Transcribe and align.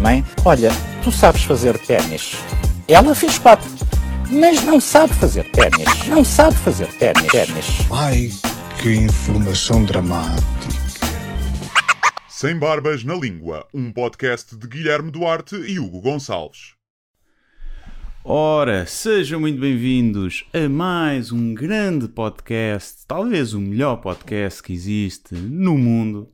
Mãe, 0.00 0.24
olha, 0.44 0.70
tu 1.02 1.10
sabes 1.10 1.42
fazer 1.42 1.76
ténis. 1.78 2.36
Ela 2.86 3.12
fez 3.12 3.38
quatro, 3.38 3.68
mas 4.30 4.62
não 4.62 4.80
sabe 4.80 5.12
fazer 5.14 5.50
ténis. 5.50 6.06
Não 6.06 6.24
sabe 6.24 6.56
fazer 6.58 6.86
ténis. 6.98 7.26
ténis. 7.26 7.66
Ai, 7.90 8.30
que 8.80 8.94
informação 8.94 9.84
dramática. 9.84 10.42
Sem 12.28 12.56
Barbas 12.56 13.02
na 13.02 13.14
Língua, 13.14 13.66
um 13.74 13.90
podcast 13.90 14.56
de 14.56 14.68
Guilherme 14.68 15.10
Duarte 15.10 15.56
e 15.56 15.80
Hugo 15.80 16.00
Gonçalves. 16.00 16.74
Ora, 18.24 18.86
sejam 18.86 19.40
muito 19.40 19.60
bem-vindos 19.60 20.44
a 20.54 20.68
mais 20.68 21.32
um 21.32 21.52
grande 21.52 22.06
podcast, 22.06 23.04
talvez 23.08 23.52
o 23.52 23.60
melhor 23.60 23.96
podcast 23.96 24.62
que 24.62 24.72
existe 24.72 25.34
no 25.34 25.76
mundo, 25.76 26.30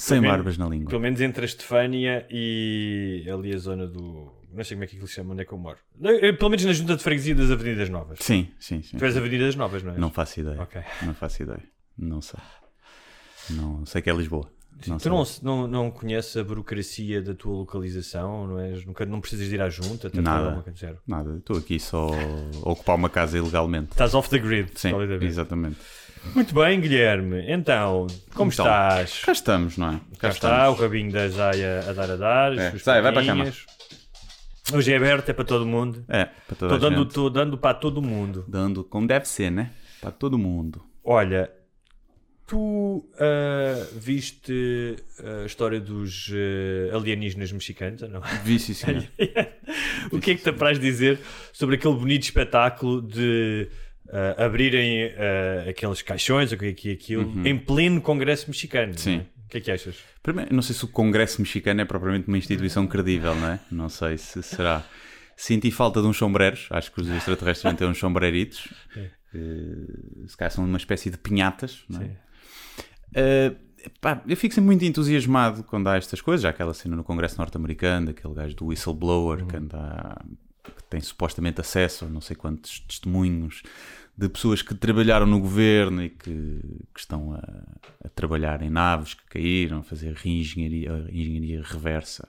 sem 0.00 0.20
menos- 0.20 0.36
barbas 0.36 0.58
na 0.58 0.68
língua. 0.68 0.88
Pelo 0.90 1.02
menos 1.02 1.20
entre 1.20 1.42
a 1.42 1.44
Estefânia 1.46 2.26
e 2.30 3.24
ali 3.32 3.54
a 3.54 3.58
zona 3.58 3.86
do. 3.86 4.32
Não 4.52 4.64
sei 4.64 4.76
como 4.76 4.84
é 4.84 4.86
que 4.86 4.94
aquilo 4.96 5.06
se 5.08 5.14
chama, 5.14 5.32
onde 5.32 5.42
é 5.42 5.44
que 5.44 5.52
eu 5.52 5.58
moro. 5.58 5.78
Pelo 6.38 6.50
menos 6.50 6.64
na 6.64 6.72
junta 6.72 6.96
de 6.96 7.02
freguesia 7.02 7.34
das 7.34 7.50
Avenidas 7.50 7.88
Novas. 7.90 8.18
Sim, 8.22 8.48
sim, 8.58 8.80
sim. 8.82 8.96
Tu 8.96 9.04
és 9.04 9.16
Avenidas 9.16 9.54
Novas, 9.54 9.82
não 9.82 9.92
é? 9.92 9.98
Não 9.98 10.10
faço 10.10 10.40
ideia. 10.40 10.68
Não 11.02 11.14
faço 11.14 11.42
ideia. 11.42 11.62
Não 11.96 12.20
sei. 12.20 12.40
Não 13.50 13.84
sei 13.86 14.00
que 14.02 14.10
é 14.10 14.14
Lisboa. 14.14 14.50
Não 14.86 14.96
Tu 14.96 15.08
não, 15.10 15.24
não, 15.42 15.66
não 15.66 15.90
conheces 15.90 16.36
a 16.36 16.44
burocracia 16.44 17.20
da 17.20 17.34
tua 17.34 17.52
localização, 17.52 18.46
não 18.46 18.60
és? 18.60 18.84
Nunca, 18.86 19.04
não 19.04 19.20
precisas 19.20 19.48
de 19.48 19.56
ir 19.56 19.60
à 19.60 19.68
junta, 19.68 20.08
Nada. 20.14 20.64
Nada, 21.06 21.36
estou 21.38 21.56
aqui 21.58 21.80
só 21.80 22.08
a 22.64 22.70
ocupar 22.70 22.94
uma 22.94 23.10
casa 23.10 23.36
ilegalmente. 23.36 23.90
Estás 23.90 24.14
off 24.14 24.30
the 24.30 24.38
grid, 24.38 24.70
Sim, 24.76 24.90
solidamente. 24.90 25.26
exatamente. 25.26 25.76
Muito 26.34 26.54
bem, 26.54 26.80
Guilherme. 26.80 27.44
Então, 27.48 28.06
como 28.34 28.50
Então, 28.50 28.64
estás? 28.66 29.22
Cá 29.24 29.32
estamos, 29.32 29.76
não 29.76 29.90
é? 29.92 30.00
Cá 30.18 30.28
está, 30.28 30.70
o 30.70 30.74
rabinho 30.74 31.12
da 31.12 31.28
Zaya 31.28 31.84
a 31.88 31.92
dar 31.92 32.10
a 32.10 32.16
dar. 32.16 32.58
É, 32.58 32.70
Zaya, 32.76 33.02
vai 33.02 33.12
para 33.12 33.22
a 33.22 33.26
cama. 33.26 33.52
Hoje 34.72 34.92
é 34.92 34.96
aberto, 34.96 35.30
é 35.30 35.32
para 35.32 35.44
todo 35.44 35.64
mundo. 35.64 36.04
É, 36.08 36.26
para 36.26 36.56
toda 36.56 36.74
Estou 36.74 36.88
a 36.88 36.90
dando, 36.90 37.06
tô 37.06 37.30
dando 37.30 37.58
para 37.58 37.74
todo 37.74 38.02
mundo. 38.02 38.44
Dando 38.46 38.84
como 38.84 39.06
deve 39.06 39.26
ser, 39.26 39.50
né? 39.50 39.70
Para 40.00 40.10
todo 40.10 40.36
mundo. 40.38 40.82
Olha, 41.02 41.50
tu 42.46 43.08
ah, 43.18 43.86
viste 43.94 44.96
a 45.42 45.46
história 45.46 45.80
dos 45.80 46.30
ah, 46.32 46.96
alienígenas 46.96 47.50
mexicanos 47.52 48.02
ou 48.02 48.08
não? 48.08 48.20
Vi, 48.44 48.58
sim, 48.58 48.74
senhor. 48.74 49.04
o 50.12 50.18
que 50.18 50.32
é 50.32 50.34
que 50.34 50.42
te 50.42 50.50
apraz 50.50 50.78
dizer 50.78 51.18
sobre 51.52 51.76
aquele 51.76 51.94
bonito 51.94 52.24
espetáculo 52.24 53.00
de 53.00 53.68
ah, 54.12 54.44
abrirem 54.44 55.04
ah, 55.04 55.68
aqueles 55.68 56.02
caixões, 56.02 56.52
ou 56.52 56.56
o 56.56 56.58
que 56.58 56.88
é 56.88 56.90
é 56.90 56.94
aquilo, 56.94 57.46
em 57.46 57.58
pleno 57.58 58.00
Congresso 58.00 58.46
mexicano? 58.48 58.92
Uhum. 58.92 58.98
Sim. 58.98 59.16
é? 59.18 59.38
O 59.48 59.50
que 59.50 59.56
é 59.56 59.60
que 59.62 59.70
achas? 59.70 59.96
Primeiro, 60.22 60.54
não 60.54 60.60
sei 60.60 60.74
se 60.74 60.84
o 60.84 60.88
Congresso 60.88 61.40
Mexicano 61.40 61.80
é 61.80 61.84
propriamente 61.86 62.28
uma 62.28 62.36
instituição 62.36 62.84
credível, 62.86 63.34
não 63.34 63.48
é? 63.48 63.60
Não 63.70 63.88
sei 63.88 64.18
se 64.18 64.42
será. 64.42 64.84
Senti 65.34 65.70
falta 65.70 66.02
de 66.02 66.06
uns 66.06 66.18
sombreros. 66.18 66.68
Acho 66.70 66.92
que 66.92 67.00
os 67.00 67.08
extraterrestres 67.08 67.62
devem 67.62 67.78
ter 67.78 67.86
uns 67.86 67.96
sombreritos. 67.96 68.68
Eh, 69.34 70.26
se 70.26 70.36
calhar 70.36 70.50
são 70.50 70.66
uma 70.66 70.76
espécie 70.76 71.08
de 71.08 71.16
pinhatas, 71.16 71.82
não 71.88 72.02
é? 72.02 72.04
Sim. 72.04 72.16
Eh, 73.14 73.54
pá, 74.02 74.22
eu 74.28 74.36
fico 74.36 74.54
sempre 74.54 74.66
muito 74.66 74.84
entusiasmado 74.84 75.64
quando 75.64 75.88
há 75.88 75.96
estas 75.96 76.20
coisas. 76.20 76.42
Já 76.42 76.50
aquela 76.50 76.74
cena 76.74 76.94
no 76.94 77.04
Congresso 77.04 77.38
norte-americano, 77.38 78.10
aquele 78.10 78.34
gajo 78.34 78.54
do 78.54 78.66
whistleblower 78.66 79.46
que, 79.46 79.56
anda, 79.56 80.20
tem 80.88 81.00
supostamente 81.00 81.60
acesso 81.60 82.04
a 82.04 82.08
não 82.08 82.20
sei 82.20 82.36
quantos 82.36 82.80
testemunhos 82.80 83.62
de 84.16 84.28
pessoas 84.28 84.62
que 84.62 84.74
trabalharam 84.74 85.26
no 85.26 85.38
governo 85.40 86.02
e 86.02 86.10
que, 86.10 86.60
que 86.92 87.00
estão 87.00 87.32
a, 87.34 87.38
a 88.04 88.08
trabalhar 88.08 88.62
em 88.62 88.70
naves 88.70 89.14
que 89.14 89.24
caíram, 89.26 89.78
a 89.78 89.82
fazer 89.82 90.12
reengenharia 90.14 91.06
engenharia 91.12 91.62
reversa 91.62 92.28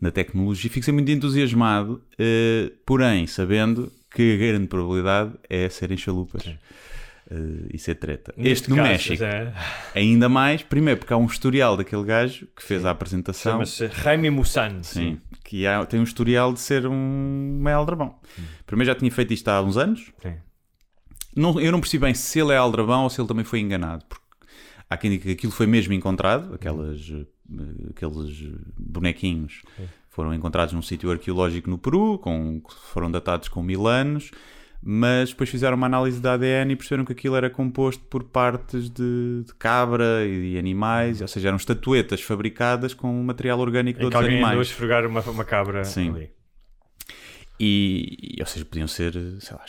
na 0.00 0.10
tecnologia. 0.10 0.70
Fico 0.70 0.84
sempre 0.84 1.02
muito 1.02 1.12
entusiasmado, 1.12 2.02
eh, 2.18 2.72
porém, 2.84 3.26
sabendo 3.26 3.92
que 4.10 4.34
a 4.34 4.36
grande 4.36 4.66
probabilidade 4.66 5.34
é 5.48 5.68
serem 5.68 5.96
chalupas. 5.96 6.42
Eh, 7.30 7.68
e 7.72 7.78
ser 7.78 7.94
treta. 7.96 8.32
Neste 8.36 8.52
este 8.52 8.70
no 8.70 8.76
caso, 8.76 8.88
México, 8.88 9.24
é. 9.24 9.52
ainda 9.94 10.28
mais, 10.28 10.62
primeiro 10.62 11.00
porque 11.00 11.12
há 11.12 11.16
um 11.16 11.26
historial 11.26 11.76
daquele 11.76 12.04
gajo 12.04 12.46
que 12.56 12.62
fez 12.62 12.84
a 12.84 12.90
apresentação. 12.90 13.52
Chama-se 13.52 13.88
Jaime 13.88 14.30
Mussan. 14.30 14.82
Sim, 14.82 15.20
que 15.44 15.66
há- 15.66 15.84
tem 15.86 16.00
um 16.00 16.04
historial 16.04 16.52
de 16.52 16.60
ser 16.60 16.86
um 16.86 17.58
meio 17.62 17.76
aldrabão. 17.76 18.16
Primeiro 18.66 18.92
já 18.92 18.98
tinha 18.98 19.10
feito 19.10 19.32
isto 19.32 19.48
há 19.48 19.60
uns 19.62 19.76
anos. 19.76 20.12
Sim. 20.22 20.34
Não, 21.34 21.60
eu 21.60 21.70
não 21.70 21.80
percebi 21.80 22.04
bem 22.06 22.14
se 22.14 22.40
ele 22.40 22.52
é 22.52 22.56
aldrabão 22.56 23.04
ou 23.04 23.10
se 23.10 23.20
ele 23.20 23.28
também 23.28 23.44
foi 23.44 23.60
enganado. 23.60 24.04
Porque 24.08 24.24
há 24.88 24.96
quem 24.96 25.10
diga 25.10 25.24
que 25.24 25.32
aquilo 25.32 25.52
foi 25.52 25.66
mesmo 25.66 25.92
encontrado, 25.92 26.54
aquelas, 26.54 27.00
eh, 27.10 27.90
aqueles 27.90 28.42
bonequinhos 28.78 29.62
foram 30.08 30.32
encontrados 30.32 30.72
num 30.72 30.80
sítio 30.80 31.10
arqueológico 31.10 31.68
no 31.68 31.76
Peru, 31.76 32.18
com, 32.18 32.62
foram 32.90 33.10
datados 33.10 33.48
com 33.48 33.62
mil 33.62 33.86
anos, 33.86 34.30
mas 34.88 35.30
depois 35.30 35.50
fizeram 35.50 35.76
uma 35.76 35.86
análise 35.86 36.20
da 36.20 36.34
ADN 36.34 36.72
e 36.72 36.76
perceberam 36.76 37.04
que 37.04 37.10
aquilo 37.10 37.34
era 37.34 37.50
composto 37.50 38.04
por 38.04 38.22
partes 38.22 38.88
de, 38.88 39.42
de 39.44 39.52
cabra 39.58 40.24
e 40.24 40.52
de 40.52 40.58
animais, 40.58 41.20
ou 41.20 41.26
seja, 41.26 41.48
eram 41.48 41.56
estatuetas 41.56 42.22
fabricadas 42.22 42.94
com 42.94 43.12
material 43.24 43.58
orgânico 43.58 43.98
de 43.98 44.04
outros 44.04 44.22
alguém 44.22 44.40
animais. 44.40 44.68
esfregar 44.68 45.04
uma, 45.04 45.20
uma 45.22 45.44
cabra 45.44 45.82
Sim. 45.82 46.10
ali. 46.10 46.30
E, 47.58 48.36
e, 48.38 48.40
ou 48.40 48.46
seja, 48.46 48.64
podiam 48.64 48.86
ser, 48.86 49.12
sei 49.40 49.56
lá, 49.56 49.64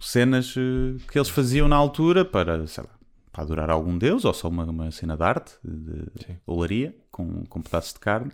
cenas 0.00 0.56
eh, 0.56 1.00
que 1.08 1.16
eles 1.16 1.28
faziam 1.28 1.68
na 1.68 1.76
altura 1.76 2.24
para, 2.24 2.66
sei 2.66 2.82
lá, 2.82 2.90
para 3.30 3.44
adorar 3.44 3.70
algum 3.70 3.96
deus, 3.96 4.24
ou 4.24 4.34
só 4.34 4.48
uma, 4.48 4.64
uma 4.64 4.90
cena 4.90 5.16
de 5.16 5.22
arte, 5.22 5.52
de 5.62 6.36
olaria, 6.44 6.96
com, 7.12 7.44
com 7.44 7.62
pedaços 7.62 7.92
de 7.92 8.00
carne. 8.00 8.32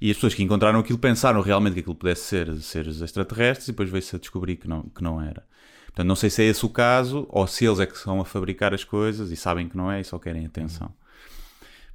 E 0.00 0.10
as 0.10 0.16
pessoas 0.16 0.34
que 0.34 0.42
encontraram 0.42 0.78
aquilo 0.80 0.98
pensaram 0.98 1.40
realmente 1.42 1.74
que 1.74 1.80
aquilo 1.80 1.94
pudesse 1.94 2.22
ser 2.22 2.54
seres 2.62 3.00
extraterrestres 3.02 3.68
e 3.68 3.72
depois 3.72 3.90
veio-se 3.90 4.16
a 4.16 4.18
descobrir 4.18 4.56
que 4.56 4.66
não, 4.66 4.82
que 4.84 5.02
não 5.02 5.20
era. 5.20 5.44
Portanto, 5.86 6.06
não 6.06 6.16
sei 6.16 6.30
se 6.30 6.42
é 6.42 6.46
esse 6.46 6.64
o 6.64 6.68
caso, 6.68 7.26
ou 7.28 7.46
se 7.46 7.66
eles 7.66 7.80
é 7.80 7.86
que 7.86 7.94
estão 7.94 8.20
a 8.20 8.24
fabricar 8.24 8.72
as 8.72 8.84
coisas 8.84 9.30
e 9.30 9.36
sabem 9.36 9.68
que 9.68 9.76
não 9.76 9.90
é 9.90 10.00
e 10.00 10.04
só 10.04 10.18
querem 10.18 10.46
atenção. 10.46 10.90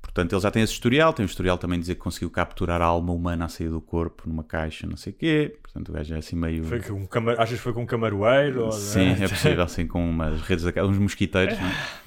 Portanto, 0.01 0.33
ele 0.33 0.41
já 0.41 0.51
tem 0.51 0.61
esse 0.61 0.73
historial, 0.73 1.11
tem 1.13 1.25
o 1.25 1.27
historial 1.27 1.57
também 1.57 1.79
de 1.79 1.83
dizer 1.83 1.95
que 1.95 2.01
conseguiu 2.01 2.29
capturar 2.29 2.79
a 2.81 2.85
alma 2.85 3.11
humana 3.11 3.45
a 3.45 3.47
sair 3.49 3.69
do 3.69 3.81
corpo 3.81 4.23
numa 4.27 4.43
caixa, 4.43 4.85
não 4.85 4.95
sei 4.95 5.11
o 5.11 5.16
quê. 5.16 5.57
Portanto, 5.63 5.89
o 5.89 5.93
gajo 5.93 6.13
é 6.13 6.17
assim 6.19 6.35
meio... 6.35 6.63
Foi 6.63 6.79
com 6.79 6.93
um 6.93 7.05
camar... 7.07 7.39
Achas 7.39 7.57
que 7.57 7.63
foi 7.63 7.73
com 7.73 7.81
um 7.81 7.85
camaroeiro? 7.85 8.66
ou- 8.66 8.72
Sim, 8.72 9.11
é 9.22 9.27
possível, 9.27 9.63
assim, 9.63 9.87
com 9.87 10.07
umas 10.07 10.41
redes, 10.41 10.63
uns 10.63 10.97
mosquiteiros, 10.99 11.59
não 11.59 11.67
é? 11.67 11.73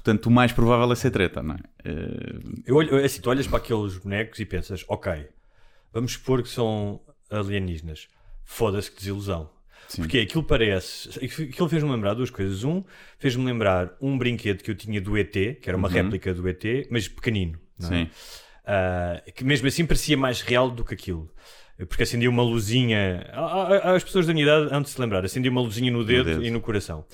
Portanto, 0.00 0.26
o 0.26 0.30
mais 0.30 0.50
provável 0.50 0.90
é 0.90 0.96
ser 0.96 1.10
treta, 1.10 1.42
não 1.42 1.56
é? 1.56 1.58
Eh, 1.84 2.38
Eu 2.66 2.76
olho, 2.76 2.98
é 2.98 3.04
assim, 3.04 3.20
tu 3.20 3.28
olhas 3.28 3.46
para 3.46 3.58
aqueles 3.58 3.98
bonecos 3.98 4.40
e 4.40 4.46
pensas, 4.46 4.82
ok, 4.88 5.28
vamos 5.92 6.12
supor 6.12 6.42
que 6.42 6.48
são 6.48 7.00
alienígenas. 7.30 8.08
Foda-se 8.42 8.90
que 8.90 8.96
desilusão. 8.96 9.50
Sim. 9.88 10.02
Porque 10.02 10.18
aquilo 10.20 10.42
parece. 10.42 11.08
Aquilo 11.22 11.68
fez-me 11.68 11.90
lembrar 11.90 12.14
duas 12.14 12.30
coisas. 12.30 12.64
Um, 12.64 12.82
fez-me 13.18 13.44
lembrar 13.44 13.94
um 14.00 14.16
brinquedo 14.16 14.62
que 14.62 14.70
eu 14.70 14.74
tinha 14.74 15.00
do 15.00 15.18
ET, 15.18 15.32
que 15.32 15.64
era 15.66 15.76
uma 15.76 15.88
réplica 15.88 16.32
do 16.32 16.48
ET, 16.48 16.64
mas 16.90 17.06
pequenino. 17.06 17.58
é? 17.80 17.82
Uhum. 17.82 17.88
Sim. 17.88 18.10
Ah, 18.64 19.22
que 19.34 19.44
mesmo 19.44 19.66
assim 19.68 19.84
parecia 19.84 20.16
mais 20.16 20.40
real 20.40 20.70
do 20.70 20.84
que 20.84 20.94
aquilo. 20.94 21.28
Porque 21.86 22.02
acendia 22.02 22.28
uma 22.30 22.42
luzinha. 22.42 23.26
a- 23.32 23.90
a- 23.90 23.94
As 23.96 24.04
pessoas 24.04 24.26
da 24.26 24.32
minha 24.32 24.44
idade 24.44 24.72
hão 24.74 24.82
de 24.82 24.88
se 24.90 25.00
lembrar. 25.00 25.24
Acendia 25.24 25.50
uma 25.50 25.60
luzinha 25.60 25.90
no 25.90 26.04
dedo, 26.04 26.24
dedo. 26.24 26.44
e 26.44 26.50
no 26.50 26.60
coração. 26.60 27.04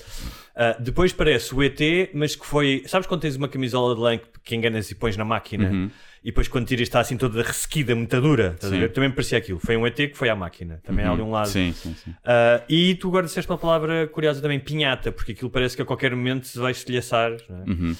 Ah, 0.55 0.75
depois 0.79 1.13
parece 1.13 1.53
o 1.53 1.61
ET, 1.63 1.79
mas 2.13 2.35
que 2.35 2.45
foi. 2.45 2.83
Sabes 2.87 3.07
quando 3.07 3.21
tens 3.21 3.35
uma 3.35 3.47
camisola 3.47 3.93
de 3.95 4.01
lã 4.01 4.17
que, 4.17 4.25
que 4.43 4.55
enganas 4.55 4.89
e 4.91 4.95
pões 4.95 5.15
na 5.15 5.23
máquina 5.25 5.91
e 6.23 6.27
depois 6.31 6.47
quando 6.47 6.65
tiras 6.65 6.81
está 6.83 6.99
assim 6.99 7.15
toda 7.15 7.41
ressequida, 7.43 7.93
muito 7.95 8.19
dura? 8.19 8.53
Estás 8.55 8.73
a 8.73 8.75
Sim. 8.75 8.81
ver? 8.81 8.91
Também 8.91 9.09
me 9.09 9.15
parecia 9.15 9.37
aquilo. 9.37 9.59
Foi 9.59 9.77
um 9.77 9.85
ET 9.85 9.95
que 9.95 10.15
foi 10.17 10.29
à 10.29 10.35
máquina. 10.35 10.81
Também 10.83 11.05
há 11.05 11.11
ali 11.11 11.21
um 11.21 11.29
lado. 11.31 11.47
Sim, 11.49 11.71
sim, 11.73 11.93
sim. 12.03 12.13
Ah, 12.25 12.61
e 12.67 12.95
tu 12.95 13.07
agora 13.09 13.25
disseste 13.27 13.49
uma 13.51 13.57
palavra 13.57 14.07
curiosa 14.07 14.41
também, 14.41 14.59
pinhata, 14.59 15.11
porque 15.11 15.31
aquilo 15.33 15.49
parece 15.49 15.75
que 15.75 15.81
a 15.81 15.85
qualquer 15.85 16.15
momento 16.15 16.47
se 16.47 16.57
vai 16.57 16.71
estilhaçar. 16.71 17.31
não 17.49 17.61
é? 17.61 17.69
Uhum. 17.69 17.95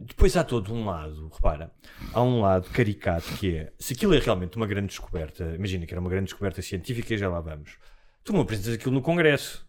Depois 0.00 0.36
há 0.36 0.44
todo 0.44 0.72
um 0.72 0.84
lado, 0.86 1.28
repara, 1.34 1.72
há 2.12 2.22
um 2.22 2.40
lado 2.40 2.70
caricato 2.70 3.26
que 3.34 3.56
é, 3.56 3.72
se 3.78 3.94
aquilo 3.94 4.14
é 4.14 4.18
realmente 4.20 4.56
uma 4.56 4.66
grande 4.66 4.86
descoberta, 4.88 5.52
imagina 5.56 5.84
que 5.86 5.92
era 5.92 6.00
uma 6.00 6.08
grande 6.10 6.26
descoberta 6.26 6.62
científica 6.62 7.14
e 7.14 7.18
já 7.18 7.28
lá 7.28 7.40
vamos, 7.40 7.72
tu 8.22 8.32
não 8.32 8.40
apresentas 8.40 8.74
aquilo 8.74 8.92
no 8.94 9.02
Congresso. 9.02 9.66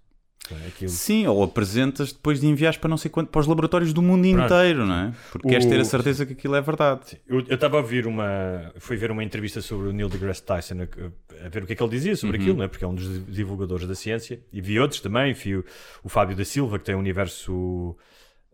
Aquilo. 0.68 0.90
Sim, 0.90 1.28
ou 1.28 1.44
apresentas 1.44 2.12
depois 2.12 2.40
de 2.40 2.48
enviares 2.48 2.78
para 2.78 2.90
não 2.90 2.98
sei 2.98 3.12
quanto, 3.12 3.30
para 3.30 3.40
os 3.42 3.46
laboratórios 3.46 3.94
do 3.94 4.02
mundo 4.02 4.28
Pronto. 4.31 4.46
inteiro, 4.46 4.84
não 4.86 4.96
é? 4.96 5.14
Porque 5.31 5.48
queres 5.48 5.66
ter 5.66 5.78
a 5.78 5.81
O- 5.81 5.86
certeza 5.86 6.26
que 6.26 6.34
aquilo 6.34 6.56
é 6.56 6.62
verdade. 6.62 7.22
Eu 7.28 7.42
estava 7.42 7.78
a 7.78 7.81
ouvir 7.81 8.08
uma. 8.08 8.72
Fui 8.80 8.98
ver 8.98 9.12
uma 9.12 9.24
entrevista 9.24 9.62
sobre 9.62 9.90
o 9.90 9.92
Neil 9.94 10.10
deGrasse 10.10 10.42
Tyson, 10.42 10.76
a, 10.81 11.46
a 11.46 11.50
ver 11.50 11.64
o 11.64 11.68
que 11.68 11.74
é 11.74 11.76
que 11.76 11.84
ele 11.84 11.92
dizia 11.92 12.16
sobre 12.16 12.38
aquilo, 12.38 12.58
não 12.58 12.64
é? 12.64 12.68
porque 12.68 12.84
é 12.84 12.88
um 12.88 12.96
dos 12.96 13.26
divulgadores 13.28 13.86
da 13.88 13.94
ciência. 13.94 14.42
E 14.52 14.60
vi 14.60 14.80
outros 14.80 15.02
também. 15.02 15.34
Vi 15.34 15.56
o, 15.58 15.66
o 16.04 16.10
Fábio 16.10 16.36
da 16.36 16.46
Silva, 16.46 16.80
que 16.80 16.86
tem 16.86 16.96
um 16.96 17.00
universo. 17.00 17.96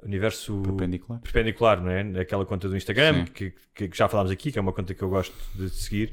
Universo 0.06 0.62
Perpendicular. 0.64 1.20
perpendicular, 1.22 1.82
não 1.82 1.90
é? 1.92 2.20
Aquela 2.22 2.46
conta 2.46 2.70
do 2.70 2.78
Instagram, 2.78 3.26
que, 3.26 3.54
que- 3.74 3.88
que 3.90 3.98
já 3.98 4.08
falámos 4.08 4.32
aqui, 4.32 4.52
que 4.52 4.60
é 4.60 4.62
uma 4.62 4.72
conta 4.74 4.94
que 4.94 5.02
eu 5.02 5.10
gosto 5.10 5.36
de 5.56 5.70
seguir. 5.70 6.12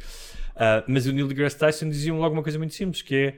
Ah, 0.56 0.82
mas 0.86 1.06
o 1.06 1.12
Neil 1.12 1.28
deGrasse 1.28 1.58
Tyson 1.58 1.88
dizia 1.88 2.12
logo 2.12 2.34
uma 2.34 2.42
coisa 2.42 2.58
muito 2.58 2.74
simples, 2.74 3.02
que 3.02 3.14
é 3.14 3.34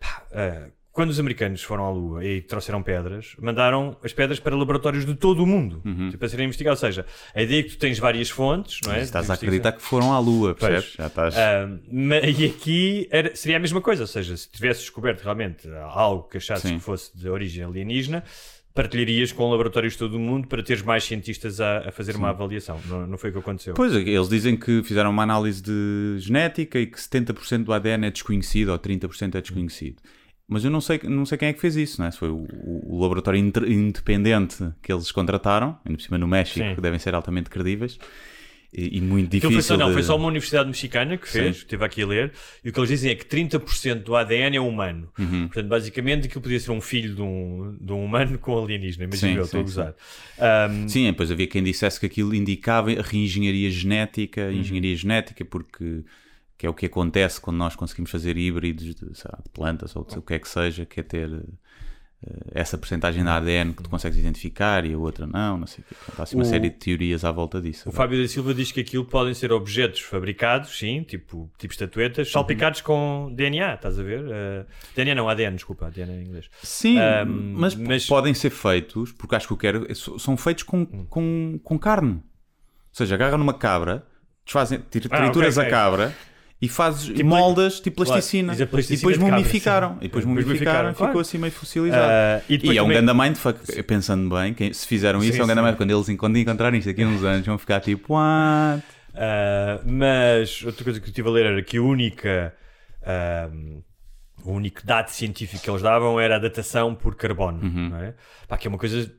pá, 0.00 0.22
ah, 0.32 0.68
quando 0.92 1.10
os 1.10 1.20
americanos 1.20 1.62
foram 1.62 1.84
à 1.86 1.90
Lua 1.92 2.24
e 2.24 2.40
trouxeram 2.42 2.82
pedras, 2.82 3.36
mandaram 3.38 3.96
as 4.02 4.12
pedras 4.12 4.40
para 4.40 4.56
laboratórios 4.56 5.06
de 5.06 5.14
todo 5.14 5.44
o 5.44 5.46
mundo 5.46 5.80
Uhum. 5.84 6.06
tipo, 6.08 6.18
para 6.18 6.28
serem 6.28 6.46
investigados. 6.46 6.82
Ou 6.82 6.88
seja, 6.88 7.06
a 7.32 7.40
ideia 7.40 7.60
é 7.60 7.62
que 7.62 7.70
tu 7.70 7.78
tens 7.78 8.00
várias 8.00 8.28
fontes, 8.30 8.80
não 8.84 8.92
é? 8.92 9.02
Estás 9.02 9.30
a 9.30 9.34
acreditar 9.34 9.70
que 9.72 9.80
foram 9.82 10.12
à 10.12 10.18
Lua, 10.18 10.56
percebes? 10.56 10.94
Já 10.98 11.06
estás. 11.06 11.34
Ma- 11.88 12.16
e 12.18 12.46
aqui 12.46 13.06
era- 13.12 13.36
seria 13.36 13.58
a 13.58 13.60
mesma 13.60 13.80
coisa, 13.80 14.02
ou 14.02 14.06
seja, 14.08 14.36
se 14.36 14.48
tivesses 14.50 14.82
descoberto 14.82 15.22
realmente 15.22 15.68
algo 15.92 16.24
que 16.28 16.38
achasses 16.38 16.68
Sim. 16.68 16.78
que 16.78 16.82
fosse 16.84 17.16
de 17.16 17.28
origem 17.28 17.62
alienígena, 17.64 18.24
partilharias 18.74 19.32
com 19.32 19.50
laboratórios 19.50 19.94
de 19.94 19.98
todo 19.98 20.14
o 20.16 20.20
mundo 20.20 20.46
para 20.46 20.62
teres 20.62 20.82
mais 20.82 21.02
cientistas 21.04 21.60
a, 21.60 21.88
a 21.88 21.92
fazer 21.92 22.14
uma 22.16 22.28
avaliação. 22.30 22.80
Não, 22.86 23.06
não 23.06 23.18
foi 23.18 23.30
o 23.30 23.32
que 23.32 23.38
aconteceu. 23.40 23.74
Pois, 23.74 23.92
eles 23.94 24.28
dizem 24.28 24.56
que 24.56 24.82
fizeram 24.84 25.10
uma 25.10 25.22
análise 25.24 25.60
de 25.62 26.16
genética 26.18 26.78
e 26.78 26.86
que 26.86 26.98
70% 26.98 27.64
do 27.64 27.72
ADN 27.72 28.06
é 28.06 28.10
desconhecido 28.10 28.68
ou 28.70 28.78
30% 28.78 29.34
é 29.34 29.40
desconhecido. 29.40 29.96
Mas 30.50 30.64
eu 30.64 30.70
não 30.70 30.80
sei, 30.80 31.00
não 31.04 31.26
sei 31.26 31.36
quem 31.36 31.48
é 31.48 31.52
que 31.52 31.60
fez 31.60 31.76
isso, 31.76 32.00
não 32.00 32.06
é? 32.08 32.10
Se 32.10 32.18
foi 32.18 32.30
o, 32.30 32.46
o- 32.62 33.00
laboratório 33.02 33.38
independente 33.38 34.64
que 34.82 34.92
eles 34.92 35.10
contrataram, 35.12 35.78
ainda 35.84 35.98
por 35.98 36.02
cima 36.02 36.16
no 36.18 36.26
México, 36.26 36.60
Sim. 36.66 36.74
que 36.74 36.80
devem 36.80 36.98
ser 36.98 37.14
altamente 37.14 37.50
credíveis 37.50 37.98
e, 38.72 38.98
e 38.98 39.00
muito 39.00 39.30
difícil. 39.30 39.50
foi 39.52 39.62
só, 39.62 39.76
não, 39.76 39.86
de- 39.88 39.92
foi 39.94 40.02
só 40.02 40.16
uma 40.16 40.26
universidade 40.28 40.68
mexicana 40.68 41.16
que 41.16 41.28
fez, 41.28 41.56
Sim. 41.56 41.62
estive 41.62 41.84
aqui 41.84 42.02
a 42.02 42.06
ler, 42.06 42.32
e 42.62 42.68
o 42.68 42.72
que 42.72 42.78
eles 42.78 42.90
dizem 42.90 43.10
é 43.10 43.14
que 43.14 43.24
30% 43.24 44.02
do 44.02 44.14
ADN 44.14 44.56
é 44.56 44.60
humano. 44.60 45.08
Uhum. 45.18 45.46
Portanto, 45.48 45.68
basicamente 45.68 46.26
aquilo 46.26 46.42
podia 46.42 46.60
ser 46.60 46.70
um 46.70 46.80
filho 46.80 47.14
de 47.14 47.22
um, 47.22 47.76
de 47.80 47.92
um 47.92 48.04
humano 48.04 48.38
com 48.38 48.62
alienígena. 48.62 49.04
Imagina, 49.04 49.38
eu 49.40 49.44
estou 49.44 49.60
a 49.60 49.62
gozar. 49.62 49.94
Ahm, 50.38 50.86
Sim, 50.88 51.04
depois 51.06 51.30
havia 51.30 51.46
quem 51.46 51.62
dissesse 51.62 51.98
que 51.98 52.06
aquilo 52.06 52.34
indicava 52.34 52.90
a 52.92 53.02
reengenharia 53.02 53.70
genética, 53.70 54.42
Uhum. 54.46 54.52
engenharia 54.52 54.94
genética, 54.96 55.44
porque 55.44 56.02
que 56.58 56.66
é 56.66 56.68
o 56.68 56.74
que 56.74 56.86
acontece 56.86 57.40
quando 57.40 57.56
nós 57.56 57.76
conseguimos 57.76 58.10
fazer 58.10 58.36
híbridos 58.36 58.92
de, 58.94 59.04
lá, 59.04 59.38
de 59.44 59.48
plantas 59.54 59.94
ou 59.94 60.04
de, 60.04 60.18
o 60.18 60.22
que 60.22 60.34
é 60.34 60.38
que 60.40 60.48
seja, 60.48 60.84
que 60.84 60.98
é 60.98 61.02
ter 61.04 61.30
essa 62.52 62.76
porcentagem 62.76 63.22
de 63.22 63.28
ADN 63.28 63.72
que 63.72 63.82
tu 63.82 63.88
consegues 63.88 64.18
identificar 64.18 64.84
e 64.84 64.92
a 64.92 64.98
outra 64.98 65.24
não, 65.26 65.56
não 65.58 65.66
sei 65.68 65.84
o 65.84 65.88
quê. 65.88 65.94
Portanto, 65.94 66.18
Há 66.18 66.22
assim 66.24 66.36
uma 66.36 66.42
O- 66.42 66.46
série 66.46 66.68
de 66.68 66.76
teorias 66.76 67.24
à 67.24 67.30
volta 67.30 67.60
disso. 67.60 67.88
O 67.88 67.92
Fábio 67.92 68.20
da 68.20 68.26
Silva 68.28 68.52
diz 68.52 68.72
que 68.72 68.80
aquilo 68.80 69.04
podem 69.04 69.32
ser 69.34 69.52
objetos 69.52 70.00
fabricados, 70.00 70.76
sim, 70.76 71.04
tipo, 71.04 71.48
tipo 71.56 71.72
estatuetas, 71.72 72.30
salpicados 72.32 72.80
com 72.80 73.32
DNA, 73.34 73.74
estás 73.74 74.00
a 74.00 74.02
ver? 74.02 74.20
Uh, 74.24 74.66
DNA 74.96 75.14
não, 75.14 75.28
ADN, 75.28 75.54
desculpa, 75.54 75.86
ADN 75.86 76.10
em 76.12 76.24
inglês. 76.26 76.50
Sim, 76.62 76.98
Ahm, 76.98 77.54
mas, 77.56 77.74
mas- 77.76 78.06
podem 78.06 78.34
ser 78.34 78.50
feitos, 78.50 79.12
porque 79.12 79.36
acho 79.36 79.46
que 79.46 79.52
eu 79.52 79.56
quero, 79.56 79.86
é 79.88 79.94
são 79.94 80.36
feitos 80.36 80.64
com, 80.64 80.78
Hum. 80.80 81.06
com, 81.08 81.60
com 81.62 81.78
carne. 81.78 82.14
Ou 82.14 82.22
seja, 82.92 83.14
agarram 83.14 83.38
numa 83.38 83.54
cabra, 83.54 84.04
desfazem, 84.44 84.78
Ah, 84.78 84.82
trituras 84.90 85.56
ok, 85.56 85.62
ok. 85.62 85.62
a 85.66 85.70
cabra 85.70 86.16
e 86.60 86.68
fazes 86.68 87.08
moldas 87.22 87.78
tipo 87.80 87.96
Claro, 87.96 88.10
plasticina. 88.12 88.52
diz 88.52 88.60
a 88.60 88.64
e 88.64 88.66
plasticina 88.66 88.98
depois 88.98 89.16
de 89.16 89.20
cabra, 89.24 89.36
mumificaram. 89.38 89.88
sim. 89.90 89.94
E 89.96 90.02
depois 90.02 90.24
Depois 90.24 90.44
mumificaram 90.46 90.88
e 90.90 90.92
ficou 90.92 91.06
claro. 91.06 91.20
assim 91.20 91.38
meio 91.38 91.52
fossilizado. 91.52 92.10
Ah, 92.12 92.42
e 92.48 92.72
e 92.72 92.78
é 92.78 92.82
um 92.82 92.88
grande 92.88 93.14
mindfuck, 93.14 93.82
pensando 93.84 94.34
bem, 94.34 94.52
quem, 94.54 94.72
se 94.72 94.86
fizeram 94.86 95.20
isso 95.22 95.34
Sim, 95.34 95.40
é 95.40 95.44
um 95.44 95.46
sim. 95.46 95.54
mindfuck. 95.54 95.76
Quando 95.76 95.90
eles 95.92 96.18
quando 96.18 96.36
encontrarem 96.36 96.78
isto 96.78 96.90
aqui 96.90 97.04
uns 97.04 97.22
anos 97.22 97.46
vão 97.46 97.58
ficar 97.58 97.80
tipo, 97.80 98.14
what? 98.14 98.82
Uh, 99.14 99.82
mas 99.90 100.62
outra 100.64 100.84
coisa 100.84 101.00
que 101.00 101.06
eu 101.06 101.10
estive 101.10 101.28
a 101.28 101.32
ler 101.32 101.46
era 101.46 101.62
que 101.62 101.76
a 101.78 101.82
única 101.82 102.54
um, 103.52 103.82
o 104.44 104.52
único 104.52 104.84
dado 104.86 105.08
científico 105.08 105.62
que 105.62 105.68
eles 105.70 105.82
davam 105.82 106.18
era 106.20 106.36
a 106.36 106.38
datação 106.38 106.94
por 106.94 107.14
carbono, 107.16 107.60
Uhum. 107.62 107.88
não 107.90 107.96
é? 107.98 108.14
Pá, 108.46 108.56
que 108.56 108.66
é 108.66 108.70
uma 108.70 108.78
coisa 108.78 109.10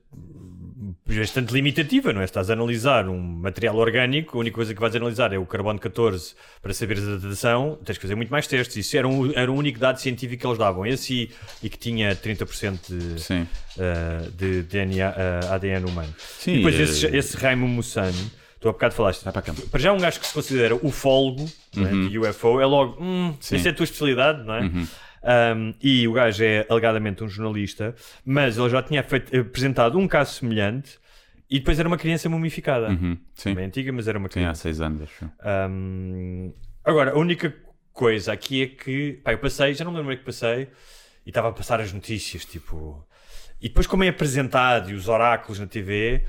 bastante 1.05 1.53
limitativa, 1.53 2.13
não 2.13 2.21
é? 2.21 2.27
Se 2.27 2.31
estás 2.31 2.49
a 2.49 2.53
analisar 2.53 3.09
um 3.09 3.19
material 3.19 3.75
orgânico, 3.75 4.37
a 4.37 4.39
única 4.39 4.55
coisa 4.55 4.73
que 4.73 4.79
vais 4.79 4.95
analisar 4.95 5.33
é 5.33 5.37
o 5.37 5.45
carbono 5.45 5.77
14 5.77 6.35
para 6.61 6.73
saberes 6.73 7.07
a 7.07 7.17
datação, 7.17 7.77
tens 7.83 7.97
que 7.97 8.01
fazer 8.01 8.15
muito 8.15 8.29
mais 8.29 8.47
testes. 8.47 8.77
Isso 8.77 8.95
era, 8.95 9.07
um, 9.07 9.31
era 9.33 9.51
o 9.51 9.55
único 9.55 9.77
dado 9.77 9.99
científico 9.99 10.41
que 10.41 10.47
eles 10.47 10.57
davam. 10.57 10.85
Esse 10.85 11.13
e, 11.13 11.31
e 11.63 11.69
que 11.69 11.77
tinha 11.77 12.15
30% 12.15 12.79
de, 12.87 13.33
uh, 13.33 14.31
de 14.31 14.63
DNA, 14.63 15.09
uh, 15.09 15.53
ADN 15.53 15.85
humano. 15.85 16.13
Sim, 16.17 16.53
e 16.53 16.55
depois 16.57 16.75
eh, 16.79 16.83
esse, 16.83 17.05
esse 17.07 17.37
Raimo 17.37 17.67
Mussano, 17.67 18.31
tu 18.59 18.69
há 18.69 18.71
bocado 18.71 18.95
falaste, 18.95 19.23
Vai 19.23 19.33
para 19.33 19.53
para 19.53 19.79
já 19.79 19.91
um 19.91 19.99
gajo 19.99 20.19
que 20.19 20.27
se 20.27 20.33
considera 20.33 20.75
ufólogo 20.75 21.49
é, 21.75 22.09
de 22.09 22.17
UFO 22.17 22.59
é 22.59 22.65
logo, 22.65 23.01
hum, 23.01 23.27
Uhum. 23.29 23.35
Isso 23.39 23.67
é 23.67 23.71
a 23.71 23.73
tua 23.73 23.83
especialidade, 23.83 24.43
não 24.43 24.55
é? 24.55 24.61
Uhum. 24.61 24.87
Um, 25.23 25.73
e 25.81 26.07
o 26.07 26.13
gajo 26.13 26.43
é 26.43 26.65
alegadamente 26.69 27.23
um 27.23 27.27
jornalista, 27.27 27.93
mas 28.25 28.57
ele 28.57 28.69
já 28.69 28.81
tinha 28.81 29.03
feito- 29.03 29.35
apresentado 29.37 29.97
um 29.97 30.07
caso 30.07 30.33
semelhante 30.35 30.97
e 31.49 31.59
depois 31.59 31.77
era 31.79 31.87
uma 31.87 31.97
criança 31.97 32.29
mumificada. 32.29 32.89
Uhum. 32.89 33.17
Sim. 33.35 33.53
Bem 33.55 33.65
antiga, 33.65 33.91
mas 33.91 34.07
era 34.07 34.17
uma 34.17 34.27
Sim, 34.27 34.39
há 34.39 34.43
criança. 34.43 34.61
seis 34.61 34.79
anos. 34.81 35.01
acho. 35.01 35.29
Um, 35.69 36.53
agora, 36.85 37.11
a 37.11 37.17
única 37.17 37.53
coisa 37.91 38.31
aqui 38.31 38.63
é 38.63 38.67
que 38.67 39.19
pá, 39.23 39.33
eu 39.33 39.39
passei, 39.39 39.73
já 39.73 39.83
não 39.83 39.91
me 39.91 39.97
lembro 39.97 40.13
é 40.13 40.15
que 40.17 40.23
passei, 40.23 40.69
e 41.25 41.29
estava 41.29 41.49
a 41.49 41.51
passar 41.51 41.81
as 41.81 41.91
notícias, 41.91 42.45
tipo. 42.45 43.05
E 43.61 43.67
depois, 43.67 43.85
como 43.87 44.05
é 44.05 44.07
apresentado 44.07 44.89
e 44.89 44.93
os 44.93 45.09
oráculos 45.09 45.59
na 45.59 45.67
TV, 45.67 46.23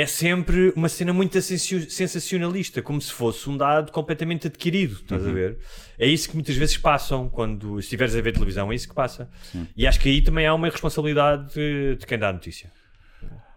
é 0.00 0.06
sempre 0.06 0.72
uma 0.76 0.88
cena 0.88 1.12
muito 1.12 1.40
sensacionalista, 1.40 2.80
como 2.80 3.00
se 3.00 3.12
fosse 3.12 3.48
um 3.50 3.56
dado 3.56 3.90
completamente 3.90 4.46
adquirido, 4.46 4.94
estás 4.94 5.26
a 5.26 5.32
ver? 5.32 5.58
É 5.98 6.06
isso 6.06 6.28
que 6.28 6.34
muitas 6.34 6.56
vezes 6.56 6.76
passam 6.76 7.28
quando 7.28 7.78
estiveres 7.78 8.14
a 8.14 8.20
ver 8.20 8.32
televisão, 8.32 8.70
é 8.70 8.74
isso 8.74 8.88
que 8.88 8.94
passa. 8.94 9.28
E 9.76 9.86
acho 9.86 9.98
que 9.98 10.08
aí 10.08 10.22
também 10.22 10.46
há 10.46 10.54
uma 10.54 10.68
responsabilidade 10.68 11.52
de, 11.54 11.96
de 11.96 12.06
quem 12.06 12.18
dá 12.18 12.28
a 12.28 12.32
notícia. 12.32 12.70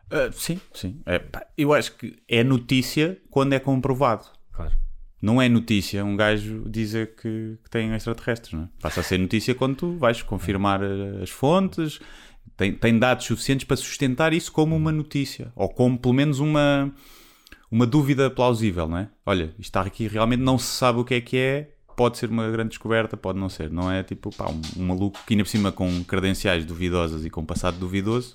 Ah, 0.10 0.30
sim, 0.34 0.60
sim. 0.74 1.02
É, 1.06 1.20
pá, 1.20 1.46
eu 1.58 1.74
acho 1.74 1.96
que 1.96 2.18
é 2.28 2.44
notícia 2.44 3.18
quando 3.30 3.54
é 3.54 3.60
comprovado. 3.60 4.26
Claro. 4.52 4.74
Não 5.22 5.40
é 5.40 5.48
notícia 5.48 6.04
um 6.04 6.16
gajo 6.16 6.68
dizer 6.68 7.16
que, 7.16 7.58
que 7.64 7.70
tem 7.70 7.94
extraterrestres, 7.94 8.54
não 8.54 8.64
é? 8.64 8.68
Passa 8.82 9.02
a 9.02 9.04
ser 9.04 9.20
notícia 9.20 9.54
quando 9.54 9.76
tu 9.76 9.98
vais 9.98 10.22
confirmar 10.24 10.82
eh, 10.82 11.22
as 11.22 11.30
fontes, 11.30 12.00
tem, 12.58 12.74
tem 12.74 13.00
dados 13.00 13.26
suficientes 13.26 13.66
para 13.66 13.78
sustentar 13.78 14.34
isso 14.34 14.52
como 14.52 14.76
uma 14.76 14.92
notícia, 14.92 15.52
ou 15.56 15.70
como 15.70 15.98
pelo 15.98 16.14
menos 16.14 16.40
uma, 16.40 16.92
uma 17.72 17.86
dúvida 17.86 18.30
plausível, 18.30 18.88
não 18.88 18.98
é? 18.98 19.10
Olha, 19.26 19.46
isto 19.58 19.62
está 19.62 19.82
aqui 19.82 20.08
realmente 20.08 20.42
não 20.42 20.58
se 20.58 20.68
sabe 20.68 21.00
o 21.00 21.06
que 21.06 21.16
é 21.16 21.22
que 21.22 21.38
é, 21.38 21.72
pode 21.96 22.18
ser 22.18 22.30
uma 22.30 22.50
grande 22.50 22.70
descoberta, 22.70 23.16
pode 23.16 23.40
não 23.40 23.50
ser. 23.50 23.70
Não 23.70 23.92
é 23.92 24.04
tipo 24.04 24.36
pá, 24.36 24.50
um, 24.50 24.62
um 24.82 24.88
maluco 24.88 25.20
que 25.26 25.34
ainda 25.34 25.44
por 25.44 25.50
cima 25.50 25.72
com 25.72 26.04
credenciais 26.04 26.66
duvidosas 26.66 27.26
e 27.26 27.30
com 27.30 27.46
passado 27.46 27.78
duvidoso. 27.78 28.34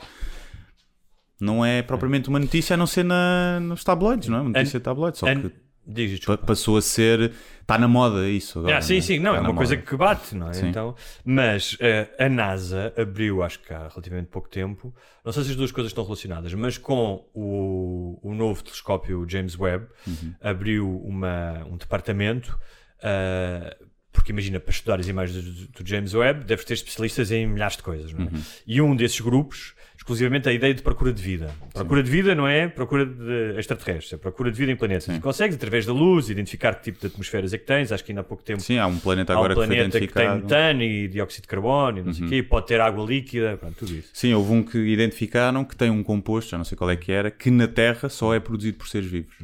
Não 1.40 1.64
é 1.64 1.82
propriamente 1.82 2.28
uma 2.28 2.38
notícia 2.38 2.74
a 2.74 2.76
não 2.76 2.86
ser 2.86 3.04
na, 3.04 3.60
nos 3.60 3.84
tabloides, 3.84 4.28
não 4.28 4.38
é? 4.38 4.40
Uma 4.40 4.50
notícia 4.50 4.78
de 4.78 4.84
tabloides. 4.84 5.20
Só 5.20 5.26
que 5.26 5.52
Diz, 5.86 6.18
passou 6.44 6.76
a 6.76 6.82
ser. 6.82 7.32
Está 7.60 7.78
na 7.78 7.86
moda 7.88 8.28
isso 8.28 8.58
agora. 8.60 8.78
Ah, 8.78 8.80
sim, 8.82 8.96
né? 8.96 9.00
sim, 9.00 9.18
não, 9.18 9.32
Tá 9.32 9.38
é 9.38 9.40
uma 9.40 9.54
coisa 9.54 9.74
moda. 9.76 9.86
que 9.86 9.96
bate, 9.96 10.34
não 10.36 10.50
é? 10.50 10.52
Sim. 10.52 10.68
Então, 10.68 10.94
mas 11.24 11.76
eh, 11.80 12.08
a 12.18 12.28
NASA 12.28 12.92
abriu, 12.96 13.42
acho 13.42 13.60
que 13.60 13.72
há 13.72 13.88
relativamente 13.88 14.26
pouco 14.28 14.48
tempo, 14.48 14.94
não 15.24 15.32
sei 15.32 15.42
se 15.44 15.50
as 15.50 15.56
duas 15.56 15.72
coisas 15.72 15.90
estão 15.90 16.04
relacionadas, 16.04 16.52
mas 16.54 16.78
com 16.78 17.24
o, 17.34 18.18
o 18.22 18.34
novo 18.34 18.62
telescópio 18.62 19.24
James 19.28 19.58
Webb, 19.58 19.86
Uhum. 20.06 20.34
abriu 20.40 20.88
uma, 21.04 21.64
um 21.70 21.76
departamento. 21.76 22.58
eh, 23.02 23.76
porque 24.12 24.32
imagina, 24.32 24.58
para 24.58 24.70
estudar 24.70 24.98
as 24.98 25.06
imagens 25.08 25.44
do, 25.44 25.68
do 25.82 25.86
James 25.88 26.14
Webb, 26.14 26.44
deves 26.44 26.64
ter 26.64 26.72
especialistas 26.74 27.30
em 27.30 27.46
milhares 27.46 27.76
de 27.76 27.82
coisas, 27.82 28.12
não 28.14 28.22
é? 28.22 28.28
Uhum. 28.28 28.42
E 28.66 28.80
um 28.80 28.96
desses 28.96 29.20
grupos, 29.20 29.74
exclusivamente 30.06 30.48
a 30.48 30.52
ideia 30.52 30.72
de 30.72 30.82
procura 30.82 31.12
de 31.12 31.20
vida. 31.20 31.52
Procura 31.74 32.00
de 32.00 32.08
vida 32.08 32.32
não 32.32 32.46
é 32.46 32.68
procura 32.68 33.04
de 33.04 33.58
extraterrestres, 33.58 34.12
é 34.12 34.16
procura 34.16 34.52
de 34.52 34.56
vida 34.56 34.70
em 34.70 34.76
planetas. 34.76 35.08
E 35.08 35.18
consegues, 35.18 35.56
através 35.56 35.84
da 35.84 35.92
luz, 35.92 36.30
identificar 36.30 36.76
que 36.76 36.84
tipo 36.84 37.00
de 37.00 37.08
atmosferas 37.08 37.52
é 37.52 37.58
que 37.58 37.64
tens. 37.64 37.90
Acho 37.90 38.04
que 38.04 38.12
ainda 38.12 38.20
há 38.20 38.24
pouco 38.24 38.44
tempo 38.44 38.60
Sim, 38.60 38.78
há 38.78 38.86
um 38.86 38.98
planeta 39.00 39.32
há 39.32 39.36
um 39.36 39.38
agora 39.38 39.54
que 39.54 39.60
foi 39.60 39.66
planeta 39.66 39.98
que, 40.00 40.06
tem. 40.06 40.28
Uhum. 40.28 40.36
metano 40.36 40.82
e 40.82 41.08
dióxido 41.08 41.42
de 41.42 41.48
carbono 41.48 41.98
e 41.98 42.02
não 42.02 42.12
sei 42.12 42.24
o 42.24 42.28
quê, 42.28 42.42
pode 42.42 42.66
ter 42.68 42.80
água 42.80 43.04
líquida, 43.04 43.56
pronto, 43.56 43.74
tudo 43.78 43.94
isso. 43.94 44.10
Sim, 44.12 44.32
houve 44.32 44.52
um 44.52 44.62
que 44.62 44.78
identificaram 44.78 45.64
que 45.64 45.74
tem 45.74 45.90
um 45.90 46.04
composto, 46.04 46.52
já 46.52 46.56
não 46.58 46.64
sei 46.64 46.78
qual 46.78 46.88
é 46.88 46.96
que 46.96 47.10
era, 47.10 47.28
que 47.28 47.50
na 47.50 47.66
Terra 47.66 48.08
só 48.08 48.32
é 48.32 48.38
produzido 48.38 48.78
por 48.78 48.86
seres 48.86 49.10
vivos. 49.10 49.34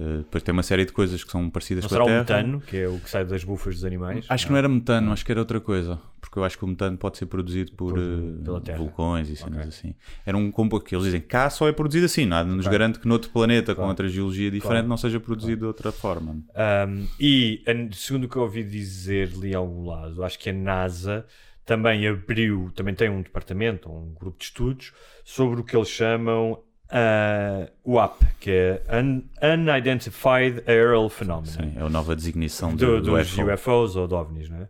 Uh, 0.00 0.18
depois 0.18 0.42
tem 0.42 0.50
uma 0.50 0.62
série 0.62 0.86
de 0.86 0.92
coisas 0.92 1.22
que 1.22 1.30
são 1.30 1.50
parecidas 1.50 1.84
Não 1.84 1.90
com 1.90 1.94
será 1.94 2.04
a 2.04 2.22
o 2.22 2.24
Terra. 2.24 2.42
metano, 2.42 2.60
que 2.62 2.76
é 2.78 2.88
o 2.88 2.98
que 2.98 3.10
sai 3.10 3.22
das 3.22 3.44
bufas 3.44 3.74
dos 3.74 3.84
animais? 3.84 4.24
Acho 4.30 4.46
que 4.46 4.52
não 4.52 4.56
era 4.58 4.66
metano, 4.66 5.12
acho 5.12 5.22
que 5.22 5.30
era 5.30 5.38
outra 5.38 5.60
coisa. 5.60 5.98
Porque 6.30 6.38
eu 6.38 6.44
acho 6.44 6.56
que 6.56 6.64
o 6.64 6.68
metano 6.68 6.96
pode 6.96 7.18
ser 7.18 7.26
produzido 7.26 7.72
por, 7.72 7.98
pela 8.44 8.60
Terra. 8.60 8.78
vulcões 8.78 9.28
e 9.28 9.34
cenas 9.34 9.66
assim. 9.66 9.96
Era 10.24 10.36
um 10.36 10.48
composto 10.52 10.86
que 10.88 10.94
eles 10.94 11.06
dizem 11.06 11.20
cá 11.20 11.50
só 11.50 11.66
é 11.66 11.72
produzido 11.72 12.06
assim, 12.06 12.24
nada 12.24 12.48
nos 12.48 12.68
garante 12.68 13.00
que 13.00 13.08
noutro 13.08 13.30
planeta 13.32 13.74
com 13.74 13.88
outra 13.88 14.08
geologia 14.08 14.48
diferente 14.48 14.70
Claro. 14.74 14.86
não 14.88 14.96
seja 14.96 15.18
produzido 15.18 15.62
de 15.62 15.64
outra 15.66 15.90
forma. 15.90 16.34
Um, 16.34 17.08
e 17.18 17.64
segundo 17.92 18.24
o 18.24 18.28
que 18.28 18.36
eu 18.36 18.42
ouvi 18.42 18.62
dizer 18.62 19.32
ali 19.34 19.52
algum 19.56 19.84
lado, 19.88 20.22
acho 20.22 20.38
que 20.38 20.50
a 20.50 20.52
NASA 20.52 21.26
também 21.66 22.06
abriu, 22.06 22.70
também 22.76 22.94
tem 22.94 23.08
um 23.10 23.22
departamento, 23.22 23.90
um 23.90 24.14
grupo 24.14 24.38
de 24.38 24.44
estudos 24.44 24.92
sobre 25.24 25.60
o 25.60 25.64
que 25.64 25.76
eles 25.76 25.88
chamam 25.88 26.52
uh, 26.52 27.70
o 27.82 27.98
AP, 27.98 28.22
que 28.38 28.50
é 28.52 28.82
Un- 29.02 29.22
Unidentified 29.42 30.62
Aerial 30.66 31.08
Phenomena 31.08 31.46
Sim, 31.46 31.72
é 31.76 31.82
a 31.82 31.88
nova 31.88 32.14
designação 32.14 32.74
do, 32.74 33.00
do 33.00 33.12
dos 33.12 33.32
UFO. 33.36 33.52
UFOs 33.52 33.96
ou 33.96 34.06
de 34.06 34.14
OVNIs, 34.14 34.48
não 34.48 34.58
é? 34.58 34.68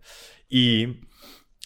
E 0.50 0.96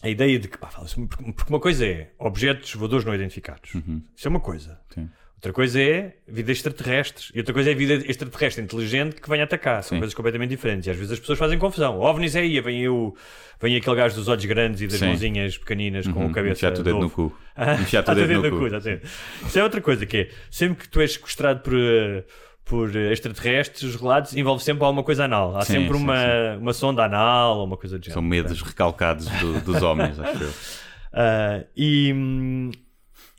a 0.03 0.09
ideia 0.09 0.37
de 0.39 0.47
que, 0.47 0.57
pá, 0.57 0.67
fala-se- 0.67 0.95
porque 1.07 1.49
uma 1.49 1.59
coisa 1.59 1.85
é 1.85 2.11
objetos 2.19 2.73
voadores 2.75 3.05
não 3.05 3.13
identificados. 3.15 3.71
Isso 4.15 4.27
é 4.27 4.29
uma 4.29 4.39
coisa. 4.39 4.79
Sim. 4.93 5.09
Outra 5.35 5.51
coisa 5.53 5.79
é 5.81 6.15
vida 6.27 6.51
extraterrestres. 6.51 7.31
E 7.35 7.37
outra 7.37 7.53
coisa 7.53 7.69
é 7.69 7.75
vida 7.75 7.93
extraterrestre 8.09 8.63
inteligente 8.63 9.21
que 9.21 9.29
vem 9.29 9.41
atacar. 9.41 9.83
São 9.83 9.95
Sim. 9.95 9.99
coisas 9.99 10.13
completamente 10.15 10.49
diferentes. 10.49 10.87
E 10.87 10.89
às 10.91 10.97
vezes 10.97 11.11
as 11.11 11.19
pessoas 11.19 11.37
fazem 11.37 11.59
confusão. 11.59 11.99
OVNIs 11.99 12.35
é 12.35 12.39
aí, 12.39 12.59
vem, 12.61 12.81
eu, 12.81 13.15
vem 13.61 13.75
aquele 13.75 13.95
gajo 13.95 14.15
dos 14.15 14.27
olhos 14.27 14.45
grandes 14.45 14.81
e 14.81 14.87
das 14.87 14.97
Sim. 14.97 15.05
mãozinhas 15.07 15.57
pequeninas 15.57 16.07
com 16.07 16.19
Uhum, 16.21 16.29
a 16.31 16.33
cabeça. 16.33 16.53
enfiar-te 16.53 16.79
o 16.81 16.83
de 16.83 16.89
dedo 16.91 16.99
no 16.99 17.09
cu. 17.11 17.37
Ah, 17.55 17.75
Enfiar-te 17.75 18.11
o 18.11 18.15
dedo 18.15 18.41
no 18.41 18.57
cu. 18.59 18.65
exatamente. 18.67 19.05
Isso 19.45 19.59
é 19.59 19.63
outra 19.63 19.81
coisa 19.81 20.05
que 20.05 20.17
é, 20.17 20.29
sempre 20.49 20.83
que 20.83 20.89
tu 20.89 20.99
és 20.99 21.13
sequestrado 21.13 21.59
por, 21.61 21.73
eh, 21.75 22.23
por 22.65 22.95
extraterrestres, 22.95 23.83
os 23.83 23.95
relatos 23.95 24.35
envolve 24.35 24.63
sempre 24.63 24.83
alguma 24.83 25.03
coisa 25.03 25.25
anal. 25.25 25.55
Há 25.55 25.61
Sim, 25.61 25.73
sempre 25.73 25.97
sim, 25.97 26.03
uma, 26.03 26.57
uma 26.59 26.73
sonda 26.73 27.05
anal 27.05 27.59
ou 27.59 27.65
uma 27.65 27.77
coisa 27.77 27.97
São 27.97 28.03
género. 28.03 28.21
medos 28.23 28.61
recalcados 28.63 29.27
do- 29.27 29.61
dos 29.61 29.81
homens, 29.83 30.19
acho 30.19 30.43
eu. 30.43 30.51
Ah, 31.17 31.63
e, 31.77 32.13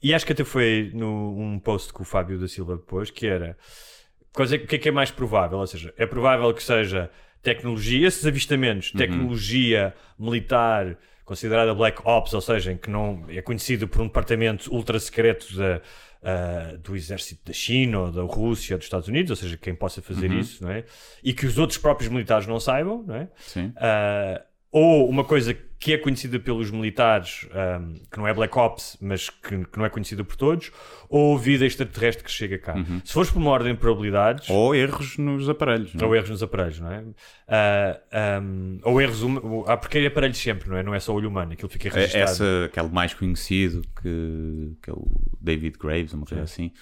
e 0.02 0.14
acho 0.14 0.24
que 0.24 0.32
até 0.32 0.44
foi 0.44 0.90
no, 0.94 1.38
um 1.38 1.58
post 1.58 1.92
que 1.92 2.00
o 2.00 2.04
Fábio 2.04 2.38
da 2.38 2.48
Silva 2.48 2.78
pôs 2.78 3.10
que 3.10 3.26
era 3.26 3.54
coisa, 4.32 4.56
o 4.56 4.60
que 4.60 4.76
é 4.76 4.78
que 4.78 4.88
é 4.88 4.92
mais 4.92 5.10
provável? 5.10 5.58
Ou 5.58 5.66
seja, 5.66 5.92
é 5.98 6.06
provável 6.06 6.54
que 6.54 6.62
seja 6.62 7.10
tecnologia, 7.42 8.08
esses 8.08 8.24
avistamentos, 8.26 8.92
tecnologia 8.92 9.92
militar 10.18 10.96
considerada 11.26 11.74
Black 11.74 12.00
Ops, 12.04 12.32
ou 12.32 12.40
seja, 12.40 12.72
em 12.72 12.76
que 12.78 12.88
não 12.88 13.24
é 13.28 13.42
conhecido 13.42 13.86
por 13.86 14.00
um 14.00 14.06
departamento 14.06 14.72
ultra 14.72 14.98
secreto 14.98 15.54
da, 15.56 15.82
ah, 16.22 16.76
do 16.82 16.96
exército 16.96 17.42
da 17.44 17.52
China 17.52 18.00
ou 18.00 18.12
da 18.12 18.22
Rússia 18.22 18.74
ou 18.74 18.78
dos 18.78 18.86
Estados 18.86 19.08
Unidos, 19.08 19.30
ou 19.30 19.36
seja, 19.36 19.56
quem 19.56 19.74
possa 19.74 20.00
fazer 20.00 20.30
isso, 20.32 20.64
não 20.64 20.70
é? 20.70 20.84
E 21.22 21.34
que 21.34 21.44
os 21.44 21.58
outros 21.58 21.78
próprios 21.78 22.10
militares 22.10 22.46
não 22.46 22.58
saibam, 22.58 23.04
não 23.06 23.16
é? 23.16 23.28
Sim. 23.36 23.72
Ah, 23.76 24.40
ou 24.70 25.08
uma 25.08 25.24
coisa 25.24 25.52
que 25.78 25.92
é 25.92 25.98
conhecida 25.98 26.40
pelos 26.40 26.70
militares, 26.70 27.46
ahm, 27.52 27.94
que 28.10 28.16
não 28.18 28.26
é 28.26 28.32
Black 28.32 28.58
Ops, 28.58 28.96
mas 29.00 29.28
que, 29.28 29.58
que 29.66 29.78
não 29.78 29.84
é 29.84 29.90
conhecida 29.90 30.24
por 30.24 30.34
todos, 30.34 30.72
ou 31.08 31.36
vida 31.38 31.66
extraterrestre 31.66 32.24
que 32.24 32.30
chega 32.30 32.58
cá. 32.58 32.74
Se 33.04 33.12
fores 33.12 33.30
por 33.30 33.38
uma 33.38 33.50
ordem 33.50 33.74
de 33.74 33.78
probabilidades, 33.78 34.48
ou, 34.48 34.56
Ou 34.68 34.74
erros 34.74 35.18
nos 35.18 35.48
aparelhos. 35.50 35.92
não 35.94 36.14
é? 36.14 36.16
erros 36.16 36.30
nos 36.30 36.42
aparelhos, 36.42 36.80
não 36.80 36.90
é? 36.90 37.04
Ah, 37.46 38.00
ahm, 38.38 38.78
ou 38.82 39.00
erros. 39.00 39.22
hum- 39.22 39.64
Há 39.66 39.76
porque 39.76 39.98
é 39.98 40.06
aparelhos 40.06 40.38
sempre, 40.38 40.68
não 40.70 40.76
é? 40.78 40.82
Não 40.82 40.94
é 40.94 40.98
só 41.00 41.12
olho 41.14 41.28
humano, 41.28 41.52
aquilo 41.52 41.68
fica 41.68 41.88
É- 41.88 41.92
registrado. 41.92 42.30
Essa, 42.30 42.64
aquele 42.66 42.88
mais 42.88 43.12
conhecido, 43.12 43.82
que, 44.02 44.72
que 44.82 44.90
é 44.90 44.92
o 44.94 45.06
David 45.40 45.76
Graves, 45.78 46.12
uma 46.14 46.24
coisa 46.24 46.42
assim, 46.42 46.72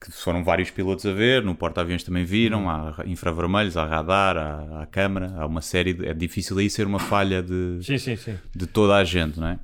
que 0.00 0.12
foram 0.12 0.44
vários 0.44 0.70
pilotos 0.70 1.06
a 1.06 1.12
ver, 1.12 1.42
no 1.42 1.54
porta-aviões 1.54 2.02
também 2.02 2.24
viram, 2.24 2.68
há 2.68 3.02
infravermelhos, 3.06 3.76
há 3.76 3.86
radar, 3.86 4.36
há, 4.36 4.82
há 4.82 4.86
câmara, 4.86 5.32
há 5.36 5.46
uma 5.46 5.62
série 5.62 5.94
de... 5.94 6.06
É 6.06 6.12
difícil 6.12 6.58
aí 6.58 6.68
ser 6.68 6.86
uma 6.86 6.98
falha 6.98 7.42
de, 7.42 7.78
Sim, 7.82 7.98
sim, 7.98 8.16
sim. 8.16 8.38
de 8.54 8.66
toda 8.66 8.94
a 8.94 9.04
gente, 9.04 9.40
não 9.40 9.48
é? 9.48 9.58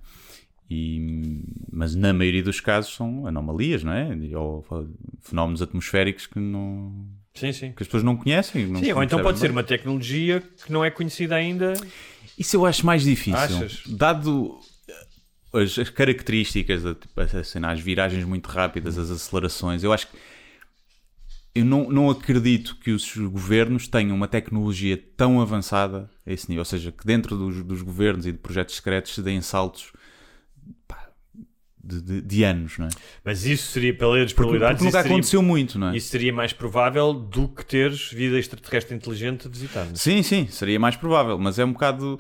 E, 0.71 1.45
mas 1.71 1.95
na 1.95 2.15
maioria 2.15 2.43
dos 2.43 2.59
casos 2.59 2.95
são 2.95 3.27
anomalias, 3.27 3.85
não 3.85 3.93
é? 3.93 4.09
Ou 4.35 4.65
fenómenos 5.21 5.61
atmosféricos 5.61 6.27
que, 6.27 6.39
não, 6.39 7.07
que 7.35 7.47
as 7.47 7.87
pessoas 7.87 8.03
não 8.03 8.17
conhecem. 8.17 8.67
não 8.67 8.81
Sim, 8.81 8.93
ou 8.93 9.03
então 9.03 9.21
pode 9.21 9.39
ser 9.39 9.51
uma 9.51 9.63
tecnologia 9.63 10.43
que 10.65 10.73
não 10.73 10.83
é 10.83 10.91
conhecida 10.91 11.35
ainda. 11.35 11.75
Isso 12.39 12.57
eu 12.57 12.65
acho 12.65 12.87
mais 12.87 13.03
difícil. 13.03 13.39
Achas? 13.39 13.83
Dado 13.87 14.59
as, 15.53 15.79
as 15.79 15.91
características, 15.91 16.83
tipo, 16.83 17.21
assim, 17.21 17.65
as 17.65 17.81
viragens 17.81 18.25
muito 18.25 18.47
rápidas, 18.49 18.97
as 18.99 19.11
acelerações, 19.11 19.83
eu 19.85 19.93
acho 19.93 20.07
que 20.09 20.17
eu 21.55 21.65
não, 21.67 21.91
não 21.91 22.09
acredito 22.09 22.77
que 22.77 22.91
os 22.93 23.15
governos 23.15 23.87
tenham 23.87 24.17
uma 24.17 24.27
tecnologia 24.27 24.97
tão 25.17 25.39
avançada 25.41 26.09
a 26.27 26.33
esse 26.33 26.49
nível. 26.49 26.63
Ou 26.63 26.65
seja, 26.65 26.91
que 26.91 27.05
dentro 27.07 27.37
dos, 27.37 27.63
dos 27.63 27.83
governos 27.83 28.27
e 28.27 28.33
de 28.33 28.39
projetos 28.39 28.75
secretos 28.77 29.15
se 29.15 29.21
deem 29.23 29.43
saltos 29.43 29.93
pá, 30.89 31.11
de, 31.85 32.01
de- 32.01 32.23
de 32.23 32.43
anos, 32.43 32.79
não 32.79 32.87
é? 32.87 32.91
Mas 33.23 33.45
isso 33.45 33.71
seria, 33.71 33.93
pela 33.95 34.15
lei 34.15 34.23
das 34.23 34.33
Porque, 34.33 34.37
probabilidades, 34.49 34.79
porque 34.79 34.85
nunca 34.87 34.99
isso 34.99 35.03
seria- 35.03 35.15
aconteceu 35.15 35.43
muito, 35.43 35.79
não 35.79 35.89
é? 35.91 35.97
Isso 35.99 36.09
seria 36.09 36.33
mais 36.33 36.55
provável 36.55 37.13
do 37.13 37.47
que 37.49 37.67
teres 37.67 38.11
vida 38.11 38.39
extraterrestre 38.39 38.97
inteligente 38.97 39.47
a 39.47 39.51
visitar. 39.51 39.87
Sim, 39.95 40.23
sim, 40.23 40.47
seria 40.47 40.81
mais 40.81 40.97
provável, 40.97 41.37
mas 41.39 41.59
é 41.59 41.65
um 41.67 41.73
bocado. 41.75 42.19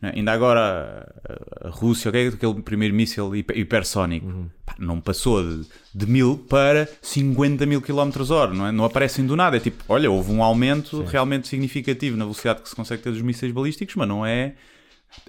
Né, 0.00 0.12
Ainda 0.14 0.32
agora 0.32 1.06
a, 1.62 1.68
Rússia, 1.70 2.08
o 2.08 2.12
que 2.12 2.18
é 2.18 2.28
aquele 2.28 2.62
primeiro 2.62 2.94
míssil 2.94 3.34
hiper- 3.34 3.56
hipersónico? 3.58 4.26
Uhum. 4.26 4.48
Pá, 4.64 4.74
não 4.78 5.00
passou 5.00 5.42
de, 5.42 5.66
de 5.94 6.06
mil 6.06 6.38
para 6.48 6.88
50 7.00 7.64
mil 7.66 7.80
km 7.80 8.10
hora, 8.30 8.52
não 8.52 8.66
é? 8.66 8.72
Não 8.72 8.84
aparecem 8.84 9.26
do 9.26 9.34
nada. 9.36 9.56
É 9.56 9.60
tipo, 9.60 9.82
olha, 9.88 10.10
houve 10.10 10.30
um 10.32 10.42
aumento 10.42 11.02
realmente 11.02 11.48
significativo 11.48 12.16
na 12.16 12.24
velocidade 12.24 12.62
que 12.62 12.68
se 12.68 12.76
consegue 12.76 13.02
ter 13.02 13.10
dos 13.10 13.22
mísseis 13.22 13.52
balísticos, 13.52 13.94
mas 13.96 14.06
não 14.08 14.24
é. 14.24 14.54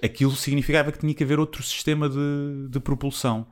Aquilo 0.02 0.32
significava 0.32 0.92
que 0.92 0.98
tinha 0.98 1.14
que 1.14 1.24
haver 1.24 1.38
outro 1.38 1.62
sistema 1.62 2.08
de, 2.08 2.68
de 2.68 2.80
propulsão. 2.80 3.46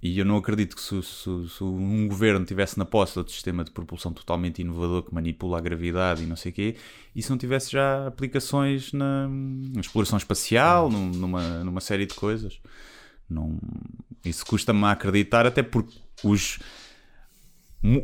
E 0.00 0.16
eu 0.18 0.24
não 0.24 0.36
acredito 0.36 0.76
que 0.76 0.82
se, 0.82 1.02
se- 1.02 1.48
se 1.48 1.64
um 1.64 2.06
governo 2.06 2.44
tivesse 2.44 2.78
na 2.78 2.84
posse 2.84 3.18
outro 3.18 3.32
sistema 3.34 3.64
de 3.64 3.72
propulsão 3.72 4.12
totalmente 4.12 4.60
inovador 4.62 5.02
que 5.02 5.12
manipula 5.12 5.58
a 5.58 5.60
gravidade 5.60 6.22
e 6.22 6.26
não 6.26 6.36
sei 6.36 6.52
o 6.52 6.54
quê, 6.54 6.76
se 7.18 7.28
não 7.30 7.36
tivesse 7.36 7.72
já 7.72 8.06
aplicações 8.06 8.92
na, 8.92 9.26
na 9.28 9.80
exploração 9.80 10.16
espacial, 10.16 10.88
num- 10.88 11.10
numa, 11.10 11.64
numa 11.64 11.80
série 11.80 12.06
de 12.06 12.14
coisas. 12.14 12.60
Não, 13.28 13.58
isso 14.24 14.46
custa-me 14.46 14.84
a 14.84 14.92
acreditar, 14.92 15.46
até 15.46 15.64
porque 15.64 15.98
os, 16.22 16.60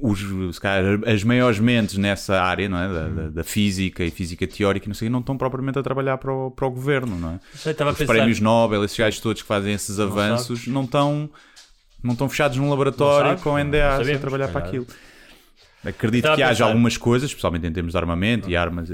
os, 0.02 0.58
calhar, 0.58 1.00
as 1.06 1.24
maiores 1.24 1.58
mentes 1.58 1.96
nessa 1.96 2.40
área 2.42 2.68
não 2.68 2.78
é? 2.78 2.88
da, 2.92 3.08
da- 3.08 3.28
da 3.30 3.44
física 3.44 4.04
e 4.04 4.10
física 4.10 4.46
teórica 4.46 4.86
e 4.86 4.88
não 4.88 4.94
sei, 4.94 5.08
não 5.08 5.20
estão 5.20 5.36
propriamente 5.36 5.78
a 5.78 5.82
trabalhar 5.82 6.18
para 6.18 6.32
o, 6.32 6.50
para 6.50 6.66
o 6.66 6.70
governo. 6.70 7.16
Não 7.18 7.30
é? 7.32 7.40
Os 7.92 7.98
pensar- 7.98 8.12
prémios 8.14 8.40
Nobel, 8.40 8.84
esses 8.84 8.96
gajos 8.96 9.20
todos 9.20 9.42
que 9.42 9.48
fazem 9.48 9.72
esses 9.74 9.98
avanços, 10.00 10.66
não 10.66 10.84
estão 10.84 11.30
não 12.04 12.12
estão 12.12 12.28
fechados 12.28 12.56
num 12.58 12.68
laboratório 12.68 13.30
sabes, 13.30 13.42
com 13.42 13.58
NDAs 13.58 14.08
a 14.08 14.18
trabalhar 14.18 14.49
para 14.49 14.66
aquilo. 14.66 14.87
Acredito 15.84 16.34
que 16.34 16.42
haja 16.42 16.64
algumas 16.64 16.96
coisas, 16.96 17.28
especialmente 17.28 17.66
em 17.66 17.73
termos 17.73 17.92
de 17.92 17.99
armamento 17.99 18.49
e 18.49 18.56
armas, 18.56 18.90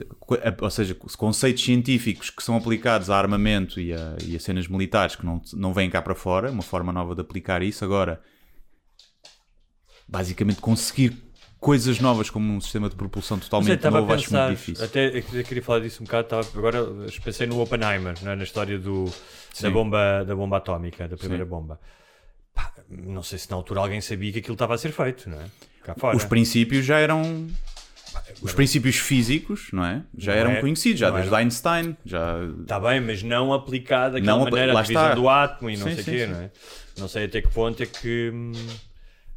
ou 0.61 0.71
seja, 0.71 0.97
conceitos 1.17 1.63
científicos 1.63 2.31
que 2.31 2.43
são 2.43 2.57
aplicados 2.57 3.11
a 3.11 3.17
armamento 3.17 3.81
e 3.81 3.93
a, 3.93 4.17
e 4.25 4.35
a 4.35 4.41
cenas 4.41 4.67
militares 4.67 5.15
que 5.15 5.25
não, 5.25 5.41
não 5.55 5.73
vêm 5.73 5.89
cá 5.89 6.03
para 6.03 6.17
fora, 6.17 6.51
uma 6.51 6.63
forma 6.63 6.93
nova 6.93 7.15
de 7.15 7.21
aplicar 7.21 7.63
isso. 7.63 7.85
Agora, 7.85 8.21
basicamente, 10.09 10.61
conseguir 10.61 11.17
coisas 11.61 12.01
novas 12.01 12.29
como 12.29 12.53
um 12.53 12.61
sistema 12.61 12.89
de 12.89 12.97
propulsão 12.97 13.37
sei, 13.37 13.45
totalmente 13.45 13.87
a 13.87 13.91
novo, 13.91 14.13
acho 14.13 14.25
pensar, 14.25 14.47
muito 14.47 14.59
difícil. 14.59 14.85
até 14.85 15.19
eu 15.19 15.45
queria 15.45 15.63
falar 15.63 15.81
disso 15.81 16.03
um 16.03 16.07
bocado, 16.07 16.23
estava, 16.25 16.59
agora 16.59 16.85
pensei 17.23 17.47
no 17.47 17.61
Oppenheimer, 17.61 18.15
é? 18.21 18.35
na 18.35 18.43
história 18.43 18.79
do, 18.79 19.05
da, 19.61 19.71
bomba, 19.71 20.25
da 20.25 20.35
bomba 20.35 20.57
atómica, 20.57 21.07
da 21.07 21.17
primeira 21.17 21.45
Sim. 21.45 21.51
bomba. 21.51 21.79
Pá, 22.55 22.73
não 22.89 23.23
sei 23.23 23.39
se 23.39 23.51
na 23.51 23.57
altura 23.57 23.81
alguém 23.81 24.01
sabia 24.01 24.33
que 24.33 24.39
aquilo 24.41 24.55
estava 24.55 24.75
a 24.75 24.79
ser 24.79 24.93
feito, 24.93 25.29
não 25.29 25.41
é? 25.41 25.45
Cá 25.83 25.95
fora. 25.97 26.17
Os 26.17 26.25
princípios 26.25 26.85
já 26.85 26.99
eram. 26.99 27.49
Os 28.43 28.53
princípios 28.53 28.97
físicos, 28.97 29.69
não 29.73 29.85
é? 29.85 30.03
Já 30.17 30.33
Não 30.33 30.41
eram 30.41 30.51
é- 30.53 30.61
conhecidos, 30.61 30.99
já 30.99 31.11
desde 31.11 31.29
era. 31.29 31.39
Einstein, 31.39 31.97
já 32.05 32.39
Está 32.63 32.81
bem, 32.81 33.01
mas 33.01 33.23
não 33.23 33.53
aplicado 33.53 34.15
daquela 34.15 34.37
Não 34.39 34.45
maneira, 34.45 34.73
a 34.79 34.83
divisão 34.83 35.03
está. 35.05 35.15
do 35.15 35.29
átomo 35.29 35.71
e 35.71 35.77
não 35.77 35.87
Sim, 35.89 35.95
sei 35.95 36.03
o 36.03 36.05
sim, 36.05 36.11
quê, 36.13 36.27
sim. 36.27 36.33
não 36.33 36.41
é? 36.41 36.51
Não 36.99 37.09
sei 37.09 37.25
até 37.27 37.41
que 37.41 37.49
ponto 37.49 37.81
é 37.83 37.87
que... 37.87 38.33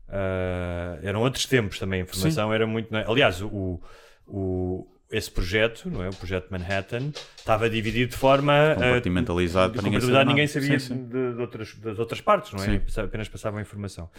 ah, 0.09 0.97
eram 1.03 1.21
outros 1.21 1.45
tempos 1.45 1.77
também, 1.79 2.01
a 2.01 2.03
informação 2.03 2.51
era 2.53 2.65
muito... 2.65 2.95
é? 2.95 3.05
Aliás, 3.07 3.41
o, 3.41 3.79
o, 4.27 4.87
esse 5.13 5.29
projeto, 5.31 5.89
não 5.89 6.03
é? 6.03 6.09
o 6.09 6.13
projeto 6.15 6.49
Manhattan, 6.49 7.11
estava 7.37 7.69
dividido 7.69 8.11
de 8.11 8.17
forma... 8.17 8.71
ah, 8.71 8.75
compartimentalizado 8.75 9.73
de 9.73 9.79
para 9.79 9.85
ninguém 9.89 10.01
saber 10.01 10.25
ninguém 10.25 10.47
sabia 10.47 10.79
Sim, 10.79 10.95
sim. 10.95 11.03
de- 11.05 11.33
de 11.35 11.39
outras, 11.41 11.73
das 11.75 11.99
outras 11.99 12.19
partes, 12.21 12.51
não 12.51 12.63
é? 12.63 12.81
Apenas 13.03 13.29
passavam 13.29 13.59
a 13.59 13.61
informação. 13.61 14.09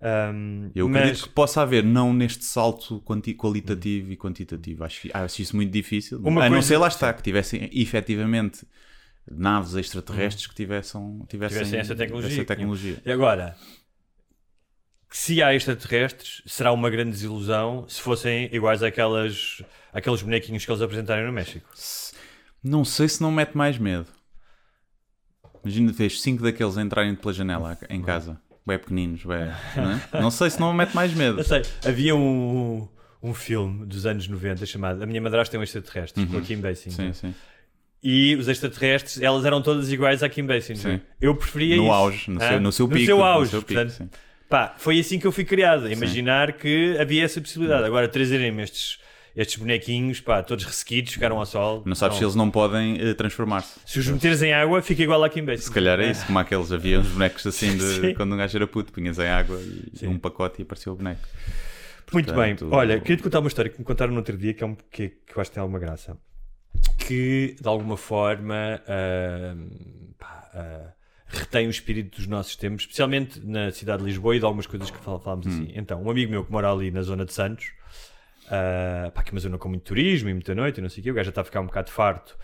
Ahm, 0.00 0.70
Eu 0.74 0.88
mas, 0.88 0.96
acredito 1.02 1.22
que 1.24 1.30
possa 1.30 1.62
haver, 1.62 1.82
não 1.82 2.12
neste 2.12 2.44
salto 2.44 3.02
qualitativo 3.36 4.12
e 4.12 4.16
quantitativo. 4.16 4.84
Acho, 4.84 5.08
acho 5.12 5.42
isso 5.42 5.56
muito 5.56 5.72
difícil. 5.72 6.18
Uma 6.22 6.42
a 6.42 6.44
não 6.44 6.56
coisa- 6.56 6.68
ser 6.68 6.76
lá 6.78 6.88
está, 6.88 7.12
que 7.12 7.22
tivessem 7.22 7.68
efetivamente 7.72 8.66
naves 9.30 9.74
extraterrestres 9.74 10.46
que 10.46 10.54
tivessem, 10.54 11.00
tivessem, 11.28 11.58
tivessem 11.58 11.80
essa 11.80 11.96
tecnologia. 11.96 12.36
essa 12.36 12.44
tecnologia. 12.44 13.02
E 13.04 13.10
agora, 13.10 13.56
se 15.10 15.42
há 15.42 15.54
extraterrestres, 15.54 16.42
será 16.46 16.72
uma 16.72 16.90
grande 16.90 17.12
desilusão 17.12 17.86
se 17.88 18.00
fossem 18.00 18.48
iguais 18.54 18.82
àquelas, 18.82 19.62
àqueles 19.96 20.22
bonequinhos 20.22 20.64
que 20.64 20.70
eles 20.70 20.82
apresentaram 20.82 21.26
no 21.26 21.32
México. 21.32 21.66
Não 22.62 22.84
sei 22.84 23.08
se 23.08 23.20
não 23.22 23.30
mete 23.32 23.56
mais 23.56 23.78
medo. 23.78 24.06
Imagina 25.64 25.92
teres 25.92 26.20
cinco 26.20 26.42
daqueles 26.42 26.76
entrarem 26.76 27.14
pela 27.14 27.32
janela 27.32 27.76
em 27.88 28.02
casa. 28.02 28.40
Bem 28.66 28.78
pequeninos, 28.78 29.24
bem, 29.24 29.46
não, 29.76 29.92
é? 29.92 30.22
não 30.22 30.30
sei 30.30 30.50
se 30.50 30.58
não 30.60 30.72
mete 30.72 30.92
mais 30.94 31.14
medo. 31.14 31.38
Eu 31.38 31.44
sei, 31.44 31.62
havia 31.84 32.16
um, 32.16 32.88
um 33.22 33.32
filme 33.32 33.86
dos 33.86 34.06
anos 34.06 34.26
90 34.26 34.66
chamado 34.66 35.02
A 35.02 35.06
Minha 35.06 35.20
Madrasta 35.20 35.56
é 35.56 35.60
um 35.60 35.62
Extraterrestre, 35.62 36.26
com 36.26 36.36
a 36.36 36.40
Kim 36.40 36.56
Basinger. 36.58 37.06
Uhum. 37.06 37.12
Sim, 37.14 37.28
sim. 37.28 37.34
e 38.02 38.34
os 38.34 38.48
extraterrestres, 38.48 39.20
elas 39.22 39.44
eram 39.44 39.62
todas 39.62 39.90
iguais 39.92 40.22
a 40.22 40.28
Kim 40.28 40.46
Basinger. 40.46 40.98
Sim. 40.98 41.00
Eu 41.20 41.36
preferia 41.36 41.76
No 41.76 41.84
isso. 41.84 41.92
auge, 41.92 42.30
no 42.30 42.42
Hã? 42.42 42.48
seu- 42.48 42.60
no 42.60 42.72
seu 42.72 42.88
pico, 42.88 43.00
No 43.00 43.06
seu 43.06 43.16
no 43.18 43.24
auge, 43.24 43.50
seu 43.52 43.62
pico, 43.62 43.80
portanto, 43.80 44.10
pá, 44.48 44.74
foi 44.78 44.98
assim 44.98 45.18
que 45.20 45.26
eu 45.28 45.32
fui 45.32 45.44
criado. 45.44 45.88
Imaginar 45.90 46.52
que 46.54 46.96
havia 46.98 47.24
essa 47.24 47.40
possibilidade. 47.40 47.84
Agora, 47.84 48.08
trazerem-me 48.08 48.64
estes, 48.64 48.98
estes 49.36 49.56
bonequinhos, 49.58 50.20
pá, 50.20 50.42
todos 50.42 50.64
ressequidos, 50.64 51.12
ficaram 51.12 51.38
ao 51.38 51.44
sol. 51.44 51.82
Não 51.84 51.94
sabes 51.94 52.16
se 52.16 52.24
eles 52.24 52.34
não 52.34 52.50
podem 52.50 52.98
eh, 52.98 53.12
transformar-se. 53.14 53.78
Se 53.84 53.98
os 53.98 54.08
meteres 54.08 54.42
em 54.42 54.52
água, 54.54 54.80
fica 54.80 55.02
igual 55.02 55.22
a 55.22 55.28
Kim 55.28 55.44
Basinger. 55.44 55.62
Se 55.68 55.70
calhar 55.72 56.00
é 56.00 56.10
isso, 56.10 56.24
como 56.26 56.38
aqueles, 56.38 56.72
havia 56.72 56.98
uns 57.00 57.08
bonecos 57.08 57.46
assim 57.46 57.76
de 57.76 58.14
quando 58.16 58.32
um 58.34 58.36
gajo 58.38 58.56
era 58.56 58.66
puto, 58.66 58.92
punhas 58.92 59.18
em 59.18 59.28
água 59.28 59.60
e 59.60 59.98
Sim. 59.98 60.06
um 60.08 60.18
pacote 60.18 60.60
e 60.60 60.62
apareceu 60.62 60.94
o 60.94 60.96
boneco. 60.96 61.20
Muito 62.12 62.32
bem. 62.32 62.56
Olha, 62.70 62.98
queria-te 63.00 63.22
contar 63.22 63.40
uma 63.40 63.48
história 63.48 63.70
que 63.70 63.78
me 63.78 63.84
contaram 63.84 64.12
no 64.12 64.18
outro 64.18 64.36
dia 64.38 64.54
que, 64.54 64.62
é 64.64 64.66
um, 64.66 64.74
que, 64.90 65.08
que 65.08 65.36
eu 65.36 65.40
acho 65.40 65.50
que 65.50 65.54
tem 65.54 65.60
alguma 65.60 65.78
graça. 65.78 66.16
Que, 66.98 67.56
de 67.60 67.68
alguma 67.68 67.96
forma, 67.96 68.80
ahm, 68.88 69.68
pá, 70.18 70.50
ah, 70.54 70.92
retém 71.26 71.66
o 71.66 71.70
espírito 71.70 72.16
dos 72.16 72.26
nossos 72.26 72.56
tempos, 72.56 72.82
especialmente 72.82 73.40
na 73.44 73.70
cidade 73.72 74.02
de 74.02 74.08
Lisboa 74.08 74.36
e 74.36 74.38
de 74.38 74.44
algumas 74.44 74.66
coisas 74.66 74.90
que 74.90 74.98
fal- 74.98 75.20
falámos 75.20 75.46
assim. 75.46 75.72
Então, 75.74 76.02
um 76.02 76.10
amigo 76.10 76.30
meu 76.30 76.44
que 76.44 76.52
mora 76.52 76.70
ali 76.70 76.90
na 76.90 77.02
zona 77.02 77.24
de 77.24 77.32
Santos, 77.32 77.66
ah, 78.50 79.10
pá, 79.14 79.24
é 79.26 79.30
uma 79.30 79.40
zona 79.40 79.58
com 79.58 79.68
muito 79.68 79.82
turismo 79.84 80.28
e 80.28 80.32
muita 80.34 80.54
noite 80.54 80.78
e 80.78 80.82
não 80.82 80.88
sei 80.88 81.00
o 81.00 81.04
quê, 81.04 81.10
o 81.10 81.14
gajo 81.14 81.26
já 81.26 81.30
está 81.30 81.40
a 81.40 81.44
ficar 81.44 81.60
um 81.60 81.66
bocado 81.66 81.90
farto, 81.90 82.36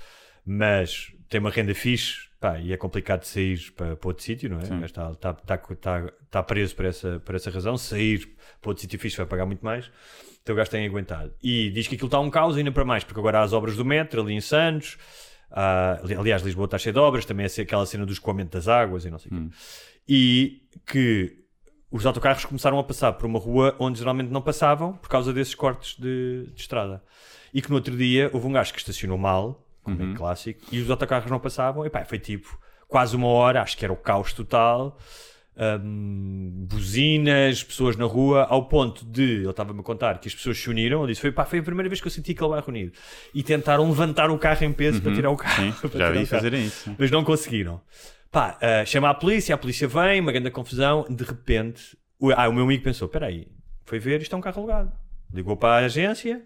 mas 0.45 1.13
tem 1.29 1.41
uma 1.41 1.51
renda 1.51 1.75
fixe, 1.75 2.29
pá, 2.41 2.59
e 2.59 2.73
é 2.73 2.77
complicado 2.77 3.21
de 3.21 3.29
sair 3.29 3.73
para, 3.73 3.97
para 3.97 4.09
outro 4.09 4.23
sítio, 4.25 4.51
não 4.51 4.59
é? 4.59 4.65
O 4.65 4.81
gajo 4.81 4.85
está, 4.87 5.11
está, 5.13 5.31
está, 5.31 5.55
está, 5.71 6.13
está 6.25 6.43
preso 6.43 6.75
por 6.75 6.85
essa, 6.85 7.21
por 7.21 7.35
essa 7.35 7.51
razão, 7.51 7.77
sair 7.79 8.27
para 8.61 8.71
outro 8.71 8.81
sítio 8.83 8.99
fixe 8.99 9.17
vai 9.17 9.27
pagar 9.27 9.47
muito 9.47 9.65
mais, 9.65 9.91
então 10.43 10.55
o 10.55 10.57
gajo 10.57 10.71
tem 10.71 10.87
aguentado. 10.87 11.33
E 11.43 11.71
diz 11.71 11.87
que 11.87 11.95
aquilo 11.95 12.09
está 12.09 12.19
um 12.21 12.31
caos 12.31 12.57
ainda 12.57 12.73
para 12.73 12.85
mais, 12.85 13.05
porque 13.05 13.21
agora 13.21 13.39
há 13.39 13.43
as 13.43 13.53
obras 13.53 13.77
do 13.77 13.85
metro 13.85 14.21
ali 14.21 14.35
em 14.35 14.41
Santos, 14.41 14.99
ah, 15.51 16.01
ali- 16.03 16.15
aliás, 16.15 16.43
Lisboa 16.43 16.65
está 16.65 16.79
cheia 16.79 16.93
de 16.93 16.99
obras, 16.99 17.25
também 17.25 17.47
é 17.47 17.61
aquela 17.63 17.87
cena 17.87 18.05
do 18.05 18.13
escoamento 18.13 18.51
das 18.57 18.67
águas 18.69 19.05
e 19.05 19.11
não 19.11 19.19
sei 19.19 19.31
o 19.31 19.35
quê. 19.35 19.41
E 20.09 20.63
que 20.87 21.42
os 21.93 22.07
autocarros 22.07 22.45
começaram 22.47 22.79
a 22.79 22.83
passar 22.83 23.13
por 23.13 23.27
uma 23.27 23.39
rua 23.39 23.77
onde 23.79 23.99
geralmente 23.99 24.31
não 24.31 24.41
passavam 24.41 24.95
por 24.95 25.09
causa 25.11 25.33
desses 25.33 25.55
cortes 25.55 25.95
de, 25.99 26.47
de 26.55 26.61
estrada. 26.61 27.03
E 27.53 27.61
que 27.61 27.69
no 27.69 27.77
outro 27.77 27.95
dia 27.95 28.31
houve 28.33 28.47
um 28.47 28.53
gajo 28.53 28.73
que 28.73 28.79
estacionou 28.79 29.19
mal, 29.19 29.63
como 29.83 30.03
é 30.03 30.17
clássico, 30.17 30.61
e 30.73 30.81
os 30.81 30.91
autocarros 30.91 31.31
não 31.31 31.39
passavam. 31.39 31.85
E 31.85 31.91
pá, 31.91 32.03
foi 32.05 32.19
tipo 32.19 32.59
quase 32.89 33.15
uma 33.15 33.27
hora, 33.29 33.61
acho 33.61 33.77
que 33.77 33.85
era 33.85 33.93
o 33.93 33.97
caos 33.97 34.33
total. 34.33 34.99
hum, 35.83 36.67
buzinas, 36.67 37.63
pessoas 37.63 37.95
na 37.97 38.07
rua, 38.07 38.45
ao 38.49 38.67
ponto 38.67 39.05
de 39.05 39.23
ele 39.23 39.51
estava-me 39.51 39.81
a 39.81 39.83
contar 39.83 40.19
que 40.19 40.29
as 40.29 40.35
pessoas 40.35 40.59
se 40.59 40.71
uniram. 40.71 41.01
Ele 41.03 41.13
disse: 41.13 41.21
foi, 41.21 41.31
pá, 41.31 41.45
foi 41.45 41.59
a 41.59 41.63
primeira 41.63 41.91
vez 41.91 42.01
que 42.01 42.07
eu 42.07 42.11
senti 42.11 42.33
aquele 42.33 42.49
bairro 42.49 42.65
unido 42.69 42.93
e 43.35 43.43
tentaram 43.43 43.87
levantar 43.87 44.31
o 44.31 44.39
carro 44.39 44.65
em 44.65 44.73
peso 44.73 45.03
para 45.03 45.13
tirar 45.15 45.31
o 45.31 45.37
carro. 45.37 45.63
Sim, 45.63 45.75
já 45.99 46.11
vi 46.11 46.25
fazerem 46.27 46.65
isso. 46.65 46.95
mas 46.99 47.11
não 47.11 47.23
conseguiram. 47.23 47.81
Pá, 48.33 48.57
ah, 48.63 48.85
chama 48.87 49.11
a 49.11 49.15
polícia, 49.15 49.55
a 49.55 49.59
polícia 49.59 49.87
vem, 49.87 50.19
uma 50.19 50.33
grande 50.33 50.51
confusão. 50.51 51.05
De 51.09 51.23
repente, 51.23 51.97
o, 52.19 52.31
ah, 52.33 52.49
o 52.49 52.53
meu 52.53 52.65
amigo 52.65 52.83
pensou: 52.83 53.05
espera 53.07 53.27
aí, 53.27 53.47
foi 53.85 53.99
ver, 53.99 54.23
isto 54.23 54.35
é 54.35 54.39
um 54.39 54.41
carro 54.41 54.59
alugado. 54.59 54.93
Ligou 55.33 55.55
para 55.55 55.83
a 55.83 55.85
agência, 55.85 56.43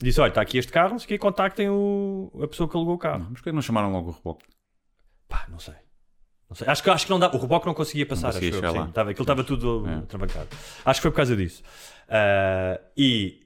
disse: 0.00 0.18
olha, 0.18 0.30
está 0.30 0.40
aqui 0.40 0.56
este 0.56 0.72
carro, 0.72 0.92
não 0.92 0.98
sei 0.98 1.04
o 1.04 1.08
quê, 1.08 1.18
contactem 1.18 1.68
o, 1.68 2.32
a 2.42 2.48
pessoa 2.48 2.66
que 2.66 2.74
alugou 2.74 2.94
o 2.94 2.98
carro. 2.98 3.20
Mas 3.24 3.34
porquê 3.34 3.50
que 3.50 3.54
não 3.54 3.60
chamaram 3.60 3.92
logo 3.92 4.08
o 4.08 4.12
reboque? 4.12 4.46
Pá, 5.28 5.44
não 5.50 5.58
sei. 5.58 5.74
Não 6.48 6.56
sei. 6.56 6.66
Acho, 6.68 6.82
que, 6.82 6.88
acho 6.88 7.04
que 7.04 7.10
não 7.10 7.18
dá. 7.18 7.30
O 7.30 7.38
reboque 7.38 7.66
não 7.66 7.74
conseguia 7.74 8.06
passar. 8.06 8.28
conseguia 8.28 8.48
acho 8.48 8.64
eu, 8.64 8.72
sim. 8.72 8.88
Estava, 8.88 9.10
aquilo 9.10 9.24
estava 9.24 9.44
tudo 9.44 9.86
É. 9.86 10.00
travancado. 10.06 10.48
Acho 10.86 11.00
que 11.00 11.02
foi 11.02 11.10
por 11.10 11.16
causa 11.18 11.36
disso. 11.36 11.62
Ah, 12.08 12.80
e 12.96 13.43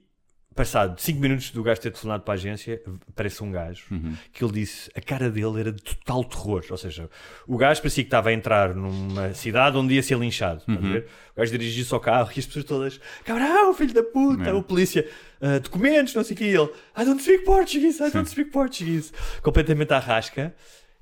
passado 0.59 0.99
5 0.99 1.19
minutos 1.21 1.51
do 1.51 1.63
gajo 1.63 1.79
ter 1.79 1.89
telefonado 1.89 2.23
para 2.23 2.33
a 2.33 2.35
agência, 2.35 2.81
aparece 3.09 3.41
um 3.41 3.49
gajo 3.51 3.83
Uhum. 3.89 4.13
que 4.33 4.43
ele 4.43 4.51
disse 4.53 4.91
a 4.93 4.99
cara 4.99 5.29
dele 5.29 5.59
era 5.61 5.71
de 5.71 5.81
total 5.81 6.23
terror. 6.25 6.63
Ou 6.69 6.77
seja, 6.77 7.09
o 7.47 7.55
gajo 7.57 7.81
parecia 7.81 8.03
que 8.03 8.07
estava 8.07 8.29
a 8.29 8.33
entrar 8.33 8.75
numa 8.75 9.33
cidade 9.33 9.77
onde 9.77 9.93
ia 9.93 10.03
ser 10.03 10.17
linchado. 10.19 10.61
Uhum. 10.67 10.97
O 10.97 11.39
gajo 11.39 11.51
dirigiu-se 11.51 11.93
ao 11.93 11.99
carro 12.01 12.29
e 12.35 12.39
as 12.39 12.45
pessoas 12.45 12.65
todas, 12.65 12.99
cabrão, 13.23 13.73
filho 13.73 13.93
da 13.93 14.03
puta, 14.03 14.49
É. 14.49 14.53
o 14.53 14.61
polícia, 14.61 15.07
ah, 15.41 15.59
documentos, 15.59 16.13
não 16.13 16.23
sei 16.25 16.33
o 16.35 16.37
que. 16.37 16.43
Ele, 16.43 16.69
I 16.97 17.05
don't 17.05 17.21
speak 17.23 17.45
Portuguese, 17.45 18.03
I 18.03 18.11
don't 18.11 18.29
speak 18.29 18.51
Portuguese. 18.51 19.11
Completamente 19.41 19.93
à 19.93 19.99
rasca. 19.99 20.53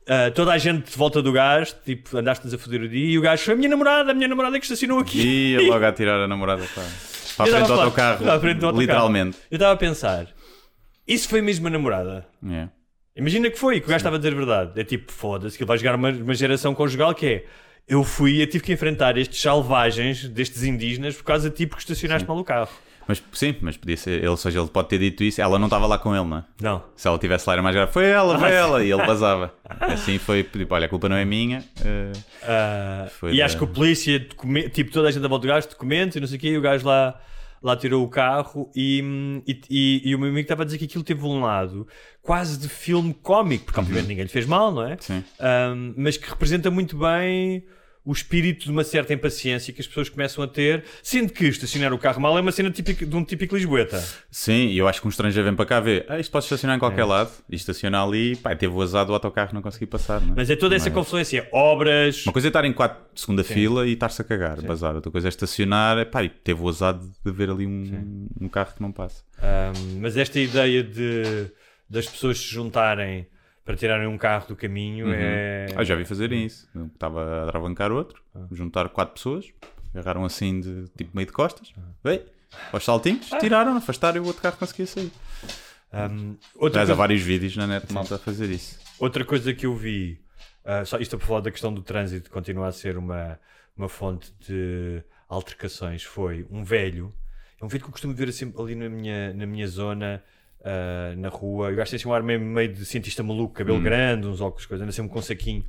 Ah, 0.08 0.30
toda 0.32 0.54
a 0.54 0.58
gente 0.58 0.90
de 0.92 0.96
volta 0.98 1.22
do 1.22 1.32
gajo, 1.34 1.74
tipo, 1.84 2.16
andaste-nos 2.16 2.54
a 2.54 2.58
foder 2.58 2.82
o 2.82 2.88
dia, 2.88 3.08
e 3.14 3.18
o 3.18 3.22
gajo 3.22 3.44
foi 3.44 3.54
a 3.56 3.58
minha 3.58 3.70
namorada, 3.70 4.12
a 4.12 4.14
minha 4.14 4.28
namorada 4.28 4.58
que 4.60 4.66
estacionou 4.66 5.00
aqui. 5.00 5.20
E 5.20 5.68
logo 5.68 5.84
a 5.84 5.92
tirar 5.92 6.22
a 6.22 6.28
namorada 6.28 6.64
para, 6.74 6.84
para 7.38 7.46
a 7.46 7.48
frente 7.56 7.68
do 7.68 7.74
a 7.74 7.84
autocarro. 7.84 8.18
falar- 8.20 8.36
à 8.36 8.40
frente 8.40 8.58
do 8.60 8.66
autocarro. 8.66 8.82
Literalmente. 8.82 9.38
Eu 9.50 9.56
estava 9.56 9.74
a 9.74 9.78
pensar, 9.78 10.28
isso 11.08 11.30
foi 11.30 11.42
mesmo 11.42 11.68
a 11.68 11.70
namorada? 11.70 12.28
É. 12.50 12.68
Imagina 13.16 13.50
que 13.50 13.58
foi, 13.58 13.80
que 13.80 13.86
o 13.86 13.90
gajo 13.90 13.98
estava 13.98 14.16
a 14.18 14.20
dizer 14.20 14.34
a 14.34 14.36
verdade. 14.36 14.80
É 14.80 14.84
tipo, 14.84 15.12
foda-se, 15.12 15.58
que 15.58 15.64
ele 15.64 15.68
vai 15.68 15.78
jogar 15.78 15.96
uma, 15.96 16.10
uma 16.10 16.34
geração 16.34 16.76
conjugal 16.76 17.16
que 17.16 17.26
é. 17.26 17.46
Eu 17.88 18.04
fui, 18.04 18.42
eu 18.42 18.48
tive 18.48 18.64
que 18.66 18.74
enfrentar 18.74 19.18
estes 19.18 19.42
selvagens, 19.42 20.28
destes 20.28 20.64
indígenas, 20.64 21.16
por 21.16 21.24
causa 21.24 21.50
de 21.50 21.56
ti, 21.56 21.66
porque 21.66 21.82
estacionaste 21.84 22.28
mal 22.28 22.38
o 22.38 22.44
carro. 22.44 22.70
Mas 23.08 23.24
sim, 23.32 23.56
mas 23.62 23.78
podia 23.78 23.96
ser, 23.98 24.18
ele, 24.20 24.28
ou 24.28 24.36
seja, 24.38 24.60
ele 24.60 24.68
pode 24.70 24.90
ter 24.90 25.00
dito 25.00 25.24
isso, 25.24 25.42
ela 25.42 25.58
não 25.58 25.68
estava 25.68 25.88
lá 25.88 25.98
com 25.98 26.16
ele, 26.16 26.26
não 26.26 26.38
é? 26.40 26.44
Não. 26.62 26.84
Se 26.96 27.08
ela 27.08 27.18
tivesse 27.18 27.48
lá 27.48 27.54
era 27.54 27.62
mais 27.64 27.76
grave, 27.76 27.92
foi 27.92 28.06
ela, 28.06 28.38
foi 28.38 28.48
Ah, 28.50 28.52
ela, 28.52 28.84
e 28.84 28.92
ele 28.92 29.02
vazava. 29.08 29.54
Assim 29.80 30.18
foi, 30.18 30.44
tipo, 30.44 30.74
olha, 30.74 30.86
a 30.86 30.90
culpa 30.90 31.08
não 31.08 31.16
é 31.16 31.24
minha. 31.26 31.64
Ah, 32.44 33.08
Foi 33.20 33.34
e 33.34 33.38
da- 33.38 33.46
acho 33.46 33.58
que 33.58 33.64
o 33.64 33.68
polícia, 33.68 34.20
tipo, 34.74 34.92
toda 34.92 35.08
a 35.08 35.12
gente 35.12 35.26
a 35.26 35.28
volta 35.30 35.48
do 35.48 35.54
gajo, 35.54 35.70
documentos 35.70 36.16
e 36.16 36.20
não 36.20 36.28
sei 36.28 36.38
o 36.38 36.40
quê, 36.40 36.48
e 36.50 36.58
o 36.58 36.62
gajo 36.62 36.86
lá, 36.86 37.20
lá 37.62 37.76
tirou 37.76 38.04
o 38.04 38.10
carro 38.10 38.70
e, 38.76 39.42
e, 39.48 39.62
e- 39.70 40.02
e 40.10 40.16
o 40.16 40.20
meu 40.20 40.30
amigo 40.30 40.42
estava 40.44 40.64
a 40.64 40.66
dizer 40.66 40.78
que 40.78 40.86
aquilo 40.86 41.04
teve 41.04 41.24
um 41.26 41.42
lado 41.42 41.88
quase 42.22 42.60
de 42.60 42.68
filme 42.70 43.14
cómico, 43.14 43.66
porque 43.66 43.80
obviamente 43.80 44.08
ninguém 44.08 44.24
lhe 44.24 44.30
fez 44.30 44.46
mal, 44.46 44.72
não 44.72 44.84
é? 44.84 44.98
Sim. 45.00 45.24
Ahm, 45.40 45.94
mas 45.98 46.18
que 46.18 46.30
representa 46.30 46.70
muito 46.70 46.98
bem 46.98 47.64
o 48.08 48.14
espírito 48.14 48.64
de 48.64 48.72
uma 48.72 48.86
certa 48.86 49.14
impaciência 49.14 49.74
que 49.74 49.82
as 49.82 49.88
pessoas 49.88 50.08
começam 50.08 50.42
a 50.42 50.48
ter, 50.48 50.86
sendo 51.04 51.34
que 51.34 51.44
estacionar 51.46 51.92
o 51.92 51.98
carro 51.98 52.22
mal 52.22 52.38
é 52.38 52.42
uma 52.42 52.54
cena 52.54 52.72
típica, 52.72 53.06
de 53.06 53.14
um 53.14 53.22
típico 53.22 53.54
Lisboeta. 53.54 54.02
Sim, 54.32 54.68
e 54.68 54.78
eu 54.78 54.88
acho 54.88 55.02
que 55.02 55.08
um 55.08 55.10
estrangeiro 55.10 55.46
vem 55.46 55.54
para 55.58 55.66
cá 55.66 55.82
ver, 55.82 56.06
ah, 56.08 56.18
isto 56.18 56.32
pode 56.32 56.46
estacionar 56.46 56.76
em 56.76 56.78
É. 56.78 56.80
qualquer 56.80 57.04
lado, 57.04 57.30
e 57.50 57.56
estaciona 57.58 58.02
ali, 58.02 58.38
pá, 58.38 58.56
teve 58.56 58.74
o 58.74 58.82
azar 58.82 59.06
do 59.06 59.14
autocarro 59.14 59.54
não 59.54 59.62
conseguir 59.62 59.88
passar, 59.88 60.22
não 60.22 60.32
é? 60.32 60.36
Mas 60.38 60.50
é 60.50 60.56
toda 60.56 60.74
essa 60.76 60.86
Mas- 60.90 60.94
confluência, 60.94 61.50
obras, 61.52 62.26
Uma 62.26 62.32
coisa 62.32 62.48
é 62.48 62.50
estar 62.50 62.64
em 62.64 62.72
quatro 62.72 62.98
segunda 63.14 63.44
fila 63.44 63.86
e 63.86 63.92
estar-se 63.92 64.22
a 64.22 64.26
cagar, 64.26 64.62
bazar. 64.62 64.96
Outra 64.96 65.12
coisa 65.12 65.28
é 65.28 65.30
estacionar, 65.30 66.06
pá, 66.06 66.24
e 66.24 66.30
teve 66.30 66.62
o 66.62 66.70
azar 66.70 66.94
de 66.98 67.32
ver 67.32 67.50
ali 67.50 67.68
um, 67.68 68.28
um 68.40 68.48
carro 68.48 68.74
que 68.74 68.82
não 68.82 68.92
passa. 68.94 69.22
ahm, 69.42 70.00
mas 70.00 70.16
esta 70.16 70.40
ideia 70.40 70.82
de 70.82 71.48
das 71.90 72.06
pessoas 72.08 72.38
se 72.40 72.46
juntarem 72.46 73.28
para 73.68 73.76
tirarem 73.76 74.08
um 74.08 74.18
carro 74.18 74.48
do 74.48 74.56
caminho 74.56 75.12
é. 75.14 75.68
Ah, 75.76 75.84
já 75.84 75.94
vi 75.94 76.06
fazerem 76.06 76.46
isso. 76.46 76.68
Estava 76.94 77.22
a 77.22 77.44
atravancar 77.44 77.92
outro, 77.92 78.24
Ah. 78.34 78.48
juntaram 78.52 78.90
quatro 78.90 79.14
pessoas, 79.14 79.52
agarraram 79.94 80.24
assim 80.24 80.60
de 80.62 80.86
tipo 80.98 81.12
meio 81.14 81.26
de 81.28 81.34
costas, 81.34 81.74
veio, 82.04 82.24
aos 82.72 82.86
saltinhos, 82.86 83.32
Ah. 83.34 83.38
tiraram, 83.40 83.76
afastaram 83.76 84.18
e 84.18 84.20
o 84.22 84.26
outro 84.26 84.42
carro 84.42 84.56
conseguia 84.58 84.88
sair. 84.88 85.12
Ahm, 85.92 86.36
outra, 86.56 86.80
Aliás, 86.82 86.90
há 86.90 86.94
coisa, 86.94 86.96
vários 86.96 87.22
vídeos 87.22 87.56
na 87.58 87.68
net 87.68 87.92
malta 87.92 88.16
a 88.16 88.18
fazer 88.18 88.50
isso. 88.50 88.80
outra 89.00 89.26
coisa 89.26 89.54
que 89.54 89.66
eu 89.66 89.76
vi, 89.76 90.20
ah, 90.64 90.86
só 90.86 90.98
isto 90.98 91.18
a 91.18 91.20
falar 91.20 91.42
da 91.42 91.52
questão 91.52 91.74
do 91.74 91.82
trânsito, 91.82 92.30
continua 92.32 92.68
a 92.68 92.72
ser 92.72 92.98
uma, 92.98 93.38
uma 93.76 93.90
fonte 93.90 94.34
de 94.40 95.04
altercações, 95.28 96.04
foi 96.04 96.48
um 96.50 96.64
velho, 96.64 97.14
é 97.62 97.66
um 97.66 97.68
velho 97.68 97.84
que 97.84 97.88
eu 97.90 97.92
costumo 97.92 98.14
ver 98.14 98.30
assim, 98.30 98.54
ali 98.58 98.76
na 98.76 98.88
minha, 98.90 99.34
na 99.34 99.46
minha 99.46 99.68
zona. 99.68 100.24
Ah, 100.64 101.14
na 101.18 101.30
rua, 101.30 101.72
o 101.72 101.76
gajo 101.76 101.90
tem 101.92 101.98
assim 101.98 102.08
um 102.08 102.14
ar 102.14 102.22
meio, 102.24 102.40
meio 102.40 102.72
de 102.74 102.86
cientista 102.86 103.22
maluco, 103.24 103.54
cabelo 103.54 103.80
grande, 103.82 104.28
uns 104.28 104.42
óculos, 104.42 104.66
coisa, 104.66 104.84
anda 104.84 104.92
sempre 104.92 105.12
com 105.12 105.20
um 105.20 105.22
saquinho. 105.22 105.66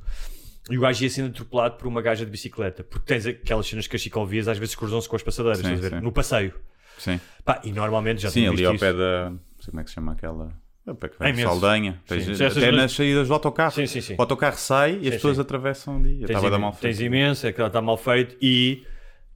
E 0.69 0.77
o 0.77 0.81
gajo 0.81 1.03
ia 1.03 1.09
sendo 1.09 1.29
atropelado 1.29 1.77
por 1.77 1.87
uma 1.87 2.01
gaja 2.01 2.23
de 2.25 2.29
bicicleta, 2.31 2.83
porque 2.83 3.05
tens 3.05 3.25
aquelas 3.25 3.65
cenas 3.65 3.87
que 3.87 3.95
as 3.95 4.01
ciclovias 4.01 4.47
às 4.47 4.57
vezes 4.57 4.75
cruzam-se 4.75 5.09
com 5.09 5.15
as 5.15 5.23
passadeiras, 5.23 5.59
Sim, 5.65 5.75
ver? 5.75 6.01
no 6.01 6.11
passeio. 6.11 6.53
Sim, 6.97 7.19
Pá, 7.45 7.61
e 7.63 7.71
normalmente 7.71 8.21
já 8.21 8.29
sim 8.29 8.45
ali 8.45 8.65
ao 8.65 8.73
isso. 8.75 8.83
pé 8.83 8.91
da. 8.93 9.29
Não 9.29 9.39
sei 9.61 9.71
como 9.71 9.79
é 9.79 9.83
que 9.83 9.89
se 9.89 9.95
chama 9.95 10.11
aquela. 10.11 10.51
É, 10.85 10.91
vem, 11.23 11.29
imensos. 11.33 11.43
Saldanha. 11.51 12.01
Tens- 12.05 12.25
Sim, 12.37 12.43
até 12.45 12.59
duas- 12.71 12.75
nas 12.75 12.91
saídas 12.91 13.27
do 13.29 13.33
autocarro. 13.33 13.71
Sim, 13.71 13.87
sim, 13.87 14.01
sim. 14.01 14.15
O 14.17 14.21
autocarro 14.21 14.57
sai 14.57 14.93
e 14.95 14.97
as 14.97 15.03
Sim, 15.05 15.11
pessoas 15.11 15.35
sim. 15.37 15.41
atravessam 15.41 15.95
ali. 15.97 16.17
Tens, 16.17 16.21
estava 16.29 16.47
a 16.47 16.49
dar 16.49 16.55
imen- 16.57 16.61
mal 16.61 16.71
tens 16.73 16.97
feito. 16.97 17.07
imenso, 17.07 17.47
é 17.47 17.51
que 17.53 17.61
está 17.61 17.81
mal 17.81 17.95
feito 17.97 18.35
e 18.41 18.83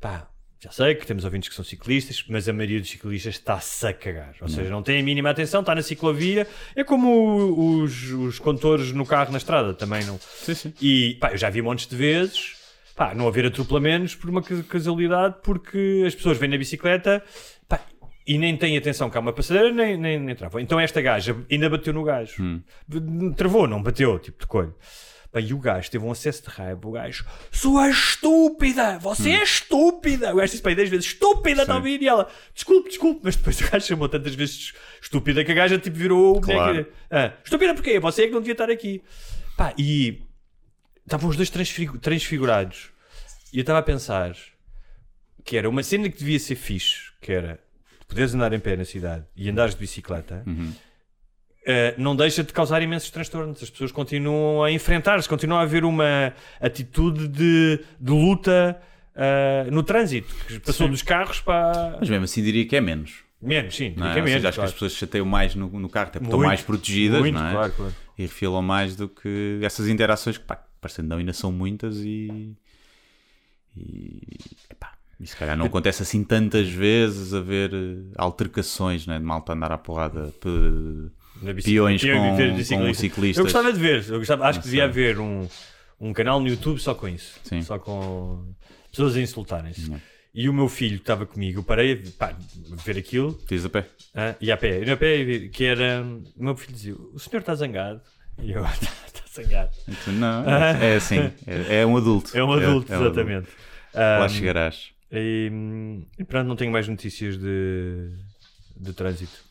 pá, 0.02 0.28
já 0.64 0.72
sei 0.72 0.96
que 0.96 1.06
temos 1.06 1.26
ouvintes 1.26 1.50
que 1.50 1.56
são 1.56 1.66
ciclistas, 1.66 2.24
mas 2.30 2.48
a 2.48 2.54
maioria 2.54 2.80
dos 2.80 2.90
ciclistas 2.90 3.36
está-se 3.36 3.86
a 3.86 3.92
cagar. 3.94 4.34
Ou 4.40 4.48
seja, 4.48 4.70
não 4.70 4.82
tem 4.82 5.02
a 5.02 5.04
mínima 5.04 5.30
atenção, 5.30 5.60
está 5.60 5.76
na 5.76 5.82
ciclovia. 5.82 6.48
É 6.74 6.86
como 6.86 7.82
os, 7.82 8.10
os 8.12 8.40
condutores 8.40 8.94
no 8.94 9.06
carro 9.06 9.32
na 9.34 9.38
estrada, 9.40 9.74
também 9.74 10.06
não. 10.06 10.18
Sim, 10.20 10.54
sim. 10.54 10.74
E 10.82 11.16
pá, 11.20 11.32
eu 11.32 11.38
já 11.38 11.50
vi 11.50 11.62
montes 11.62 11.86
de 11.88 11.96
vezes 11.98 12.62
pá, 12.96 13.14
não 13.16 13.28
haver 13.28 13.46
atropelamentos 13.48 14.14
por 14.16 14.30
uma 14.30 14.42
ca- 14.42 14.62
casualidade, 14.70 15.36
porque 15.44 16.04
as 16.06 16.14
pessoas 16.14 16.38
vêm 16.38 16.48
na 16.50 16.58
bicicleta 16.58 17.24
e 18.26 18.38
nem 18.38 18.56
tem 18.58 18.78
atenção 18.78 19.10
que 19.10 19.18
há 19.18 19.20
uma 19.20 19.34
passadeira, 19.34 19.72
nem, 19.72 19.98
nem, 19.98 20.20
nem 20.20 20.36
travou. 20.36 20.60
Então 20.62 20.80
esta 20.80 21.02
gaja 21.02 21.36
ainda 21.52 21.70
bateu 21.70 21.94
no 21.94 22.04
gajo. 22.04 22.62
Travou, 23.36 23.68
não 23.68 23.82
bateu, 23.82 24.18
tipo, 24.20 24.38
tocou-lhe. 24.40 24.72
Bem, 25.34 25.48
e 25.48 25.54
o 25.54 25.58
gajo 25.58 25.90
teve 25.90 26.06
um 26.06 26.12
acesso 26.12 26.44
de 26.44 26.50
raiva. 26.50 26.80
O 26.88 26.92
gajo, 26.92 27.26
sua 27.52 27.90
estúpida, 27.90 29.00
você 29.00 29.32
é 29.32 29.42
estúpida. 29.44 30.32
O 30.32 30.36
gajo 30.38 30.52
disse 30.52 30.64
bem 30.64 30.76
10 30.76 30.90
vezes, 30.90 31.06
estúpida, 31.08 31.62
está 31.64 31.74
a 31.74 31.78
ouvir? 31.78 32.02
E 32.04 32.08
ela, 32.08 32.30
desculpe, 32.54 32.90
desculpe. 32.90 33.22
Mas 33.24 33.36
depois 33.36 33.60
o 33.60 33.72
gajo 33.72 33.86
chamou 33.86 34.08
tantas 34.08 34.36
vezes 34.36 34.74
estúpida 35.02 35.44
que 35.44 35.52
a 35.52 35.56
gaja 35.56 35.80
tipo 35.80 35.98
virou 35.98 36.38
o 36.38 36.42
Claro. 36.42 36.74
boneco. 36.74 36.92
Ah, 37.10 37.34
estúpida 37.44 37.74
porquê? 37.74 38.00
Você 38.00 38.24
é 38.24 38.28
que 38.28 38.32
não 38.34 38.42
devia 38.42 38.52
estar 38.54 38.70
aqui. 38.70 39.02
Pá, 39.58 39.74
e 39.76 40.22
estavam 41.04 41.30
os 41.32 41.36
dois 41.36 41.50
transfigu- 41.50 41.98
transfigurados. 41.98 42.90
E 43.52 43.58
eu 43.58 43.62
estava 43.62 43.80
a 43.80 43.84
pensar 43.84 44.36
que 45.44 45.58
era 45.58 45.68
uma 45.68 45.82
cena 45.82 46.10
que 46.10 46.18
devia 46.18 46.40
ser 46.40 46.56
fixe, 46.56 47.12
que 47.20 47.32
era 47.32 47.60
poderes 48.14 48.34
andar 48.36 48.54
em 48.54 48.60
pé 48.60 48.76
na 48.78 48.86
cidade 48.86 49.26
e 49.36 49.50
andares 49.50 49.74
de 49.76 49.80
bicicleta, 49.82 50.44
eh, 51.66 51.96
não 51.98 52.16
deixa 52.16 52.44
de 52.44 52.52
causar 52.54 52.82
imensos 52.82 53.10
transtornos. 53.10 53.62
As 53.64 53.70
pessoas 53.70 53.92
continuam 53.92 54.64
a 54.64 54.72
enfrentar-se, 54.72 55.28
continua 55.28 55.60
a 55.60 55.62
haver 55.64 55.84
uma 55.86 56.34
atitude 56.62 57.28
de, 57.28 57.80
de 58.00 58.12
luta 58.12 58.80
eh, 59.16 59.68
no 59.72 59.84
trânsito, 59.84 60.34
que 60.48 60.60
passou 60.60 60.88
Sim. 60.88 60.92
dos 60.92 61.02
carros 61.02 61.40
para. 61.40 61.98
Mas 62.00 62.10
mesmo 62.10 62.26
assim 62.26 62.44
diria 62.44 62.66
que 62.66 62.76
é 62.76 62.82
menos. 62.82 63.24
Menos, 63.42 63.76
sim, 63.76 63.94
Não 63.98 64.08
é? 64.08 64.14
fica 64.14 64.22
Ou 64.22 64.28
seja, 64.28 64.40
menos. 64.40 64.46
acho 64.46 64.60
que 64.60 64.66
as 64.66 64.72
pessoas 64.72 64.92
se 64.94 64.98
chateiam 65.00 65.26
mais 65.26 65.54
no, 65.54 65.68
no 65.68 65.90
carro, 65.90 66.08
até 66.08 66.20
porque 66.20 66.28
estão 66.28 66.40
Muito, 66.40 66.48
mais 66.48 66.62
protegidas, 66.62 67.20
muito, 67.20 67.36
não 67.38 67.46
é? 67.46 67.52
claro, 67.52 67.74
claro. 67.74 67.94
E 68.18 68.22
refilam 68.22 68.62
mais 68.62 68.96
do 68.96 69.10
que 69.10 69.60
essas 69.62 69.90
interações 69.90 70.38
que, 70.38 70.46
pá, 70.46 70.64
parecendo 70.80 71.10
não, 71.10 71.18
ainda 71.18 71.34
são 71.34 71.52
muitas 71.52 71.98
e. 71.98 72.56
E. 73.76 74.22
Epá, 74.70 74.93
e 75.24 75.28
se 75.28 75.36
calhar 75.36 75.58
não 75.58 75.66
acontece 75.66 76.04
assim 76.04 76.24
tantas 76.24 76.68
vezes 76.70 77.34
haver 77.34 77.74
eh, 77.74 78.12
altercações, 78.18 79.08
né? 79.08 79.18
De 79.18 79.24
malta 79.26 79.54
andar 79.54 79.72
à 79.72 79.78
porrada. 79.78 80.34
Peões 81.64 82.02
com- 82.02 82.36
ver 82.36 82.68
com 82.70 82.94
ciclistas. 82.94 83.38
Eu 83.38 83.44
gostava 83.44 83.74
de 83.74 83.80
ver, 83.80 84.06
eu 84.10 84.20
gostava, 84.20 84.46
acho 84.48 84.60
que 84.60 84.66
devia 84.66 84.86
haver 84.86 85.20
um, 85.20 85.48
um 86.00 86.14
canal 86.14 86.40
no 86.40 86.48
YouTube 86.48 86.80
só 86.80 86.94
com 86.94 87.08
isso. 87.08 87.40
Sim. 87.44 87.62
Só 87.62 87.78
com 87.80 88.54
pessoas 88.92 89.16
a 89.16 89.22
insultarem-se. 89.22 89.90
Não. 89.90 90.00
E 90.36 90.50
o 90.50 90.54
meu 90.54 90.68
filho 90.68 90.96
que 90.96 91.04
estava 91.04 91.26
comigo, 91.28 91.60
eu 91.60 91.64
parei 91.64 91.96
pá, 92.18 92.36
ver 92.84 92.98
aquilo 92.98 93.40
Diz 93.48 93.64
a 93.66 93.70
pé. 93.70 93.86
ah, 94.16 94.34
e 94.42 94.52
a 94.52 94.58
pé, 94.58 94.84
e 94.84 94.90
a 94.90 94.98
pé, 94.98 95.48
que 95.52 95.64
era. 95.66 96.04
O 96.36 96.44
meu 96.44 96.56
filho 96.56 96.74
dizia: 96.74 96.96
O 97.14 97.20
senhor 97.20 97.40
está 97.42 97.54
zangado? 97.54 98.02
E 98.42 98.52
eu, 98.52 98.64
está 98.66 98.88
zangado. 99.32 99.72
Não, 100.08 100.44
é, 100.50 100.94
é 100.94 100.96
assim. 100.96 101.20
É, 101.46 101.82
é 101.82 101.86
um 101.86 101.96
adulto. 101.98 102.36
É 102.36 102.44
um 102.44 102.52
adulto, 102.52 102.92
é 102.92 102.98
um 102.98 103.02
adulto. 103.02 103.20
exatamente. 103.20 103.48
Lá 103.94 104.26
Ah, 104.26 104.30
chegarás. 104.30 104.90
E, 105.14 105.52
e 106.18 106.24
pronto, 106.24 106.48
não 106.48 106.56
tenho 106.56 106.72
mais 106.72 106.88
notícias 106.88 107.38
de, 107.38 108.10
de 108.76 108.94
trânsito. 108.94 109.44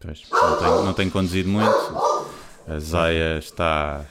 Pois, 0.00 0.22
não, 0.30 0.58
tenho, 0.58 0.84
não 0.84 0.94
tenho 0.94 1.10
conduzido 1.10 1.48
muito. 1.48 1.70
A 2.66 2.78
Zaya 2.78 3.38
está. 3.38 4.04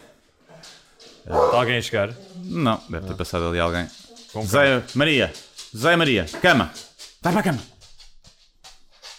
Está 1.25 1.57
alguém 1.57 1.77
a 1.77 1.81
chegar? 1.81 2.15
Não, 2.43 2.81
deve 2.87 3.07
ter 3.07 3.15
passado 3.15 3.47
ali 3.47 3.59
alguém. 3.59 3.87
Com 4.31 4.45
Zé 4.45 4.83
Maria, 4.95 5.33
Zé 5.75 5.95
Maria, 5.95 6.25
cama, 6.41 6.71
vai 7.21 7.33
para 7.33 7.41
a 7.41 7.43
cama, 7.43 7.61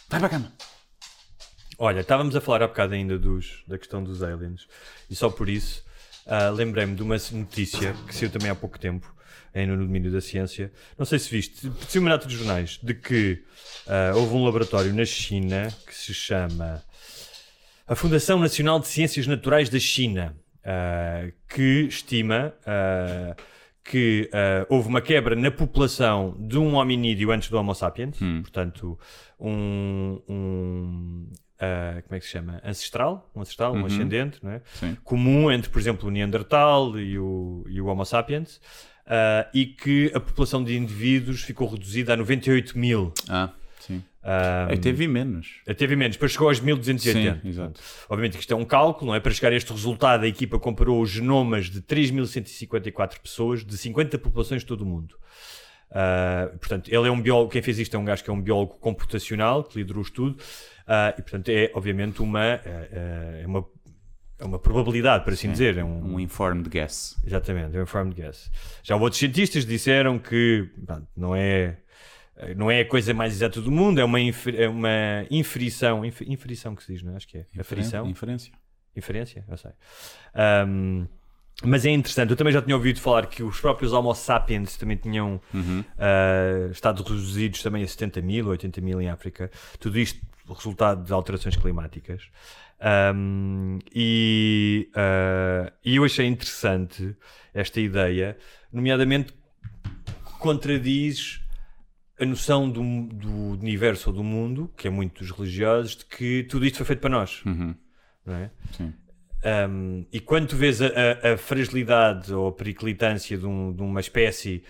vai 0.08 0.20
para 0.20 0.26
a 0.26 0.30
cama. 0.30 0.52
Olha, 1.78 2.00
estávamos 2.00 2.36
a 2.36 2.40
falar 2.40 2.62
há 2.62 2.68
bocado 2.68 2.94
ainda 2.94 3.18
dos, 3.18 3.62
da 3.66 3.76
questão 3.76 4.02
dos 4.02 4.22
aliens 4.22 4.68
e 5.10 5.16
só 5.16 5.28
por 5.28 5.48
isso 5.48 5.82
ah, 6.26 6.48
lembrei-me 6.50 6.94
de 6.94 7.02
uma 7.02 7.16
notícia 7.32 7.94
que 8.06 8.14
saiu 8.14 8.30
também 8.30 8.50
há 8.50 8.54
pouco 8.54 8.78
tempo, 8.78 9.12
ainda 9.54 9.76
no 9.76 9.84
domínio 9.84 10.10
da 10.10 10.20
ciência. 10.20 10.72
Não 10.98 11.04
sei 11.04 11.18
se 11.18 11.30
viste, 11.30 11.70
saiu 11.88 12.02
uma 12.02 12.10
nota 12.10 12.26
dos 12.26 12.36
jornais 12.36 12.78
de 12.82 12.94
que 12.94 13.42
ah, 13.86 14.12
houve 14.14 14.34
um 14.34 14.44
laboratório 14.44 14.92
na 14.94 15.04
China 15.04 15.68
que 15.86 15.94
se 15.94 16.14
chama 16.14 16.82
a 17.86 17.94
Fundação 17.94 18.38
Nacional 18.38 18.80
de 18.80 18.86
Ciências 18.86 19.26
Naturais 19.26 19.68
da 19.68 19.78
China, 19.78 20.34
ah, 20.64 21.28
que 21.48 21.86
estima 21.88 22.54
ah, 22.66 23.36
que 23.84 24.30
ah, 24.32 24.66
houve 24.68 24.88
uma 24.88 25.00
quebra 25.00 25.34
na 25.34 25.50
população 25.50 26.36
de 26.38 26.58
um 26.58 26.74
hominídeo 26.74 27.30
antes 27.30 27.48
do 27.48 27.58
Homo 27.58 27.74
sapiens, 27.74 28.18
portanto, 28.42 28.98
um. 29.38 30.20
um, 30.28 31.26
ah, 31.58 32.02
como 32.02 32.16
é 32.16 32.18
que 32.18 32.26
se 32.26 32.32
chama? 32.32 32.60
Ancestral, 32.64 33.30
um 33.34 33.40
ancestral, 33.40 33.74
um 33.74 33.86
ascendente, 33.86 34.38
não 34.42 34.52
é? 34.52 34.62
Sim. 34.74 34.96
comum 35.04 35.50
entre, 35.50 35.70
por 35.70 35.78
exemplo, 35.78 36.08
o 36.08 36.10
Neandertal 36.10 36.98
e 36.98 37.18
o, 37.18 37.64
e 37.68 37.80
o 37.80 37.86
Homo 37.86 38.04
sapiens, 38.04 38.60
ah, 39.06 39.48
e 39.52 39.66
que 39.66 40.10
a 40.14 40.20
população 40.20 40.62
de 40.62 40.76
indivíduos 40.76 41.42
ficou 41.42 41.68
reduzida 41.68 42.14
a 42.14 42.16
98 42.16 42.78
mil. 42.78 43.12
Ah, 43.28 43.50
sim. 43.80 44.02
Ah, 44.22 44.68
Eu 44.70 44.78
teve 44.78 45.08
menos. 45.08 45.60
Teve 45.76 45.96
menos, 45.96 46.16
depois 46.16 46.32
chegou 46.32 46.48
aos 46.48 46.60
1280. 46.60 47.40
Sim, 47.42 47.48
exato. 47.48 47.80
Obviamente 48.08 48.34
que 48.34 48.40
isto 48.40 48.52
é 48.52 48.56
um 48.56 48.64
cálculo, 48.64 49.10
não 49.10 49.14
é? 49.14 49.20
Para 49.20 49.32
chegar 49.32 49.52
a 49.52 49.56
este 49.56 49.72
resultado, 49.72 50.24
a 50.24 50.28
equipa 50.28 50.58
comparou 50.58 51.00
os 51.02 51.10
genomas 51.10 51.66
de 51.66 51.82
3.154 51.82 53.18
pessoas 53.20 53.64
de 53.64 53.76
50 53.76 54.18
populações 54.18 54.62
de 54.62 54.66
todo 54.66 54.82
o 54.82 54.86
mundo. 54.86 55.16
Ah, 55.90 56.48
portanto, 56.58 56.88
ele 56.88 57.06
é 57.08 57.10
um 57.10 57.20
biólogo, 57.20 57.50
quem 57.50 57.60
fez 57.60 57.78
isto 57.78 57.94
é 57.96 57.98
um 57.98 58.04
gajo 58.04 58.24
que 58.24 58.30
é 58.30 58.32
um 58.32 58.40
biólogo 58.40 58.74
computacional, 58.78 59.62
que 59.64 59.78
liderou 59.78 60.02
o 60.02 60.06
estudo, 60.06 60.38
ah, 60.86 61.14
e 61.18 61.22
portanto 61.22 61.48
é 61.50 61.70
obviamente 61.74 62.22
uma, 62.22 62.44
é 62.44 63.44
uma, 63.46 63.64
é 64.42 64.44
uma 64.44 64.58
probabilidade, 64.58 65.24
por 65.24 65.32
assim 65.32 65.50
dizer. 65.52 65.78
É 65.78 65.84
um, 65.84 66.14
Um 66.14 66.20
informed 66.20 66.68
guess. 66.68 67.16
Exatamente, 67.24 67.76
é 67.76 67.78
um 67.78 67.82
informed 67.84 68.14
guess. 68.14 68.50
Já 68.82 68.96
outros 68.96 69.18
cientistas 69.18 69.64
disseram 69.64 70.18
que 70.18 70.68
pá, 70.84 71.00
não 71.16 71.34
é 71.34 71.78
não 72.56 72.68
é 72.68 72.80
a 72.80 72.84
coisa 72.84 73.14
mais 73.14 73.34
exata 73.34 73.60
do 73.60 73.70
mundo, 73.70 74.00
é 74.00 74.04
uma, 74.04 74.18
infer, 74.18 74.60
é 74.60 74.68
uma 74.68 75.24
inferição, 75.30 76.04
inf, 76.04 76.22
inferição 76.22 76.74
que 76.74 76.82
se 76.82 76.92
diz, 76.92 77.02
não 77.02 77.12
é? 77.12 77.16
Acho 77.16 77.28
que 77.28 77.38
é. 77.38 77.46
Aferição? 77.60 78.04
Inferência. 78.06 78.52
Inferência, 78.96 79.44
eu 79.48 79.56
sei. 79.56 79.70
Ahm, 80.34 81.06
mas 81.62 81.86
é 81.86 81.90
interessante, 81.90 82.30
eu 82.30 82.36
também 82.36 82.52
já 82.52 82.60
tinha 82.60 82.74
ouvido 82.74 83.00
falar 83.00 83.26
que 83.26 83.42
os 83.44 83.60
próprios 83.60 83.92
Homo 83.92 84.12
sapiens 84.14 84.76
também 84.76 84.96
tinham 84.96 85.40
ah, 85.96 86.68
estado 86.72 87.02
reduzidos 87.04 87.62
também 87.62 87.84
a 87.84 87.86
70 87.86 88.20
mil, 88.22 88.48
80 88.48 88.80
mil 88.80 89.00
em 89.00 89.08
África. 89.08 89.48
Tudo 89.78 89.98
isto 89.98 90.20
resultado 90.48 91.04
de 91.04 91.12
alterações 91.12 91.56
climáticas. 91.56 92.28
Ahm, 92.84 93.78
e, 93.94 94.90
ah, 94.94 95.72
e 95.84 95.96
eu 95.96 96.04
achei 96.04 96.26
interessante 96.26 97.16
esta 97.54 97.80
ideia, 97.80 98.36
nomeadamente 98.72 99.32
contradiz 100.38 101.40
a 102.18 102.24
noção 102.26 102.68
do, 102.70 102.82
do 103.08 103.30
universo 103.60 104.10
ou 104.10 104.16
do 104.16 104.24
mundo, 104.24 104.70
que 104.76 104.86
é 104.86 104.90
muito 104.90 105.20
dos 105.22 105.30
religiosos, 105.30 105.96
de 105.96 106.04
que 106.06 106.44
tudo 106.44 106.64
isto 106.66 106.78
foi 106.78 106.86
feito 106.86 107.00
para 107.00 107.10
nós. 107.10 107.40
Não 107.44 108.34
é? 108.34 108.50
Sim. 108.76 108.92
Um, 109.44 110.06
e 110.12 110.20
quando 110.20 110.48
tu 110.48 110.56
vês 110.56 110.80
a, 110.80 110.86
a- 110.86 111.32
a 111.32 111.36
fragilidade 111.36 112.32
ou 112.32 112.48
a 112.48 112.52
periclitância 112.52 113.36
de, 113.36 113.44
um- 113.46 113.72
de 113.72 113.82
uma 113.82 113.98
espécie, 114.00 114.62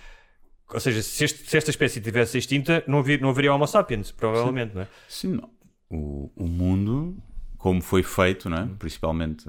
ou 0.72 0.80
seja, 0.80 1.02
se, 1.02 1.24
este- 1.24 1.46
se 1.48 1.56
esta 1.58 1.70
espécie 1.70 2.00
tivesse 2.00 2.38
extinta, 2.38 2.82
não, 2.86 3.00
havia, 3.00 3.18
não 3.18 3.28
haveria 3.30 3.52
Homo 3.52 3.66
sapiens, 3.66 4.10
provavelmente, 4.10 4.74
não 4.74 4.82
é? 4.82 4.88
Sim, 5.08 5.32
não. 5.34 5.50
O, 5.90 6.30
o 6.34 6.46
mundo, 6.46 7.22
como 7.62 7.80
foi 7.80 8.02
feito, 8.02 8.50
não 8.50 8.56
é? 8.56 8.68
principalmente 8.76 9.48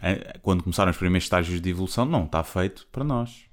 eh, 0.00 0.38
quando 0.40 0.62
começaram 0.62 0.90
os 0.90 0.96
primeiros 0.96 1.24
estágios 1.26 1.60
de 1.60 1.68
evolução, 1.68 2.06
não 2.06 2.24
está 2.24 2.42
feito 2.42 2.86
para 2.90 3.04
nós. 3.04 3.44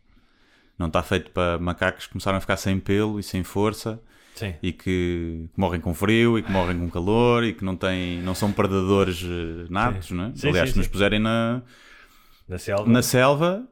Não 0.79 0.87
está 0.87 1.03
feito 1.03 1.29
para 1.31 1.59
macacos 1.59 2.05
que 2.07 2.13
começaram 2.13 2.37
a 2.37 2.41
ficar 2.41 2.55
sem 2.55 2.79
pelo 2.79 3.19
e 3.19 3.23
sem 3.23 3.43
força 3.43 4.01
Sim. 4.33 4.55
e 4.63 4.71
que, 4.71 5.49
que 5.53 5.59
morrem 5.59 5.81
com 5.81 5.93
frio 5.93 6.39
e 6.39 6.41
que 6.43 6.49
morrem 6.49 6.79
com 6.79 6.89
calor 6.89 7.43
e 7.43 7.53
que 7.53 7.65
não, 7.65 7.75
têm, 7.75 8.21
não 8.21 8.33
são 8.33 8.49
predadores 8.49 9.21
eh, 9.21 9.65
natos. 9.69 10.11
Não 10.11 10.27
é? 10.27 10.31
Sim, 10.35 10.47
Aliás, 10.47 10.69
sim, 10.69 10.73
se 10.75 10.77
nos 10.77 10.85
sim. 10.85 10.91
puserem 10.93 11.19
na, 11.19 11.61
Na 12.47 12.57
selva. 12.57 12.89
na 12.89 13.01
selva, 13.01 13.67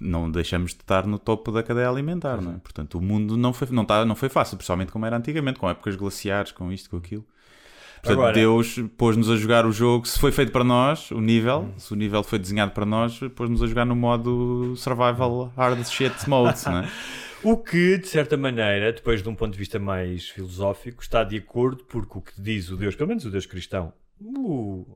não 0.00 0.30
deixamos 0.30 0.70
de 0.74 0.80
estar 0.82 1.08
no 1.08 1.18
topo 1.18 1.50
da 1.50 1.64
cadeia 1.64 1.88
alimentar, 1.88 2.40
não 2.40 2.52
é? 2.52 2.58
Portanto, 2.58 2.98
o 2.98 3.02
mundo 3.02 3.36
não 3.36 3.52
foi, 3.52 3.66
não, 3.72 3.84
tá, 3.84 4.04
não 4.04 4.14
foi 4.14 4.28
fácil, 4.28 4.56
principalmente 4.56 4.92
como 4.92 5.06
era 5.06 5.16
antigamente, 5.16 5.58
com 5.58 5.68
épocas 5.68 5.96
glaciares, 5.96 6.52
com 6.52 6.70
isto, 6.70 6.88
com 6.88 6.98
aquilo. 6.98 7.26
Portanto, 8.02 8.12
Agora- 8.18 8.32
Deus 8.32 8.76
pôs-nos 8.96 9.28
a 9.30 9.36
jogar 9.36 9.66
o 9.66 9.72
jogo, 9.72 10.06
se 10.08 10.18
foi 10.18 10.32
feito 10.32 10.50
para 10.50 10.64
nós, 10.64 11.10
o 11.10 11.20
nível, 11.20 11.62
Hum. 11.62 11.78
se 11.78 11.92
o 11.92 11.96
nível 11.96 12.22
foi 12.22 12.38
desenhado 12.38 12.72
para 12.72 12.86
nós, 12.86 13.18
pôs-nos 13.36 13.62
a 13.62 13.66
jogar 13.66 13.84
no 13.84 13.94
modo 13.94 14.74
survival 14.76 15.52
hard 15.56 15.84
shit 15.86 16.28
mode, 16.28 16.58
não 16.66 16.78
é? 16.78 16.88
O 17.42 17.56
que, 17.56 17.96
de 17.96 18.06
certa 18.06 18.36
maneira, 18.36 18.92
depois 18.92 19.22
de 19.22 19.28
um 19.30 19.34
ponto 19.34 19.52
de 19.52 19.58
vista 19.58 19.78
mais 19.78 20.28
filosófico, 20.28 21.02
está 21.02 21.24
de 21.24 21.38
acordo, 21.38 21.84
porque 21.84 22.18
o 22.18 22.20
que 22.20 22.38
diz 22.38 22.70
o 22.70 22.76
Deus, 22.76 22.94
pelo 22.94 23.08
menos 23.08 23.24
o 23.24 23.30
Deus 23.30 23.46
cristão, 23.46 23.94
o, 24.20 24.86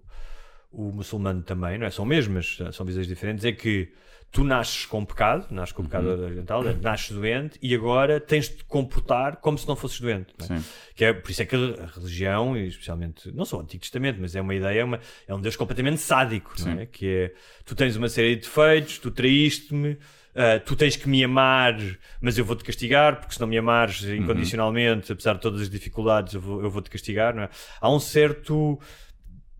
o 0.71 0.93
muçulmano 0.93 1.43
também, 1.43 1.79
não 1.79 1.87
é? 1.87 1.91
São 1.91 2.05
mesmas, 2.05 2.59
são 2.75 2.85
visões 2.85 3.07
diferentes, 3.07 3.47
é 3.47 3.53
que 3.53 3.91
tu 4.35 4.43
nasces 4.45 4.85
com 4.85 5.05
pecado, 5.05 5.47
nasces 5.51 5.73
com 5.73 5.85
pecado 5.85 6.09
oriental, 6.25 6.63
nasces 6.83 7.13
doente 7.17 7.59
e 7.63 7.75
agora 7.75 8.19
tens 8.21 8.49
de 8.49 8.57
te 8.57 8.65
comportar 8.65 9.37
como 9.37 9.57
se 9.57 9.67
não 9.67 9.77
fosses 9.77 10.01
doente. 10.01 10.35
não 10.39 10.45
é? 10.57 10.61
Que 10.95 11.05
é, 11.05 11.13
por 11.13 11.31
isso 11.31 11.41
é 11.41 11.47
que 11.47 11.55
a 11.57 11.87
religião, 11.95 12.57
e 12.57 12.67
especialmente, 12.67 13.31
não 13.33 13.45
só 13.45 13.59
o 13.59 13.61
Antigo 13.61 13.81
Testamento, 13.81 14.19
mas 14.21 14.35
é 14.37 14.41
uma 14.41 14.55
ideia, 14.55 14.81
é, 14.81 14.85
uma, 14.85 15.01
é 15.29 15.35
um 15.35 15.41
Deus 15.41 15.55
completamente 15.57 15.99
sádico, 16.01 16.53
não 16.67 16.81
é? 16.81 16.87
Que 16.87 17.07
é, 17.07 17.35
tu 17.65 17.75
tens 17.75 17.97
uma 17.97 18.09
série 18.09 18.35
de 18.35 18.43
defeitos, 18.43 18.99
tu 18.99 19.11
traíste-me, 19.11 19.97
ah, 20.35 20.59
tu 20.59 20.75
tens 20.75 20.97
que 20.97 21.09
me 21.09 21.23
amar, 21.23 21.77
mas 22.21 22.37
eu 22.37 22.45
vou-te 22.45 22.65
castigar, 22.65 23.21
porque 23.21 23.35
se 23.35 23.41
não 23.41 23.47
me 23.47 23.57
amares 23.57 24.03
incondicionalmente, 24.03 25.13
apesar 25.13 25.35
de 25.35 25.41
todas 25.41 25.61
as 25.61 25.71
dificuldades, 25.71 26.35
eu 26.35 26.41
vou- 26.41 26.69
vou-te 26.69 26.91
castigar, 26.91 27.33
não 27.35 27.45
é? 27.45 27.49
Há 27.81 27.89
um 27.89 28.01
certo. 28.01 28.81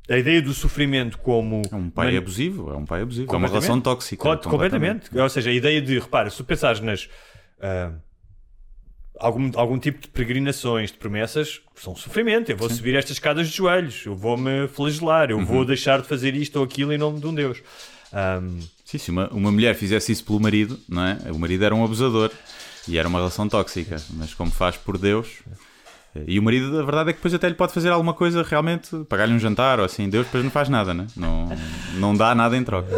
A 0.09 0.19
ideia 0.19 0.43
do 0.43 0.53
sofrimento 0.53 1.17
como. 1.19 1.63
É 1.71 1.75
um 1.75 1.89
pai 1.89 2.13
man- 2.13 2.19
abusivo, 2.19 2.71
é 2.71 2.77
um 2.77 2.85
pai 2.85 3.03
abusivo. 3.03 3.25
É 3.33 3.37
uma 3.37 3.49
Completamente. 3.49 3.63
relação 3.63 3.81
tóxica. 3.81 4.23
Co- 4.23 4.51
completamente. 4.51 5.17
Ou 5.19 5.29
seja, 5.29 5.49
a 5.51 5.53
ideia 5.53 5.81
de, 5.81 5.99
repara, 5.99 6.29
se 6.31 6.37
tu 6.37 6.45
pensares 6.45 6.81
nas. 6.81 7.09
ah, 7.61 7.93
algum, 9.19 9.51
algum 9.55 9.79
tipo 9.79 10.01
de 10.03 10.09
peregrinações, 10.09 10.93
de 10.93 10.99
promessas, 10.99 11.63
são 11.77 11.97
sofrimento. 11.97 12.51
Eu 12.51 12.57
vou 12.57 12.69
subir 12.69 12.95
estas 12.97 13.13
escadas 13.13 13.49
de 13.49 13.57
joelhos, 13.57 14.05
eu 14.05 14.15
vou-me 14.15 14.69
flagelar, 14.69 15.31
eu 15.31 15.39
Uhum. 15.39 15.45
vou 15.45 15.65
deixar 15.65 16.03
de 16.03 16.07
fazer 16.09 16.35
isto 16.35 16.57
ou 16.57 16.65
aquilo 16.65 16.93
em 16.93 16.99
nome 16.99 17.19
de 17.21 17.27
um 17.27 17.35
Deus. 17.35 17.63
Ahm, 18.13 18.59
Sim, 18.85 18.99
se 18.99 19.11
uma, 19.11 19.29
uma 19.31 19.51
mulher 19.51 19.75
fizesse 19.75 20.13
isso 20.13 20.25
pelo 20.25 20.39
marido, 20.39 20.79
não 20.89 21.03
é? 21.05 21.19
O 21.33 21.39
marido 21.39 21.65
era 21.65 21.75
um 21.75 21.83
abusador 21.85 22.31
e 22.87 22.99
era 22.99 23.09
uma 23.09 23.19
relação 23.19 23.49
tóxica, 23.49 23.97
mas 24.11 24.35
como 24.35 24.51
faz 24.51 24.77
por 24.77 24.99
Deus. 24.99 25.29
E 26.27 26.39
o 26.39 26.43
marido, 26.43 26.79
a 26.79 26.83
verdade 26.83 27.11
é 27.11 27.13
que 27.13 27.19
depois 27.19 27.35
até 27.35 27.49
lhe 27.49 27.55
pode 27.55 27.73
fazer 27.73 27.89
alguma 27.91 28.15
coisa 28.15 28.43
realmente, 28.43 28.91
pagar-lhe 29.09 29.33
um 29.35 29.39
jantar 29.39 29.79
ou 29.81 29.85
assim. 29.85 30.09
Deus 30.09 30.27
depois 30.27 30.45
não 30.45 30.51
faz 30.51 30.69
nada, 30.69 30.95
né? 30.95 31.07
não 31.17 31.49
Não 31.95 32.15
dá 32.17 32.35
nada 32.35 32.57
em 32.57 32.63
troca. 32.63 32.89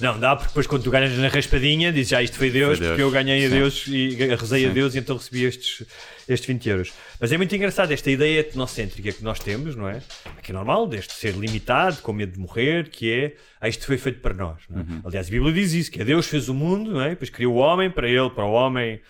não, 0.00 0.18
dá, 0.18 0.34
porque 0.34 0.48
depois 0.48 0.66
quando 0.66 0.82
tu 0.82 0.90
ganhas 0.90 1.16
na 1.16 1.28
raspadinha, 1.28 1.92
dizes, 1.92 2.12
ah, 2.12 2.22
isto 2.22 2.36
foi 2.36 2.50
Deus, 2.50 2.78
Foi 2.78 2.78
Deus. 2.78 2.88
porque 2.90 3.02
eu 3.02 3.10
ganhei 3.10 3.46
a 3.46 3.48
Sim. 3.48 3.54
Deus 3.54 3.86
e 3.86 4.08
rezei 4.34 4.64
a 4.64 4.68
Sim. 4.68 4.74
Deus 4.74 4.94
e 4.94 4.98
então 4.98 5.16
recebi 5.16 5.44
estes, 5.44 5.86
estes 6.28 6.46
20 6.48 6.68
euros. 6.68 6.92
Mas 7.20 7.30
é 7.30 7.36
muito 7.36 7.54
engraçado 7.54 7.92
esta 7.92 8.10
ideia 8.10 8.40
etnocêntrica 8.40 9.12
que 9.12 9.22
nós 9.22 9.38
temos, 9.38 9.76
não 9.76 9.88
é? 9.88 10.00
Que 10.42 10.50
é 10.50 10.54
normal, 10.54 10.88
deste 10.88 11.12
ser 11.14 11.34
limitado, 11.36 11.98
com 12.02 12.12
medo 12.12 12.32
de 12.32 12.40
morrer, 12.40 12.88
que 12.88 13.12
é, 13.12 13.34
ah, 13.60 13.68
isto 13.68 13.86
foi 13.86 13.98
feito 13.98 14.18
para 14.20 14.34
nós. 14.34 14.58
é? 14.74 14.78
Uhum. 14.78 15.00
Aliás, 15.04 15.28
a 15.28 15.30
Bíblia 15.30 15.52
diz 15.52 15.72
isso, 15.72 15.90
que 15.92 16.00
é 16.00 16.04
Deus 16.04 16.26
fez 16.26 16.48
o 16.48 16.54
mundo, 16.54 16.90
não 16.94 17.00
é? 17.00 17.10
Depois 17.10 17.30
criou 17.30 17.54
o 17.54 17.58
homem 17.58 17.88
para 17.88 18.08
ele, 18.08 18.30
para 18.30 18.44
o 18.44 18.50
homem. 18.52 19.00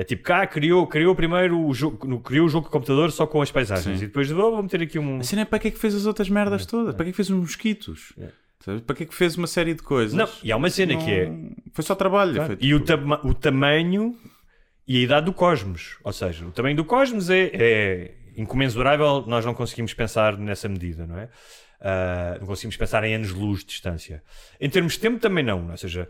É 0.00 0.04
tipo, 0.04 0.22
cá 0.22 0.46
criou, 0.46 0.86
criou 0.86 1.12
primeiro 1.16 1.58
o 1.60 1.74
jogo, 1.74 2.20
criou 2.20 2.46
o 2.46 2.48
jogo 2.48 2.66
de 2.66 2.70
computador 2.70 3.10
só 3.10 3.26
com 3.26 3.42
as 3.42 3.50
paisagens. 3.50 3.98
Sim. 3.98 4.04
E 4.04 4.06
depois, 4.06 4.30
oh, 4.30 4.36
vou 4.52 4.62
meter 4.62 4.80
aqui 4.80 4.96
um... 4.96 5.18
A 5.18 5.24
cena 5.24 5.42
é 5.42 5.44
para 5.44 5.58
que 5.58 5.66
é 5.68 5.70
que 5.72 5.78
fez 5.78 5.92
as 5.92 6.06
outras 6.06 6.28
merdas 6.30 6.64
todas? 6.64 6.94
Para 6.94 7.04
que 7.04 7.08
é 7.10 7.12
que 7.12 7.16
fez 7.16 7.28
os 7.30 7.36
mosquitos? 7.36 8.12
Sabes? 8.64 8.80
Para 8.82 8.94
que 8.94 9.02
é 9.02 9.06
que 9.06 9.14
fez 9.14 9.36
uma 9.36 9.48
série 9.48 9.74
de 9.74 9.82
coisas? 9.82 10.14
Não, 10.14 10.28
e 10.44 10.52
há 10.52 10.56
uma 10.56 10.70
cena 10.70 10.96
que 10.96 11.10
é... 11.10 11.26
Não- 11.28 11.50
Foi 11.72 11.82
só 11.82 11.96
trabalho. 11.96 12.34
Claro. 12.34 12.56
foi 12.56 12.64
E 12.64 12.72
o, 12.74 12.78
tipo- 12.78 12.86
tama- 12.86 13.20
o 13.24 13.34
tamanho 13.34 14.16
e 14.86 14.98
a 14.98 15.00
idade 15.00 15.26
do 15.26 15.32
cosmos. 15.32 15.98
Ou 16.04 16.12
seja, 16.12 16.46
o 16.46 16.52
tamanho 16.52 16.76
do 16.76 16.84
cosmos 16.84 17.28
é, 17.28 17.50
é 17.52 18.14
incomensurável, 18.36 19.24
nós 19.26 19.44
não 19.44 19.52
conseguimos 19.52 19.92
pensar 19.94 20.38
nessa 20.38 20.68
medida, 20.68 21.08
não 21.08 21.18
é? 21.18 21.28
Ah, 21.80 22.36
não 22.40 22.46
conseguimos 22.46 22.76
pensar 22.76 23.02
em 23.04 23.14
anos-luz 23.16 23.60
de 23.60 23.66
distância. 23.66 24.22
Em 24.60 24.70
termos 24.70 24.92
de 24.94 25.00
tempo 25.00 25.18
também 25.18 25.44
não, 25.44 25.70
ou 25.70 25.76
seja, 25.76 26.08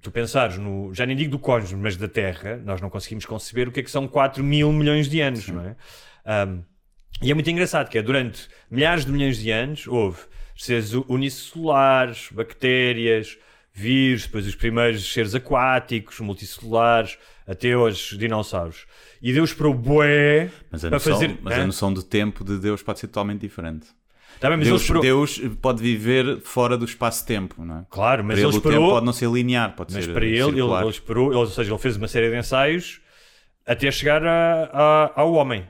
tu 0.00 0.10
pensares 0.10 0.58
no, 0.58 0.92
já 0.92 1.06
nem 1.06 1.16
digo 1.16 1.30
do 1.30 1.38
cosmos, 1.38 1.72
mas 1.72 1.96
da 1.96 2.08
Terra, 2.08 2.60
nós 2.64 2.80
não 2.80 2.90
conseguimos 2.90 3.24
conceber 3.24 3.68
o 3.68 3.72
que 3.72 3.80
é 3.80 3.82
que 3.82 3.90
são 3.90 4.06
4 4.06 4.42
mil 4.42 4.72
milhões 4.72 5.08
de 5.08 5.20
anos, 5.20 5.48
não 5.48 5.62
é? 5.62 5.76
Ah, 6.24 6.56
e 7.22 7.30
é 7.30 7.34
muito 7.34 7.48
engraçado 7.50 7.88
que 7.88 7.98
é, 7.98 8.02
durante 8.02 8.48
milhares 8.70 9.04
de 9.04 9.12
milhões 9.12 9.38
de 9.38 9.50
anos 9.50 9.86
houve 9.86 10.18
seres 10.56 10.92
unicelulares, 11.08 12.28
bactérias, 12.32 13.38
vírus, 13.72 14.26
depois 14.26 14.46
os 14.46 14.54
primeiros 14.54 15.12
seres 15.12 15.34
aquáticos, 15.34 16.20
multicelulares, 16.20 17.18
até 17.46 17.76
hoje 17.76 18.16
dinossauros. 18.16 18.86
E 19.20 19.32
Deus 19.32 19.50
esperou 19.50 19.74
bué 19.74 20.50
Mas, 20.70 20.84
a 20.84 20.88
para 20.88 20.96
noção, 20.96 21.12
fazer... 21.14 21.38
mas 21.42 21.54
Hã? 21.54 21.62
a 21.62 21.66
noção 21.66 21.92
de 21.92 22.04
tempo 22.04 22.44
de 22.44 22.58
Deus 22.58 22.82
pode 22.82 23.00
ser 23.00 23.08
totalmente 23.08 23.40
diferente. 23.40 23.86
Tá 24.40 24.48
bem, 24.48 24.58
mas 24.58 24.66
ele 24.66 24.70
Deus, 24.72 24.82
esperou... 24.82 25.02
Deus 25.02 25.40
pode 25.62 25.82
viver 25.82 26.40
fora 26.42 26.76
do 26.76 26.84
espaço-tempo, 26.84 27.64
não 27.64 27.78
é? 27.78 27.84
Claro, 27.88 28.22
mas 28.24 28.34
para 28.34 28.40
ele 28.40 28.46
ele 28.48 28.54
o 28.54 28.58
esperou... 28.58 28.78
tempo 28.80 28.90
pode 28.94 29.06
não 29.06 29.12
ser 29.12 29.30
linear, 29.30 29.74
pode 29.74 29.94
Mas 29.94 30.04
ser 30.04 30.12
para 30.12 30.24
ele, 30.24 30.36
ele, 30.38 30.44
circular. 30.52 30.80
ele 30.82 30.90
esperou, 30.90 31.26
ele- 31.28 31.36
ou 31.36 31.46
seja, 31.46 31.70
ele 31.72 31.78
fez 31.78 31.96
uma 31.96 32.08
série 32.08 32.30
de 32.30 32.36
ensaios 32.38 33.00
até 33.66 33.90
chegar 33.90 34.22
a- 34.24 34.70
a- 34.72 35.12
ao 35.20 35.32
homem, 35.32 35.64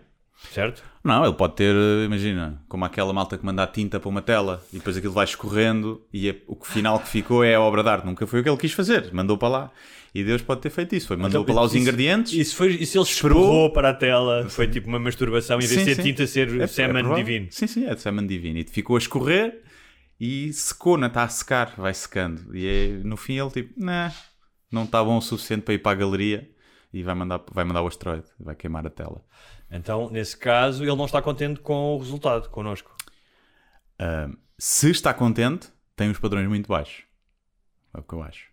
certo? 0.53 0.83
Não, 1.03 1.23
ele 1.25 1.35
pode 1.35 1.55
ter, 1.57 1.75
eh, 1.75 2.05
imagina, 2.07 2.63
como 2.69 2.85
aquela 2.85 3.13
malta 3.13 3.37
que 3.37 3.45
manda 3.45 3.63
a 3.63 3.67
tinta 3.67 4.01
para 4.01 4.09
uma 4.09 4.23
tela 4.23 4.65
e 4.73 4.79
depois 4.79 4.97
aquilo 4.97 5.13
vai 5.13 5.25
escorrendo 5.25 6.03
e 6.13 6.31
é- 6.31 6.37
o 6.47 6.57
final 6.65 6.99
que 6.99 7.09
ficou 7.09 7.45
é 7.45 7.55
a 7.55 7.61
obra 7.61 7.83
de 7.83 7.89
arte. 7.91 8.07
Nunca 8.07 8.27
foi 8.27 8.41
o 8.41 8.43
que 8.43 8.49
ele 8.49 8.57
quis 8.57 8.73
fazer, 8.73 9.13
mandou 9.13 9.37
para 9.37 9.49
lá. 9.49 9.71
E 10.15 10.23
Deus 10.23 10.41
pode 10.43 10.61
ter 10.61 10.71
feito 10.71 10.95
isso. 10.95 11.09
Foi, 11.09 11.17
mandou 11.17 11.43
Então, 11.43 11.45
para 11.45 11.55
lá 11.57 11.63
os 11.63 11.73
isso- 11.73 11.83
ingredientes. 11.83 12.33
E 12.33 12.45
se, 12.45 12.55
foi, 12.55 12.69
e 12.75 12.87
se 12.87 12.97
ele 12.97 13.05
Esperou. 13.05 13.41
esperou 13.43 13.73
para 13.73 13.91
a 13.91 13.95
tela, 13.95 14.49
foi 14.49 14.69
tipo 14.69 14.87
uma 14.89 14.99
masturbação 15.01 15.57
em 15.57 15.67
vez 15.67 15.85
de 15.85 15.95
ser 15.95 16.03
tinta, 16.03 16.27
ser 16.27 16.61
É- 16.61 16.63
é 16.63 16.67
semen 16.69 17.03
provável. 17.03 17.25
divino. 17.25 17.47
Sim, 17.51 17.67
sim, 17.67 17.85
é 17.87 17.95
de 17.95 18.01
semen 18.01 18.25
divino. 18.27 18.59
E 18.61 18.65
ficou 18.65 18.95
a 18.95 18.99
escorrer 19.01 19.61
e 20.21 20.53
secou, 20.53 20.97
não 20.97 21.09
está 21.09 21.25
a 21.25 21.29
secar, 21.29 21.75
vai 21.77 21.93
secando. 21.93 22.57
E 22.57 22.67
é- 22.67 22.89
no 23.05 23.17
fim 23.17 23.39
ele 23.41 23.51
tipo, 23.51 23.75
nah, 23.77 24.13
não 24.71 24.85
está 24.85 25.03
bom 25.05 25.19
o 25.19 25.21
suficiente 25.21 25.63
para 25.63 25.75
ir 25.75 25.79
para 25.79 25.93
a 25.93 25.97
galeria 25.97 26.49
e 26.93 27.03
vai 27.03 27.15
mandar, 27.15 27.41
vai 27.53 27.65
mandar 27.65 27.83
o 27.83 27.89
asteroide, 27.89 28.27
vai 28.39 28.55
queimar 28.55 28.87
a 28.87 28.91
tela. 28.91 29.21
Então, 29.77 30.09
nesse 30.11 30.37
caso, 30.37 30.85
ele 30.85 30.95
não 30.95 31.05
está 31.05 31.21
contente 31.21 31.61
com 31.61 31.97
o 31.97 31.99
resultado 31.99 32.49
connosco. 32.49 32.95
Ah, 33.99 34.31
se 34.59 34.91
está 34.91 35.13
contente, 35.13 35.69
tem 35.97 36.11
os 36.11 36.19
padrões 36.19 36.49
muito 36.49 36.69
baixos. 36.69 37.03
É 37.93 37.99
o 37.99 38.03
que 38.03 38.15
eu 38.15 38.23
acho. 38.23 38.49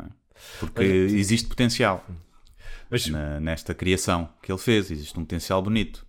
é? 0.00 0.06
Porque 0.60 0.82
existe 0.82 1.48
potencial 1.48 2.04
Mas 2.90 3.06
na- 3.06 3.40
nesta 3.40 3.74
criação 3.74 4.28
que 4.42 4.50
ele 4.52 4.58
fez. 4.58 4.90
Existe 4.90 5.18
um 5.18 5.22
potencial 5.22 5.62
bonito. 5.62 6.04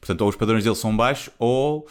Portanto, 0.00 0.20
ou 0.22 0.28
os 0.28 0.36
padrões 0.36 0.62
dele 0.64 0.76
são 0.76 0.96
baixos 0.96 1.32
ou 1.38 1.88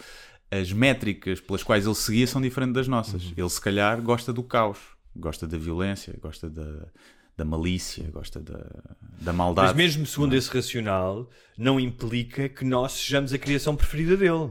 as 0.50 0.72
métricas 0.72 1.40
pelas 1.40 1.62
quais 1.62 1.84
ele 1.86 1.94
seguia 1.94 2.26
são 2.26 2.40
diferentes 2.40 2.74
das 2.74 2.88
nossas. 2.88 3.24
Uhum. 3.24 3.32
Ele, 3.36 3.48
se 3.50 3.60
calhar, 3.60 4.00
gosta 4.00 4.32
do 4.32 4.42
caos, 4.42 4.78
gosta 5.14 5.46
da 5.46 5.58
violência, 5.58 6.14
gosta 6.20 6.48
da, 6.48 6.86
da 7.36 7.44
malícia, 7.44 8.08
gosta 8.10 8.40
da, 8.40 8.66
da 9.20 9.32
maldade. 9.32 9.68
Mas 9.68 9.76
mesmo 9.76 10.06
segundo 10.06 10.34
esse 10.34 10.50
racional, 10.50 11.28
não 11.56 11.78
implica 11.78 12.48
que 12.48 12.64
nós 12.64 12.92
sejamos 12.92 13.32
a 13.32 13.38
criação 13.38 13.76
preferida 13.76 14.16
dele. 14.16 14.50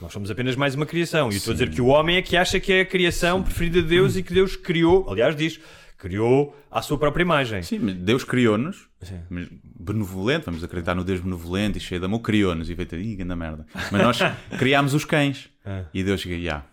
Nós 0.00 0.12
somos 0.12 0.30
apenas 0.30 0.54
mais 0.56 0.74
uma 0.74 0.84
criação. 0.84 1.30
E 1.30 1.34
eu 1.34 1.38
estou 1.38 1.52
a 1.52 1.54
dizer 1.54 1.70
que 1.70 1.80
o 1.80 1.86
homem 1.86 2.16
é 2.16 2.22
que 2.22 2.36
acha 2.36 2.60
que 2.60 2.72
é 2.72 2.80
a 2.82 2.86
criação 2.86 3.42
preferida 3.42 3.80
de 3.80 3.88
Deus 3.88 4.16
e 4.16 4.22
que 4.22 4.34
Deus 4.34 4.54
criou, 4.54 5.08
aliás, 5.10 5.34
diz, 5.34 5.58
criou 5.96 6.54
à 6.70 6.82
sua 6.82 6.98
própria 6.98 7.22
imagem. 7.22 7.62
Sim, 7.62 7.78
Deus 7.78 8.22
criou-nos, 8.22 8.88
Sim. 9.00 9.20
mas 9.30 9.48
benevolente, 9.80 10.44
vamos 10.44 10.62
acreditar 10.62 10.94
no 10.94 11.02
Deus 11.02 11.20
benevolente 11.20 11.78
e 11.78 11.80
cheio 11.80 11.98
de 11.98 12.04
amor, 12.04 12.20
criou-nos 12.20 12.68
e 12.68 12.74
veio 12.74 12.86
ter, 12.86 13.00
ih, 13.00 13.16
grande 13.16 13.34
merda. 13.34 13.66
Mas 13.90 14.02
nós 14.02 14.18
criámos 14.58 14.92
os 14.92 15.06
cães. 15.06 15.48
E 15.94 16.04
Deus 16.04 16.20
chega, 16.20 16.38
já. 16.38 16.66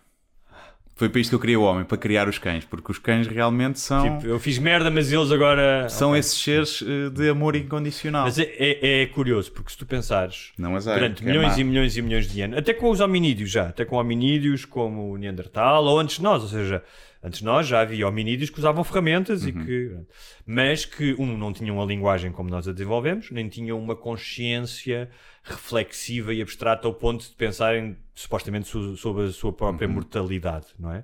Foi 0.96 1.08
para 1.08 1.20
isto 1.20 1.30
que 1.30 1.34
eu 1.34 1.40
criei 1.40 1.56
o 1.56 1.62
homem, 1.62 1.84
para 1.84 1.98
criar 1.98 2.28
os 2.28 2.38
cães, 2.38 2.64
porque 2.64 2.92
os 2.92 2.98
cães 2.98 3.26
realmente 3.26 3.80
são, 3.80 4.18
Tipo, 4.18 4.28
eu 4.28 4.38
fiz 4.38 4.58
merda, 4.58 4.90
mas 4.92 5.10
eles 5.12 5.32
agora. 5.32 5.88
são 5.88 6.10
Ok. 6.10 6.20
esses 6.20 6.40
seres 6.40 6.84
eh, 6.86 7.10
de 7.10 7.28
amor 7.30 7.56
incondicional. 7.56 8.22
Mas 8.24 8.38
é, 8.38 8.44
é- 8.58 9.02
é 9.02 9.06
curioso, 9.06 9.50
porque 9.50 9.72
se 9.72 9.76
tu 9.78 9.84
pensares 9.84 10.52
Não 10.56 10.76
há, 10.76 10.78
durante 10.78 11.22
é 11.22 11.26
milhões 11.26 11.54
má. 11.54 11.58
e 11.60 11.64
milhões 11.64 11.96
e 11.96 12.02
milhões 12.02 12.28
de 12.30 12.40
anos, 12.42 12.58
até 12.58 12.72
com 12.72 12.90
os 12.90 13.00
hominídeos 13.00 13.50
já, 13.50 13.68
até 13.68 13.84
com 13.84 13.96
hominídeos 13.96 14.64
como 14.64 15.10
o 15.12 15.16
Neandertal, 15.16 15.84
ou 15.84 15.98
antes 15.98 16.16
de 16.18 16.22
nós, 16.22 16.42
ou 16.44 16.48
seja, 16.48 16.80
antes 17.24 17.38
de 17.40 17.44
nós 17.46 17.66
já 17.66 17.80
havia 17.80 18.06
hominídeos 18.06 18.50
que 18.50 18.58
usavam 18.58 18.84
ferramentas 18.84 19.42
Uhum. 19.42 19.48
e 19.48 19.52
que. 19.64 19.98
Mas 20.46 20.84
que, 20.84 21.14
um, 21.18 21.36
não 21.36 21.52
tinham 21.52 21.80
a 21.82 21.84
linguagem 21.86 22.30
como 22.30 22.50
nós 22.50 22.68
a 22.68 22.72
desenvolvemos, 22.72 23.30
nem 23.30 23.48
tinham 23.48 23.80
uma 23.80 23.96
consciência 23.96 25.08
reflexiva 25.42 26.32
e 26.34 26.40
abstrata 26.42 26.86
ao 26.86 26.94
ponto 26.94 27.24
de 27.28 27.34
pensarem 27.34 27.96
supostamente 28.14 28.68
so- 28.68 28.96
sobre 28.96 29.24
a 29.24 29.30
sua 29.32 29.52
própria 29.52 29.88
Uhum. 29.88 29.94
mortalidade, 29.94 30.66
não 30.78 30.92
é? 30.92 31.02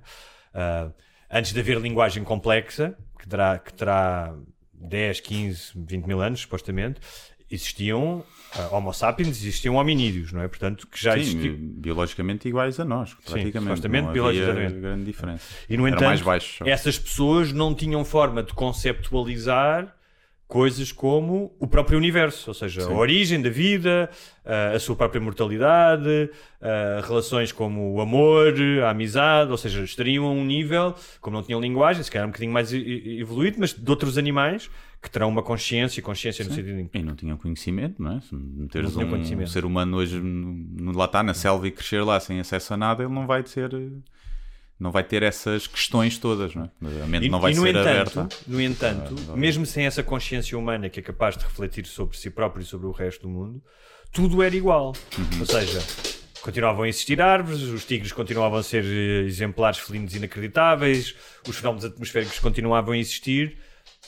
Ah, 0.53 0.91
antes 1.29 1.51
de 1.53 1.59
haver 1.59 1.79
linguagem 1.79 2.23
complexa, 2.23 2.95
que 3.19 3.27
terá, 3.27 3.57
que 3.59 3.73
terá 3.73 4.35
10, 4.73 5.19
15, 5.19 5.71
20 5.75 6.05
mil 6.05 6.21
anos, 6.21 6.41
supostamente, 6.41 6.99
existiam 7.51 8.23
ah, 8.53 8.67
Homo 8.75 8.93
sapiens, 8.93 9.29
existiam 9.29 9.75
hominídeos, 9.75 10.33
não 10.33 10.41
é? 10.41 10.47
Portanto, 10.47 10.85
que 10.87 11.01
já 11.01 11.13
Sim, 11.13 11.19
existiam. 11.21 11.55
biologicamente 11.57 12.47
iguais 12.49 12.79
a 12.79 12.85
nós, 12.85 13.13
praticamente. 13.13 13.59
supostamente 13.59 14.05
não 14.05 14.13
biologicamente. 14.13 14.73
grande 14.79 15.05
diferença. 15.05 15.43
E 15.69 15.77
no 15.77 15.87
Eram 15.87 15.97
entanto, 16.13 16.29
essas 16.65 16.99
pessoas 16.99 17.53
não 17.53 17.73
tinham 17.73 18.03
forma 18.03 18.43
de 18.43 18.53
conceptualizar 18.53 19.95
coisas 20.51 20.91
como 20.91 21.55
o 21.57 21.65
próprio 21.65 21.97
universo, 21.97 22.49
ou 22.49 22.53
seja, 22.53 22.83
a 22.83 22.91
origem 22.91 23.41
da 23.41 23.49
vida, 23.49 24.09
a 24.43 24.77
sua 24.79 24.97
própria 24.97 25.21
mortalidade, 25.21 26.29
relações 27.07 27.53
como 27.53 27.93
o 27.93 28.01
amor, 28.01 28.53
a 28.83 28.89
amizade, 28.89 29.49
ou 29.49 29.57
seja, 29.57 29.81
estariam 29.81 30.25
a 30.25 30.29
um 30.29 30.43
nível, 30.43 30.93
como 31.21 31.37
não 31.37 31.41
tinham 31.41 31.61
linguagem, 31.61 32.03
se 32.03 32.11
calhar 32.11 32.27
um 32.27 32.31
bocadinho 32.31 32.51
mais 32.51 32.73
evoluído, 32.73 33.55
mas 33.61 33.71
de 33.71 33.89
outros 33.89 34.17
animais 34.17 34.69
que 35.01 35.09
terão 35.09 35.29
uma 35.29 35.41
consciência, 35.41 36.03
consciência 36.03 36.43
no 36.43 36.51
sentido 36.51 36.79
em 36.81 36.89
E 36.93 37.01
não 37.01 37.15
tinham 37.15 37.37
conhecimento, 37.37 38.03
não 38.03 38.17
é? 38.17 38.19
Se 38.19 38.35
meteres 38.35 38.93
um, 38.97 39.45
ser 39.47 39.63
humano 39.63 39.95
hoje 39.95 40.21
lá 40.93 41.05
está, 41.05 41.23
na 41.23 41.33
selva 41.33 41.65
e 41.65 41.71
crescer 41.71 42.03
lá 42.03 42.19
sem 42.19 42.41
acesso 42.41 42.73
a 42.73 42.77
nada, 42.77 43.03
ele 43.03 43.13
não 43.13 43.25
vai 43.25 43.41
ter, 43.41 43.73
eh, 43.73 43.87
não 44.81 44.91
vai 44.91 45.03
ter 45.03 45.21
essas 45.23 45.67
questões 45.67 46.17
todas, 46.17 46.55
não 46.55 46.63
é? 46.65 47.03
A 47.03 47.07
mente 47.07 47.27
E, 47.27 47.29
não 47.29 47.39
vai 47.39 47.53
no 47.53 47.61
ser 47.61 47.69
entanto, 47.69 48.19
aberta. 48.19 48.29
no 48.47 48.59
entanto, 48.61 49.15
Ah, 49.31 49.35
mesmo 49.37 49.65
sem 49.65 49.85
essa 49.85 50.01
consciência 50.01 50.57
humana 50.57 50.89
que 50.89 50.99
é 50.99 51.03
capaz 51.03 51.37
de 51.37 51.43
refletir 51.43 51.85
sobre 51.85 52.17
si 52.17 52.29
próprio 52.29 52.63
e 52.63 52.65
sobre 52.65 52.87
o 52.87 52.91
resto 52.91 53.21
do 53.21 53.29
mundo, 53.29 53.61
tudo 54.11 54.41
era 54.41 54.55
igual. 54.55 54.93
Uhum. 55.17 55.39
Ou 55.41 55.45
seja, 55.45 55.79
continuavam 56.41 56.83
a 56.83 56.89
existir 56.89 57.21
árvores, 57.21 57.61
os 57.61 57.85
tigres 57.85 58.11
continuavam 58.11 58.57
a 58.57 58.63
ser 58.63 58.83
eh, 58.83 59.27
exemplares 59.27 59.77
felinos 59.79 60.15
inacreditáveis, 60.15 61.15
os 61.47 61.55
fenómenos 61.57 61.85
atmosféricos 61.85 62.39
continuavam 62.39 62.93
a 62.93 62.97
existir, 62.97 63.57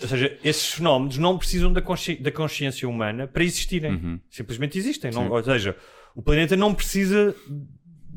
ou 0.01 0.07
seja, 0.07 0.37
esses 0.43 0.73
fenómenos 0.73 1.19
não 1.19 1.37
precisam 1.37 1.71
da, 1.71 1.81
consci- 1.81 2.15
da 2.15 2.31
consciência 2.31 2.89
humana 2.89 3.27
para 3.27 3.43
existirem. 3.43 3.91
Uhum. 3.93 4.19
Simplesmente 4.29 4.77
existem. 4.77 5.11
Não, 5.11 5.29
ou 5.29 5.43
seja, 5.43 5.75
o 6.15 6.21
planeta 6.23 6.55
não 6.57 6.73
precisa 6.73 7.35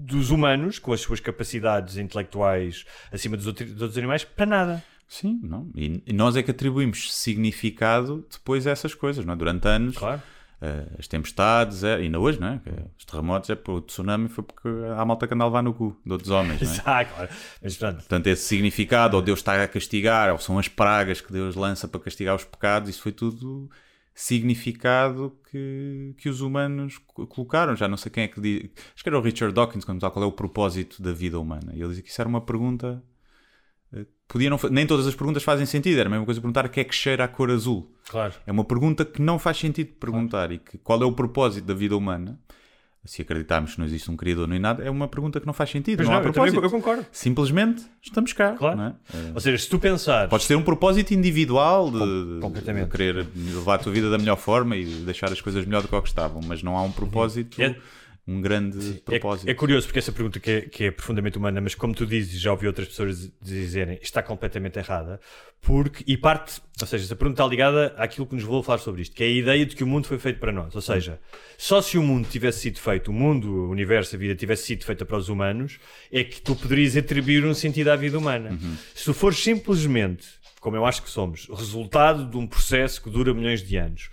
dos 0.07 0.31
humanos, 0.31 0.79
com 0.79 0.93
as 0.93 1.01
suas 1.01 1.21
capacidades 1.21 1.97
intelectuais 1.97 2.85
acima 3.13 3.37
dos, 3.37 3.47
outros- 3.47 3.71
dos 3.73 3.83
outros 3.83 3.99
animais, 3.99 4.25
para 4.25 4.47
nada. 4.47 4.85
Sim, 5.09 5.39
não. 5.43 5.71
E, 5.75 6.03
e 6.07 6.13
nós 6.13 6.37
é 6.37 6.43
que 6.43 6.51
atribuímos 6.51 7.13
significado 7.15 8.27
depois 8.31 8.67
a 8.67 8.71
essas 8.71 8.95
coisas, 8.95 9.25
não 9.25 9.35
é? 9.35 9.37
Durante 9.37 9.67
anos, 9.69 9.97
Claro. 9.97 10.21
eh, 10.61 10.87
as 10.99 11.07
tempestades, 11.07 11.85
é, 11.85 11.95
ainda 11.97 12.19
hoje, 12.19 12.41
não 12.41 12.49
é? 12.49 12.61
Os 12.99 13.05
terremotos, 13.05 13.49
é 13.51 13.59
o 13.69 13.81
tsunami 13.81 14.29
foi 14.29 14.43
porque 14.43 14.69
há 14.97 15.05
malta 15.05 15.27
que 15.29 15.35
anda 15.35 15.45
a 15.45 15.47
levar 15.47 15.63
no 15.63 15.73
cu 15.75 15.97
de 16.05 16.13
outros 16.13 16.31
homens, 16.31 16.61
não 16.63 16.73
é? 16.73 16.83
Ah, 16.85 17.05
claro. 17.05 17.29
Mas 17.63 17.77
pronto. 17.77 17.97
Portanto, 17.97 18.27
esse 18.27 18.43
significado, 18.43 19.17
ou 19.17 19.23
Deus 19.23 19.39
está 19.39 19.63
a 19.63 19.69
castigar, 19.69 20.33
ou 20.33 20.39
são 20.39 20.59
as 20.59 20.67
pragas 20.69 21.21
que 21.21 21.33
Deus 21.33 21.55
lança 21.55 21.87
para 21.87 22.01
castigar 22.01 22.35
os 22.35 22.45
pecados, 22.45 22.89
isso 22.91 23.03
foi 23.03 23.13
tudo 23.13 23.71
significado 24.17 25.37
que, 25.51 26.15
que 26.17 26.29
os 26.31 26.41
humanos 26.41 26.97
co- 27.07 27.27
colocaram. 27.27 27.77
Já 27.77 27.87
não 27.87 27.99
sei 27.99 28.11
quem 28.11 28.25
é 28.25 28.29
que 28.29 28.41
diz. 28.41 28.71
Acho 28.95 29.03
que 29.05 29.09
era 29.11 29.19
o 29.19 29.23
Richard 29.23 29.55
Dawkins 29.55 29.85
quando 29.85 30.01
perguntava 30.01 30.13
qual 30.15 30.25
é 30.25 30.27
o 30.29 30.33
propósito 30.33 31.03
da 31.03 31.13
vida 31.13 31.39
humana. 31.39 31.73
E 31.75 31.81
ele 31.81 31.89
dizia 31.89 32.03
que 32.03 32.09
isso 32.09 32.21
era 32.21 32.29
uma 32.29 32.41
pergunta. 32.41 33.03
eh, 33.93 34.07
Podia 34.27 34.49
não, 34.49 34.59
nem 34.71 34.87
todas 34.87 35.07
as 35.07 35.15
perguntas 35.15 35.43
fazem 35.43 35.67
sentido. 35.67 35.99
Era 36.01 36.09
a 36.09 36.11
mesma 36.11 36.25
coisa 36.25 36.41
perguntar 36.41 36.65
o 36.65 36.71
que 36.71 36.81
é 36.81 36.85
que 36.85 36.95
cheira 36.95 37.25
a 37.25 37.29
cor 37.29 37.51
azul. 37.51 37.95
Claro. 38.09 38.33
É 38.47 38.51
uma 38.51 38.65
pergunta 38.65 39.05
que 39.05 39.21
não 39.21 39.39
faz 39.39 39.59
sentido 39.59 39.93
perguntar 40.01 40.51
e 40.51 40.59
que 40.59 40.79
qual 40.79 41.03
é 41.03 41.05
o 41.05 41.13
propósito 41.13 41.67
da 41.67 41.75
vida 41.75 41.95
humana. 41.97 42.41
Se 43.07 43.23
acreditarmos 43.23 43.75
que 43.75 43.79
não 43.79 43.87
existe 43.87 44.11
um 44.11 44.17
criador 44.17 44.47
nem 44.49 44.59
nada, 44.59 44.83
é 44.83 44.91
uma 44.91 45.09
pergunta 45.09 45.41
que 45.41 45.47
não 45.47 45.53
faz 45.53 45.71
sentido. 45.71 45.99
Mas 45.99 46.07
não, 46.07 46.15
não, 46.15 46.21
há 46.21 46.25
eu, 46.25 46.33
propósito. 46.33 46.63
eu 46.63 46.71
concordo. 46.71 47.07
Simplesmente 47.13 47.85
estamos 48.03 48.33
cá. 48.33 48.53
Claro. 48.53 48.81
é? 48.81 48.93
Ou 49.35 49.41
seja, 49.41 49.59
se 49.59 49.69
tu 49.69 49.79
pensares. 49.79 50.29
Podes 50.29 50.47
ter 50.47 50.57
um 50.57 50.63
propósito 50.63 51.13
individual 51.15 51.91
de, 51.91 52.41
de 52.41 52.87
querer 52.87 53.27
levar 53.37 53.77
a 53.77 53.79
tua 53.79 53.93
vida 53.93 54.11
da 54.11 54.19
melhor 54.19 54.37
forma 54.37 54.77
e 54.77 54.85
deixar 54.85 55.33
as 55.33 55.41
coisas 55.41 55.65
melhor 55.65 55.83
do 55.83 55.89
que 55.89 55.95
o 55.95 56.03
que 56.03 56.09
estavam, 56.09 56.41
mas 56.45 56.63
não 56.63 56.77
há 56.77 56.83
um 56.83 56.93
propósito, 56.93 57.61
É- 57.63 57.77
um 58.29 58.41
grande 58.41 58.97
É, 59.09 59.19
propósito. 59.19 59.49
é 59.49 59.55
curioso 59.55 59.87
porque 59.87 60.01
essa 60.01 60.11
pergunta 60.11 60.41
que 60.41 60.51
é, 60.51 60.61
que 60.63 60.85
é 60.85 60.91
profundamente 60.91 61.39
humana, 61.39 61.61
mas 61.61 61.75
como 61.77 61.95
tu 61.95 62.05
dizes, 62.05 62.41
já 62.41 62.51
ouvi 62.51 62.67
outras 62.67 62.89
pessoas 62.89 63.31
dizerem, 63.41 63.99
está 64.03 64.21
completamente 64.23 64.79
errada, 64.79 65.21
porque, 65.61 66.03
e 66.07 66.17
parte, 66.17 66.61
ou 66.81 66.87
seja, 66.87 67.05
essa 67.05 67.15
pergunta 67.15 67.41
está 67.43 67.49
ligada 67.49 67.95
àquilo 67.97 68.27
que 68.27 68.35
nos 68.35 68.43
vou 68.45 68.63
falar 68.63 68.79
sobre 68.79 69.03
isto, 69.03 69.15
que 69.15 69.23
é 69.23 69.27
a 69.27 69.31
ideia 69.31 69.65
de 69.65 69.77
que 69.77 69.85
o 69.85 69.87
mundo 69.87 70.07
foi 70.09 70.19
feito 70.19 70.41
para 70.41 70.51
nós. 70.53 70.75
Ou 70.75 70.81
seja, 70.81 71.21
só 71.57 71.81
se 71.81 71.97
o 71.99 72.03
mundo 72.03 72.29
tivesse 72.29 72.61
sido 72.61 72.79
feito, 72.81 73.11
o 73.11 73.15
mundo, 73.15 73.49
o 73.49 73.71
universo, 73.71 74.17
a 74.17 74.19
vida 74.19 74.35
tivesse 74.35 74.65
sido 74.65 74.85
feita 74.85 75.05
para 75.05 75.17
os 75.17 75.29
humanos, 75.29 75.79
é 76.11 76.25
que 76.25 76.41
tu 76.41 76.57
poderias 76.57 76.97
atribuir 76.97 77.45
um 77.45 77.55
sentido 77.55 77.89
à 77.91 77.97
vida 77.97 78.19
humana. 78.19 78.59
Se 78.95 79.05
tu 79.05 79.15
fores 79.15 79.39
simplesmente, 79.39 80.27
como 80.61 80.77
eu 80.77 80.85
acho 80.85 81.01
que 81.03 81.11
somos, 81.11 81.49
resultado 81.49 82.27
de 82.29 82.37
um 82.37 82.47
processo 82.47 83.01
que 83.03 83.09
dura 83.11 83.33
milhões 83.33 83.63
de 83.63 83.77
anos, 83.77 84.11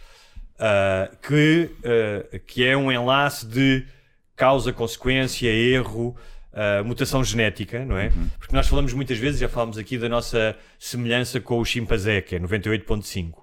ah, 0.60 1.10
que, 1.28 1.69
ah, 1.84 2.39
que 2.45 2.63
é 2.63 2.78
um 2.78 2.91
enlace 2.91 3.45
de 3.45 3.86
causa, 4.35 4.73
consequência, 4.73 5.47
erro, 5.49 6.15
ah, 6.53 6.83
mutação 6.83 7.23
genética, 7.23 7.83
não 7.85 7.97
é? 7.97 8.11
Porque 8.39 8.55
nós 8.55 8.67
falamos 8.67 8.93
muitas 8.93 9.17
vezes, 9.17 9.39
já 9.39 9.49
falámos 9.49 9.77
aqui 9.77 9.97
da 9.97 10.07
nossa 10.09 10.55
semelhança 10.79 11.39
com 11.39 11.59
o 11.59 11.65
chimpanzé, 11.65 12.21
que 12.21 12.35
é 12.35 12.39
98.5. 12.39 13.41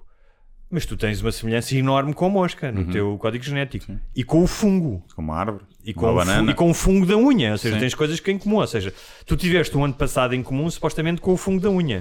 Mas 0.73 0.85
tu 0.85 0.95
tens 0.95 1.21
uma 1.21 1.33
semelhança 1.33 1.75
enorme 1.75 2.13
com 2.13 2.25
a 2.25 2.29
mosca 2.29 2.71
no 2.71 2.89
teu 2.89 3.17
código 3.17 3.43
genético. 3.43 3.93
E 4.15 4.23
com 4.23 4.41
o 4.41 4.47
fungo. 4.47 5.03
Com 5.13 5.21
uma 5.21 5.35
árvore, 5.35 5.65
E 5.83 5.91
uma 5.91 5.99
com, 6.01 6.07
fu- 6.07 6.15
banana. 6.15 6.51
e 6.51 6.53
com 6.55 6.69
o 6.69 6.73
fungo 6.73 7.05
da 7.05 7.17
unha, 7.17 7.51
ou 7.51 7.57
seja, 7.57 7.73
Sim. 7.75 7.81
tens 7.81 7.93
coisas 7.93 8.21
que 8.21 8.31
em 8.31 8.37
comum, 8.37 8.55
ou 8.55 8.67
seja, 8.67 8.93
tu 9.25 9.35
tiveste 9.35 9.75
um 9.77 9.83
ano 9.83 9.93
passado 9.93 10.33
em 10.33 10.41
comum 10.41 10.69
supostamente 10.69 11.19
com 11.19 11.33
o 11.33 11.37
fungo 11.37 11.59
da 11.59 11.69
unha. 11.69 11.99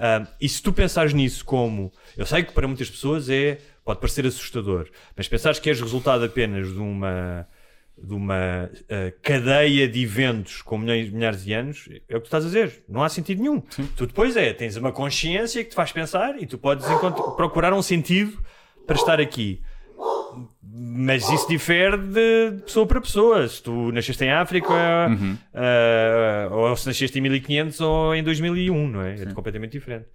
Ah, 0.00 0.26
e 0.40 0.48
se 0.48 0.60
tu 0.60 0.72
pensares 0.72 1.12
nisso 1.12 1.44
como, 1.44 1.92
eu 2.16 2.26
sei 2.26 2.42
que 2.42 2.52
para 2.52 2.66
muitas 2.66 2.90
pessoas 2.90 3.30
é, 3.30 3.58
pode 3.84 4.00
parecer 4.00 4.26
assustador, 4.26 4.88
mas 5.16 5.28
pensares 5.28 5.60
que 5.60 5.68
és 5.70 5.80
resultado 5.80 6.24
apenas 6.24 6.66
de 6.72 6.78
uma 6.80 7.46
de 7.98 8.14
uma 8.14 8.70
ah, 8.90 9.12
cadeia 9.22 9.88
de 9.88 10.02
eventos 10.02 10.62
com 10.62 10.78
milhões, 10.78 11.10
milhares 11.10 11.44
de 11.44 11.52
anos, 11.52 11.88
é 12.08 12.16
o 12.16 12.20
que 12.20 12.24
tu 12.24 12.24
estás 12.26 12.44
a 12.44 12.46
dizer. 12.46 12.84
Não 12.88 13.02
há 13.02 13.08
sentido 13.08 13.40
nenhum. 13.40 13.60
Tu 13.96 14.06
depois 14.06 14.36
é, 14.36 14.52
tens 14.52 14.76
uma 14.76 14.92
consciência 14.92 15.64
que 15.64 15.70
te 15.70 15.76
faz 15.76 15.92
pensar 15.92 16.40
e 16.40 16.46
tu 16.46 16.58
podes 16.58 16.86
procurar 17.36 17.72
um 17.72 17.82
sentido 17.82 18.38
para 18.86 18.96
estar 18.96 19.20
aqui. 19.20 19.62
Mas 20.62 21.28
isso 21.30 21.48
difere 21.48 21.96
de 21.96 22.62
pessoa 22.64 22.86
para 22.86 23.00
pessoa. 23.00 23.48
Se 23.48 23.62
tu 23.62 23.90
nasceste 23.92 24.22
em 24.24 24.30
África, 24.30 24.68
ah, 25.54 26.48
ou 26.50 26.76
se 26.76 26.86
nasceste 26.86 27.18
em 27.18 27.22
1500 27.22 27.80
ou 27.80 28.14
em 28.14 28.22
2001, 28.22 28.88
não 28.88 29.02
é? 29.02 29.14
É 29.22 29.32
completamente 29.32 29.72
diferente. 29.72 30.06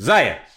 Zaya! 0.00 0.49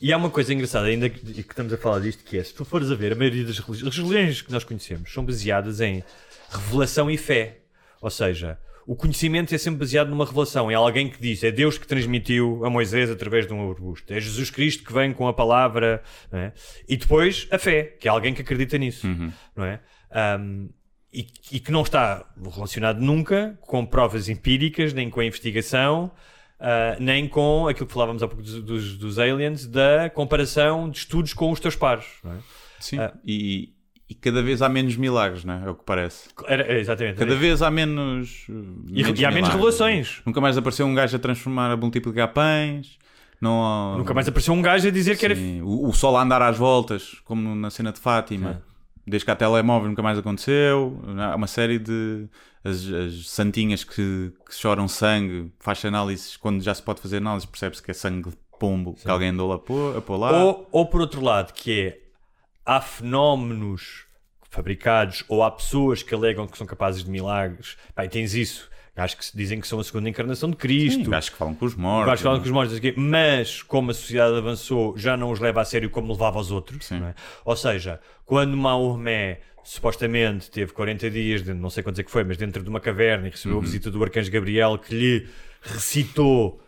E 0.00 0.12
há 0.12 0.16
uma 0.16 0.30
coisa 0.30 0.54
engraçada, 0.54 0.86
ainda 0.86 1.08
que, 1.08 1.20
que 1.20 1.40
estamos 1.40 1.72
a 1.72 1.76
falar 1.76 1.98
disto, 2.00 2.22
que 2.24 2.38
é, 2.38 2.44
se 2.44 2.54
tu 2.54 2.64
fores 2.64 2.90
a 2.90 2.94
ver, 2.94 3.12
a 3.12 3.16
maioria 3.16 3.44
das 3.44 3.58
religiões, 3.58 3.92
as 3.92 3.98
religiões 3.98 4.42
que 4.42 4.52
nós 4.52 4.62
conhecemos 4.62 5.12
são 5.12 5.24
baseadas 5.24 5.80
em 5.80 6.04
revelação 6.50 7.10
e 7.10 7.16
fé. 7.16 7.58
Ou 8.00 8.10
seja, 8.10 8.58
o 8.86 8.94
conhecimento 8.94 9.54
é 9.54 9.58
sempre 9.58 9.80
baseado 9.80 10.08
numa 10.08 10.24
revelação. 10.24 10.70
É 10.70 10.74
alguém 10.74 11.10
que 11.10 11.20
diz, 11.20 11.42
é 11.42 11.50
Deus 11.50 11.76
que 11.76 11.86
transmitiu 11.86 12.64
a 12.64 12.70
Moisés 12.70 13.10
através 13.10 13.46
de 13.46 13.52
um 13.52 13.68
arbusto. 13.68 14.12
É 14.12 14.20
Jesus 14.20 14.50
Cristo 14.50 14.84
que 14.84 14.92
vem 14.92 15.12
com 15.12 15.26
a 15.26 15.32
palavra. 15.32 16.02
é? 16.32 16.52
E 16.88 16.96
depois 16.96 17.48
a 17.50 17.58
fé, 17.58 17.82
que 17.82 18.06
é 18.06 18.10
alguém 18.10 18.32
que 18.32 18.42
acredita 18.42 18.78
nisso. 18.78 19.06
Não 19.54 19.64
é? 19.64 19.80
Ahm, 20.10 20.68
e, 21.12 21.26
e 21.52 21.60
que 21.60 21.72
não 21.72 21.82
está 21.82 22.24
relacionado 22.54 23.00
nunca 23.00 23.58
com 23.62 23.84
provas 23.84 24.28
empíricas, 24.28 24.92
nem 24.92 25.10
com 25.10 25.20
a 25.20 25.24
investigação, 25.24 26.10
ah, 26.60 26.96
nem 26.98 27.28
com 27.28 27.68
aquilo 27.68 27.86
que 27.86 27.92
falávamos 27.92 28.22
há 28.22 28.28
pouco 28.28 28.42
dos, 28.42 28.62
dos, 28.62 28.96
dos 28.98 29.18
aliens, 29.18 29.66
da 29.66 30.10
comparação 30.10 30.88
de 30.90 30.98
estudos 30.98 31.32
com 31.32 31.50
os 31.52 31.60
teus 31.60 31.76
pares. 31.76 32.04
É? 32.24 32.36
Sim, 32.80 32.98
e, 33.24 33.72
e 34.08 34.14
cada 34.14 34.42
vez 34.42 34.62
há 34.62 34.68
menos 34.68 34.96
milagres, 34.96 35.44
não 35.44 35.54
é? 35.54 35.66
É 35.66 35.70
o 35.70 35.74
que 35.74 35.84
parece. 35.84 36.28
Era- 36.46 36.62
era 36.64 36.78
exatamente. 36.78 37.16
Cada 37.18 37.34
vez 37.34 37.60
há 37.62 37.70
menos. 37.70 38.46
uh, 38.48 38.52
E- 38.88 39.20
e 39.20 39.24
há 39.24 39.30
menos 39.30 39.48
revelações. 39.50 40.22
Nunca 40.24 40.40
mais 40.40 40.56
apareceu 40.56 40.86
um 40.86 40.94
gajo 40.94 41.16
a 41.16 41.18
transformar, 41.18 41.70
a 41.70 41.76
multiplicar 41.76 42.28
pães. 42.32 42.98
Não 43.40 43.98
Nunca 43.98 44.12
mais 44.14 44.26
apareceu 44.26 44.52
um 44.52 44.60
gajo 44.62 44.88
a 44.88 44.90
dizer 44.90 45.16
que 45.16 45.24
era. 45.24 45.36
Sim, 45.36 45.60
o, 45.62 45.88
o 45.88 45.92
sol 45.92 46.16
a 46.16 46.22
andar 46.22 46.42
às 46.42 46.56
voltas, 46.56 47.16
como 47.24 47.54
na 47.54 47.70
cena 47.70 47.92
de 47.92 48.00
Fátima. 48.00 48.62
Desde 49.08 49.24
que 49.24 49.30
há 49.30 49.36
telemóvel 49.36 49.88
nunca 49.88 50.02
mais 50.02 50.18
aconteceu. 50.18 51.00
Há 51.18 51.36
uma 51.36 51.46
série 51.46 51.78
de. 51.78 52.28
As, 52.64 52.84
as 52.86 53.28
santinhas 53.28 53.84
que, 53.84 54.32
que 54.46 54.54
choram 54.54 54.88
sangue, 54.88 55.52
faz 55.58 55.84
análises. 55.84 56.36
Quando 56.36 56.62
já 56.62 56.74
se 56.74 56.82
pode 56.82 57.00
fazer 57.00 57.18
análises, 57.18 57.48
percebe-se 57.48 57.82
que 57.82 57.90
é 57.90 57.94
sangue 57.94 58.30
de 58.30 58.36
pombo 58.58 58.94
que 58.94 59.08
alguém 59.08 59.28
andou 59.28 59.52
a 59.52 59.58
pôr, 59.58 59.96
a 59.96 60.00
pôr 60.00 60.16
lá. 60.16 60.44
Ou, 60.44 60.68
ou 60.70 60.86
por 60.86 61.00
outro 61.00 61.20
lado, 61.22 61.52
que 61.52 61.80
é 61.80 61.98
há 62.66 62.80
fenómenos 62.80 64.06
fabricados 64.50 65.24
ou 65.28 65.42
há 65.42 65.50
pessoas 65.50 66.02
que 66.02 66.14
alegam 66.14 66.46
que 66.46 66.58
são 66.58 66.66
capazes 66.66 67.04
de 67.04 67.10
milagres. 67.10 67.76
Pá, 67.94 68.04
e 68.04 68.08
tens 68.08 68.34
isso. 68.34 68.68
Gajos 68.98 69.14
que 69.14 69.36
dizem 69.36 69.60
que 69.60 69.68
são 69.68 69.78
a 69.78 69.84
segunda 69.84 70.08
encarnação 70.08 70.50
de 70.50 70.56
Cristo. 70.56 71.04
Sim, 71.04 71.10
gajos 71.10 71.30
que 71.30 71.36
falam 71.36 71.54
com 71.54 71.64
os 71.64 71.76
mortos. 71.76 72.06
Gajos 72.06 72.18
que 72.18 72.24
falam 72.24 72.38
com 72.40 72.46
os 72.46 72.50
mortos, 72.50 72.78
quê, 72.80 72.92
mas 72.96 73.62
como 73.62 73.92
a 73.92 73.94
sociedade 73.94 74.36
avançou, 74.36 74.98
já 74.98 75.16
não 75.16 75.30
os 75.30 75.38
leva 75.38 75.60
a 75.60 75.64
sério 75.64 75.88
como 75.88 76.12
levava 76.12 76.40
os 76.40 76.50
outros. 76.50 76.90
É? 76.90 77.14
Ou 77.44 77.54
seja, 77.54 78.00
quando 78.26 78.56
Maomé 78.56 79.38
supostamente 79.62 80.50
teve 80.50 80.72
40 80.72 81.10
dias, 81.12 81.44
de, 81.44 81.54
não 81.54 81.70
sei 81.70 81.84
quantos 81.84 82.00
é 82.00 82.02
que 82.02 82.10
foi, 82.10 82.24
mas 82.24 82.36
dentro 82.36 82.60
de 82.60 82.68
uma 82.68 82.80
caverna 82.80 83.28
e 83.28 83.30
recebeu 83.30 83.58
a 83.58 83.60
visita 83.60 83.88
do 83.88 84.02
arcanjo 84.02 84.32
Gabriel 84.32 84.76
que 84.76 84.92
lhe 84.92 85.28
recitou 85.62 86.60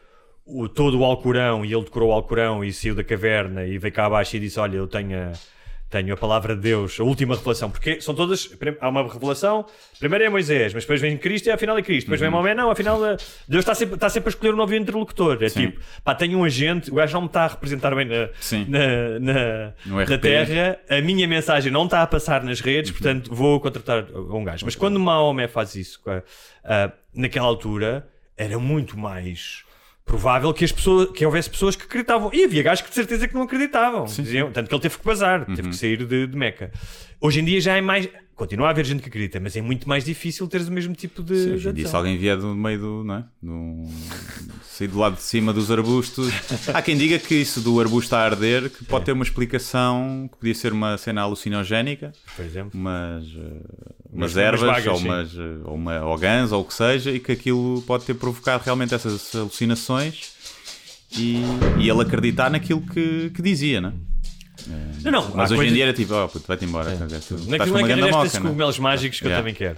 o, 0.46 0.68
todo 0.68 1.00
o 1.00 1.04
Alcorão 1.04 1.64
e 1.64 1.74
ele 1.74 1.82
decorou 1.82 2.10
o 2.10 2.12
Alcorão 2.12 2.62
e 2.62 2.72
saiu 2.72 2.94
da 2.94 3.02
caverna 3.02 3.66
e 3.66 3.76
veio 3.76 3.92
cá 3.92 4.06
abaixo 4.06 4.36
e 4.36 4.38
disse: 4.38 4.60
Olha, 4.60 4.76
eu 4.76 4.86
tenho 4.86 5.18
a, 5.18 5.32
tenho 5.90 6.14
a 6.14 6.16
palavra 6.16 6.54
de 6.54 6.62
Deus, 6.62 6.98
a 7.00 7.02
última 7.02 7.34
revelação. 7.34 7.68
Porque 7.68 8.00
são 8.00 8.14
todas. 8.14 8.48
Há 8.80 8.88
uma 8.88 9.02
revelação, 9.12 9.66
primeiro 9.98 10.24
é 10.24 10.28
Moisés, 10.28 10.72
mas 10.72 10.84
depois 10.84 11.00
vem 11.00 11.18
Cristo 11.18 11.48
e 11.48 11.50
afinal 11.50 11.76
é 11.76 11.82
Cristo. 11.82 12.06
Depois 12.06 12.20
vem 12.20 12.30
Maomé, 12.30 12.54
não, 12.54 12.70
afinal 12.70 13.04
eh, 13.04 13.16
Deus 13.48 13.62
está 13.62 13.74
sempre, 13.74 13.96
está 13.96 14.08
sempre 14.08 14.28
a 14.28 14.30
escolher 14.30 14.54
um 14.54 14.56
novo 14.56 14.74
interlocutor. 14.74 15.42
É 15.42 15.48
Sim. 15.48 15.70
tipo, 15.70 15.80
pá, 16.04 16.14
tenho 16.14 16.38
um 16.38 16.44
agente, 16.44 16.90
o 16.92 16.94
gajo 16.94 17.12
não 17.14 17.22
me 17.22 17.26
está 17.26 17.44
a 17.44 17.48
representar 17.48 17.94
bem 17.94 18.06
na, 18.06 18.28
na, 18.68 19.18
na, 19.18 20.04
na 20.04 20.18
terra, 20.18 20.78
a 20.88 21.00
minha 21.00 21.26
mensagem 21.26 21.72
não 21.72 21.84
está 21.84 22.02
a 22.02 22.06
passar 22.06 22.44
nas 22.44 22.60
redes, 22.60 22.92
portanto 22.92 23.34
vou 23.34 23.58
contratar 23.58 24.06
um 24.12 24.44
gajo. 24.44 24.64
Mas 24.64 24.76
quando 24.76 25.00
Maomé 25.00 25.48
faz 25.48 25.74
isso, 25.74 26.00
ah, 26.64 26.92
naquela 27.12 27.46
altura, 27.46 28.08
era 28.36 28.58
muito 28.58 28.96
mais 28.96 29.64
provável 30.10 30.52
que, 30.52 30.64
as 30.64 30.72
pessoas, 30.72 31.08
que 31.12 31.24
houvesse 31.24 31.48
pessoas 31.48 31.76
que 31.76 31.84
acreditavam. 31.84 32.30
E 32.32 32.44
havia 32.44 32.64
gajos 32.64 32.82
que 32.82 32.88
de 32.88 32.94
certeza 32.96 33.28
que 33.28 33.34
não 33.34 33.42
acreditavam. 33.42 34.04
Diziam, 34.04 34.50
tanto 34.50 34.68
que 34.68 34.74
ele 34.74 34.82
teve 34.82 34.98
que 34.98 35.04
bazar, 35.04 35.46
teve 35.46 35.68
que 35.68 35.76
sair 35.76 36.04
de, 36.04 36.26
de 36.26 36.36
Meca. 36.36 36.72
Hoje 37.20 37.40
em 37.40 37.44
dia 37.44 37.60
já 37.60 37.76
é 37.76 37.80
mais. 37.80 38.08
Continua 38.40 38.68
a 38.68 38.70
haver 38.70 38.86
gente 38.86 39.02
que 39.02 39.08
acredita, 39.10 39.38
mas 39.38 39.54
é 39.54 39.60
muito 39.60 39.86
mais 39.86 40.02
difícil 40.02 40.48
teres 40.48 40.66
o 40.66 40.72
mesmo 40.72 40.94
tipo 40.94 41.22
de. 41.22 41.36
Sim, 41.44 41.52
hoje 41.52 41.68
em 41.68 41.72
dia, 41.74 41.86
se 41.88 41.94
alguém 41.94 42.16
vier 42.16 42.38
do 42.38 42.54
meio 42.56 42.78
do. 42.78 43.04
Não 43.04 43.14
é? 43.16 43.24
do 43.42 43.86
sair 44.64 44.88
do 44.88 44.98
lado 44.98 45.16
de 45.16 45.22
cima 45.22 45.52
dos 45.52 45.70
arbustos. 45.70 46.32
Há 46.72 46.80
quem 46.80 46.96
diga 46.96 47.18
que 47.18 47.34
isso 47.34 47.60
do 47.60 47.78
arbusto 47.78 48.16
a 48.16 48.20
arder 48.20 48.70
que 48.70 48.82
pode 48.86 49.04
ter 49.04 49.12
uma 49.12 49.24
explicação 49.24 50.26
que 50.32 50.38
podia 50.38 50.54
ser 50.54 50.72
uma 50.72 50.96
cena 50.96 51.20
alucinogénica, 51.20 52.12
Por 52.34 52.42
exemplo. 52.42 52.70
mas. 52.80 53.24
eh, 53.24 53.60
umas 54.10 54.34
Umas- 54.34 54.36
ervas 54.38 54.62
umas 54.62 54.72
vagas, 54.84 54.86
ou, 54.86 54.98
umas, 55.06 55.34
eh, 55.36 55.58
ou, 55.64 55.74
uma, 55.74 56.00
ou 56.06 56.16
gãs 56.18 56.50
ou 56.50 56.62
o 56.62 56.64
que 56.64 56.72
seja 56.72 57.10
e 57.10 57.20
que 57.20 57.32
aquilo 57.32 57.82
pode 57.86 58.06
ter 58.06 58.14
provocado 58.14 58.64
realmente 58.64 58.94
essas 58.94 59.34
alucinações 59.34 60.32
e, 61.14 61.42
e 61.78 61.90
ele 61.90 62.00
acreditar 62.00 62.50
naquilo 62.50 62.80
que, 62.80 63.30
que 63.34 63.42
dizia, 63.42 63.82
né? 63.82 63.92
Não, 64.66 65.10
não, 65.10 65.34
Mas 65.34 65.50
hoje 65.50 65.54
em 65.54 65.56
coisas- 65.56 65.74
dia 65.74 65.84
era 65.84 65.92
tipo, 65.92 66.14
oh 66.14 66.28
puto, 66.28 66.46
vai-te 66.46 66.64
embora. 66.64 66.92
Estás 66.92 67.10
Naquilo 67.46 67.72
com 67.72 67.78
é 67.78 67.94
que 67.94 68.26
esses 68.26 68.34
né? 68.34 68.40
cogumelos 68.40 68.78
mágicos 68.78 69.20
que 69.20 69.26
eu 69.26 69.30
também 69.30 69.54
quero. 69.54 69.76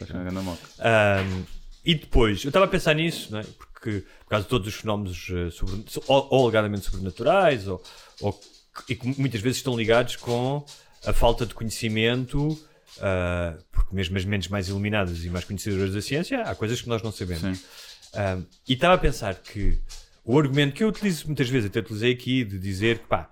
e 1.85 1.95
depois, 1.95 2.45
eu 2.45 2.49
estava 2.49 2.65
a 2.65 2.69
pensar 2.69 2.95
nisso, 2.95 3.29
não 3.33 3.41
é? 3.41 3.45
porque 3.83 4.05
por 4.25 4.31
causa 4.31 4.45
de 4.45 4.49
todos 4.49 4.69
os 4.69 4.75
fenómenos 4.75 5.29
eh, 5.31 5.51
sobre, 5.51 5.85
ou, 6.07 6.29
ou 6.31 6.43
alegadamente 6.45 6.85
sobrenaturais, 6.85 7.67
ou, 7.67 7.83
ou 8.21 8.41
e 8.89 8.95
que 8.95 9.07
muitas 9.21 9.41
vezes 9.41 9.59
estão 9.59 9.77
ligados 9.77 10.17
com 10.17 10.65
a 11.05 11.13
falta 11.13 11.45
de 11.45 11.53
conhecimento, 11.53 12.57
ah, 13.01 13.55
porque 13.73 13.95
mesmo 13.95 14.17
as 14.17 14.25
mentes 14.25 14.49
mais 14.49 14.69
iluminadas 14.69 15.25
e 15.25 15.31
mais 15.31 15.45
conhecedoras 15.45 15.93
da 15.93 16.01
ciência, 16.01 16.43
há 16.43 16.55
coisas 16.55 16.81
que 16.81 16.89
nós 16.89 17.03
não 17.03 17.11
sabemos. 17.13 17.61
E 18.69 18.73
estava 18.73 18.95
a 18.95 18.99
pensar 18.99 19.35
que 19.35 19.79
o 20.25 20.39
argumento 20.39 20.75
que 20.75 20.85
eu 20.85 20.89
utilizo 20.89 21.27
muitas 21.27 21.49
vezes, 21.49 21.69
até 21.69 21.81
utilizei 21.81 22.13
aqui, 22.13 22.45
de 22.45 22.59
dizer 22.59 22.99
que 22.99 23.07
pá, 23.09 23.29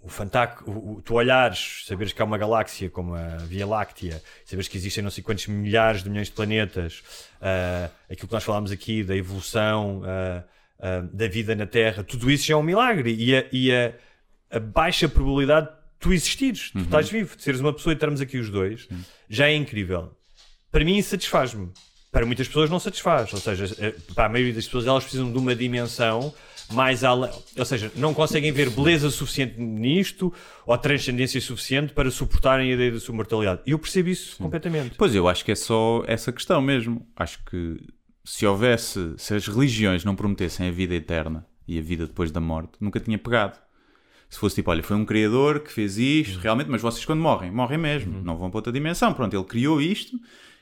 o 0.00 0.08
fantástico, 0.08 0.70
o, 0.70 1.02
tu 1.02 1.14
olhares, 1.14 1.84
saberes 1.86 2.12
que 2.12 2.22
há 2.22 2.24
uma 2.24 2.38
galáxia 2.38 2.88
como 2.88 3.14
a 3.14 3.36
Via 3.38 3.66
Láctea, 3.66 4.22
saberes 4.44 4.68
que 4.68 4.76
existem 4.76 5.02
não 5.02 5.10
sei 5.10 5.22
quantos 5.24 5.46
milhares 5.48 6.02
de 6.02 6.08
milhões 6.10 6.28
de 6.28 6.34
planetas, 6.34 7.02
ah, 7.42 7.90
aquilo 8.10 8.28
que 8.28 8.34
nós 8.34 8.44
falámos 8.44 8.70
aqui 8.70 9.02
da 9.02 9.16
evolução 9.16 10.02
ah, 10.04 10.44
ah, 10.80 11.00
da 11.12 11.26
vida 11.28 11.54
na 11.54 11.66
Terra, 11.66 12.04
tudo 12.04 12.30
isso 12.30 12.46
já 12.46 12.54
é 12.54 12.56
um 12.56 12.62
milagre 12.62 13.12
e 13.14 13.36
a, 13.36 13.44
e 13.52 13.72
a- 13.72 13.92
a 14.50 14.58
baixa 14.60 15.08
probabilidade 15.08 15.66
de 15.66 15.72
tu 16.00 16.12
existires, 16.12 16.70
tu 16.70 16.78
estás 16.80 17.10
vivo, 17.10 17.36
de 17.36 17.42
seres 17.42 17.60
uma 17.60 17.72
pessoa 17.72 17.92
e 17.92 17.94
estarmos 17.94 18.20
aqui 18.20 18.38
os 18.38 18.48
dois, 18.50 18.88
já 19.28 19.48
é 19.48 19.54
incrível. 19.54 20.16
Para 20.70 20.84
mim, 20.84 21.02
satisfaz-me. 21.02 21.70
Para 22.12 22.24
muitas 22.24 22.46
pessoas 22.46 22.70
não 22.70 22.78
satisfaz. 22.78 23.30
Ou 23.34 23.38
seja, 23.40 23.66
eh, 23.78 23.94
para 24.14 24.24
a 24.26 24.28
maioria 24.30 24.54
das 24.54 24.64
pessoas, 24.64 24.86
elas 24.86 25.02
precisam 25.04 25.30
de 25.30 25.36
uma 25.36 25.54
dimensão 25.54 26.32
mais 26.70 27.04
além. 27.04 27.30
Ou 27.56 27.64
seja, 27.64 27.90
não 27.96 28.12
conseguem 28.12 28.52
ver 28.52 28.70
beleza 28.70 29.10
suficiente 29.10 29.60
nisto 29.60 30.32
ou 30.66 30.76
transcendência 30.78 31.40
suficiente 31.40 31.92
para 31.92 32.10
suportarem 32.10 32.70
a 32.70 32.74
ideia 32.74 32.92
da 32.92 33.00
sua 33.00 33.14
mortalidade. 33.14 33.62
E 33.66 33.70
eu 33.70 33.78
percebo 33.78 34.08
isso 34.08 34.36
completamente. 34.36 34.94
Pois 34.96 35.14
eu 35.14 35.28
acho 35.28 35.44
que 35.44 35.52
é 35.52 35.54
só 35.54 36.02
essa 36.06 36.32
questão 36.32 36.60
mesmo. 36.60 37.06
Acho 37.16 37.38
que 37.44 37.78
se 38.24 38.46
houvesse, 38.46 39.14
se 39.16 39.34
as 39.34 39.46
religiões 39.46 40.04
não 40.04 40.14
prometessem 40.14 40.68
a 40.68 40.70
vida 40.70 40.94
eterna 40.94 41.46
e 41.66 41.78
a 41.78 41.82
vida 41.82 42.06
depois 42.06 42.30
da 42.30 42.40
morte, 42.40 42.72
nunca 42.80 43.00
tinha 43.00 43.18
pegado. 43.18 43.58
Se 44.28 44.38
fosse 44.38 44.56
tipo, 44.56 44.70
olha, 44.70 44.82
foi 44.82 44.96
um 44.96 45.06
criador 45.06 45.60
que 45.60 45.72
fez 45.72 45.96
isto, 45.96 46.38
realmente, 46.38 46.68
mas 46.68 46.82
vocês 46.82 47.04
quando 47.04 47.20
morrem, 47.20 47.50
morrem 47.50 47.78
mesmo, 47.78 48.22
não 48.22 48.36
vão 48.36 48.50
para 48.50 48.58
outra 48.58 48.72
dimensão. 48.72 49.14
Pronto, 49.14 49.34
ele 49.34 49.44
criou 49.44 49.80
isto, 49.80 50.18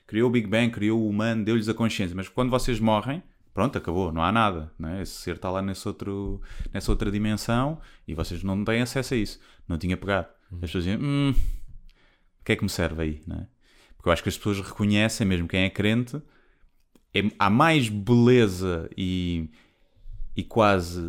criou 0.07 0.29
o 0.29 0.33
Big 0.33 0.47
Bang, 0.47 0.71
criou 0.71 1.01
o 1.01 1.09
humano, 1.09 1.45
deu-lhes 1.45 1.69
a 1.69 1.75
consciência, 1.75 2.15
mas 2.15 2.29
quando 2.29 2.51
vocês 2.51 2.79
morrem, 2.79 3.21
pronto, 3.57 3.79
acabou, 3.79 4.13
não 4.13 4.23
há 4.23 4.31
nada. 4.31 4.71
Né? 4.79 5.01
Esse 5.01 5.13
ser 5.13 5.37
está 5.37 5.51
lá 5.51 5.63
nesse 5.63 5.89
outro, 5.89 6.43
nessa 6.75 6.93
outra 6.93 7.11
dimensão 7.11 7.81
e 8.07 8.15
vocês 8.15 8.43
não 8.43 8.63
têm 8.63 8.83
acesso 8.83 9.15
a 9.15 9.17
isso. 9.17 9.41
Não 9.67 9.79
tinha 9.79 9.97
pegado. 9.97 10.29
As 10.53 10.61
pessoas 10.61 10.85
diziam, 10.85 11.01
hum, 11.03 11.31
o 12.39 12.45
que 12.45 12.53
é 12.53 12.57
que 12.57 12.63
me 12.63 12.69
serve 12.69 13.03
aí? 13.03 13.23
Né? 13.27 13.47
Porque 13.97 14.11
eu 14.11 14.13
acho 14.13 14.23
que 14.23 14.29
as 14.29 14.37
pessoas 14.37 14.61
reconhecem, 14.61 15.27
mesmo 15.27 15.49
quem 15.49 15.63
é 15.63 15.71
crente, 15.71 16.21
é- 17.15 17.31
há 17.39 17.49
mais 17.49 17.89
beleza 17.89 18.91
e, 18.95 19.49
e 20.37 20.45
quase. 20.45 21.01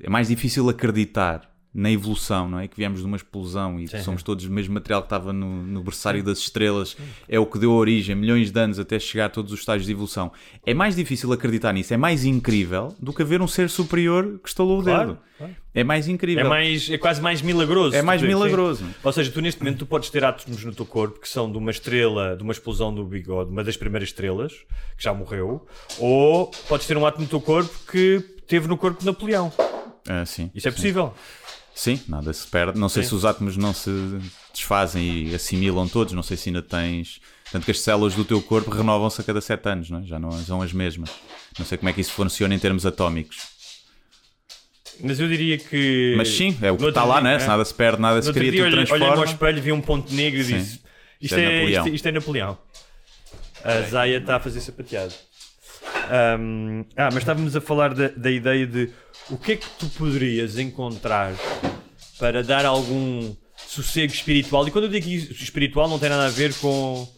É 0.00 0.08
mais 0.08 0.28
difícil 0.28 0.70
acreditar 0.70 1.49
na 1.72 1.88
evolução, 1.90 2.48
não 2.48 2.58
é? 2.58 2.66
Que 2.66 2.76
viemos 2.76 2.98
de 3.00 3.06
uma 3.06 3.16
explosão 3.16 3.78
e 3.78 3.86
Sim. 3.86 4.02
somos 4.02 4.22
todos 4.24 4.44
o 4.44 4.50
mesmo 4.50 4.74
material 4.74 5.02
que 5.02 5.06
estava 5.06 5.32
no, 5.32 5.62
no 5.62 5.82
berçário 5.84 6.22
das 6.22 6.38
estrelas, 6.38 6.96
é 7.28 7.38
o 7.38 7.46
que 7.46 7.58
deu 7.60 7.70
origem, 7.72 8.16
milhões 8.16 8.50
de 8.50 8.58
anos 8.60 8.78
até 8.80 8.98
chegar 8.98 9.26
a 9.26 9.28
todos 9.28 9.52
os 9.52 9.60
estágios 9.60 9.86
de 9.86 9.92
evolução. 9.92 10.32
É 10.66 10.74
mais 10.74 10.96
difícil 10.96 11.32
acreditar 11.32 11.72
nisso, 11.72 11.94
é 11.94 11.96
mais 11.96 12.24
incrível 12.24 12.94
do 12.98 13.12
que 13.12 13.22
haver 13.22 13.40
um 13.40 13.46
ser 13.46 13.70
superior 13.70 14.40
que 14.42 14.48
estalou 14.48 14.80
o 14.80 14.82
Claro, 14.82 15.08
dedo. 15.10 15.18
claro. 15.38 15.56
É 15.72 15.84
mais 15.84 16.08
incrível. 16.08 16.44
É, 16.44 16.48
mais, 16.48 16.90
é 16.90 16.98
quase 16.98 17.22
mais 17.22 17.40
milagroso. 17.40 17.94
É 17.94 18.02
mais 18.02 18.20
Tu- 18.20 18.24
sim. 18.24 18.28
milagroso. 18.34 18.84
Ou 19.04 19.12
seja, 19.12 19.30
tu 19.30 19.40
neste 19.40 19.60
momento 19.62 19.78
tu 19.78 19.86
podes 19.86 20.10
ter 20.10 20.24
átomos 20.24 20.64
no 20.64 20.74
teu 20.74 20.84
corpo 20.84 21.20
que 21.20 21.28
são 21.28 21.50
de 21.50 21.56
uma 21.56 21.70
estrela, 21.70 22.34
de 22.36 22.42
uma 22.42 22.52
explosão 22.52 22.92
do 22.92 23.04
bigode, 23.04 23.50
uma 23.52 23.62
das 23.62 23.76
primeiras 23.76 24.08
estrelas, 24.08 24.52
que 24.98 25.04
já 25.04 25.14
morreu, 25.14 25.64
ou 26.00 26.50
podes 26.68 26.86
ter 26.88 26.96
um 26.96 27.06
átomo 27.06 27.22
no 27.22 27.30
teu 27.30 27.40
corpo 27.40 27.72
que 27.90 28.18
teve 28.48 28.66
no 28.66 28.76
corpo 28.76 28.98
de 28.98 29.06
Napoleão. 29.06 29.52
Ah, 30.08 30.26
sim, 30.26 30.50
Isso 30.54 30.66
é 30.66 30.70
sim. 30.72 30.76
possível. 30.76 31.14
Sim, 31.80 31.98
nada 32.06 32.30
se 32.34 32.46
perde. 32.46 32.78
Não 32.78 32.90
sei 32.90 33.02
Sim. 33.02 33.08
se 33.08 33.14
os 33.14 33.24
átomos 33.24 33.56
não 33.56 33.72
se 33.72 33.90
desfazem 34.52 35.28
e 35.28 35.34
assimilam 35.34 35.88
todos. 35.88 36.12
Não 36.12 36.22
sei 36.22 36.36
se 36.36 36.50
ainda 36.50 36.60
tens. 36.60 37.20
Tanto 37.50 37.64
que 37.64 37.70
as 37.70 37.80
células 37.80 38.14
do 38.14 38.22
teu 38.22 38.42
corpo 38.42 38.70
renovam-se 38.70 39.18
a 39.18 39.24
cada 39.24 39.40
7 39.40 39.66
anos, 39.66 39.88
não 39.88 40.00
é? 40.00 40.02
já 40.02 40.18
não 40.18 40.30
são 40.44 40.60
as 40.60 40.74
mesmas. 40.74 41.08
Não 41.58 41.64
sei 41.64 41.78
como 41.78 41.88
é 41.88 41.92
que 41.94 42.02
isso 42.02 42.12
funciona 42.12 42.54
em 42.54 42.58
termos 42.58 42.84
atómicos. 42.84 43.38
Mas 45.02 45.18
eu 45.20 45.26
diria 45.26 45.56
que. 45.56 46.12
Mas 46.18 46.28
sim, 46.28 46.54
é 46.60 46.70
o 46.70 46.76
que 46.76 46.84
está 46.86 47.02
outro 47.02 47.14
lá, 47.14 47.20
dia- 47.22 47.30
né? 47.30 47.38
Se 47.38 47.44
é. 47.46 47.48
nada 47.48 47.64
se 47.64 47.72
perde, 47.72 48.02
nada 48.02 48.20
se 48.20 48.30
cria, 48.30 48.50
dia 48.52 48.64
tudo 48.64 48.74
olhei- 48.76 48.84
olhei-me 48.84 48.92
ao 48.92 48.98
transforma. 49.22 49.32
espelho, 49.32 49.62
vi 49.62 49.72
um 49.72 49.80
ponto 49.80 50.12
negro 50.12 50.38
e 50.38 50.44
disse: 50.44 50.74
Isto 50.74 50.84
Isto 51.22 51.34
é 51.36 51.40
é, 51.44 51.54
Napoleão." 51.60 51.84
isto, 51.86 51.94
isto 51.94 52.08
é 52.08 52.12
Napoleão. 52.12 52.58
A 53.64 53.80
Zaya 53.88 54.18
está 54.18 54.36
a 54.36 54.40
fazer 54.40 54.60
sapateado. 54.60 55.14
Ahm, 56.10 56.84
ah, 56.96 57.08
mas 57.12 57.18
estávamos 57.18 57.54
a 57.56 57.60
falar 57.60 57.94
da, 57.94 58.08
da 58.08 58.30
ideia 58.30 58.66
de 58.66 58.90
o 59.30 59.36
que 59.36 59.52
é 59.52 59.56
que 59.56 59.68
tu 59.78 59.86
poderias 59.90 60.58
encontrar 60.58 61.32
para 62.18 62.42
dar 62.42 62.64
algum 62.64 63.34
sossego 63.56 64.12
espiritual. 64.12 64.66
E 64.66 64.70
quando 64.70 64.84
eu 64.84 64.90
digo 64.90 65.08
espiritual, 65.08 65.88
não 65.88 65.98
tem 65.98 66.08
nada 66.08 66.26
a 66.26 66.30
ver 66.30 66.52
com, 66.54 67.08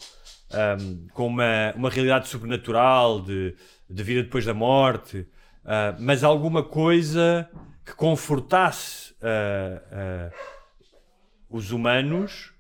ahm, 0.53 1.07
com 1.15 1.27
uma, 1.27 1.73
uma 1.75 1.91
realidade 1.91 2.29
sobrenatural 2.29 3.21
de, 3.23 3.55
de 3.89 4.03
vida 4.03 4.23
depois 4.23 4.45
da 4.45 4.55
morte, 4.55 5.27
ah, 5.65 5.95
mas 5.99 6.25
alguma 6.25 6.63
coisa 6.63 7.49
que 7.85 7.95
confortasse 7.95 9.15
ah, 9.23 9.83
ah, 9.91 10.31
os 11.49 11.71
humanos 11.71 12.53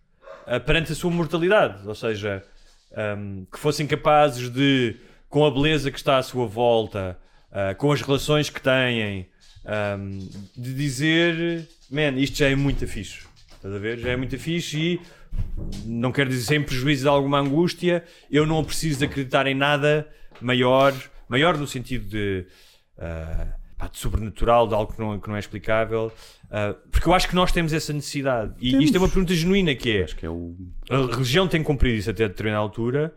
perante 0.66 0.92
a 0.92 0.94
sua 0.94 1.11
mortalidade, 1.11 1.86
ou 1.86 1.94
seja, 1.94 2.42
ahm, 2.96 3.44
que 3.50 3.59
fossem 3.59 3.86
capazes 3.86 4.50
de, 4.50 4.96
com 5.33 5.47
a 5.47 5.51
beleza 5.51 5.91
que 5.91 5.97
está 5.97 6.18
à 6.18 6.22
sua 6.22 6.47
volta, 6.47 7.18
ah, 7.51 7.74
com 7.74 7.91
as 7.91 8.03
relações 8.03 8.51
que 8.51 8.61
têm, 8.61 9.26
ahm, 9.64 10.18
de 10.55 10.74
dizer, 10.74 11.66
man, 11.91 12.18
isto 12.18 12.37
já 12.37 12.51
é 12.51 12.55
muito 12.55 12.87
fixe, 12.87 13.20
estás 13.57 13.74
a 13.74 13.78
ver? 13.78 13.99
Já 13.99 14.11
é 14.11 14.16
muito 14.16 14.39
fixe 14.39 14.78
e 14.78 15.01
não 15.87 16.12
quero 16.12 16.28
dizer 16.28 16.45
sem 16.45 16.62
prejuízo 16.62 17.05
de 17.05 17.09
alguma 17.09 17.41
angústia, 17.41 18.05
eu 18.30 18.45
não 18.45 18.62
preciso 18.62 18.99
de 18.99 19.07
acreditar 19.07 19.47
em 19.47 19.55
nada 19.55 20.07
maior, 20.39 20.93
maior 21.26 21.57
no 21.57 21.66
sentido 21.66 22.11
de, 22.11 22.45
ah, 22.99 23.47
pá, 23.78 23.87
de 23.87 23.97
sobrenatural, 23.97 24.68
de 24.68 24.74
algo 24.74 24.93
que 24.93 25.01
não, 25.01 25.18
que 25.18 25.28
não 25.30 25.37
é 25.37 25.41
explicável, 25.41 26.12
ah, 26.51 26.74
porque 26.91 27.09
eu 27.09 27.14
acho 27.14 27.26
que 27.26 27.35
nós 27.35 27.51
temos 27.51 27.72
essa 27.72 27.95
necessidade. 27.95 28.53
E 28.61 28.85
isto 28.85 28.95
é 28.95 28.99
uma 28.99 29.09
pergunta 29.09 29.33
genuína 29.33 29.74
que 29.74 29.97
é, 29.97 30.03
Acho 30.03 30.14
que 30.14 30.26
é 30.26 30.28
o. 30.28 30.55
a 30.91 31.07
religião 31.11 31.49
tem 31.49 31.62
cumprido 31.62 31.97
isso 31.97 32.11
até 32.11 32.26
a 32.26 32.28
determinada 32.28 32.61
altura, 32.61 33.14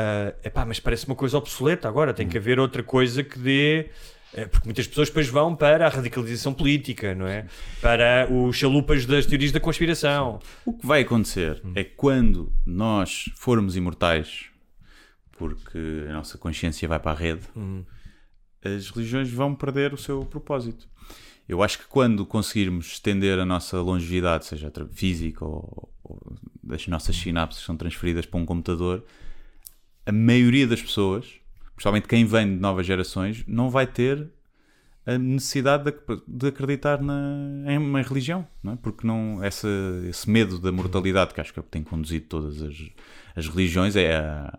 ah, 0.00 0.32
epá, 0.44 0.64
mas 0.64 0.78
parece 0.78 1.06
uma 1.06 1.16
coisa 1.16 1.36
obsoleta 1.36 1.88
agora, 1.88 2.14
tem 2.14 2.28
que 2.28 2.38
haver 2.38 2.60
outra 2.60 2.82
coisa 2.84 3.24
que 3.24 3.36
dê... 3.38 3.90
eh, 4.32 4.46
Porque 4.46 4.66
muitas 4.66 4.86
pessoas 4.86 5.08
depois 5.08 5.28
vão 5.28 5.56
para 5.56 5.86
a 5.86 5.88
radicalização 5.88 6.54
política, 6.54 7.14
não 7.16 7.26
é? 7.26 7.46
Para 7.80 8.28
os 8.30 8.54
chalupas 8.56 9.04
das 9.04 9.26
teorias 9.26 9.50
da 9.50 9.58
conspiração. 9.58 10.38
O 10.64 10.72
que 10.72 10.86
vai 10.86 11.00
acontecer 11.02 11.60
é 11.74 11.82
que 11.82 11.94
quando 11.96 12.52
nós 12.64 13.24
formos 13.34 13.74
imortais, 13.76 14.46
porque 15.36 16.06
a 16.08 16.12
nossa 16.12 16.38
consciência 16.38 16.86
vai 16.86 17.00
para 17.00 17.12
a 17.12 17.14
rede, 17.14 17.42
as 18.62 18.90
religiões 18.90 19.30
vão 19.30 19.54
perder 19.54 19.92
o 19.94 19.96
seu 19.96 20.24
propósito. 20.24 20.88
Eu 21.48 21.62
acho 21.62 21.78
que 21.78 21.86
quando 21.86 22.26
conseguirmos 22.26 22.86
estender 22.92 23.38
a 23.38 23.44
nossa 23.46 23.80
longevidade, 23.80 24.44
seja 24.44 24.70
física 24.92 25.44
ou, 25.44 25.88
ou 26.04 26.20
das 26.62 26.86
nossas 26.86 27.16
sinapses 27.16 27.64
são 27.64 27.76
transferidas 27.76 28.26
para 28.26 28.38
um 28.38 28.44
computador, 28.44 29.02
a 30.08 30.12
maioria 30.12 30.66
das 30.66 30.80
pessoas, 30.80 31.34
principalmente 31.74 32.08
quem 32.08 32.24
vem 32.24 32.54
de 32.54 32.58
novas 32.58 32.86
gerações, 32.86 33.44
não 33.46 33.68
vai 33.68 33.86
ter 33.86 34.26
a 35.04 35.18
necessidade 35.18 35.84
de, 35.84 35.92
de 36.26 36.48
acreditar 36.48 37.02
na, 37.02 37.64
em 37.66 37.76
uma 37.76 38.00
religião, 38.00 38.46
não 38.62 38.72
é? 38.72 38.76
porque 38.76 39.06
não, 39.06 39.44
essa, 39.44 39.68
esse 40.08 40.28
medo 40.28 40.58
da 40.58 40.72
mortalidade, 40.72 41.34
que 41.34 41.40
acho 41.40 41.52
que 41.52 41.60
tem 41.62 41.82
conduzido 41.82 42.24
todas 42.26 42.62
as, 42.62 42.76
as 43.36 43.48
religiões, 43.48 43.96
é 43.96 44.16
a, 44.16 44.58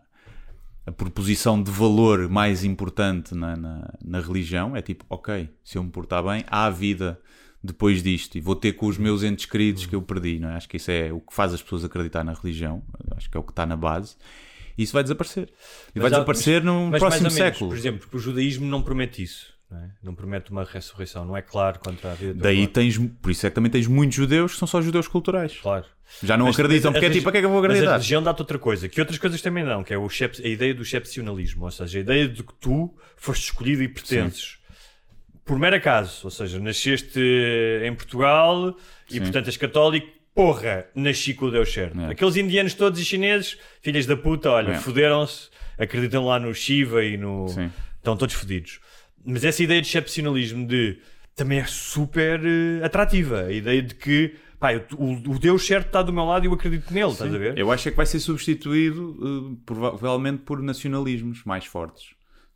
a 0.85 0.91
proposição 0.91 1.61
de 1.61 1.71
valor 1.71 2.29
mais 2.29 2.63
importante 2.63 3.33
na, 3.33 3.55
na, 3.55 3.93
na 4.03 4.21
religião. 4.21 4.75
É 4.75 4.81
tipo, 4.83 5.03
ok, 5.09 5.49
se 5.63 5.79
eu 5.79 5.83
me 5.83 5.89
portar 5.89 6.23
bem, 6.23 6.43
há 6.47 6.69
vida 6.69 7.19
depois 7.63 8.01
disto 8.01 8.37
e 8.37 8.41
vou 8.41 8.55
ter 8.55 8.73
com 8.73 8.85
os 8.85 8.97
meus 8.97 9.23
entes 9.23 9.45
queridos 9.45 9.87
que 9.87 9.95
eu 9.95 10.01
perdi. 10.01 10.39
Não 10.39 10.49
é? 10.49 10.55
Acho 10.55 10.69
que 10.69 10.77
isso 10.77 10.91
é 10.91 11.11
o 11.11 11.19
que 11.19 11.33
faz 11.33 11.53
as 11.53 11.61
pessoas 11.61 11.83
acreditar 11.83 12.23
na 12.23 12.33
religião, 12.33 12.83
acho 13.15 13.29
que 13.29 13.35
é 13.35 13.39
o 13.39 13.43
que 13.43 13.51
está 13.51 13.65
na 13.65 13.75
base. 13.75 14.15
E 14.79 14.83
isso 14.83 14.93
vai 14.93 15.03
desaparecer. 15.03 15.49
E 15.93 15.99
vai 15.99 16.03
Mas 16.03 16.13
há- 16.13 16.15
desaparecer 16.15 16.63
no 16.63 16.87
Mas 16.89 16.99
próximo 16.99 17.27
ou 17.27 17.33
menos, 17.33 17.33
século. 17.33 17.69
Por 17.69 17.77
exemplo, 17.77 17.99
porque 17.99 18.15
o 18.15 18.19
judaísmo 18.19 18.65
não 18.65 18.81
promete 18.81 19.21
isso. 19.21 19.53
Não, 19.69 19.77
é? 19.77 19.89
não 20.01 20.15
promete 20.15 20.49
uma 20.51 20.63
ressurreição, 20.63 21.25
não 21.25 21.37
é 21.37 21.41
claro 21.43 21.77
contra 21.79 22.11
a 22.11 22.15
vida. 22.15 22.33
Daí 22.41 22.65
tens, 22.65 22.97
por 23.21 23.29
isso 23.29 23.45
é 23.45 23.49
que 23.51 23.55
também 23.55 23.69
tens 23.69 23.85
muitos 23.85 24.15
judeus 24.15 24.53
que 24.53 24.57
são 24.57 24.67
só 24.67 24.81
judeus 24.81 25.07
culturais. 25.07 25.57
Claro. 25.61 25.85
Já 26.23 26.35
não 26.35 26.47
Mas- 26.47 26.55
acreditam, 26.55 26.89
mas 26.91 26.97
a 26.97 26.99
porque 26.99 27.05
é 27.05 27.09
tipo, 27.11 27.23
para 27.23 27.31
que 27.33 27.37
é 27.37 27.41
que 27.41 27.45
eu 27.45 27.51
vou 27.51 27.59
Mas 27.61 27.69
a 27.69 27.73
acreditar? 27.73 27.91
religião 27.97 28.23
dá-te 28.23 28.39
outra 28.39 28.57
coisa, 28.57 28.89
que 28.89 28.99
outras 28.99 29.19
coisas 29.19 29.39
também 29.43 29.63
dão, 29.63 29.83
que 29.83 29.93
é 29.93 29.97
o 29.97 30.07
a 30.07 30.47
ideia 30.47 30.73
do 30.73 30.81
excepcionalismo, 30.81 31.65
ou 31.65 31.71
seja, 31.71 31.99
a 31.99 32.01
ideia 32.01 32.27
de 32.27 32.41
que 32.41 32.53
tu 32.59 32.91
foste 33.15 33.43
escolhido 33.43 33.83
e 33.83 33.87
pertences. 33.87 34.57
Por 35.45 35.59
mero 35.59 35.75
acaso, 35.75 36.21
ou 36.23 36.31
seja, 36.31 36.57
nasceste 36.59 37.19
em 37.83 37.93
Portugal 37.93 38.75
e 39.11 39.19
portanto 39.19 39.47
és 39.47 39.57
católico, 39.57 40.07
porra, 40.33 40.85
nasci 40.95 41.33
com 41.33 41.45
o 41.45 41.51
Deus 41.51 41.71
certo. 41.71 41.99
É. 42.01 42.11
Aqueles 42.11 42.35
indianos 42.37 42.73
todos 42.73 42.99
e 42.99 43.05
chineses, 43.05 43.57
filhas 43.81 44.05
da 44.05 44.15
puta, 44.15 44.49
olha, 44.51 44.71
É. 44.71 44.75
fuderam-se, 44.75 45.49
acreditam 45.77 46.25
lá 46.25 46.39
no 46.39 46.53
Shiva 46.53 47.03
e 47.03 47.17
no. 47.17 47.47
Sim. 47.49 47.71
Estão 47.97 48.15
todos 48.15 48.35
fodidos. 48.35 48.79
Mas 49.25 49.43
essa 49.43 49.61
ideia 49.61 49.81
de 49.81 49.87
excepcionalismo 49.87 50.65
de 50.65 50.97
também 51.35 51.59
é 51.59 51.65
super 51.65 52.39
eh, 52.43 52.83
atrativa. 52.85 53.41
A 53.43 53.51
ideia 53.51 53.81
de 53.81 53.93
que 53.95 54.35
pá, 54.59 54.73
eu- 54.73 54.85
o, 54.97 55.13
o 55.33 55.39
Deus 55.39 55.65
certo 55.65 55.87
está 55.87 56.01
do 56.01 56.11
meu 56.13 56.23
lado 56.25 56.45
e 56.45 56.47
eu 56.47 56.53
acredito 56.53 56.93
nele, 56.93 57.11
estás 57.11 57.33
a 57.33 57.37
ver? 57.37 57.57
Eu 57.57 57.71
acho 57.71 57.87
é 57.87 57.91
que 57.91 57.97
vai 57.97 58.05
ser 58.05 58.19
substituído 58.19 59.11
uh, 59.19 59.55
provavelmente 59.65 60.39
por 60.43 60.61
nacionalismos 60.61 61.43
mais 61.43 61.65
fortes. 61.65 62.07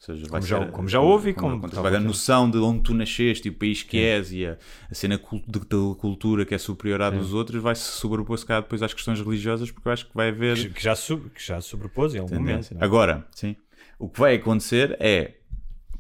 Seja, 0.06 0.28
Como 0.28 0.42
já- 0.46 0.60
ser- 0.60 0.72
como 0.72 0.88
já 0.90 1.00
houve 1.00 1.34
como- 1.34 1.62
como- 1.62 1.82
vai 1.82 1.96
a 1.96 2.00
noção 2.00 2.52
de 2.52 2.58
onde 2.58 2.82
tu 2.82 2.94
nasceste 2.94 3.48
e 3.48 3.52
o 3.52 3.54
país 3.54 3.84
que 3.84 3.98
és 3.98 4.34
e 4.34 4.46
a, 4.46 4.58
a 4.92 4.94
cena 4.94 5.18
de, 5.18 5.60
da 5.60 5.96
cultura 5.98 6.46
que 6.46 6.54
é 6.54 6.58
superior 6.58 7.02
à 7.02 7.10
dos 7.10 7.34
outros 7.34 7.62
vai 7.64 7.74
se 7.74 7.84
sobrepor 7.84 8.38
se 8.38 8.46
calhar 8.46 8.64
depois 8.64 8.84
às 8.84 8.94
questões 8.94 9.22
religiosas 9.22 9.72
porque 9.72 9.88
eu 9.88 9.94
acho 9.94 10.06
que 10.06 10.14
vai 10.14 10.28
haver 10.28 10.58
Que, 10.58 10.70
que 10.74 10.84
já, 10.84 10.94
sub, 10.94 11.30
que 11.30 11.42
já 11.42 11.62
sobrepôs 11.62 12.14
em 12.14 12.20
algum 12.20 12.36
momento. 12.36 12.76
é? 12.78 12.84
Agora, 12.84 13.26
sim, 13.34 13.56
o 13.98 14.10
que 14.10 14.20
vai 14.20 14.36
acontecer 14.36 14.98
é 15.00 15.36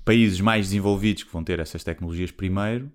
países 0.03 0.41
mais 0.41 0.65
desenvolvidos 0.65 1.23
que 1.23 1.31
vão 1.31 1.41
ter 1.41 1.61
essas 1.61 1.81
tecnologias 1.81 2.29
primeiro 2.29 2.91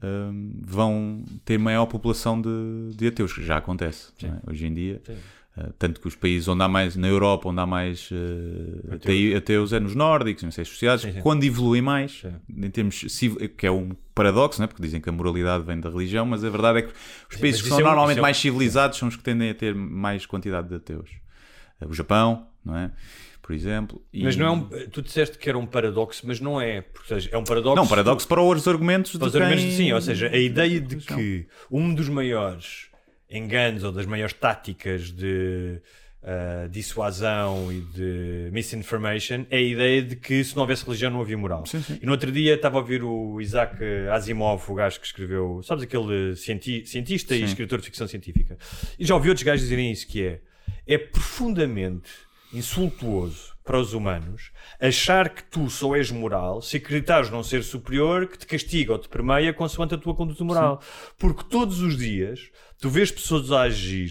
hum, 0.00 0.60
vão 0.64 1.24
ter 1.44 1.58
maior 1.58 1.86
população 1.86 2.40
de, 2.40 2.94
de 2.94 3.08
ateus, 3.08 3.32
que 3.32 3.44
já 3.44 3.56
acontece 3.56 4.12
é? 4.22 4.32
hoje 4.48 4.66
em 4.66 4.72
dia. 4.72 5.02
Uh, 5.08 5.37
tanto 5.78 6.00
que 6.00 6.08
os 6.08 6.14
países 6.14 6.46
onde 6.48 6.62
há 6.62 6.68
mais, 6.68 6.96
na 6.96 7.08
Europa, 7.08 7.48
onde 7.48 7.60
há 7.60 7.66
mais 7.66 8.10
uh, 8.10 8.94
ateus. 8.94 9.36
ateus 9.36 9.72
é 9.72 9.80
nos 9.80 9.94
nórdicos, 9.94 10.42
não 10.44 10.50
sei, 10.50 10.62
as 10.62 10.68
sociedades, 10.68 11.02
Sim, 11.04 11.12
sim. 11.12 11.20
quando 11.20 11.44
evoluem 11.44 11.82
mais, 11.82 12.22
em 12.48 12.70
termos 12.70 13.04
civil, 13.08 13.48
que 13.50 13.66
é 13.66 13.70
um 13.70 13.90
paradoxo, 14.14 14.60
não 14.60 14.64
é? 14.64 14.66
porque 14.68 14.82
dizem 14.82 15.00
que 15.00 15.08
a 15.08 15.12
moralidade 15.12 15.64
vem 15.64 15.78
da 15.80 15.88
religião, 15.90 16.24
mas 16.26 16.44
a 16.44 16.50
verdade 16.50 16.78
é 16.78 16.82
que 16.82 16.92
os 17.30 17.36
países 17.36 17.62
que 17.62 17.68
são 17.68 17.78
é 17.80 17.82
um- 17.82 17.86
normalmente 17.86 18.18
é 18.18 18.20
um- 18.20 18.22
mais 18.22 18.36
civilizados 18.36 18.98
são 18.98 19.08
os 19.08 19.16
que 19.16 19.22
tendem 19.22 19.50
a 19.50 19.54
ter 19.54 19.74
mais 19.74 20.26
quantidade 20.26 20.68
de 20.68 20.74
ateus. 20.76 21.10
Uh, 21.80 21.88
O 21.88 21.94
Japão, 21.94 22.46
não 22.64 22.76
é? 22.76 22.90
Por 23.40 23.54
exemplo. 23.54 24.04
E- 24.12 24.24
Mas 24.24 24.36
não 24.36 24.46
é 24.46 24.50
um, 24.50 24.60
tu 24.90 25.00
disseste 25.00 25.38
que 25.38 25.48
era 25.48 25.56
um 25.56 25.64
paradoxo, 25.64 26.22
mas 26.26 26.38
não 26.38 26.60
é. 26.60 26.82
Porque, 26.82 27.08
seja, 27.08 27.30
é 27.32 27.38
um 27.38 27.44
paradoxo. 27.44 27.76
Não, 27.76 27.86
paradoxo 27.86 28.28
para 28.28 28.42
os 28.42 28.68
argumentos 28.68 29.12
Para 29.12 29.20
de 29.20 29.26
os 29.28 29.36
argumentos 29.36 29.62
quem... 29.64 29.70
de 29.70 29.76
sim, 29.76 29.92
ou 29.92 30.00
seja, 30.02 30.28
a 30.28 30.36
ideia 30.36 30.78
de 30.80 30.96
que 30.96 31.46
um 31.70 31.94
dos 31.94 32.10
maiores 32.10 32.87
enganos 33.30 33.84
ou 33.84 33.92
das 33.92 34.06
maiores 34.06 34.32
táticas 34.34 35.10
de 35.12 35.80
ah, 36.22 36.66
dissuasão 36.70 37.70
e 37.72 37.80
de 37.80 38.48
misinformation 38.52 39.44
é 39.50 39.56
a 39.58 39.60
ideia 39.60 40.02
de 40.02 40.16
que 40.16 40.42
se 40.42 40.54
não 40.56 40.62
houvesse 40.62 40.84
religião 40.84 41.10
não 41.10 41.20
havia 41.20 41.38
moral. 41.38 41.64
Sim, 41.66 41.80
sim. 41.82 41.98
E 42.02 42.06
no 42.06 42.12
outro 42.12 42.32
dia 42.32 42.54
estava 42.54 42.76
a 42.76 42.80
ouvir 42.80 43.02
o 43.04 43.40
Isaac 43.40 43.76
Asimov, 44.12 44.62
o 44.68 44.74
gajo 44.74 44.98
que 45.00 45.06
escreveu, 45.06 45.60
sabes 45.62 45.84
aquele 45.84 46.34
cienti- 46.36 46.84
cientista 46.86 47.34
e 47.34 47.38
Sim. 47.40 47.44
escritor 47.44 47.78
de 47.80 47.84
ficção 47.86 48.06
científica. 48.08 48.58
E 48.98 49.04
já 49.04 49.14
ouvi 49.14 49.28
outros 49.28 49.44
gajos 49.44 49.62
dizerem 49.62 49.92
isso, 49.92 50.06
que 50.08 50.24
é, 50.26 50.40
é 50.86 50.98
profundamente 50.98 52.10
insultuoso 52.52 53.56
para 53.64 53.78
os 53.78 53.92
humanos 53.92 54.50
achar 54.80 55.28
que 55.28 55.44
tu 55.44 55.68
só 55.68 55.94
és 55.94 56.10
moral 56.10 56.62
se 56.62 56.78
acreditares 56.78 57.28
num 57.30 57.42
ser 57.42 57.62
superior 57.62 58.26
que 58.26 58.38
te 58.38 58.46
castiga 58.46 58.92
ou 58.92 58.98
te 58.98 59.08
permeia 59.08 59.52
consoante 59.52 59.94
a 59.94 59.98
tua 59.98 60.14
conduta 60.14 60.42
moral. 60.42 60.80
Porque 61.18 61.44
todos 61.44 61.80
os 61.82 61.96
dias 61.96 62.50
tu 62.80 62.88
vês 62.90 63.10
pessoas 63.10 63.50
a 63.52 63.62
agir, 63.62 64.10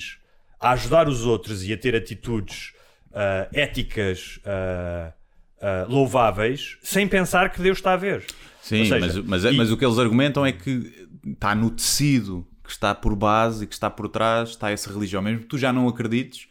a 0.60 0.72
ajudar 0.72 1.08
os 1.08 1.26
outros 1.26 1.64
e 1.64 1.74
a 1.74 1.78
ter 1.78 1.96
atitudes 1.96 2.74
ah, 3.14 3.48
éticas 3.54 4.40
ah, 4.46 5.14
ah, 5.62 5.86
louváveis 5.90 6.78
sem 6.84 7.08
pensar 7.08 7.52
que 7.52 7.62
Deus 7.62 7.78
está 7.78 7.94
a 7.94 7.98
ver. 7.98 8.26
Sim, 8.62 8.86
seja, 8.86 9.00
mas, 9.00 9.16
mas, 9.18 9.44
e- 9.46 9.52
mas 9.52 9.72
o 9.72 9.78
que 9.78 9.86
eles 9.86 9.98
argumentam 9.98 10.46
é 10.46 10.52
que 10.52 11.08
está 11.26 11.56
no 11.56 11.70
tecido 11.72 12.48
que 12.64 12.72
está 12.74 12.94
por 12.94 13.16
base 13.16 13.64
e 13.64 13.68
que 13.68 13.74
está 13.74 13.90
por 13.90 14.10
trás, 14.10 14.50
está 14.50 14.70
essa 14.70 14.92
religião. 14.92 15.22
Mesmo 15.22 15.40
que 15.40 15.46
tu 15.46 15.58
já 15.58 15.72
não 15.72 15.88
acredites, 15.88 16.48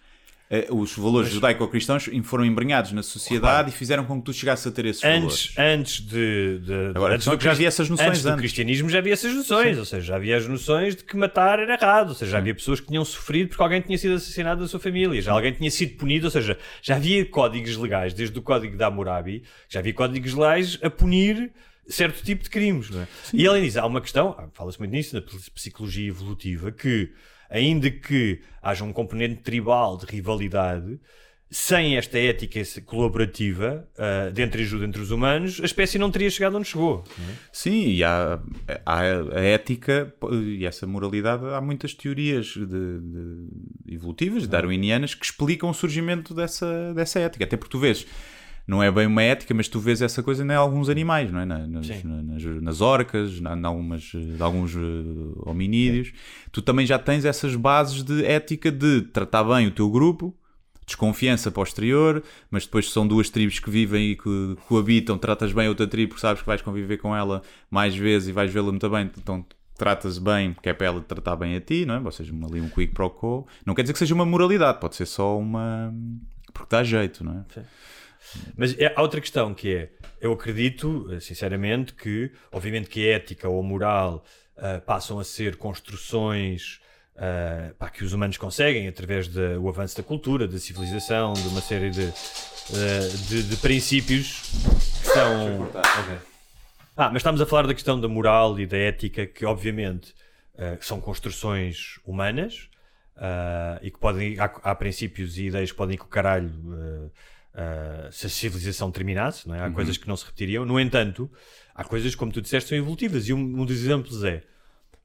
os 0.70 0.96
valores 0.96 1.30
judaico-cristãos 1.30 2.08
foram 2.22 2.44
embrenhados 2.44 2.92
na 2.92 3.02
sociedade 3.02 3.70
e 3.70 3.72
fizeram 3.72 4.04
com 4.04 4.18
que 4.20 4.26
tu 4.26 4.32
chegasses 4.32 4.66
a 4.66 4.70
ter 4.70 4.84
esses 4.86 5.02
Antes, 5.04 5.52
valores. 5.52 5.54
antes 5.58 6.00
de, 6.00 6.58
de- 6.60 6.90
Agora, 6.94 7.14
antes 7.16 7.26
é 7.26 7.36
do 7.36 7.42
já 7.42 7.50
havia 7.50 7.66
essas 7.68 7.90
noções 7.90 8.08
antes 8.10 8.22
do 8.22 8.28
antes. 8.28 8.40
cristianismo 8.40 8.88
já 8.88 8.98
havia 8.98 9.12
essas 9.12 9.34
noções, 9.34 9.76
ou 9.76 9.84
seja, 9.84 10.06
já 10.06 10.16
havia 10.16 10.36
as 10.36 10.46
noções 10.46 10.94
de 10.94 11.02
que 11.02 11.16
matar 11.16 11.58
era 11.58 11.74
errado, 11.74 12.10
ou 12.10 12.14
seja, 12.14 12.30
já 12.32 12.38
havia 12.38 12.54
pessoas 12.54 12.78
que 12.78 12.86
tinham 12.86 13.04
sofrido 13.04 13.48
porque 13.48 13.62
alguém 13.62 13.80
tinha 13.80 13.98
sido 13.98 14.14
assassinado 14.14 14.60
da 14.60 14.68
sua 14.68 14.78
família, 14.78 15.20
já 15.20 15.32
alguém 15.32 15.52
tinha 15.52 15.70
sido 15.70 15.96
punido, 15.96 16.26
ou 16.26 16.30
seja, 16.30 16.56
já 16.80 16.94
havia 16.94 17.24
códigos 17.26 17.76
legais, 17.76 18.14
desde 18.14 18.38
o 18.38 18.42
código 18.42 18.76
da 18.76 18.86
Hammurabi, 18.86 19.42
já 19.68 19.80
havia 19.80 19.92
códigos 19.94 20.32
legais 20.32 20.78
a 20.80 20.88
punir 20.88 21.50
certo 21.88 22.22
tipo 22.24 22.42
de 22.44 22.50
crimes, 22.50 22.90
não 22.90 23.00
é? 23.02 23.08
E 23.32 23.46
além 23.46 23.64
disso, 23.64 23.78
há 23.80 23.86
uma 23.86 24.00
questão, 24.00 24.36
fala-se 24.54 24.78
muito 24.78 24.90
nisso 24.92 25.14
na 25.16 25.22
psicologia 25.54 26.08
evolutiva, 26.08 26.70
que 26.72 27.10
ainda 27.50 27.90
que 27.90 28.40
haja 28.62 28.84
um 28.84 28.92
componente 28.92 29.36
tribal 29.42 29.96
de 29.96 30.06
rivalidade, 30.06 30.98
sem 31.48 31.96
esta 31.96 32.18
ética 32.18 32.60
colaborativa 32.84 33.88
uh, 33.96 34.32
de 34.32 34.42
entreajuda 34.42 34.84
entre 34.84 35.00
os 35.00 35.12
humanos, 35.12 35.60
a 35.62 35.64
espécie 35.64 35.96
não 35.96 36.10
teria 36.10 36.28
chegado 36.28 36.56
onde 36.58 36.66
chegou. 36.66 37.04
é? 37.20 37.32
Sim, 37.52 37.86
e 37.86 38.02
há, 38.02 38.40
há 38.84 39.00
a 39.00 39.40
ética 39.40 40.12
e 40.32 40.66
essa 40.66 40.88
moralidade, 40.88 41.44
há 41.54 41.60
muitas 41.60 41.94
teorias 41.94 42.46
de, 42.46 42.66
de- 42.66 43.94
evolutivas, 43.94 44.48
darwinianas, 44.48 45.14
que 45.14 45.24
explicam 45.24 45.70
o 45.70 45.74
surgimento 45.74 46.34
dessa, 46.34 46.92
dessa 46.94 47.20
ética. 47.20 47.44
Até 47.44 47.56
porque 47.56 47.70
tu 47.70 47.78
vês, 47.78 48.04
não 48.66 48.82
é 48.82 48.90
bem 48.90 49.06
uma 49.06 49.22
ética, 49.22 49.54
mas 49.54 49.68
tu 49.68 49.78
vês 49.78 50.02
essa 50.02 50.22
coisa 50.22 50.44
em 50.44 50.50
alguns 50.54 50.88
animais, 50.88 51.30
não 51.30 51.40
é? 51.40 51.44
Na- 51.44 51.66
nas, 51.66 51.86
Sim. 51.86 52.00
na- 52.04 52.22
nas, 52.22 52.42
nas 52.62 52.80
orcas, 52.80 53.32
em 53.40 53.64
algumas, 53.64 54.12
alguns 54.40 54.74
eh, 54.74 54.78
hominídeos. 55.48 56.12
Tu 56.50 56.60
também 56.62 56.84
já 56.86 56.98
tens 56.98 57.24
essas 57.24 57.54
bases 57.54 58.02
de 58.02 58.24
ética 58.24 58.70
de 58.72 59.02
tratar 59.02 59.44
bem 59.44 59.66
o 59.68 59.70
teu 59.70 59.88
grupo, 59.88 60.34
desconfiança 60.86 61.50
posterior, 61.50 62.22
mas 62.50 62.64
depois 62.64 62.90
são 62.90 63.06
duas 63.06 63.28
tribos 63.30 63.58
que 63.58 63.70
vivem 63.70 64.10
e 64.12 64.16
que 64.16 64.56
coabitam, 64.68 65.18
tratas 65.18 65.52
bem 65.52 65.66
a 65.66 65.68
outra 65.68 65.86
tribo 65.86 66.10
porque 66.10 66.20
sabes 66.20 66.42
que 66.42 66.46
vais 66.46 66.62
conviver 66.62 66.96
com 66.98 67.14
ela 67.14 67.42
mais 67.70 67.94
vezes 67.96 68.28
e 68.28 68.32
vais 68.32 68.52
vê-la 68.52 68.70
muito 68.70 68.88
bem, 68.88 69.10
então 69.18 69.44
tratas 69.76 70.18
bem 70.18 70.52
porque 70.54 70.68
é 70.68 70.72
para 70.74 70.86
ela 70.86 71.00
tratar 71.00 71.36
bem 71.36 71.54
a 71.56 71.60
ti, 71.60 71.84
não 71.84 71.94
é? 71.96 72.00
Ou 72.00 72.10
seja, 72.12 72.32
ali 72.48 72.60
um 72.60 72.68
quick 72.68 72.94
pro 72.94 73.10
quo. 73.10 73.46
Não 73.64 73.74
quer 73.74 73.82
dizer 73.82 73.92
que 73.92 73.98
seja 73.98 74.14
uma 74.14 74.24
moralidade, 74.24 74.80
pode 74.80 74.94
ser 74.96 75.06
só 75.06 75.36
uma... 75.38 75.92
porque 76.54 76.68
dá 76.74 76.82
jeito, 76.84 77.22
não 77.24 77.44
é? 77.56 77.60
Mas 78.56 78.78
é- 78.78 78.92
há 78.94 79.02
outra 79.02 79.20
questão 79.20 79.54
que 79.54 79.74
é, 79.74 79.90
eu 80.20 80.32
acredito, 80.32 81.08
eh, 81.12 81.20
sinceramente, 81.20 81.94
que 81.94 82.30
obviamente 82.52 82.88
que 82.88 83.08
a 83.08 83.16
ética 83.16 83.48
ou 83.48 83.60
a 83.60 83.62
moral 83.62 84.24
ah, 84.56 84.80
passam 84.84 85.18
a 85.18 85.24
ser 85.24 85.56
construções 85.56 86.80
ah, 87.16 87.72
pá, 87.78 87.90
que 87.90 88.04
os 88.04 88.12
humanos 88.12 88.36
conseguem 88.36 88.88
através 88.88 89.28
do 89.28 89.68
avanço 89.68 89.96
da 89.96 90.02
cultura, 90.02 90.46
da 90.48 90.58
civilização, 90.58 91.32
de 91.34 91.48
uma 91.48 91.60
série 91.60 91.90
de, 91.90 92.06
ah, 92.06 93.28
de, 93.28 93.42
de 93.42 93.56
princípios 93.56 94.42
que 95.02 95.08
são... 95.08 95.62
Ok. 95.62 96.18
Ah, 96.96 97.10
mas 97.10 97.16
estamos 97.16 97.40
a 97.40 97.46
falar 97.46 97.66
da 97.66 97.74
questão 97.74 98.00
da 98.00 98.08
moral 98.08 98.58
e 98.58 98.66
da 98.66 98.78
ética, 98.78 99.26
que 99.26 99.44
obviamente 99.44 100.14
são 100.80 100.98
construções 100.98 102.00
humanas 102.06 102.70
ah, 103.16 103.78
e 103.82 103.90
que 103.90 103.98
podem, 103.98 104.38
há, 104.38 104.44
há 104.44 104.74
princípios 104.74 105.38
e 105.38 105.46
ideias 105.46 105.70
que 105.70 105.76
podem 105.76 105.94
ir 105.94 105.98
com 105.98 106.06
o 106.06 106.08
caralho 106.08 106.50
eh, 106.50 107.10
ah, 107.58 108.10
se 108.12 108.26
a 108.26 108.28
civilização 108.28 108.90
terminasse, 108.90 109.48
não 109.48 109.54
é? 109.54 109.64
há 109.64 109.70
coisas 109.70 109.96
que 109.96 110.06
não 110.06 110.14
se 110.14 110.26
repetiriam. 110.26 110.66
No 110.66 110.78
entanto, 110.78 111.30
há 111.74 111.82
coisas, 111.82 112.14
como 112.14 112.30
tu 112.30 112.42
disseste, 112.42 112.68
são 112.68 112.76
evolutivas. 112.76 113.26
E 113.28 113.32
um, 113.32 113.38
um 113.38 113.64
dos 113.64 113.76
exemplos 113.76 114.22
é 114.22 114.42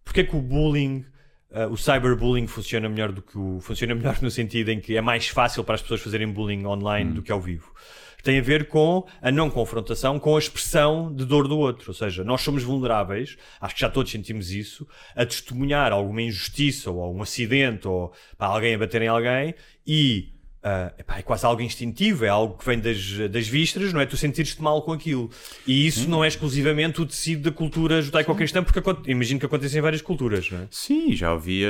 porque 0.03 0.19
é 0.19 0.23
que 0.25 0.35
o 0.35 0.41
bullying, 0.41 1.05
ah, 1.53 1.67
o 1.67 1.77
cyberbullying 1.77 2.47
funciona 2.47 2.89
melhor 2.89 3.13
do 3.13 3.21
que 3.21 3.37
o. 3.37 3.61
funciona 3.61 3.95
melhor 3.95 4.21
no 4.21 4.29
sentido 4.29 4.67
em 4.69 4.81
que 4.81 4.97
é 4.97 5.01
mais 5.01 5.29
fácil 5.29 5.63
para 5.63 5.75
as 5.75 5.81
pessoas 5.81 6.01
fazerem 6.01 6.27
bullying 6.27 6.65
online 6.65 7.13
do 7.13 7.21
que 7.21 7.31
ao 7.31 7.39
vivo. 7.39 7.73
Tem 8.21 8.37
a 8.37 8.41
ver 8.41 8.67
com 8.67 9.07
a 9.21 9.31
não 9.31 9.49
confrontação, 9.49 10.19
com 10.19 10.35
a 10.35 10.39
expressão 10.39 11.11
de 11.11 11.25
dor 11.25 11.47
do 11.47 11.57
outro. 11.57 11.89
Ou 11.89 11.93
seja, 11.93 12.21
nós 12.21 12.41
somos 12.41 12.63
vulneráveis, 12.63 13.37
acho 13.61 13.75
que 13.75 13.81
já 13.81 13.89
todos 13.89 14.11
sentimos 14.11 14.51
isso, 14.51 14.85
a 15.15 15.25
testemunhar 15.25 15.93
alguma 15.93 16.21
injustiça 16.21 16.91
ou 16.91 17.15
um 17.15 17.21
acidente 17.21 17.87
ou 17.87 18.13
pá, 18.37 18.47
alguém 18.47 18.75
a 18.75 18.77
bater 18.77 19.01
em 19.01 19.07
alguém 19.07 19.55
e 19.87 20.33
ah, 20.63 20.91
epá, 20.97 21.17
é 21.17 21.21
quase 21.21 21.45
algo 21.45 21.61
instintivo, 21.61 22.23
é 22.23 22.29
algo 22.29 22.57
que 22.57 22.65
vem 22.65 22.79
das, 22.79 22.97
das 23.31 23.47
vistas, 23.47 23.91
não 23.93 23.99
é? 24.01 24.05
Tu 24.05 24.15
sentires-te 24.15 24.61
mal 24.61 24.81
com 24.83 24.91
aquilo. 24.93 25.29
E 25.65 25.87
isso 25.87 26.07
não 26.09 26.23
é 26.23 26.27
exclusivamente 26.27 27.01
o 27.01 27.05
tecido 27.05 27.49
da 27.49 27.51
cultura 27.55 28.01
judaico-cristã, 28.01 28.63
porque 28.63 28.79
imagino 29.09 29.39
que 29.39 29.45
acontece 29.45 29.77
em 29.77 29.81
várias 29.81 30.01
culturas, 30.01 30.49
não 30.51 30.59
é? 30.59 30.67
Sim, 30.69 31.13
já 31.13 31.31
havia. 31.31 31.69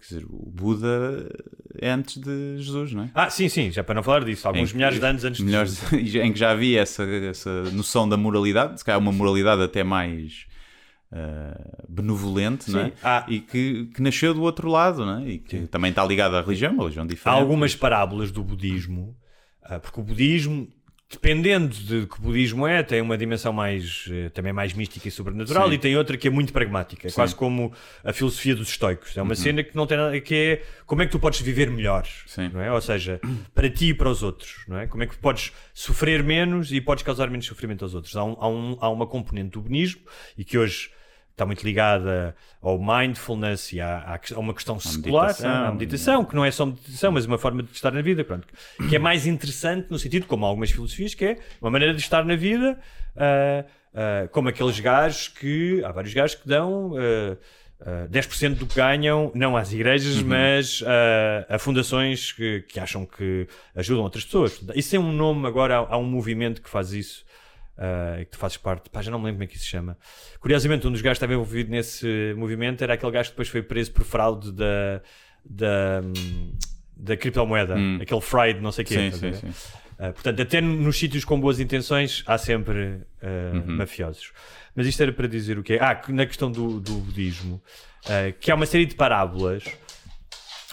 Quer 0.00 0.14
dizer, 0.14 0.26
o 0.28 0.50
Buda 0.50 1.28
é 1.80 1.90
antes 1.90 2.16
de 2.18 2.56
Jesus, 2.58 2.92
não 2.92 3.04
é? 3.04 3.10
Ah, 3.14 3.30
sim, 3.30 3.48
sim, 3.48 3.70
já 3.70 3.84
para 3.84 3.94
não 3.94 4.02
falar 4.02 4.24
disso, 4.24 4.46
alguns 4.48 4.70
que- 4.70 4.76
milhares 4.76 4.98
de 4.98 5.06
anos 5.06 5.24
antes 5.24 5.44
de 5.44 5.50
Jesus. 5.50 5.92
em 6.16 6.32
que 6.32 6.38
já 6.38 6.50
havia 6.50 6.80
essa, 6.80 7.04
essa 7.04 7.62
noção 7.72 8.08
da 8.08 8.16
moralidade, 8.16 8.78
se 8.78 8.84
calhar 8.84 8.98
uma 9.00 9.12
moralidade 9.12 9.62
até 9.62 9.84
mais 9.84 10.46
ah, 11.12 11.84
benevolente, 11.88 12.70
não 12.70 12.80
é? 12.80 12.84
Sim. 12.86 12.92
Ah. 13.02 13.24
E 13.28 13.40
que, 13.40 13.86
que 13.94 14.00
nasceu 14.02 14.32
do 14.34 14.42
outro 14.42 14.68
lado, 14.70 15.04
não 15.04 15.18
é? 15.20 15.28
E 15.28 15.38
que 15.38 15.66
também 15.66 15.90
está 15.90 16.04
ligada 16.04 16.38
à 16.38 16.42
religião, 16.42 16.72
uma 16.72 16.82
religião 16.84 17.04
Há 17.04 17.06
diferente. 17.06 17.38
algumas 17.38 17.74
parábolas 17.74 18.30
do 18.30 18.42
budismo, 18.42 19.16
ah, 19.62 19.78
porque 19.78 20.00
o 20.00 20.02
budismo, 20.02 20.68
dependendo 21.10 21.68
de 21.76 22.06
que 22.06 22.18
o 22.18 22.22
budismo 22.22 22.66
é, 22.66 22.82
tem 22.82 23.02
uma 23.02 23.18
dimensão 23.18 23.52
mais 23.52 24.06
eh, 24.10 24.30
também 24.30 24.50
mais 24.50 24.72
mística 24.72 25.06
e 25.06 25.10
sobrenatural 25.10 25.68
Sim. 25.68 25.74
e 25.74 25.78
tem 25.78 25.94
outra 25.94 26.16
que 26.16 26.26
é 26.26 26.30
muito 26.30 26.54
pragmática, 26.54 27.06
é 27.06 27.10
quase 27.10 27.34
como 27.34 27.70
a 28.02 28.14
filosofia 28.14 28.56
dos 28.56 28.70
estoicos. 28.70 29.14
É 29.14 29.20
uma 29.20 29.34
cena 29.34 29.62
que 29.62 29.76
não 29.76 29.86
tem 29.86 29.98
nada 29.98 30.18
que 30.22 30.34
é 30.34 30.62
como 30.86 31.02
é 31.02 31.04
que 31.06 31.12
tu 31.12 31.20
podes 31.20 31.38
viver 31.42 31.70
melhor, 31.70 32.06
Sim. 32.26 32.48
não 32.54 32.62
é? 32.62 32.72
Ou 32.72 32.80
seja, 32.80 33.20
para 33.54 33.68
ti 33.68 33.88
e 33.88 33.94
para 33.94 34.08
os 34.08 34.22
outros, 34.22 34.64
não 34.66 34.78
é? 34.78 34.86
Como 34.86 35.02
é 35.02 35.06
que 35.06 35.14
podes 35.18 35.52
sofrer 35.74 36.22
menos 36.22 36.72
e 36.72 36.80
podes 36.80 37.04
causar 37.04 37.28
menos 37.28 37.44
sofrimento 37.44 37.84
aos 37.84 37.94
outros. 37.94 38.16
Há, 38.16 38.24
um- 38.24 38.36
há 38.40 38.48
um- 38.48 38.76
há 38.80 38.88
uma 38.88 39.06
componente 39.06 39.50
do 39.50 39.60
budinismo 39.60 40.00
e 40.38 40.44
que 40.44 40.56
hoje 40.56 40.88
está 41.42 41.46
muito 41.46 41.64
ligada 41.64 42.34
ao 42.60 42.78
mindfulness 42.78 43.72
e 43.72 43.80
à, 43.80 43.98
à 43.98 44.20
a 44.34 44.38
uma 44.38 44.54
questão 44.54 44.78
secular, 44.78 45.26
meditação, 45.26 45.50
à 45.50 45.68
à 45.68 45.72
meditação, 45.72 46.24
que 46.24 46.34
não 46.34 46.44
é 46.44 46.50
só 46.50 46.66
meditação, 46.66 47.12
mas 47.12 47.26
uma 47.26 47.38
forma 47.38 47.62
de 47.62 47.72
estar 47.72 47.90
na 47.90 48.02
vida, 48.02 48.24
pronto, 48.24 48.46
que 48.88 48.96
é 48.96 48.98
mais 48.98 49.26
interessante 49.26 49.88
no 49.90 49.98
sentido, 49.98 50.26
como 50.26 50.46
algumas 50.46 50.70
filosofias, 50.70 51.14
que 51.14 51.24
é 51.24 51.38
uma 51.60 51.70
maneira 51.70 51.94
de 51.94 52.00
estar 52.00 52.24
na 52.24 52.36
vida, 52.36 52.78
ah, 53.16 53.64
ah, 53.94 54.28
como 54.30 54.48
aqueles 54.48 54.78
gajos 54.78 55.28
que, 55.28 55.82
há 55.84 55.90
vários 55.90 56.14
gajos 56.14 56.36
que 56.36 56.48
dão 56.48 56.94
ah, 56.96 57.36
ah, 57.84 58.08
10% 58.08 58.54
do 58.54 58.66
que 58.66 58.76
ganham, 58.76 59.32
não 59.34 59.56
às 59.56 59.72
igrejas, 59.72 60.22
mas 60.22 60.82
ah, 60.86 61.54
a 61.56 61.58
fundações 61.58 62.30
que, 62.32 62.62
que 62.68 62.78
acham 62.78 63.04
que 63.04 63.48
ajudam 63.74 64.04
outras 64.04 64.24
pessoas. 64.24 64.60
Isso 64.74 64.94
é 64.94 64.98
um 64.98 65.12
nome 65.12 65.48
agora, 65.48 65.78
há, 65.78 65.94
há 65.94 65.98
um 65.98 66.06
movimento 66.06 66.62
que 66.62 66.70
faz 66.70 66.92
isso. 66.92 67.24
Ah, 67.82 68.20
e 68.20 68.24
que 68.24 68.30
tu 68.30 68.38
fazes 68.38 68.56
parte, 68.56 68.88
pá, 68.88 69.02
já 69.02 69.10
não 69.10 69.18
me 69.18 69.24
lembro 69.24 69.38
como 69.38 69.44
é 69.44 69.46
que 69.48 69.56
isso 69.56 69.64
se 69.64 69.70
chama. 69.70 69.98
Curiosamente, 70.38 70.86
um 70.86 70.92
dos 70.92 71.00
gajos 71.00 71.18
que 71.18 71.24
estava 71.24 71.32
envolvido 71.32 71.68
nesse 71.68 72.32
movimento 72.36 72.80
era 72.82 72.94
aquele 72.94 73.10
gajo 73.10 73.30
que 73.30 73.34
depois 73.34 73.48
foi 73.48 73.60
preso 73.60 73.90
por 73.90 74.04
fraude 74.04 74.52
da, 74.52 75.02
da, 75.44 76.00
hum, 76.04 76.52
da 76.96 77.16
criptomoeda, 77.16 77.74
aquele 78.00 78.20
Fried, 78.20 78.60
não 78.60 78.70
sei 78.70 78.84
o 78.84 78.86
quê. 78.86 79.10
Sim, 79.10 79.10
sim, 79.10 79.32
sim. 79.32 79.48
Uh, 79.98 80.12
portanto, 80.12 80.42
até 80.42 80.60
nos 80.60 80.96
sítios 80.96 81.24
com 81.24 81.40
boas 81.40 81.58
intenções 81.58 82.22
há 82.24 82.38
sempre 82.38 83.00
uh, 83.20 83.66
mafiosos. 83.66 84.32
Mas 84.76 84.86
isto 84.86 85.02
era 85.02 85.12
para 85.12 85.26
dizer 85.26 85.58
o 85.58 85.62
quê? 85.64 85.78
Ah, 85.80 86.00
na 86.08 86.24
questão 86.24 86.52
do, 86.52 86.78
do 86.78 86.94
budismo, 86.94 87.60
uh, 88.06 88.32
que 88.38 88.50
há 88.52 88.54
uma 88.54 88.66
série 88.66 88.86
de 88.86 88.94
parábolas, 88.94 89.64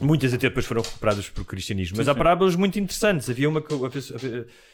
muitas 0.01 0.33
até 0.33 0.47
depois 0.47 0.65
foram 0.65 0.81
recuperadas 0.81 1.29
por 1.29 1.45
cristianismo, 1.45 1.97
mas 1.97 2.07
há 2.07 2.15
parábolas 2.15 2.55
muito 2.55 2.79
interessantes. 2.79 3.29
Havia 3.29 3.49
uma 3.49 3.61
que 3.61 3.71
eu- 3.71 3.91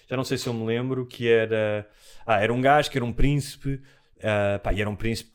já 0.10 0.16
não 0.18 0.24
sei 0.24 0.38
se 0.38 0.48
eu 0.48 0.54
me 0.54 0.66
lembro, 0.66 1.06
que 1.06 1.28
era. 1.28 1.88
Ah, 2.26 2.40
era 2.42 2.54
um 2.54 2.62
gajo 2.62 2.90
que 2.90 2.98
era 2.98 3.06
um 3.06 3.14
príncipe, 3.14 3.82
uh, 4.18 4.60
pá, 4.64 4.74
e 4.74 4.82
era 4.82 4.90
um 4.90 4.96
príncipe 4.96 5.32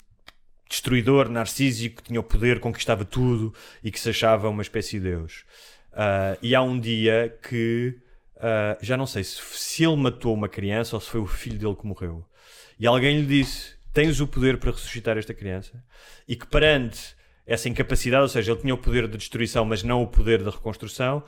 destruidor, 0.68 1.28
narcísico, 1.28 1.96
que 1.96 2.08
tinha 2.08 2.20
o 2.20 2.22
poder, 2.22 2.60
conquistava 2.60 3.04
tudo 3.04 3.52
e 3.82 3.90
que 3.90 3.98
se 3.98 4.08
achava 4.10 4.48
uma 4.48 4.62
espécie 4.62 4.98
de 5.00 5.10
Deus. 5.10 5.44
Ah, 5.92 6.36
e 6.40 6.54
há 6.54 6.62
um 6.62 6.78
dia 6.78 7.36
que 7.48 7.98
ah, 8.40 8.78
já 8.80 8.96
não 8.96 9.06
sei 9.06 9.24
se, 9.24 9.40
se 9.52 9.84
ele 9.84 9.96
matou 9.96 10.32
uma 10.32 10.48
criança 10.48 10.96
ou 10.96 11.00
se 11.00 11.10
foi 11.10 11.20
o 11.20 11.26
filho 11.26 11.58
dele 11.58 11.74
que 11.74 11.86
morreu. 11.86 12.24
E 12.78 12.86
alguém 12.86 13.20
lhe 13.20 13.26
disse: 13.26 13.74
Tens 13.92 14.20
o 14.20 14.26
poder 14.26 14.58
para 14.58 14.70
ressuscitar 14.70 15.18
esta 15.18 15.34
criança? 15.34 15.82
E 16.26 16.36
que 16.36 16.46
perante 16.46 17.14
essa 17.46 17.68
incapacidade, 17.68 18.22
ou 18.22 18.28
seja, 18.28 18.52
ele 18.52 18.60
tinha 18.60 18.74
o 18.74 18.78
poder 18.78 19.08
de 19.08 19.16
destruição, 19.16 19.64
mas 19.64 19.82
não 19.82 20.02
o 20.02 20.06
poder 20.06 20.42
da 20.42 20.50
reconstrução, 20.50 21.22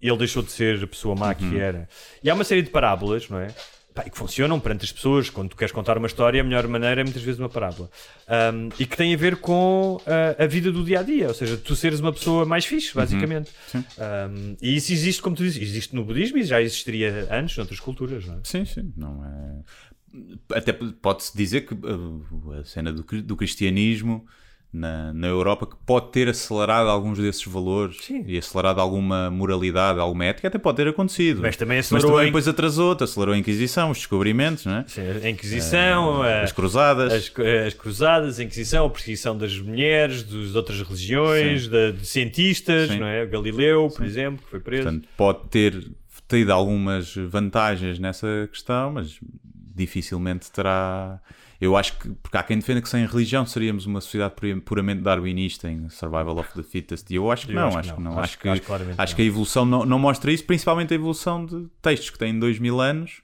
ele 0.00 0.18
deixou 0.18 0.42
de 0.42 0.52
ser 0.52 0.82
a 0.82 0.86
pessoa 0.86 1.14
má 1.14 1.34
que 1.34 1.58
era. 1.58 1.88
E 2.22 2.28
há 2.28 2.34
uma 2.34 2.44
série 2.44 2.62
de 2.62 2.70
parábolas, 2.70 3.28
não 3.28 3.38
é? 3.38 3.48
Pá, 3.94 4.02
e 4.04 4.10
que 4.10 4.18
funcionam 4.18 4.58
perante 4.58 4.84
as 4.84 4.90
pessoas. 4.90 5.30
Quando 5.30 5.50
tu 5.50 5.56
queres 5.56 5.72
contar 5.72 5.96
uma 5.96 6.08
história, 6.08 6.40
a 6.40 6.44
melhor 6.44 6.66
maneira 6.66 7.00
é 7.00 7.04
muitas 7.04 7.22
vezes 7.22 7.38
uma 7.38 7.48
parábola. 7.48 7.88
Um, 8.28 8.68
e 8.78 8.84
que 8.84 8.96
tem 8.96 9.14
a 9.14 9.16
ver 9.16 9.36
com 9.36 9.96
uh, 9.96 10.42
a 10.42 10.46
vida 10.46 10.72
do 10.72 10.84
dia 10.84 10.98
a 10.98 11.02
dia, 11.02 11.28
ou 11.28 11.34
seja, 11.34 11.56
tu 11.56 11.76
seres 11.76 12.00
uma 12.00 12.12
pessoa 12.12 12.44
mais 12.44 12.64
fixe, 12.64 12.92
basicamente. 12.92 13.52
Um, 13.74 14.56
e 14.60 14.74
isso 14.74 14.92
existe, 14.92 15.22
como 15.22 15.36
tu 15.36 15.44
dizes, 15.44 15.62
existe 15.62 15.94
no 15.94 16.04
budismo 16.04 16.38
e 16.38 16.42
já 16.42 16.60
existiria 16.60 17.28
antes 17.30 17.56
noutras 17.56 17.78
culturas, 17.78 18.26
não 18.26 18.34
é? 18.34 18.40
Sim, 18.42 18.64
sim, 18.64 18.92
não 18.96 19.24
é. 19.24 20.56
Até 20.56 20.72
pode-se 20.72 21.36
dizer 21.36 21.60
que 21.62 21.74
uh, 21.74 22.52
a 22.60 22.64
cena 22.64 22.92
do, 22.92 23.04
do 23.22 23.36
cristianismo 23.36 24.26
na, 24.74 25.12
na 25.12 25.28
Europa 25.28 25.66
que 25.66 25.76
pode 25.86 26.10
ter 26.10 26.28
acelerado 26.28 26.88
alguns 26.90 27.16
desses 27.18 27.44
valores 27.46 27.98
Sim. 28.02 28.24
e 28.26 28.36
acelerado 28.36 28.80
alguma 28.80 29.30
moralidade, 29.30 30.00
alguma 30.00 30.24
ética, 30.24 30.48
até 30.48 30.58
pode 30.58 30.76
ter 30.78 30.88
acontecido. 30.88 31.40
Mas 31.40 31.56
também 31.56 31.76
Mas 31.78 31.86
acelerou 31.86 32.10
também 32.10 32.22
a- 32.22 32.26
depois 32.26 32.48
atrasou-te, 32.48 33.04
acelerou 33.04 33.34
a 33.34 33.38
Inquisição, 33.38 33.90
os 33.92 33.98
descobrimentos, 33.98 34.66
não 34.66 34.78
é? 34.78 34.84
Sim, 34.88 35.02
a 35.22 35.30
Inquisição, 35.30 36.22
a- 36.22 36.42
As 36.42 36.50
cruzadas. 36.52 37.12
as, 37.12 37.32
as 37.68 37.74
cruzadas, 37.74 38.40
a 38.40 38.42
Inquisição, 38.42 38.86
a 38.86 38.90
perseguição 38.90 39.38
das 39.38 39.56
mulheres, 39.58 40.24
das 40.24 40.54
outras 40.56 40.80
religiões, 40.82 41.68
da- 41.68 41.92
de 41.92 42.04
cientistas, 42.04 42.90
Sim. 42.90 42.98
não 42.98 43.06
é? 43.06 43.24
Galileu, 43.26 43.88
por 43.94 44.04
exemplo, 44.04 44.42
que 44.44 44.50
foi 44.50 44.58
preso. 44.60 44.82
Portanto, 44.82 45.08
pode 45.16 45.38
ter 45.50 45.84
tido 46.28 46.50
algumas 46.50 47.14
vantagens 47.14 47.98
nessa 48.00 48.48
questão, 48.50 48.92
mas 48.94 49.20
dificilmente 49.74 50.50
terá. 50.50 51.20
Eu 51.60 51.76
acho 51.76 51.98
que, 51.98 52.08
porque 52.22 52.36
há 52.36 52.42
quem 52.42 52.58
defenda 52.58 52.82
que 52.82 52.88
sem 52.88 53.06
religião 53.06 53.46
seríamos 53.46 53.86
uma 53.86 54.00
sociedade 54.00 54.34
pura- 54.34 54.60
puramente 54.60 55.00
darwinista 55.02 55.70
em 55.70 55.88
survival 55.88 56.38
of 56.38 56.52
the 56.54 56.62
fittest, 56.62 57.10
e 57.10 57.14
eu 57.14 57.30
acho 57.30 57.46
que 57.46 57.52
Eu 57.52 57.56
não, 57.56 57.68
acho 57.68 57.74
que 57.74 57.78
acho 57.88 57.94
que 57.94 58.00
não. 58.02 58.10
Acho 58.12 58.20
Acho 58.20 58.38
que- 58.38 58.48
acho 58.48 58.62
acho 58.98 59.16
que 59.16 59.22
a 59.22 59.24
evolução 59.24 59.64
não, 59.64 59.84
não 59.86 59.98
mostra 59.98 60.32
isso, 60.32 60.44
principalmente 60.44 60.92
a 60.92 60.96
evolução 60.96 61.44
de 61.46 61.66
textos 61.80 62.10
que 62.10 62.18
têm 62.18 62.38
dois 62.38 62.58
mil 62.58 62.80
anos 62.80 63.22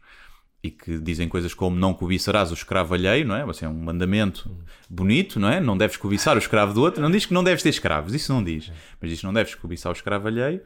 e 0.62 0.70
que 0.70 0.98
dizem 0.98 1.26
coisas 1.28 1.54
como 1.54 1.74
não 1.76 1.92
cobiçarás 1.94 2.50
o 2.50 2.54
escravo 2.54 2.92
alheio, 2.94 3.26
não 3.26 3.34
é? 3.34 3.44
Você 3.46 3.64
é 3.64 3.68
um 3.68 3.72
mandamento 3.74 4.50
bonito, 4.88 5.40
não 5.40 5.48
é? 5.48 5.58
Não 5.60 5.76
deves 5.76 5.96
cobiçar 5.96 6.36
o 6.36 6.38
escravo 6.38 6.74
do 6.74 6.82
outro. 6.82 7.00
Não 7.02 7.10
diz 7.10 7.24
que 7.24 7.32
não 7.32 7.42
deves 7.42 7.62
ter 7.62 7.70
escravos, 7.70 8.12
isso 8.14 8.32
não 8.32 8.44
diz. 8.44 8.70
Mas 9.00 9.10
diz 9.10 9.20
que 9.20 9.26
não 9.26 9.32
deves 9.32 9.54
cobiçar 9.54 9.90
o 9.90 9.94
escravo 9.94 10.26
alheio. 10.28 10.60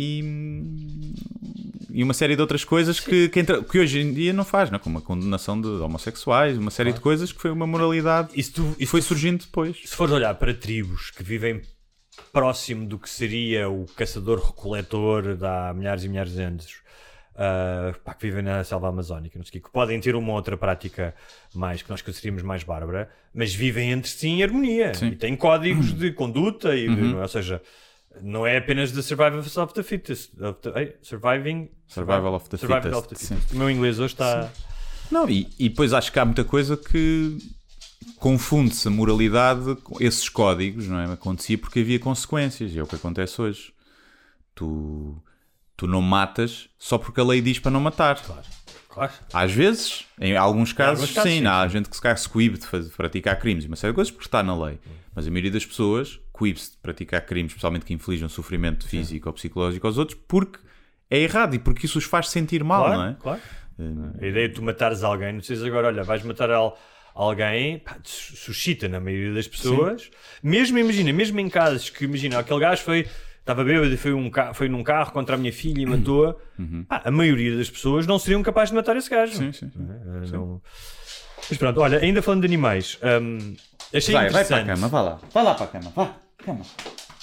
E, 0.00 0.22
e 1.90 2.04
uma 2.04 2.14
série 2.14 2.36
de 2.36 2.40
outras 2.40 2.64
coisas 2.64 3.00
que, 3.00 3.28
que, 3.28 3.40
entra- 3.40 3.64
que 3.64 3.78
hoje 3.80 3.98
em 4.00 4.12
dia 4.14 4.32
não 4.32 4.44
faz, 4.44 4.70
não 4.70 4.76
é? 4.76 4.78
como 4.78 4.98
a 4.98 5.02
condenação 5.02 5.60
de 5.60 5.66
homossexuais, 5.66 6.56
uma 6.56 6.70
série 6.70 6.92
de 6.92 7.00
coisas 7.00 7.32
que 7.32 7.40
foi 7.40 7.50
uma 7.50 7.66
moralidade 7.66 8.28
E 8.36 8.42
tu- 8.44 8.76
foi 8.86 9.02
surgindo 9.02 9.40
depois. 9.44 9.76
se 9.84 9.96
fores 9.96 10.12
olhar 10.14 10.32
para 10.36 10.54
tribos 10.54 11.10
que 11.10 11.22
vivem 11.24 11.62
próximo 12.32 12.86
do 12.86 12.96
que 12.98 13.10
seria 13.10 13.68
o 13.68 13.86
caçador-recoletor 13.96 15.34
de 15.36 15.44
há 15.46 15.72
milhares 15.74 16.04
e 16.04 16.08
milhares 16.08 16.32
de 16.32 16.42
anos, 16.42 16.66
ah, 17.34 17.92
pá, 18.04 18.14
que 18.14 18.26
vivem 18.26 18.42
na 18.42 18.62
selva 18.64 18.88
amazónica, 18.88 19.36
não 19.38 19.44
sei 19.44 19.50
o 19.50 19.52
quê, 19.54 19.60
que 19.60 19.70
podem 19.72 19.98
ter 20.00 20.14
uma 20.14 20.32
outra 20.32 20.56
prática 20.56 21.12
mais 21.54 21.82
que 21.82 21.90
nós 21.90 22.02
consideríamos 22.02 22.42
mais 22.44 22.62
bárbara, 22.62 23.10
mas 23.34 23.52
vivem 23.54 23.90
entre 23.90 24.10
si 24.10 24.28
em 24.28 24.42
harmonia 24.44 24.94
Sim. 24.94 25.08
e 25.08 25.16
têm 25.16 25.34
códigos 25.36 25.92
de 25.92 26.12
conduta, 26.12 26.76
e 26.76 26.88
de- 26.88 27.14
ou 27.14 27.28
seja, 27.28 27.60
não 28.22 28.46
é 28.46 28.56
apenas 28.58 28.92
the 28.92 29.02
survival 29.02 29.38
of 29.40 29.74
the 29.74 29.82
fittest, 29.82 30.30
of 30.42 30.58
the- 30.62 30.96
surviving 31.02 31.70
Survival 31.86 32.34
of 32.34 32.48
the 32.48 32.56
survival 32.56 32.82
fittest, 32.82 32.98
of 32.98 33.08
the 33.08 33.14
sim. 33.16 33.34
fittest. 33.36 33.54
O 33.54 33.58
meu 33.58 33.70
inglês 33.70 33.98
hoje 33.98 34.14
está. 34.14 34.50
Não, 35.10 35.28
e, 35.28 35.48
e 35.58 35.68
depois 35.68 35.92
acho 35.92 36.12
que 36.12 36.18
há 36.18 36.24
muita 36.24 36.44
coisa 36.44 36.76
que 36.76 37.38
confunde-se 38.16 38.86
a 38.88 38.90
moralidade 38.90 39.76
com 39.82 39.96
esses 40.02 40.28
códigos, 40.28 40.86
não 40.86 40.98
é? 41.00 41.12
Acontecia 41.12 41.56
porque 41.56 41.80
havia 41.80 41.98
consequências, 41.98 42.72
e 42.74 42.78
é 42.78 42.82
o 42.82 42.86
que 42.86 42.96
acontece 42.96 43.40
hoje. 43.40 43.72
Tu, 44.54 45.16
tu 45.76 45.86
não 45.86 46.02
matas 46.02 46.68
só 46.78 46.98
porque 46.98 47.20
a 47.20 47.24
lei 47.24 47.40
diz 47.40 47.58
para 47.58 47.70
não 47.70 47.80
matar. 47.80 48.20
Claro. 48.22 49.12
Às 49.32 49.52
vezes, 49.52 50.04
em 50.20 50.36
alguns 50.36 50.72
casos, 50.72 51.00
alguns 51.02 51.14
casos, 51.14 51.30
sim, 51.30 51.38
sim, 51.38 51.46
há 51.46 51.68
gente 51.68 51.88
que 51.88 51.96
se 51.96 52.16
se 52.16 52.28
coíbe 52.28 52.58
de, 52.58 52.66
fazer- 52.66 52.88
de 52.90 52.96
praticar 52.96 53.38
crimes 53.38 53.62
e 53.64 53.68
uma 53.68 53.76
série 53.76 53.92
de 53.92 53.94
coisas 53.94 54.10
porque 54.10 54.26
está 54.26 54.42
na 54.42 54.56
lei. 54.60 54.80
Mas 55.14 55.26
a 55.26 55.30
maioria 55.30 55.52
das 55.52 55.64
pessoas 55.64 56.18
coíbe-se 56.38 56.70
de 56.72 56.76
praticar 56.78 57.20
crimes, 57.26 57.50
especialmente 57.50 57.84
que 57.84 57.92
inflijam 57.92 58.28
sofrimento 58.28 58.86
físico 58.88 59.28
ou 59.28 59.32
psicológico 59.32 59.86
aos 59.86 59.98
outros, 59.98 60.18
porque 60.28 60.58
é 61.10 61.18
errado 61.18 61.54
e 61.54 61.58
porque 61.58 61.86
isso 61.86 61.98
os 61.98 62.04
faz 62.04 62.28
sentir 62.28 62.62
mal, 62.62 62.84
claro, 62.84 62.98
não 62.98 63.04
é? 63.08 63.16
Claro. 63.20 63.40
A 64.20 64.26
ideia 64.26 64.48
de 64.48 64.54
tu 64.54 64.62
matares 64.62 65.02
alguém, 65.02 65.32
não 65.32 65.38
precisas 65.38 65.64
agora, 65.66 65.86
olha, 65.88 66.02
vais 66.02 66.22
matar 66.22 66.50
al- 66.50 66.78
alguém, 67.14 67.78
pá, 67.78 67.96
su- 68.04 68.36
suscita 68.36 68.88
na 68.88 69.00
maioria 69.00 69.32
das 69.34 69.46
pessoas, 69.48 70.10
mesmo, 70.42 70.78
imagina, 70.78 71.12
mesmo 71.12 71.38
em 71.40 71.48
casos 71.48 71.88
que, 71.90 72.04
imagina, 72.04 72.38
aquele 72.38 72.60
gajo 72.60 72.82
foi, 72.82 73.06
estava 73.40 73.64
bêbado 73.64 73.92
e 73.92 73.96
foi, 73.96 74.12
um 74.12 74.30
foi 74.54 74.68
num 74.68 74.82
carro 74.82 75.12
contra 75.12 75.34
a 75.34 75.38
minha 75.38 75.52
filha 75.52 75.80
e 75.82 75.86
matou-a, 75.86 76.34
pá, 76.88 77.02
a 77.04 77.10
maioria 77.10 77.56
das 77.56 77.70
pessoas 77.70 78.06
não 78.06 78.18
seriam 78.18 78.42
capazes 78.42 78.70
de 78.70 78.76
matar 78.76 78.96
esse 78.96 79.08
gajo. 79.10 79.32
Uhum. 79.40 79.52
Sim, 79.52 79.66
sim, 79.66 79.70
sim. 79.70 79.88
Eh, 80.24 80.30
não- 80.32 80.60
Mas 81.48 81.56
pronto, 81.58 81.80
olha, 81.80 81.98
ainda 82.00 82.20
falando 82.20 82.40
de 82.42 82.46
animais, 82.46 82.98
hum, 83.22 83.54
achei 83.94 84.12
Vai, 84.14 84.28
vai 84.28 84.42
interessante. 84.42 84.48
para 84.64 84.72
a 84.72 84.76
cama, 84.76 84.88
vá 84.88 85.00
lá. 85.02 85.20
Vá 85.32 85.42
lá 85.42 85.54
para 85.54 85.64
a 85.64 85.68
cama, 85.68 85.92
vá. 85.94 86.16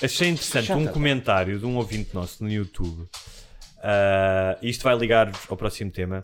Achei 0.02 0.30
interessante 0.30 0.68
Chata, 0.68 0.80
um 0.80 0.86
pá. 0.86 0.92
comentário 0.92 1.58
de 1.58 1.66
um 1.66 1.78
ouvinte 1.78 2.14
nosso 2.14 2.44
no 2.44 2.52
YouTube 2.52 3.08
Ah, 3.82 4.58
isto 4.62 4.84
vai 4.84 4.98
ligar 4.98 5.32
ao 5.48 5.56
próximo 5.56 5.92
tema. 5.92 6.22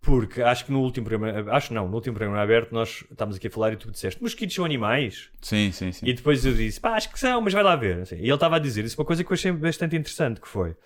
Porque 0.00 0.40
acho 0.40 0.64
que 0.64 0.72
no 0.72 0.80
último 0.80 1.06
programa, 1.06 1.52
acho 1.52 1.74
não, 1.74 1.88
no 1.88 1.94
último 1.94 2.14
programa 2.14 2.40
aberto, 2.40 2.72
nós 2.72 3.04
estávamos 3.10 3.36
aqui 3.36 3.48
a 3.48 3.50
falar 3.50 3.72
e 3.72 3.76
tu 3.76 3.90
disseste: 3.90 4.22
mosquitos 4.22 4.54
são 4.54 4.64
animais? 4.64 5.28
Sim, 5.42 5.72
sim, 5.72 5.90
sim. 5.90 6.06
E 6.06 6.12
depois 6.12 6.46
eu 6.46 6.54
disse: 6.54 6.80
pá, 6.80 6.90
acho 6.90 7.10
que 7.10 7.18
são, 7.18 7.40
mas 7.40 7.52
vai 7.52 7.62
lá 7.62 7.74
ver. 7.74 8.02
Assim, 8.02 8.14
e 8.14 8.20
ele 8.20 8.32
estava 8.32 8.56
a 8.56 8.58
dizer 8.58 8.84
isso, 8.84 8.98
uma 8.98 9.04
coisa 9.04 9.24
que 9.24 9.30
eu 9.30 9.34
achei 9.34 9.50
bastante 9.50 9.96
interessante: 9.96 10.40
que 10.40 10.48
foi 10.48 10.76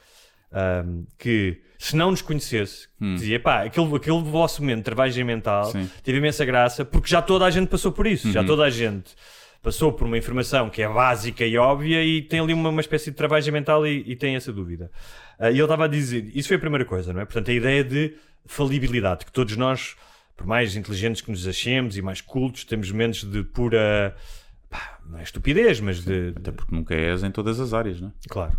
ahm, 0.50 1.04
que 1.18 1.60
se 1.78 1.94
não 1.94 2.10
nos 2.10 2.22
conhecesse, 2.22 2.88
dizia 3.00 3.38
pá, 3.38 3.64
aquele, 3.64 3.94
aquele 3.94 4.22
vosso 4.22 4.62
momento 4.62 4.78
de 4.78 4.84
travagem 4.84 5.24
mental 5.24 5.66
Sim. 5.66 5.88
teve 6.02 6.18
imensa 6.18 6.44
graça 6.44 6.84
porque 6.84 7.08
já 7.08 7.20
toda 7.20 7.44
a 7.44 7.50
gente 7.50 7.68
passou 7.68 7.92
por 7.92 8.06
isso, 8.06 8.30
já 8.32 8.42
toda 8.42 8.64
a 8.64 8.70
gente 8.70 9.14
passou 9.62 9.92
por 9.92 10.06
uma 10.06 10.18
informação 10.18 10.68
que 10.68 10.82
é 10.82 10.88
básica 10.88 11.46
e 11.46 11.56
óbvia 11.56 12.04
e 12.04 12.20
tem 12.22 12.40
ali 12.40 12.52
uma, 12.52 12.68
uma 12.68 12.80
espécie 12.80 13.10
de 13.10 13.16
travagem 13.16 13.52
mental 13.52 13.86
e, 13.86 14.02
e 14.06 14.16
tem 14.16 14.34
essa 14.34 14.52
dúvida. 14.52 14.90
Ah, 15.38 15.50
e 15.50 15.54
ele 15.54 15.62
estava 15.62 15.84
a 15.84 15.88
dizer: 15.88 16.30
isso 16.34 16.48
foi 16.48 16.56
a 16.56 16.60
primeira 16.60 16.84
coisa, 16.84 17.12
não 17.12 17.20
é? 17.20 17.24
Portanto, 17.24 17.50
a 17.50 17.54
ideia 17.54 17.82
de 17.84 18.14
falibilidade, 18.44 19.24
que 19.24 19.32
todos 19.32 19.56
nós, 19.56 19.96
por 20.36 20.46
mais 20.46 20.74
inteligentes 20.76 21.22
que 21.22 21.30
nos 21.30 21.46
achemos 21.46 21.96
e 21.96 22.02
mais 22.02 22.20
cultos, 22.20 22.64
temos 22.64 22.90
momentos 22.90 23.22
de 23.24 23.42
pura. 23.44 24.14
pá, 24.68 24.98
não 25.06 25.18
é 25.18 25.22
estupidez, 25.22 25.80
mas 25.80 26.04
de, 26.04 26.32
Até 26.36 26.50
porque 26.50 26.74
nunca 26.74 26.94
és 26.94 27.22
em 27.22 27.30
todas 27.30 27.60
as 27.60 27.72
áreas, 27.72 28.00
não 28.00 28.08
é? 28.08 28.12
Claro. 28.28 28.56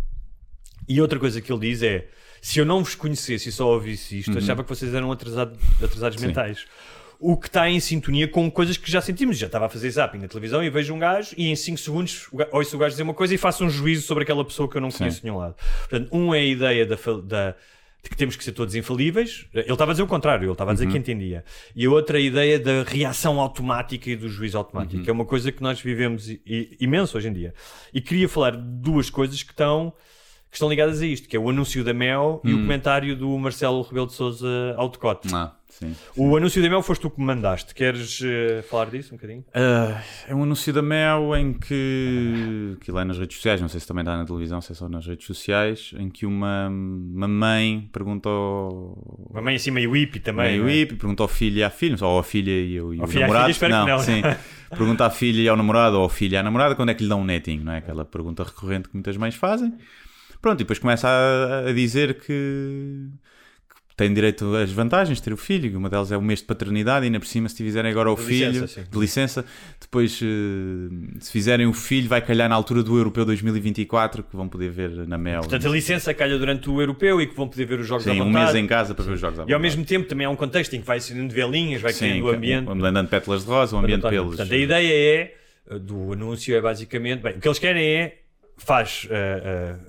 E 0.88 1.00
outra 1.00 1.18
coisa 1.18 1.40
que 1.40 1.52
ele 1.52 1.60
diz 1.68 1.82
é: 1.82 2.08
se 2.40 2.58
eu 2.58 2.64
não 2.64 2.82
vos 2.82 2.94
conhecesse 2.94 3.48
e 3.48 3.52
só 3.52 3.68
ouvisse 3.68 4.18
isto, 4.18 4.36
achava 4.36 4.62
que 4.62 4.68
vocês 4.68 4.92
eram 4.94 5.10
atrasado- 5.12 5.58
atrasados 5.82 6.18
Sim. 6.20 6.26
mentais. 6.28 6.66
O 7.26 7.36
que 7.38 7.46
está 7.46 7.70
em 7.70 7.80
sintonia 7.80 8.28
com 8.28 8.50
coisas 8.50 8.76
que 8.76 8.90
já 8.90 9.00
sentimos. 9.00 9.38
Já 9.38 9.46
estava 9.46 9.66
a 9.66 9.68
fazer 9.68 9.88
zapping 9.90 10.18
na 10.18 10.28
televisão 10.28 10.62
e 10.62 10.68
vejo 10.68 10.92
um 10.92 10.98
gajo 10.98 11.34
e 11.38 11.48
em 11.48 11.56
5 11.56 11.78
segundos 11.78 12.28
ouço 12.52 12.76
o 12.76 12.78
gajo 12.78 12.90
dizer 12.90 13.02
uma 13.02 13.14
coisa 13.14 13.34
e 13.34 13.38
faço 13.38 13.64
um 13.64 13.70
juízo 13.70 14.06
sobre 14.06 14.24
aquela 14.24 14.44
pessoa 14.44 14.68
que 14.68 14.76
eu 14.76 14.80
não 14.80 14.90
conheço 14.90 15.18
de 15.20 15.24
nenhum 15.24 15.38
lado. 15.38 15.54
Portanto, 15.88 16.08
um 16.12 16.34
é 16.34 16.40
a 16.40 16.44
ideia 16.44 16.84
da, 16.84 16.96
da- 17.24 17.54
de 18.02 18.10
que 18.10 18.16
temos 18.18 18.36
que 18.36 18.44
ser 18.44 18.52
todos 18.52 18.74
infalíveis. 18.74 19.46
Ele 19.54 19.72
estava 19.72 19.92
a 19.92 19.94
dizer 19.94 20.02
o 20.02 20.06
contrário, 20.06 20.44
ele 20.44 20.52
estava 20.52 20.72
a 20.72 20.74
dizer 20.74 20.86
que 20.86 20.98
entendia. 20.98 21.42
E 21.74 21.86
a 21.86 21.90
outra 21.90 22.18
é 22.18 22.20
a 22.20 22.24
ideia 22.26 22.58
da 22.60 22.82
reação 22.82 23.40
automática 23.40 24.10
e 24.10 24.16
do 24.16 24.28
juízo 24.28 24.58
automático, 24.58 25.02
que 25.02 25.08
é 25.08 25.12
uma 25.12 25.24
coisa 25.24 25.50
que 25.50 25.62
nós 25.62 25.80
vivemos 25.80 26.28
imenso 26.78 27.16
hoje 27.16 27.28
em 27.28 27.32
dia. 27.32 27.54
E 27.94 28.02
queria 28.02 28.28
falar 28.28 28.50
de 28.50 28.62
duas 28.62 29.08
coisas 29.08 29.42
que 29.42 29.52
estão 29.52 29.94
que 30.54 30.58
estão 30.58 30.68
ligadas 30.68 31.02
a 31.02 31.06
isto, 31.06 31.28
que 31.28 31.36
é 31.36 31.40
o 31.40 31.50
anúncio 31.50 31.82
da 31.82 31.92
Mel 31.92 32.40
e 32.44 32.54
o 32.54 32.58
comentário 32.58 33.16
do 33.16 33.36
Marcelo 33.36 33.82
Rebelo 33.82 34.06
de 34.06 34.12
Sousa 34.12 34.46
ao 34.76 34.88
decote. 34.88 35.28
Ah, 35.34 35.52
sim. 35.68 35.96
O 36.16 36.36
anúncio 36.36 36.62
da 36.62 36.68
Mel 36.70 36.80
foste 36.80 37.00
tu 37.02 37.10
que 37.10 37.18
me 37.18 37.26
mandaste. 37.26 37.74
Queres 37.74 38.20
eh, 38.24 38.62
falar 38.62 38.84
disso 38.86 39.12
um 39.12 39.16
bocadinho? 39.16 39.44
Ah, 39.52 40.00
é 40.28 40.32
um 40.32 40.44
anúncio 40.44 40.72
da 40.72 40.80
Mel 40.80 41.34
em 41.34 41.54
que. 41.54 42.76
que 42.80 42.92
lá 42.92 43.02
é 43.02 43.04
nas 43.04 43.18
redes 43.18 43.36
sociais, 43.36 43.60
não 43.60 43.68
sei 43.68 43.80
se 43.80 43.86
também 43.88 44.04
dá 44.04 44.16
na 44.16 44.24
televisão, 44.24 44.60
se 44.60 44.70
é 44.70 44.74
só 44.76 44.88
nas 44.88 45.04
redes 45.04 45.26
sociais, 45.26 45.90
em 45.98 46.08
que 46.08 46.24
uma, 46.24 46.68
uma 46.68 47.26
mãe 47.26 47.88
pergunta 47.92 48.28
ao. 48.28 49.26
Uma 49.30 49.42
mãe 49.42 49.56
assim 49.56 49.72
meio 49.72 49.90
hippie 49.92 50.20
também. 50.20 50.52
meio 50.52 50.62
não 50.62 50.68
é? 50.68 50.72
hippie, 50.72 50.94
pergunta 50.94 51.24
ao 51.24 51.28
filho 51.28 51.58
e 51.58 51.64
à 51.64 51.70
filha, 51.70 51.96
ou 52.00 52.18
à 52.18 52.22
filha 52.22 52.52
e, 52.52 52.78
ao- 52.78 52.94
e 52.94 53.00
Ao 53.00 53.06
filho 53.08 53.24
à 53.24 53.26
namorado. 53.26 53.54
filha, 53.54 53.68
que 53.68 53.68
não. 53.90 53.98
sim. 53.98 54.22
Pergunta 54.70 55.06
à 55.06 55.10
filha 55.10 55.40
e 55.42 55.48
ao 55.48 55.56
namorado, 55.56 55.96
ou 55.96 56.02
ao 56.02 56.08
filho 56.08 56.34
e 56.34 56.36
à 56.36 56.42
namorada, 56.42 56.74
quando 56.74 56.88
é 56.90 56.94
que 56.94 57.02
lhe 57.02 57.08
dão 57.08 57.20
um 57.20 57.24
netinho, 57.24 57.62
não 57.64 57.72
é? 57.72 57.78
Aquela 57.78 58.04
pergunta 58.04 58.42
recorrente 58.42 58.88
que 58.88 58.94
muitas 58.94 59.16
mães 59.16 59.34
fazem. 59.36 59.72
Pronto, 60.44 60.60
e 60.60 60.64
depois 60.64 60.78
começa 60.78 61.08
a, 61.08 61.70
a 61.70 61.72
dizer 61.72 62.14
que, 62.20 62.26
que 63.88 63.96
tem 63.96 64.12
direito 64.12 64.54
às 64.56 64.70
vantagens 64.70 65.16
de 65.16 65.24
ter 65.24 65.32
o 65.32 65.38
filho, 65.38 65.78
uma 65.78 65.88
delas 65.88 66.12
é 66.12 66.18
o 66.18 66.20
mês 66.20 66.40
de 66.40 66.44
paternidade, 66.44 67.04
e 67.04 67.06
ainda 67.06 67.18
por 67.18 67.24
cima, 67.26 67.48
se 67.48 67.56
fizerem 67.56 67.90
agora 67.90 68.12
o 68.12 68.14
De 68.14 68.22
filho, 68.24 68.50
licença, 68.60 68.82
de 68.90 68.98
licença, 68.98 69.44
depois, 69.80 70.20
eh, 70.22 71.16
se 71.18 71.32
fizerem 71.32 71.66
o 71.66 71.72
filho, 71.72 72.08
vai 72.10 72.20
calhar 72.20 72.46
na 72.46 72.54
altura 72.54 72.82
do 72.82 72.94
Europeu 72.94 73.24
2024, 73.24 74.22
que 74.22 74.36
vão 74.36 74.46
poder 74.46 74.68
ver 74.68 74.90
na 75.08 75.16
Mel. 75.16 75.40
Portanto, 75.40 75.66
a 75.66 75.70
licença 75.70 76.12
calha 76.12 76.36
durante 76.38 76.68
o 76.68 76.78
europeu 76.78 77.22
e 77.22 77.26
que 77.26 77.34
vão 77.34 77.48
poder 77.48 77.64
ver 77.64 77.80
os 77.80 77.86
jogos 77.86 78.06
à 78.06 78.12
Sim, 78.12 78.20
um 78.20 78.26
vontade. 78.26 78.44
mês 78.52 78.54
em 78.56 78.66
casa 78.66 78.94
para 78.94 79.02
ver 79.06 79.12
os 79.12 79.20
jogos 79.20 79.38
à 79.38 79.40
E 79.40 79.44
ao 79.44 79.46
vontade. 79.46 79.62
mesmo 79.62 79.84
tempo 79.86 80.06
também 80.06 80.26
há 80.26 80.30
um 80.30 80.36
contexto 80.36 80.74
em 80.76 80.80
que 80.82 80.86
vai 80.86 80.98
acendendo 80.98 81.32
velinhas, 81.32 81.80
vai 81.80 81.94
Sim, 81.94 82.00
criando 82.10 82.24
o 82.26 82.28
ambiente. 82.28 82.68
um- 82.68 82.84
andando 82.84 83.08
pétalas 83.08 83.42
de 83.44 83.48
rosa, 83.48 83.74
um 83.76 83.78
ambiente 83.78 84.00
António. 84.00 84.20
pelos. 84.24 84.36
Portanto, 84.36 84.52
a 84.52 84.58
ideia 84.58 84.92
é, 85.70 85.74
uh, 85.74 85.78
do 85.78 86.12
anúncio 86.12 86.54
é 86.54 86.60
basicamente, 86.60 87.22
bem, 87.22 87.32
o 87.36 87.40
que 87.40 87.48
eles 87.48 87.58
querem 87.58 87.82
é, 87.82 88.18
faz, 88.58 89.06
uh, 89.08 89.08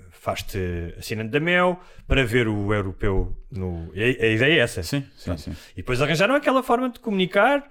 uh, 0.01 0.05
faz-te 0.26 0.57
assinante 0.97 1.30
da 1.30 1.39
Mel 1.39 1.80
para 2.07 2.26
ver 2.26 2.47
o 2.47 2.73
europeu 2.73 3.38
no... 3.51 3.91
A, 3.95 3.99
a 3.99 4.28
ideia 4.28 4.53
é 4.53 4.57
essa. 4.57 4.82
Sim, 4.82 5.05
sim, 5.15 5.38
sim. 5.38 5.55
E 5.73 5.78
depois 5.78 6.01
arranjaram 6.01 6.34
aquela 6.34 6.63
forma 6.63 6.89
de 6.89 6.99
comunicar 6.99 7.61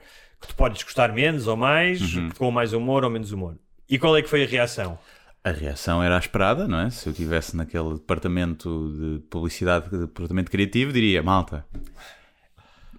que 0.41 0.47
tu 0.49 0.55
podes 0.55 0.83
gostar 0.83 1.13
menos 1.13 1.47
ou 1.49 1.57
mais, 1.57 2.01
Uhum. 2.15 2.29
com 2.39 2.51
mais 2.53 2.73
humor 2.73 3.03
ou 3.05 3.11
menos 3.11 3.33
humor. 3.33 3.57
E 3.91 3.99
qual 3.99 4.17
é 4.17 4.23
que 4.23 4.29
foi 4.29 4.45
a 4.45 4.47
reação? 4.47 4.97
A 5.43 5.51
reação 5.51 6.03
era 6.03 6.17
a 6.17 6.19
esperada, 6.19 6.67
não 6.69 6.79
é? 6.81 6.91
Se 6.91 7.07
eu 7.09 7.11
estivesse 7.11 7.57
naquele 7.57 7.95
departamento 7.95 8.69
de 8.99 9.19
publicidade, 9.29 9.91
de 9.91 9.99
departamento 10.07 10.51
criativo, 10.51 10.93
diria, 10.93 11.23
malta, 11.23 11.67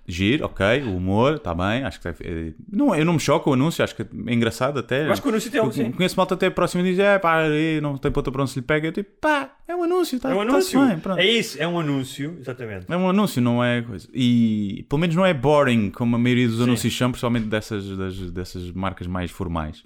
giro, 0.08 0.46
ok, 0.46 0.84
o 0.84 0.96
humor, 0.98 1.36
está 1.36 1.54
bem, 1.54 1.84
acho 1.84 2.00
que 2.00 2.08
eh, 2.08 2.54
não, 2.72 2.94
eu 2.96 3.04
não 3.04 3.14
me 3.14 3.20
choco 3.20 3.50
o 3.50 3.54
anúncio, 3.54 3.84
acho 3.84 3.96
que 3.96 4.04
é 4.04 4.34
engraçado 4.34 4.80
até. 4.80 5.08
Eu 5.08 5.12
acho 5.12 5.22
que 5.22 5.28
o 5.28 5.32
anúncio 5.32 5.50
tem 5.50 5.60
algo, 5.60 5.74
sim. 5.74 5.92
Conheço 5.92 6.16
malta 6.16 6.36
até 6.36 6.50
próximo 6.50 6.86
e 6.86 6.90
diz, 6.92 7.00
é 7.00 7.18
pá, 7.18 7.44
não 7.82 7.98
tem 7.98 8.12
ponta 8.12 8.32
para 8.32 8.42
onde 8.42 8.52
se 8.52 8.60
lhe 8.60 8.66
pega. 8.66 8.88
Eu 8.88 8.92
tipo, 8.92 9.10
pá, 9.20 9.56
é 9.68 9.76
um 9.76 9.84
anúncio, 9.84 10.16
está 10.18 10.30
É 10.30 10.34
um 10.34 10.38
tá 10.38 10.42
anúncio. 10.44 10.86
bem, 10.88 11.00
pronto. 11.00 11.20
é 11.20 11.26
isso, 11.26 11.58
é 11.62 11.68
um 11.68 11.80
anúncio, 11.80 12.38
exatamente. 12.40 12.86
É 12.88 12.96
um 12.96 13.10
anúncio, 13.10 13.42
não 13.42 13.64
é 13.64 13.82
coisa. 13.82 14.08
E 14.14 14.86
pelo 14.88 15.00
menos 15.02 15.16
não 15.16 15.26
é 15.26 15.34
boring, 15.34 15.90
como 15.90 16.16
a 16.16 16.20
maioria 16.20 16.48
dos 16.48 16.62
anúncios 16.62 16.96
são, 16.96 17.10
principalmente 17.12 17.46
dessas, 17.48 17.86
das- 17.98 18.32
dessas 18.32 18.72
marcas 18.72 19.08
mais 19.08 19.32
formais. 19.32 19.84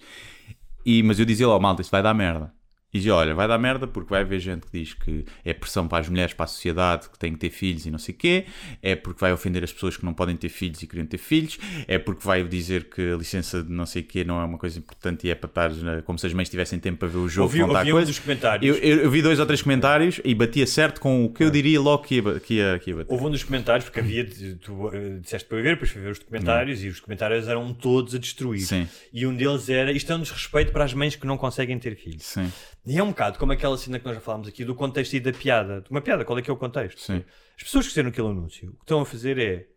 E, 0.86 1.02
mas 1.04 1.20
eu 1.20 1.26
dizia 1.26 1.48
lá, 1.48 1.60
malta, 1.60 1.82
isto 1.82 1.92
vai 1.92 2.02
dar 2.04 2.14
merda. 2.14 2.52
E 2.92 2.98
dizia, 2.98 3.14
olha, 3.14 3.36
vai 3.36 3.48
dar 3.48 3.58
merda 3.60 3.86
porque 3.86 4.10
vai 4.10 4.22
haver 4.22 4.40
gente 4.40 4.66
que 4.66 4.80
diz 4.80 4.94
que 4.96 5.24
é 5.46 5.54
pressão 5.54 5.88
para 5.88 6.00
as 6.00 6.10
mulheres, 6.10 6.34
para 6.34 6.46
a 6.46 6.48
sociedade, 6.48 7.08
que 7.08 7.20
têm 7.20 7.34
que 7.34 7.40
ter 7.40 7.52
filhos 7.52 7.86
e 7.86 7.92
não 7.92 8.00
sei 8.00 8.16
o 8.16 8.18
quê. 8.18 8.46
É 8.82 8.96
porque 8.96 9.20
vai 9.22 9.32
ofender 9.32 9.64
as 9.64 9.72
pessoas 9.72 9.96
que 9.96 10.04
não 10.04 10.14
podem 10.14 10.36
ter 10.36 10.50
filhos 10.50 10.82
e 10.82 10.88
queriam 10.88 11.06
ter 11.06 11.20
filhos. 11.20 11.60
É 11.88 12.00
porque 12.00 12.26
vai 12.26 12.44
dizer 12.44 12.86
que 12.86 13.14
a 13.14 13.16
licença 13.16 13.62
de 13.62 13.72
não 13.72 13.86
sei 13.86 14.02
o 14.02 14.06
quê 14.06 14.24
não 14.24 14.42
é 14.42 14.44
uma 14.44 14.58
coisa 14.58 14.80
importante 14.80 15.28
e 15.28 15.30
é 15.30 15.36
para 15.36 15.48
estar 15.48 16.02
como 16.04 16.18
se 16.18 16.26
as 16.26 16.34
mães 16.34 16.50
tivessem 16.50 16.80
tempo 16.80 16.98
para 16.98 17.08
ver 17.08 17.18
o 17.20 17.30
jogo. 17.30 17.44
Ouvi, 17.48 17.60
contar 17.60 17.80
ouvi 17.80 17.92
um 17.92 17.96
coisas. 17.96 18.16
dos 18.16 18.20
comentários. 18.20 18.78
Eu, 18.78 18.84
eu- 18.84 19.04
eu 19.04 19.12
vi 19.12 19.22
dois 19.22 19.40
ou 19.40 19.46
três 19.46 19.62
comentários 19.62 20.20
e 20.26 20.34
batia 20.34 20.66
certo 20.66 21.00
com 21.00 21.26
o 21.26 21.30
que 21.34 21.44
eu 21.44 21.52
diria 21.52 21.80
logo 21.80 22.04
que 22.04 22.16
ia, 22.16 22.40
que 22.40 22.54
ia, 22.56 22.80
que 22.80 22.90
ia 22.90 22.96
bater. 22.96 23.14
Houve 23.14 23.26
um 23.26 23.30
dos 23.32 23.44
comentários, 23.44 23.86
porque 23.86 24.00
havia, 24.00 24.28
tu 24.62 24.90
eh, 24.94 25.20
disseste 25.22 25.48
para 25.48 25.58
eu 25.60 25.64
ver, 25.64 25.70
depois 25.76 25.92
fui 25.92 26.02
ver 26.02 26.12
os 26.12 26.18
documentários 26.20 26.84
e 26.84 26.88
os 26.88 27.00
comentários 27.00 27.48
eram 27.48 27.72
todos 27.72 28.16
a 28.16 28.18
destruir. 28.18 28.62
Sim. 28.62 28.88
E 29.14 29.28
um 29.28 29.36
deles 29.36 29.70
era: 29.70 29.92
isto 29.92 30.12
é 30.12 30.16
um 30.16 30.22
desrespeito 30.22 30.72
para 30.72 30.84
as 30.86 30.94
mães 30.96 31.16
que 31.16 31.28
não 31.28 31.38
conseguem 31.38 31.78
ter 31.78 31.96
filhos. 31.96 32.24
Sim. 32.26 32.52
E 32.90 32.98
é 32.98 33.04
um 33.04 33.10
bocado 33.10 33.38
como 33.38 33.52
aquela 33.52 33.78
cena 33.78 34.00
que 34.00 34.06
nós 34.06 34.16
já 34.16 34.22
falámos 34.22 34.48
aqui 34.48 34.66
do 34.66 34.74
contexto 34.74 35.14
e 35.14 35.20
da 35.20 35.32
piada. 35.32 35.82
De 35.82 35.92
uma 35.92 36.02
piada, 36.02 36.26
qual 36.26 36.40
é 36.40 36.42
que 36.42 36.50
é 36.50 36.54
o 36.54 36.58
contexto? 36.58 37.00
Sim. 37.00 37.24
As 37.56 37.64
pessoas 37.64 37.86
que 37.86 37.92
fizeram 37.92 38.10
aquele 38.10 38.28
anúncio, 38.28 38.70
o 38.70 38.74
que 38.78 38.82
estão 38.84 39.02
a 39.02 39.06
fazer 39.06 39.38
é: 39.38 39.68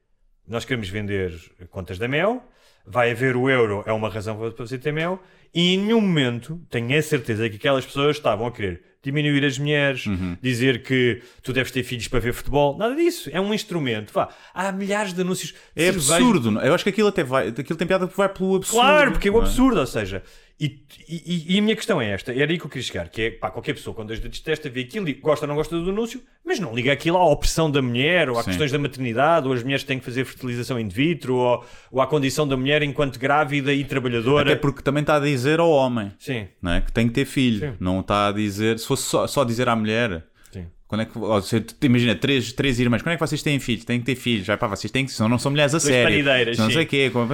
nós 0.48 0.64
queremos 0.64 0.88
vender 0.88 1.32
contas 1.70 1.98
da 1.98 2.08
Mel, 2.08 2.42
vai 2.86 3.10
haver 3.10 3.36
o 3.36 3.50
euro, 3.50 3.82
é 3.86 3.92
uma 3.92 4.08
razão 4.08 4.36
para 4.38 4.64
você 4.66 4.78
ter 4.78 4.92
Mel, 4.92 5.20
e 5.54 5.74
em 5.74 5.78
nenhum 5.78 6.00
momento 6.00 6.58
tenho 6.70 6.98
a 6.98 7.02
certeza 7.02 7.48
que 7.50 7.56
aquelas 7.56 7.84
pessoas 7.84 8.16
estavam 8.16 8.46
a 8.46 8.50
querer 8.52 8.82
diminuir 9.04 9.44
as 9.44 9.58
mulheres, 9.58 10.06
Uhum. 10.06 10.36
dizer 10.40 10.82
que 10.84 11.20
tu 11.42 11.52
deves 11.52 11.72
ter 11.72 11.82
filhos 11.82 12.06
para 12.06 12.20
ver 12.20 12.32
futebol, 12.32 12.78
nada 12.78 12.94
disso. 12.94 13.28
É 13.32 13.40
um 13.40 13.52
instrumento. 13.52 14.12
Vá, 14.12 14.28
há 14.54 14.70
milhares 14.70 15.12
de 15.12 15.20
anúncios. 15.20 15.54
É 15.74 15.88
absurdo. 15.88 16.52
não? 16.52 16.62
Eu 16.62 16.72
acho 16.72 16.84
que 16.84 16.90
aquilo 16.90 17.08
até 17.08 17.24
vai. 17.24 17.48
Aquilo 17.48 17.76
tem 17.76 17.86
piada 17.86 18.06
porque 18.06 18.16
vai 18.16 18.28
pelo 18.28 18.54
absurdo. 18.56 18.80
Claro, 18.80 19.10
porque 19.12 19.26
é 19.28 19.30
o 19.30 19.34
não 19.34 19.40
absurdo, 19.42 19.80
ou 19.80 19.86
seja, 19.86 20.22
e, 20.60 20.80
e- 21.08 21.54
e 21.54 21.58
a 21.58 21.62
minha 21.62 21.74
questão 21.74 22.00
é 22.00 22.10
esta, 22.10 22.32
era 22.32 22.50
aí 22.50 22.58
que 22.58 22.64
eu 22.64 22.68
queria 22.70 22.82
chegar, 22.86 23.08
que 23.08 23.22
é, 23.22 23.30
pá, 23.30 23.50
qualquer 23.50 23.74
pessoa 23.74 23.94
com 23.94 24.06
dois 24.06 24.20
dedos 24.20 24.38
de 24.38 24.44
testa 24.44 24.70
vê 24.70 24.82
aquilo 24.82 25.08
e 25.08 25.14
gosta 25.14 25.44
ou 25.44 25.48
não 25.48 25.56
gosta 25.56 25.76
do 25.78 25.90
anúncio, 25.90 26.22
mas 26.44 26.60
não 26.60 26.74
liga 26.74 26.92
aquilo 26.92 27.16
à 27.16 27.24
opressão 27.26 27.70
da 27.70 27.82
mulher, 27.82 28.28
ou 28.30 28.38
a 28.38 28.42
Sim. 28.42 28.50
questões 28.50 28.70
da 28.70 28.78
maternidade, 28.78 29.46
ou 29.48 29.52
as 29.54 29.62
mulheres 29.62 29.82
têm 29.84 29.98
que 29.98 30.04
fazer 30.04 30.24
fertilização 30.24 30.78
in 30.78 30.88
vitro, 30.88 31.34
ou, 31.36 31.64
ou 31.90 32.00
à 32.00 32.06
condição 32.06 32.46
da 32.46 32.56
mulher 32.56 32.82
enquanto 32.82 33.18
grávida 33.18 33.72
e 33.74 33.84
trabalhadora. 33.84 34.52
Até 34.52 34.60
porque 34.60 34.82
também 34.82 35.00
está 35.00 35.16
a 35.16 35.20
dizer 35.20 35.58
ao 35.58 35.70
homem 35.70 36.12
Sim, 36.18 36.46
não 36.60 36.72
é? 36.72 36.80
que 36.80 36.92
tem 36.92 37.08
que 37.08 37.14
ter 37.14 37.24
filho. 37.24 37.70
Sim. 37.72 37.76
Não 37.80 38.00
está 38.00 38.28
a 38.28 38.32
dizer. 38.32 38.78
Se 38.78 38.86
fosse 38.86 39.04
só, 39.04 39.26
só 39.26 39.44
dizer 39.44 39.68
à 39.68 39.74
mulher. 39.74 40.24
sim. 40.52 40.66
Quando 40.86 41.00
é 41.00 41.04
que, 41.06 41.12
tu- 41.14 41.86
imagina, 41.86 42.14
três, 42.14 42.52
três 42.52 42.78
irmãs, 42.78 43.00
quando 43.02 43.14
é 43.14 43.16
que 43.16 43.20
vocês 43.26 43.42
têm 43.42 43.58
filhos? 43.58 43.84
Têm 43.84 43.98
que 43.98 44.04
ter 44.04 44.14
filhos, 44.14 44.46
vai 44.46 44.56
pá, 44.58 44.66
vocês 44.68 44.90
têm 44.90 45.06
que, 45.06 45.10
senão 45.12 45.26
não 45.28 45.38
são 45.38 45.50
mulheres 45.50 45.74
a 45.74 45.80
sério. 45.80 46.02
parideiras, 46.04 46.56
Senão 46.56 46.68
não 46.68 46.74
sei 46.74 46.84
o 46.84 46.86
quê. 46.86 47.10
como- 47.10 47.28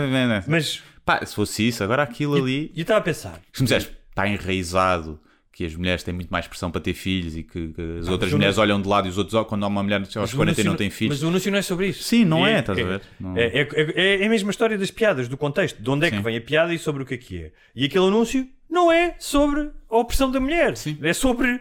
Mas, 0.46 0.80
Pá, 1.09 1.24
se 1.24 1.34
fosse 1.34 1.66
isso, 1.66 1.82
agora 1.82 2.02
aquilo 2.02 2.34
ali. 2.34 2.70
e 2.74 2.80
eu 2.80 2.82
estava 2.82 3.00
a 3.00 3.02
pensar, 3.02 3.40
Se 3.50 3.62
me 3.62 3.68
está 3.74 4.28
enraizado 4.28 5.18
que 5.50 5.64
as 5.64 5.74
mulheres 5.74 6.02
têm 6.02 6.12
muito 6.12 6.28
mais 6.28 6.46
pressão 6.46 6.70
para 6.70 6.82
ter 6.82 6.92
filhos 6.92 7.34
e 7.34 7.42
que, 7.42 7.68
que 7.68 7.82
as 7.98 8.09
outras 8.09 8.28
mas 8.28 8.32
o 8.32 8.36
mulheres 8.36 8.59
olham 8.59 8.80
de 8.82 8.86
lado 8.86 9.06
e 9.06 9.11
os 9.11 9.16
outros, 9.16 9.42
quando 9.48 9.64
há 9.64 9.68
uma 9.68 9.82
mulher 9.82 10.00
aos 10.02 10.14
mas 10.14 10.32
o 10.34 10.36
40 10.36 10.61
e 10.61 10.64
não 10.64 10.76
tem 10.76 10.90
filhos. 10.90 11.16
Mas 11.16 11.22
o 11.24 11.28
anúncio 11.28 11.50
não 11.50 11.59
é 11.59 11.62
sobre 11.62 11.88
isso. 11.88 12.02
Sim, 12.02 12.26
não 12.26 12.46
é, 12.46 12.61
estás 12.61 12.78
a 12.78 12.84
ver? 12.84 13.00
Não- 13.18 13.34
É, 13.36 13.46
é, 13.46 13.68
é- 13.72 14.22
é 14.22 14.26
a 14.26 14.28
mesma 14.28 14.50
história 14.50 14.76
das 14.76 14.90
piadas, 14.90 15.28
do 15.28 15.36
contexto. 15.38 15.82
De 15.82 15.88
onde 15.90 16.06
é 16.06 16.11
que 16.11 16.16
Sim. 16.18 16.22
vem 16.22 16.36
a 16.36 16.40
piada 16.42 16.74
e 16.74 16.78
sobre 16.78 17.02
o 17.02 17.06
que 17.06 17.14
é 17.14 17.16
que 17.16 17.42
é. 17.42 17.52
E 17.74 17.86
aquele 17.86 18.04
anúncio 18.06 18.46
não 18.68 18.92
é 18.92 19.16
sobre 19.18 19.70
a 19.90 19.96
opressão 19.96 20.30
da 20.30 20.38
mulher. 20.38 20.74
É 21.02 21.12
sobre 21.14 21.59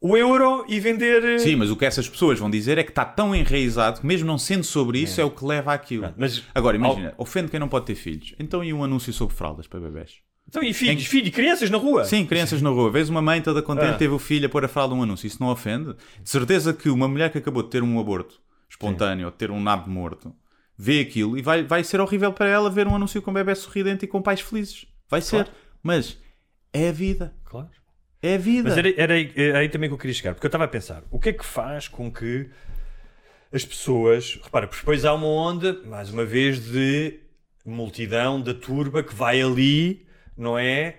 o 0.00 0.16
euro 0.16 0.64
e 0.68 0.78
vender. 0.80 1.24
eh, 1.24 1.38
Sim, 1.38 1.56
mas 1.56 1.70
o 1.70 1.76
que 1.76 1.84
essas 1.84 2.08
pessoas 2.08 2.38
vão 2.38 2.48
dizer 2.50 2.78
é 2.78 2.82
que 2.84 2.90
está 2.90 3.04
tão 3.04 3.34
enraizado 3.34 4.00
que, 4.00 4.06
mesmo 4.06 4.26
não 4.26 4.38
sendo 4.38 4.64
sobre 4.64 5.00
isso, 5.00 5.20
é, 5.20 5.24
o 5.24 5.30
que 5.30 5.44
leva 5.44 5.72
àquilo. 5.72 6.12
Mas 6.16 6.42
Agora, 6.54 6.76
imagina, 6.76 7.14
ofende 7.18 7.50
quem 7.50 7.58
não 7.60 7.68
pode 7.68 7.86
ter 7.86 7.94
filhos. 7.94 8.34
Então, 8.38 8.62
e 8.62 8.72
um 8.72 8.84
anúncio 8.84 9.12
sobre 9.12 9.34
fraldas 9.34 9.66
para 9.66 9.80
bebés? 9.80 10.16
Então, 10.48 10.62
e 10.62 10.72
filhos, 10.72 11.04
filhos, 11.04 11.30
crianças 11.30 11.68
na 11.68 11.76
rua? 11.76 12.04
Sim, 12.04 12.24
crianças 12.24 12.62
na 12.62 12.70
rua. 12.70 12.90
Vês 12.90 13.10
uma 13.10 13.20
mãe 13.20 13.42
toda 13.42 13.60
contente, 13.60 13.90
Ah. 13.94 13.98
teve 13.98 14.14
o 14.14 14.18
filho 14.18 14.46
a 14.46 14.48
pôr 14.48 14.64
a 14.64 14.68
fralda 14.68 14.94
um 14.94 15.02
anúncio. 15.02 15.26
Isso 15.26 15.42
não 15.42 15.48
ofende? 15.50 15.94
De 16.22 16.30
certeza 16.30 16.72
que 16.72 16.88
uma 16.88 17.06
mulher 17.06 17.30
que 17.30 17.36
acabou 17.38 17.62
de 17.62 17.68
ter 17.68 17.82
um 17.82 18.00
aborto 18.00 18.40
espontâneo, 18.70 19.26
ou 19.26 19.30
de 19.30 19.36
ter 19.36 19.50
um 19.50 19.60
nabo 19.60 19.90
morto, 19.90 20.34
vê 20.76 21.00
aquilo 21.00 21.36
e 21.36 21.42
vai, 21.42 21.64
vai 21.64 21.84
ser 21.84 22.00
horrível 22.00 22.32
para 22.32 22.48
ela 22.48 22.70
ver 22.70 22.86
um 22.86 22.94
anúncio 22.94 23.20
com 23.20 23.30
um 23.30 23.34
bebê 23.34 23.54
sorridente 23.54 24.04
e 24.06 24.08
com 24.08 24.22
pais 24.22 24.40
felizes. 24.40 24.86
Vai 25.10 25.20
ser. 25.20 25.44
Claro. 25.44 25.50
Mas 25.82 26.16
é 26.72 26.88
a 26.88 26.92
vida. 26.92 27.34
Claro. 27.44 27.68
É 28.22 28.34
a 28.34 28.38
vida. 28.38 28.68
Mas 28.68 28.78
era, 28.78 28.92
era 29.00 29.14
aí, 29.14 29.32
era 29.36 29.58
aí 29.58 29.68
também 29.68 29.88
que 29.88 29.94
eu 29.94 29.98
queria 29.98 30.14
chegar, 30.14 30.34
porque 30.34 30.46
eu 30.46 30.48
estava 30.48 30.64
a 30.64 30.68
pensar, 30.68 31.02
o 31.10 31.18
que 31.18 31.28
é 31.28 31.32
que 31.32 31.44
faz 31.44 31.86
com 31.88 32.10
que 32.10 32.48
as 33.52 33.64
pessoas, 33.64 34.38
repara, 34.42 34.66
porque 34.66 34.80
depois 34.80 35.04
há 35.04 35.14
uma 35.14 35.26
onda, 35.26 35.80
mais 35.86 36.10
uma 36.10 36.24
vez, 36.24 36.60
de 36.60 37.20
multidão 37.64 38.40
da 38.40 38.54
turba 38.54 39.02
que 39.02 39.14
vai 39.14 39.40
ali, 39.40 40.06
não 40.36 40.58
é? 40.58 40.96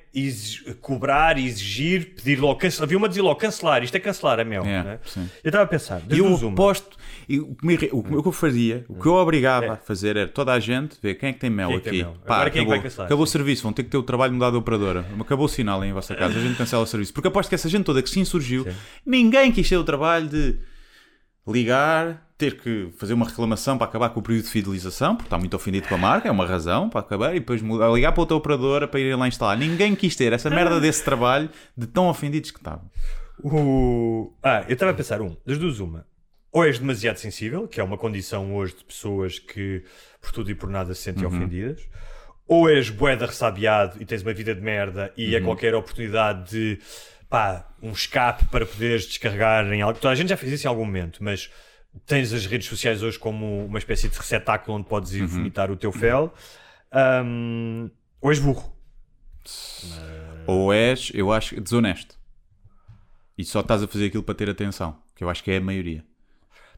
Cobrar, 0.81 1.37
exigir, 1.37 2.13
pedir 2.15 2.39
logo, 2.39 2.59
cancelar. 2.59 2.83
Havia 2.83 2.97
uma 2.97 3.07
a 3.07 3.09
dizer 3.09 3.21
logo, 3.21 3.39
cancelar, 3.39 3.83
isto 3.83 3.95
é 3.95 3.99
cancelar, 3.99 4.39
é 4.39 4.43
meu. 4.43 4.63
É, 4.65 4.83
não 4.83 4.91
é? 4.91 4.99
sim. 5.05 5.29
Eu 5.43 5.49
estava 5.49 5.63
a 5.63 5.67
pensar, 5.67 6.01
E 6.09 6.17
eu 6.17 6.35
aposto, 6.49 6.97
e 7.29 7.39
o 7.39 7.53
que, 7.55 7.65
me 7.65 7.73
irri- 7.75 7.89
o 7.93 8.01
que 8.03 8.27
eu 8.27 8.31
fazia, 8.31 8.83
o 8.89 8.95
que 8.99 9.05
eu 9.07 9.13
obrigava 9.13 9.73
a 9.73 9.77
fazer 9.77 10.17
era 10.17 10.27
toda 10.27 10.51
a 10.51 10.59
gente 10.59 10.97
ver 11.01 11.13
quem 11.15 11.29
é 11.29 11.33
que 11.33 11.39
tem 11.39 11.49
mel 11.49 11.67
Quem 11.69 11.77
é 11.77 11.79
que 11.81 11.89
tem 11.91 12.01
aqui. 12.01 12.09
mel? 12.11 12.17
Pá, 12.25 12.35
Agora 12.35 12.49
quem 12.49 12.61
é 12.61 12.65
que 12.65 12.71
acabou, 12.71 12.81
vai 12.81 12.81
cancelar? 12.83 13.05
acabou 13.05 13.23
o 13.23 13.27
Sim. 13.27 13.31
serviço, 13.33 13.63
vão 13.63 13.71
ter 13.73 13.83
que 13.83 13.89
ter 13.89 13.97
o 13.97 14.03
trabalho 14.03 14.33
mudado 14.33 14.53
de 14.53 14.57
operadora. 14.57 15.05
Acabou 15.19 15.45
o 15.45 15.49
sinal 15.49 15.83
em 15.85 15.93
vossa 15.93 16.15
casa, 16.15 16.37
a 16.37 16.41
gente 16.41 16.57
cancela 16.57 16.81
o 16.83 16.87
serviço. 16.87 17.13
Porque 17.13 17.27
aposto 17.27 17.47
que 17.49 17.55
essa 17.55 17.69
gente 17.69 17.83
toda 17.85 18.01
que 18.01 18.09
se 18.09 18.19
insurgiu, 18.19 18.65
ninguém 19.05 19.51
quis 19.51 19.69
ter 19.69 19.77
o 19.77 19.83
trabalho 19.83 20.27
de 20.27 20.57
ligar, 21.47 22.27
ter 22.37 22.59
que 22.61 22.89
fazer 22.97 23.13
uma 23.13 23.25
reclamação 23.25 23.77
para 23.77 23.87
acabar 23.87 24.09
com 24.09 24.19
o 24.19 24.23
período 24.23 24.43
de 24.45 24.49
fidelização, 24.51 25.15
porque 25.15 25.27
está 25.27 25.37
muito 25.37 25.55
ofendido 25.55 25.87
com 25.87 25.95
a 25.95 25.97
marca, 25.97 26.27
é 26.27 26.31
uma 26.31 26.45
razão 26.45 26.89
para 26.89 26.99
acabar, 27.01 27.35
e 27.35 27.39
depois 27.39 27.61
mudar- 27.61 27.91
ligar 27.91 28.11
para 28.11 28.21
outra 28.21 28.37
operadora 28.37 28.87
para 28.87 28.99
irem 28.99 29.15
lá 29.15 29.27
instalar. 29.27 29.57
Ninguém 29.57 29.95
quis 29.95 30.15
ter 30.15 30.31
essa 30.31 30.49
merda 30.49 30.79
desse 30.79 31.03
trabalho 31.03 31.49
de 31.75 31.87
tão 31.87 32.07
ofendidos 32.07 32.51
que 32.51 32.57
estavam. 32.59 32.89
O... 33.43 34.33
Ah, 34.43 34.63
eu 34.67 34.73
estava 34.73 34.91
a 34.91 34.95
pensar, 34.95 35.21
um, 35.21 35.35
das 35.45 35.57
duas 35.57 35.79
uma. 35.79 36.05
Ou 36.51 36.65
és 36.65 36.79
demasiado 36.79 37.17
sensível, 37.17 37.67
que 37.67 37.79
é 37.79 37.83
uma 37.83 37.97
condição 37.97 38.55
hoje 38.55 38.75
de 38.75 38.83
pessoas 38.83 39.37
que 39.37 39.83
por 40.19 40.31
tudo 40.31 40.49
e 40.49 40.55
por 40.55 40.69
nada 40.69 40.93
se 40.95 41.01
sentem 41.01 41.25
ofendidas. 41.25 41.87
Ou 42.47 42.67
és 42.67 42.89
boeda 42.89 43.27
ressabiado 43.27 44.01
e 44.01 44.05
tens 44.05 44.23
uma 44.23 44.33
vida 44.33 44.55
de 44.55 44.61
merda 44.61 45.13
e 45.15 45.35
a 45.35 45.41
qualquer 45.41 45.75
oportunidade 45.75 46.49
de 46.49 46.79
pá, 47.29 47.67
um 47.81 47.91
escape 47.91 48.45
para 48.45 48.65
poderes 48.65 49.05
descarregar 49.05 49.71
em 49.71 49.81
algo. 49.83 49.99
Toda 49.99 50.11
a 50.11 50.15
gente 50.15 50.29
já 50.29 50.37
fez 50.37 50.53
isso 50.53 50.65
em 50.65 50.69
algum 50.69 50.83
momento, 50.83 51.23
mas 51.23 51.51
tens 52.07 52.33
as 52.33 52.45
redes 52.47 52.67
sociais 52.67 53.03
hoje 53.03 53.19
como 53.19 53.65
uma 53.65 53.77
espécie 53.77 54.09
de 54.09 54.17
receptáculo 54.17 54.77
onde 54.77 54.87
podes 54.87 55.13
ir 55.13 55.25
vomitar 55.27 55.69
o 55.69 55.77
teu 55.77 55.91
fel. 55.91 56.33
Ahm, 56.91 57.91
ou 58.19 58.31
és 58.31 58.39
burro. 58.39 58.73
Ou 60.47 60.73
és, 60.73 61.11
eu 61.13 61.31
acho, 61.31 61.61
desonesto. 61.61 62.17
E 63.37 63.45
só 63.45 63.59
estás 63.61 63.83
a 63.83 63.87
fazer 63.87 64.07
aquilo 64.07 64.23
para 64.23 64.35
ter 64.35 64.49
atenção, 64.49 65.01
que 65.15 65.23
eu 65.23 65.29
acho 65.29 65.43
que 65.43 65.51
é 65.51 65.57
a 65.57 65.61
maioria. 65.61 66.03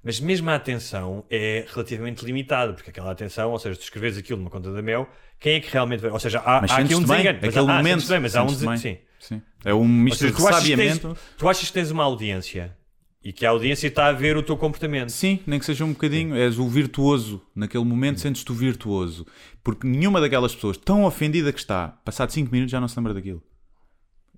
Mas 0.03 0.19
mesmo 0.19 0.49
a 0.49 0.55
atenção 0.55 1.23
é 1.29 1.65
relativamente 1.69 2.25
limitada, 2.25 2.73
porque 2.73 2.89
aquela 2.89 3.11
atenção, 3.11 3.51
ou 3.51 3.59
seja, 3.59 3.77
tu 3.77 3.83
escreves 3.83 4.17
aquilo 4.17 4.39
numa 4.39 4.49
conta 4.49 4.73
da 4.73 4.81
Mel, 4.81 5.07
quem 5.39 5.55
é 5.55 5.59
que 5.59 5.71
realmente 5.71 5.99
vai. 5.99 6.11
Ou 6.11 6.19
seja, 6.19 6.39
há, 6.39 6.59
há 6.59 6.77
aqui 6.77 6.95
um 6.95 7.01
desengano. 7.01 7.39
Mas 7.41 7.49
aquele 7.49 7.71
há, 7.71 7.73
ah, 7.73 7.77
momento. 7.77 8.07
bem, 8.07 8.19
mas 8.19 8.35
há 8.35 8.43
um 8.43 8.47
desengano. 8.47 8.77
Sim. 8.77 8.97
Sim. 9.19 9.41
É 9.63 9.73
um 9.73 9.87
misto 9.87 10.19
seja, 10.19 10.31
de 10.31 10.37
tu 10.37 10.47
achas, 10.47 10.63
que 10.63 10.75
tens, 10.75 10.93
sabiamento. 10.93 11.21
tu 11.37 11.49
achas 11.49 11.67
que 11.67 11.73
tens 11.73 11.91
uma 11.91 12.03
audiência 12.03 12.75
e 13.23 13.31
que 13.31 13.45
a 13.45 13.51
audiência 13.51 13.87
está 13.87 14.07
a 14.07 14.11
ver 14.11 14.35
o 14.35 14.41
teu 14.41 14.57
comportamento. 14.57 15.11
Sim, 15.11 15.39
nem 15.45 15.59
que 15.59 15.65
seja 15.65 15.85
um 15.85 15.93
bocadinho. 15.93 16.35
És 16.35 16.57
o 16.57 16.67
virtuoso. 16.67 17.41
Naquele 17.55 17.85
momento 17.85 18.19
sentes-te 18.19 18.51
o 18.51 18.55
virtuoso. 18.55 19.27
Porque 19.63 19.85
nenhuma 19.85 20.19
daquelas 20.19 20.55
pessoas, 20.55 20.77
tão 20.77 21.05
ofendida 21.05 21.53
que 21.53 21.59
está, 21.59 21.89
passado 22.03 22.31
5 22.31 22.51
minutos 22.51 22.71
já 22.71 22.81
não 22.81 22.87
se 22.87 22.97
lembra 22.97 23.13
daquilo. 23.13 23.43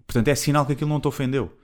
Portanto, 0.06 0.28
é 0.28 0.36
sinal 0.36 0.66
que 0.66 0.74
aquilo 0.74 0.90
não 0.90 1.00
te 1.00 1.08
ofendeu. 1.08 1.58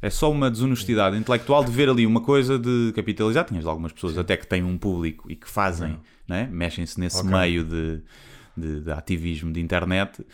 É 0.00 0.10
só 0.10 0.30
uma 0.30 0.50
desonestidade 0.50 1.16
intelectual 1.16 1.64
de 1.64 1.72
ver 1.72 1.88
ali 1.88 2.06
uma 2.06 2.20
coisa 2.20 2.58
de 2.58 2.92
capitalizar. 2.94 3.44
Tinhas 3.44 3.66
algumas 3.66 3.92
pessoas 3.92 4.16
até 4.16 4.36
que 4.36 4.46
têm 4.46 4.62
um 4.62 4.78
público 4.78 5.30
e 5.30 5.34
que 5.34 5.48
fazem, 5.48 5.98
né? 6.26 6.48
mexem-se 6.52 7.00
nesse 7.00 7.24
meio 7.24 7.64
de, 7.64 8.02
de, 8.56 8.80
de 8.80 8.92
ativismo 8.92 9.52
de 9.52 9.60
internet, 9.60 10.24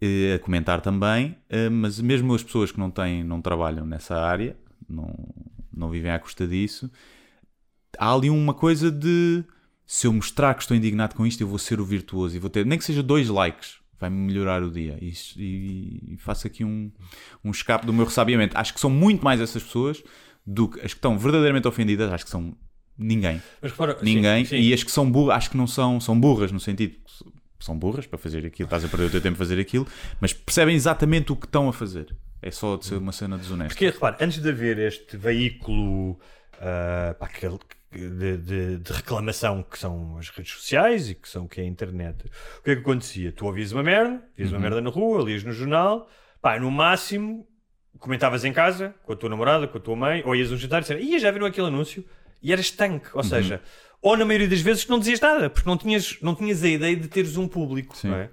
eh, 0.00 0.34
a 0.34 0.38
comentar 0.38 0.80
também. 0.80 1.36
eh, 1.48 1.68
mas 1.68 2.00
mesmo 2.00 2.34
as 2.34 2.42
pessoas 2.42 2.72
que 2.72 2.78
não 2.78 2.90
têm, 2.90 3.22
não 3.22 3.42
trabalham 3.42 3.84
nessa 3.84 4.16
área, 4.16 4.56
não, 4.88 5.14
não 5.72 5.90
vivem 5.90 6.10
à 6.10 6.18
custa 6.18 6.46
disso, 6.46 6.90
há 7.98 8.14
ali 8.14 8.30
uma 8.30 8.54
coisa 8.54 8.90
de 8.90 9.44
se 9.86 10.06
eu 10.06 10.12
mostrar 10.12 10.54
que 10.54 10.62
estou 10.62 10.76
indignado 10.76 11.14
com 11.14 11.26
isto, 11.26 11.42
eu 11.42 11.46
vou 11.46 11.58
ser 11.58 11.78
o 11.80 11.84
virtuoso 11.84 12.34
e 12.34 12.38
vou 12.38 12.48
ter, 12.48 12.64
nem 12.64 12.78
que 12.78 12.84
seja 12.84 13.02
dois 13.02 13.28
likes, 13.28 13.81
vai-me 14.02 14.16
melhorar 14.16 14.62
o 14.62 14.70
dia. 14.70 14.98
E, 15.00 15.12
e- 15.36 16.16
faço 16.18 16.46
aqui 16.46 16.64
um, 16.64 16.90
um 17.42 17.50
escape 17.50 17.86
do 17.86 17.92
meu 17.92 18.04
ressabiamento. 18.04 18.56
Acho 18.58 18.74
que 18.74 18.80
são 18.80 18.90
muito 18.90 19.24
mais 19.24 19.40
essas 19.40 19.62
pessoas 19.62 20.02
do 20.46 20.68
que 20.68 20.78
as 20.80 20.92
que 20.92 20.98
estão 20.98 21.18
verdadeiramente 21.18 21.66
ofendidas, 21.68 22.12
acho 22.12 22.24
que 22.24 22.30
são 22.30 22.54
ninguém. 22.98 23.40
Mas 23.62 23.72
sim, 23.72 23.86
Ninguém. 24.02 24.44
sim. 24.44 24.56
E 24.56 24.74
as 24.74 24.82
que 24.82 24.90
são 24.90 25.10
burras, 25.10 25.36
acho 25.38 25.50
que 25.50 25.56
não 25.56 25.66
são, 25.66 26.00
são 26.00 26.18
burras 26.20 26.50
no 26.52 26.60
sentido 26.60 26.94
que 27.58 27.64
são 27.64 27.78
burras 27.78 28.06
para 28.06 28.18
fazer 28.18 28.44
aquilo, 28.44 28.66
estás 28.66 28.84
a 28.84 28.88
perder 28.88 29.06
o 29.06 29.10
teu 29.10 29.20
tempo 29.20 29.34
a 29.36 29.38
fazer 29.38 29.60
aquilo, 29.60 29.86
mas 30.20 30.32
percebem 30.32 30.74
exatamente 30.74 31.30
o 31.32 31.36
que 31.36 31.46
estão 31.46 31.68
a 31.68 31.72
fazer. 31.72 32.14
É 32.42 32.50
só 32.50 32.76
de 32.76 32.84
ser 32.86 32.96
uma 32.96 33.12
cena 33.12 33.38
desonesta. 33.38 33.72
Porque, 33.72 33.96
antes 34.24 34.42
de 34.42 34.48
haver 34.48 34.78
este 34.80 35.16
veículo 35.16 36.18
ah, 36.60 37.14
pá, 37.18 37.28
que- 37.28 37.46
de, 37.98 38.36
de- 38.38 38.76
de 38.78 38.92
reclamação 38.92 39.62
que 39.62 39.78
são 39.78 40.16
as 40.18 40.28
redes 40.30 40.52
sociais 40.52 41.10
e 41.10 41.14
que 41.14 41.28
são 41.28 41.46
que 41.46 41.60
é 41.60 41.64
a 41.64 41.66
internet, 41.66 42.24
o 42.58 42.62
que 42.62 42.70
é 42.70 42.74
que 42.74 42.80
acontecia? 42.82 43.32
Tu 43.32 43.44
ouvias 43.46 43.72
uma 43.72 43.82
merda, 43.82 44.22
vias 44.36 44.50
Uhum. 44.50 44.56
uma 44.56 44.62
merda 44.62 44.80
na 44.80 44.90
rua, 44.90 45.22
lias 45.24 45.44
no 45.44 45.52
jornal, 45.52 46.08
pá, 46.40 46.58
no 46.58 46.70
máximo 46.70 47.46
comentavas 47.98 48.44
em 48.44 48.52
casa 48.52 48.94
com 49.04 49.12
a 49.12 49.16
tua 49.16 49.28
namorada, 49.28 49.68
com 49.68 49.78
a 49.78 49.80
tua 49.80 49.94
mãe, 49.94 50.22
ou 50.24 50.34
ias 50.34 50.50
a 50.50 50.54
um 50.54 50.56
jantar 50.56 50.78
e 50.78 50.80
disseram, 50.80 51.00
ia, 51.00 51.18
já 51.18 51.30
viram 51.30 51.46
aquele 51.46 51.68
anúncio? 51.68 52.04
E 52.42 52.52
eras 52.52 52.70
tanque, 52.70 53.06
Uhum. 53.08 53.12
ou 53.18 53.22
seja, 53.22 53.60
ou 54.00 54.16
na 54.16 54.24
maioria 54.24 54.48
das 54.48 54.60
vezes 54.60 54.86
não 54.88 54.98
dizias 54.98 55.20
nada, 55.20 55.48
porque 55.48 55.68
não 55.68 55.76
tinhas, 55.76 56.18
não 56.20 56.34
tinhas 56.34 56.62
a 56.64 56.68
ideia 56.68 56.96
de 56.96 57.06
teres 57.06 57.36
um 57.36 57.46
público, 57.46 57.94
é? 58.06 58.28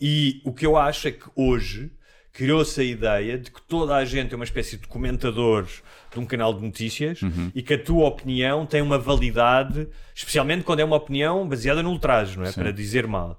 E 0.00 0.40
o 0.44 0.52
que 0.52 0.64
eu 0.64 0.76
acho 0.76 1.08
é 1.08 1.12
que 1.12 1.24
hoje 1.36 1.92
criou-se 2.32 2.80
a 2.80 2.84
ideia 2.84 3.36
de 3.38 3.50
que 3.50 3.60
toda 3.62 3.94
a 3.94 4.04
gente 4.04 4.32
é 4.32 4.36
uma 4.36 4.44
espécie 4.44 4.76
de 4.78 4.86
comentador 4.86 5.66
de 6.12 6.18
um 6.18 6.24
canal 6.24 6.54
de 6.54 6.62
notícias 6.62 7.20
Uhum. 7.22 7.50
e 7.54 7.62
que 7.62 7.74
a 7.74 7.78
tua 7.78 8.06
opinião 8.06 8.64
tem 8.66 8.80
uma 8.80 8.98
validade, 8.98 9.86
especialmente 10.14 10.64
quando 10.64 10.80
é 10.80 10.84
uma 10.84 10.96
opinião 10.96 11.46
baseada 11.48 11.82
no 11.82 11.90
ultraje, 11.90 12.38
não 12.38 12.44
é? 12.44 12.52
Para 12.52 12.70
dizer 12.72 13.06
mal. 13.06 13.38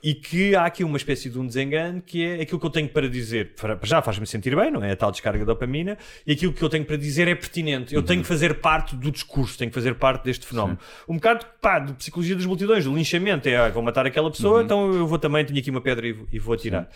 E 0.00 0.14
que 0.14 0.54
há 0.54 0.64
aqui 0.64 0.84
uma 0.84 0.96
espécie 0.96 1.28
de 1.28 1.36
um 1.40 1.44
desengano 1.44 2.00
que 2.00 2.24
é 2.24 2.42
aquilo 2.42 2.60
que 2.60 2.66
eu 2.66 2.70
tenho 2.70 2.88
para 2.88 3.08
dizer, 3.08 3.50
já 3.82 4.00
faz-me 4.00 4.28
sentir 4.28 4.54
bem, 4.54 4.70
não 4.70 4.84
é? 4.84 4.92
A 4.92 4.96
tal 4.96 5.10
descarga 5.10 5.40
de 5.40 5.44
dopamina, 5.44 5.98
e 6.24 6.30
aquilo 6.32 6.52
que 6.52 6.62
eu 6.62 6.68
tenho 6.68 6.84
para 6.84 6.96
dizer 6.96 7.26
é 7.26 7.34
pertinente. 7.34 7.92
Eu 7.92 8.02
tenho 8.04 8.22
que 8.22 8.28
fazer 8.28 8.54
parte 8.60 8.94
do 8.94 9.10
discurso, 9.10 9.58
tenho 9.58 9.72
que 9.72 9.74
fazer 9.74 9.96
parte 9.96 10.22
deste 10.24 10.46
fenómeno. 10.46 10.78
Um 11.08 11.14
bocado, 11.16 11.44
pá, 11.60 11.80
de 11.80 11.92
psicologia 11.94 12.36
das 12.36 12.46
multidões, 12.46 12.84
do 12.84 12.94
linchamento, 12.94 13.48
é, 13.48 13.56
ah, 13.56 13.68
vou 13.70 13.82
matar 13.82 14.06
aquela 14.06 14.30
pessoa, 14.30 14.62
então 14.62 14.92
eu 14.92 15.04
vou 15.08 15.18
também, 15.18 15.44
tenho 15.44 15.58
aqui 15.58 15.70
uma 15.70 15.80
pedra 15.80 16.06
e 16.06 16.12
vou, 16.12 16.28
e 16.32 16.38
vou 16.38 16.54
atirar. 16.54 16.88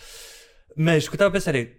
Mas 0.76 1.04
o 1.06 1.10
que 1.10 1.14
eu 1.14 1.16
estava 1.16 1.28
a 1.28 1.32
pensar 1.32 1.54
é, 1.54 1.70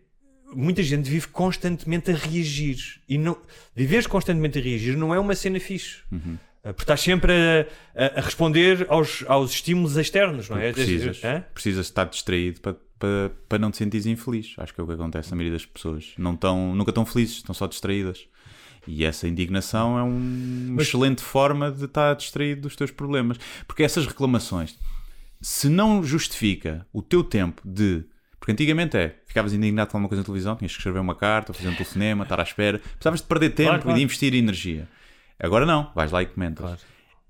muita 0.56 0.84
gente 0.84 1.10
vive 1.10 1.28
constantemente 1.28 2.12
a 2.12 2.16
reagir. 2.16 2.78
E 3.08 3.18
não, 3.18 3.38
viveres 3.76 4.08
constantemente 4.08 4.60
a 4.60 4.62
reagir 4.62 4.96
não 4.98 5.14
é 5.14 5.20
uma 5.20 5.36
cena 5.36 5.60
fixe. 5.60 6.00
Ah, 6.66 6.72
Porque 6.74 6.84
estás 6.84 7.02
sempre 7.02 7.34
a, 7.34 8.06
a- 8.06 8.20
a 8.20 8.22
responder 8.22 8.86
aos, 8.89 9.24
aos 9.28 9.52
estímulos 9.52 9.98
externos, 9.98 10.48
não 10.50 10.58
é? 10.58 10.72
Precisas, 10.72 11.22
Hã? 11.24 11.44
precisas 11.54 11.86
estar 11.88 12.06
distraído 12.06 12.62
para, 12.62 12.76
para, 12.98 13.32
para 13.50 13.60
não 13.60 13.70
te 13.72 13.78
sentires 13.78 14.06
infeliz. 14.06 14.54
Acho 14.58 14.74
que 14.74 14.80
é 14.80 14.84
o 14.84 14.88
que 14.88 14.94
acontece 14.94 15.30
na 15.32 15.36
maioria 15.36 15.58
das 15.58 15.66
pessoas. 15.66 16.14
Não 16.18 16.38
tão, 16.38 16.74
nunca 16.74 16.91
estão 16.91 17.06
felizes, 17.06 17.38
estão 17.38 17.54
só 17.54 17.68
distraídas. 17.68 18.26
E 18.88 19.04
essa 19.04 19.28
indignação 19.28 19.98
é 19.98 20.04
um- 20.04 20.68
uma 20.72 20.82
excelente 20.82 21.22
forma 21.22 21.70
de 21.72 21.86
estar 21.86 22.14
distraído 22.16 22.62
dos 22.62 22.76
teus 22.78 22.91
problemas. 22.91 23.38
Porque 23.68 23.84
essas 23.84 24.06
reclamações, 24.06 24.78
se 25.41 25.68
não 25.68 26.02
justifica 26.04 26.86
o 26.94 27.02
teu 27.02 27.24
tempo 27.26 27.62
de. 27.66 28.06
Porque 28.44 28.52
antigamente 28.52 28.98
é, 28.98 29.16
ficavas 29.26 29.54
indignado 29.54 29.89
com 29.89 29.96
alguma 29.96 30.10
coisa 30.10 30.20
na 30.22 30.26
televisão, 30.26 30.54
tinhas 30.58 30.74
que 30.74 30.78
escrever 30.78 31.00
uma 31.00 31.16
carta, 31.16 31.54
ou 31.54 31.56
fazer 31.56 31.70
um 31.70 31.76
telefonema, 31.76 32.24
estar 32.24 32.38
à 32.41 32.44
espera. 32.44 32.78
Precisavas 32.80 33.22
de 33.22 33.26
perder 33.28 33.52
tempo 33.52 33.70
Claro, 33.70 33.84
claro. 33.84 33.98
e 33.98 34.00
de 34.00 34.04
investir 34.04 34.34
energia. 34.34 34.86
Agora 35.39 35.66
não, 35.66 35.89
vais 35.96 36.12
lá 36.12 36.22
e 36.22 36.26
comentas. 36.26 36.82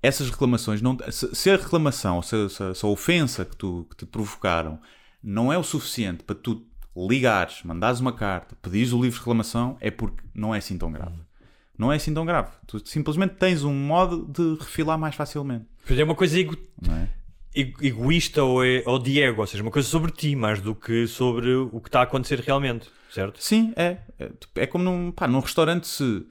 Essas 0.02 0.28
reclamações, 0.28 0.82
não, 0.82 0.98
se, 1.12 1.50
a 1.50 1.56
reclamação, 1.56 2.20
se, 2.20 2.48
se- 2.48 2.74
se 2.74 2.84
a 2.84 2.88
ofensa 2.88 3.44
que, 3.44 3.56
tu, 3.56 3.86
que 3.90 3.96
te 3.98 4.06
provocaram 4.06 4.80
não 5.22 5.52
é 5.52 5.56
o 5.56 5.62
suficiente 5.62 6.24
para 6.24 6.34
tu 6.34 6.66
ligares, 6.96 7.62
mandares 7.62 8.00
uma 8.00 8.12
carta, 8.12 8.56
pedires 8.60 8.92
o 8.92 8.96
livro 9.00 9.12
de 9.12 9.18
reclamação, 9.20 9.76
é 9.80 9.92
porque 9.92 10.20
não 10.34 10.52
é 10.52 10.58
assim 10.58 10.76
tão 10.76 10.90
grave. 10.90 11.14
Não 11.78 11.92
é 11.92 11.96
assim 11.96 12.12
tão 12.12 12.26
grave. 12.26 12.50
Tu 12.66 12.84
simplesmente 12.88 13.34
tens 13.36 13.62
um 13.62 13.72
modo 13.72 14.26
de 14.26 14.56
refilar 14.60 14.98
mais 14.98 15.14
facilmente. 15.14 15.66
Pois 15.86 15.96
É 15.96 16.02
uma 16.02 16.16
coisa 16.16 16.40
ego- 16.40 16.56
Não 16.82 16.92
é? 16.96 17.08
Ego- 17.54 17.78
egoísta 17.84 18.42
ou, 18.42 18.64
é, 18.64 18.82
ou 18.86 18.98
de 18.98 19.20
ego, 19.20 19.40
ou 19.40 19.46
seja, 19.46 19.62
uma 19.62 19.70
coisa 19.70 19.88
sobre 19.88 20.10
ti 20.10 20.34
mais 20.34 20.60
do 20.60 20.74
que 20.74 21.06
sobre 21.06 21.54
o 21.54 21.80
que 21.80 21.88
está 21.88 22.00
a 22.00 22.02
acontecer 22.04 22.40
realmente, 22.40 22.88
certo? 23.10 23.42
Sim, 23.42 23.72
é. 23.76 23.98
É, 24.18 24.28
tipo, 24.28 24.60
é 24.60 24.66
como 24.66 24.84
num, 24.84 25.12
pá, 25.12 25.26
num 25.28 25.40
restaurante 25.40 25.86
se, 25.86 26.26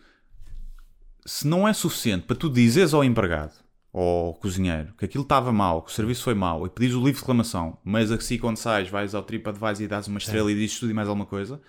se 1.25 1.47
não 1.47 1.67
é 1.67 1.73
suficiente 1.73 2.25
para 2.25 2.35
tu 2.35 2.49
dizeres 2.49 2.93
ao 2.93 3.03
empregado 3.03 3.53
ao 3.93 4.33
cozinheiro 4.33 4.91
que 4.97 5.05
aquilo 5.05 5.23
estava 5.23 5.51
mal, 5.51 5.81
que 5.83 5.91
o 5.91 5.93
serviço 5.93 6.23
foi 6.23 6.33
mau 6.33 6.65
e 6.65 6.69
pedires 6.69 6.95
o 6.95 6.99
livro 6.99 7.13
de 7.13 7.19
reclamação, 7.19 7.77
mas 7.83 8.11
assim 8.11 8.37
quando 8.39 8.57
sais 8.57 8.89
vais 8.89 9.13
ao 9.13 9.21
TripAdvisor 9.21 9.83
e 9.83 9.87
dás 9.87 10.07
uma 10.07 10.17
estrela 10.17 10.51
e 10.51 10.55
dizes 10.55 10.79
tudo 10.79 10.91
e 10.91 10.93
mais 10.95 11.07
alguma 11.07 11.27
coisa, 11.27 11.61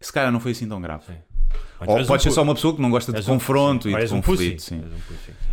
se 0.00 0.12
calhar 0.12 0.30
não 0.30 0.38
foi 0.40 0.52
assim 0.52 0.68
tão 0.68 0.80
grave. 0.80 1.04
Ou 1.80 1.86
pode 1.86 2.12
um 2.12 2.18
ser 2.18 2.30
só 2.30 2.42
uma 2.42 2.54
pessoa 2.54 2.74
que 2.74 2.80
não 2.80 2.90
gosta 2.90 3.12
de 3.12 3.18
és 3.18 3.26
confronto 3.26 3.88
e 3.88 3.94
de 3.94 4.14
um 4.14 4.22
conflito. 4.22 4.62
sim. 4.62 4.76
Um. 4.80 4.80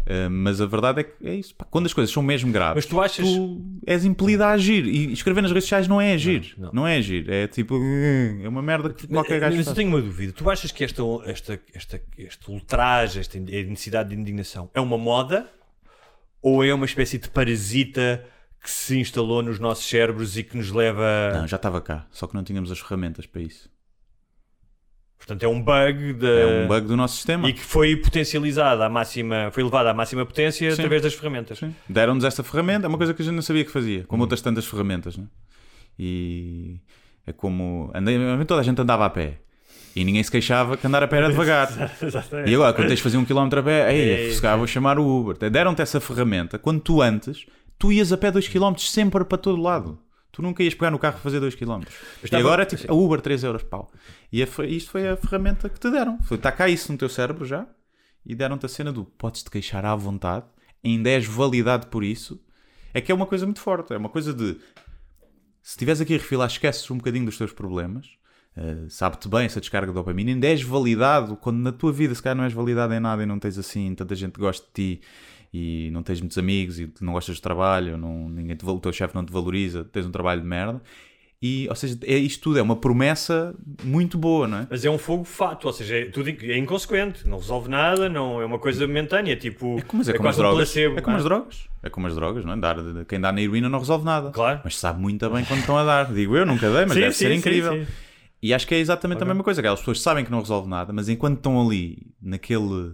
Uh, 0.06 0.30
mas 0.30 0.60
a 0.60 0.66
verdade 0.66 1.00
é 1.00 1.04
que 1.04 1.14
é 1.28 1.34
isso. 1.36 1.56
pá, 1.56 1.66
quando 1.70 1.86
as 1.86 1.94
coisas 1.94 2.14
são 2.14 2.22
mesmo 2.22 2.52
graves, 2.52 2.76
Mas 2.76 2.86
tu 2.86 3.00
achas- 3.02 3.26
tu 3.26 3.62
és 3.86 4.04
impelido 4.04 4.44
a 4.44 4.50
agir. 4.52 4.86
E 4.86 5.12
escrever 5.14 5.42
nas 5.42 5.52
redes 5.52 5.64
sociais 5.66 5.88
não 5.88 6.00
é 6.02 6.14
agir. 6.14 6.54
Não, 6.58 6.66
Não, 6.68 6.74
não. 6.74 6.88
é 6.88 6.98
agir. 6.98 7.30
É 7.30 7.48
tipo. 7.48 7.76
"Hum", 7.76 8.42
É 8.44 8.50
uma 8.50 8.62
merda 8.62 8.90
que 8.90 9.08
qualquer 9.08 9.40
gajo 9.40 9.56
Mas 9.58 9.68
eu 9.68 9.74
tenho 9.74 9.90
uma 9.90 10.02
dúvida. 10.02 10.34
Tu 10.34 10.50
achas 10.50 10.72
que 10.72 10.84
esta, 10.84 11.02
esta, 11.26 11.60
esta, 11.74 12.02
este 12.18 12.52
ultraje, 12.52 13.20
esta 13.20 13.40
necessidade 13.40 14.10
de 14.10 14.16
indignação 14.16 14.70
é 14.74 14.82
uma 14.82 14.98
moda 14.98 15.48
ou 16.42 16.64
é 16.64 16.74
uma 16.74 16.86
espécie 16.86 17.18
de 17.18 17.30
parasita 17.30 18.26
que 18.62 18.70
se 18.70 18.98
instalou 18.98 19.42
nos 19.42 19.60
nossos 19.60 19.86
cérebros 19.86 20.38
e 20.38 20.44
que 20.44 20.56
nos 20.58 20.72
leva. 20.72 21.32
Não, 21.34 21.48
já 21.48 21.56
estava 21.58 21.82
cá. 21.82 22.06
Só 22.12 22.28
que 22.28 22.34
não 22.34 22.44
tínhamos 22.44 22.72
as 22.72 22.80
ferramentas 22.80 23.26
para 23.26 23.42
isso. 23.42 23.70
Portanto, 25.26 25.44
é 25.44 25.48
um 25.48 25.62
bug 25.62 26.14
da- 26.14 26.28
É 26.28 26.64
um 26.66 26.68
bug 26.68 26.86
do 26.88 26.98
nosso 26.98 27.16
sistema. 27.16 27.48
e 27.48 27.54
que 27.54 27.62
foi 27.62 27.96
potencializado 27.96 28.84
à 28.84 28.90
máxima, 28.90 29.50
foi 29.54 29.64
levado 29.64 29.88
à 29.88 29.94
máxima 29.94 30.26
potência 30.26 30.70
Sim. 30.70 30.74
através 30.82 31.02
das 31.02 31.14
ferramentas. 31.14 31.62
Deram-nos 31.88 32.26
esta 32.26 32.44
ferramenta, 32.44 32.86
é 32.86 32.90
uma 32.90 32.98
coisa 32.98 33.14
que 33.14 33.22
a 33.22 33.26
gente 33.26 33.36
não 33.36 33.42
sabia 33.42 33.64
que 33.64 33.72
fazia, 33.72 34.02
Hum. 34.02 34.06
como 34.08 34.24
outras 34.24 34.42
tantas 34.42 34.66
ferramentas. 34.66 35.16
Né? 35.18 35.26
E 35.98 36.76
é 37.26 37.32
como. 37.32 37.90
Andei, 37.94 38.18
toda 38.46 38.62
a 38.62 38.64
gente 38.64 38.82
andava 38.82 39.06
a 39.06 39.10
pé 39.10 39.38
e 39.96 40.04
ninguém 40.04 40.22
se 40.24 40.32
queixava 40.32 40.76
que 40.76 40.86
andar 40.88 41.04
a 41.04 41.08
pé 41.08 41.18
era 41.18 41.30
devagar. 41.32 41.70
E 42.46 42.54
agora, 42.56 42.74
quando 42.74 42.88
tens 42.88 42.98
de 42.98 43.04
fazer 43.04 43.18
um 43.18 43.26
quilómetro 43.26 43.60
a 43.60 43.64
pé, 43.64 43.94
É, 43.94 43.96
ei, 44.26 44.32
se 44.34 44.42
calhar 44.42 44.58
vou 44.58 44.68
chamar 44.68 45.00
o 45.00 45.06
Uber. 45.08 45.50
Deram-te 45.50 45.82
essa 45.82 46.00
ferramenta 46.02 46.60
quando 46.60 46.82
tu 46.82 47.02
antes, 47.02 47.46
tu 47.80 47.92
ias 47.92 48.12
a 48.12 48.18
pé 48.18 48.30
2 48.32 48.48
km 48.48 48.74
sempre 48.78 49.24
para 49.24 49.38
todo 49.38 49.62
lado. 49.62 49.98
Tu 50.34 50.42
nunca 50.42 50.64
ias 50.64 50.74
pegar 50.74 50.90
no 50.90 50.98
carro 50.98 51.20
fazer 51.20 51.40
2 51.40 51.54
km. 51.54 51.84
E 51.84 52.26
estava- 52.26 52.42
agora 52.44 52.66
tipo, 52.66 52.92
a 52.92 52.96
Uber 52.96 53.22
3 53.22 53.44
euros, 53.44 53.62
pau. 53.62 53.92
E 54.32 54.42
a 54.42 54.48
isto 54.66 54.90
foi 54.90 55.08
a 55.08 55.16
ferramenta 55.16 55.70
que 55.70 55.80
te 55.80 55.92
deram. 55.92 56.20
Foi, 56.24 56.38
está 56.38 56.52
cá 56.52 56.68
isso 56.68 56.92
no 56.92 56.98
teu 56.98 57.08
cérebro 57.08 57.46
já. 57.46 57.68
E 58.26 58.34
deram-te 58.34 58.66
a 58.66 58.70
cena 58.70 58.92
do 58.92 59.06
podes-te 59.06 59.52
queixar 59.52 59.86
à 59.86 59.96
vontade, 59.96 60.46
ainda 60.84 61.10
és 61.12 61.26
validado 61.28 61.86
por 61.88 62.04
isso. 62.04 62.44
É 62.96 63.00
que 63.00 63.12
é 63.12 63.16
uma 63.16 63.28
coisa 63.28 63.46
muito 63.46 63.60
forte. 63.60 63.94
É 63.94 63.98
uma 63.98 64.10
coisa 64.10 64.34
de 64.34 64.54
se 65.62 65.72
estiveres 65.72 66.02
aqui 66.02 66.16
a 66.16 66.18
refilar, 66.18 66.48
esqueces 66.48 66.90
um 66.90 66.98
bocadinho 66.98 67.26
dos 67.26 67.38
teus 67.38 67.54
problemas. 67.54 68.08
Uh, 68.58 68.90
Sabe-te 68.90 69.28
bem 69.28 69.46
essa 69.46 69.60
descarga 69.60 69.88
de 69.92 69.94
dopamina. 69.94 70.32
Ainda 70.32 70.48
és 70.48 70.64
validado 70.64 71.38
quando 71.38 71.58
na 71.60 71.72
tua 71.72 71.92
vida, 71.94 72.16
se 72.16 72.24
calhar, 72.24 72.36
não 72.36 72.44
és 72.44 72.54
validado 72.54 72.92
em 72.94 73.00
nada 73.00 73.22
e 73.22 73.26
não 73.26 73.38
tens 73.38 73.58
assim 73.60 73.94
tanta 73.94 74.16
gente 74.16 74.34
que 74.34 74.40
gosta 74.42 74.66
de 74.66 74.74
ti 74.98 75.02
e 75.54 75.90
não 75.92 76.02
tens 76.02 76.20
muitos 76.20 76.38
amigos 76.38 76.80
e 76.80 76.92
não 77.00 77.14
gostas 77.14 77.36
de 77.36 77.42
trabalho, 77.42 77.96
não, 77.98 78.28
ninguém 78.28 78.56
te, 78.56 78.66
o 78.66 78.80
teu 78.80 78.92
chefe 78.92 79.14
não 79.14 79.24
te 79.24 79.32
valoriza, 79.32 79.84
tens 79.86 80.06
um 80.06 80.12
trabalho 80.12 80.42
de 80.42 80.48
merda. 80.48 80.82
E, 81.46 81.68
ou 81.68 81.76
seja, 81.76 82.00
é, 82.04 82.16
isto 82.18 82.42
tudo 82.42 82.58
é 82.58 82.62
uma 82.62 82.78
promessa 82.78 83.54
muito 83.84 84.18
boa, 84.18 84.48
não 84.48 84.60
é? 84.60 84.68
Mas 84.70 84.86
é 84.86 84.90
um 84.90 84.98
fogo 84.98 85.26
fato, 85.26 85.66
ou 85.66 85.74
seja, 85.74 85.98
é, 85.98 86.06
tudo 86.06 86.30
é 86.30 86.58
inconsequente, 86.58 87.28
não 87.28 87.38
resolve 87.38 87.70
nada, 87.70 88.08
não 88.08 88.42
é 88.42 88.46
uma 88.46 88.58
coisa 88.58 88.88
momentânea, 88.88 89.36
tipo, 89.36 89.78
É 89.78 89.82
como, 89.82 90.00
mas 90.00 90.08
é 90.08 90.14
como 90.14 90.30
as 90.30 90.38
drogas. 90.38 90.58
placebo. 90.72 90.98
é 90.98 91.02
como 91.02 91.18
as 91.18 91.24
drogas. 91.26 91.68
É 91.84 91.90
como 91.90 92.08
as 92.08 92.16
drogas, 92.16 92.46
não 92.46 92.54
é? 92.54 92.58
Dar, 92.58 92.78
quem 93.10 93.20
dá 93.20 93.30
na 93.34 93.42
heroína 93.42 93.68
não 93.68 93.80
resolve 93.80 94.06
nada. 94.06 94.32
Claro. 94.32 94.62
Mas 94.64 94.80
sabe 94.80 95.02
muito 95.02 95.30
bem 95.30 95.44
quando 95.44 95.60
estão 95.60 95.78
a 95.78 95.84
dar. 95.84 96.14
Digo 96.14 96.38
eu, 96.38 96.46
nunca 96.46 96.72
dei, 96.72 96.86
mas 96.86 96.94
Sim, 96.94 97.00
deve 97.02 97.12
sim, 97.14 97.26
ser 97.26 97.32
incrível. 97.34 97.74
sim. 97.74 97.92
E 98.42 98.54
acho 98.54 98.66
que 98.66 98.74
é 98.74 98.80
exatamente 98.80 99.22
a 99.22 99.26
mesma 99.26 99.44
coisa. 99.44 99.60
Aquelas 99.60 99.80
pessoas 99.80 100.02
sabem 100.02 100.24
que 100.24 100.32
não 100.32 100.40
resolve 100.40 100.70
nada, 100.70 100.94
mas 100.94 101.10
enquanto 101.10 101.38
estão 101.38 101.62
ali 101.66 102.08
naquele 102.22 102.94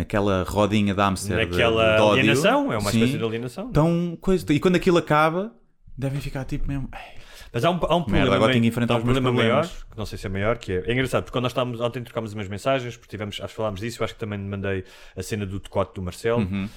naquela 0.00 0.44
rodinha 0.48 0.94
de 0.94 1.00
hamster 1.00 1.36
de- 1.38 1.44
Naquela 1.46 1.96
de, 1.96 2.02
ódio, 2.02 2.20
alienação, 2.20 2.72
é 2.72 2.78
uma 2.78 2.90
sim, 2.90 2.98
espécie 3.00 3.18
de 3.18 3.24
alienação. 3.24 3.70
Tão 3.72 4.16
coisa, 4.20 4.44
e 4.52 4.58
quando 4.60 4.76
aquilo 4.76 4.98
acaba, 4.98 5.52
devem 5.96 6.20
ficar 6.20 6.44
tipo 6.44 6.66
mesmo. 6.68 6.88
"Ei, 6.94 7.20
Mas 7.52 7.64
há 7.64 7.70
um, 7.70 7.80
há 7.82 7.96
um 7.96 8.02
problema, 8.04 8.26
agora 8.26 8.40
mai- 8.42 8.52
tenho 8.52 8.62
que 8.62 8.68
enfrentar 8.68 8.94
um 8.94 9.02
problema 9.02 9.32
maior, 9.32 9.66
que 9.66 9.98
não 9.98 10.06
sei 10.06 10.16
se 10.16 10.24
é 10.24 10.30
maior, 10.30 10.56
que 10.56 10.70
é, 10.72 10.84
é 10.86 10.92
engraçado, 10.92 11.24
porque 11.24 11.32
quando 11.36 11.42
nós 11.42 11.50
estávamos, 11.50 11.80
ontem 11.80 12.00
trocámos 12.00 12.32
umas 12.32 12.46
mensagens, 12.46 12.96
porque 12.96 13.10
tivemos, 13.10 13.40
acho 13.40 13.48
que 13.48 13.56
falámos 13.56 13.80
disso, 13.80 14.00
eu 14.00 14.04
acho 14.04 14.14
que 14.14 14.20
também 14.20 14.38
mandei 14.38 14.84
a 15.16 15.22
cena 15.22 15.44
do 15.44 15.58
decote 15.58 15.92
do 15.96 16.00
Marcelo, 16.02 16.42
Uhum. 16.42 16.68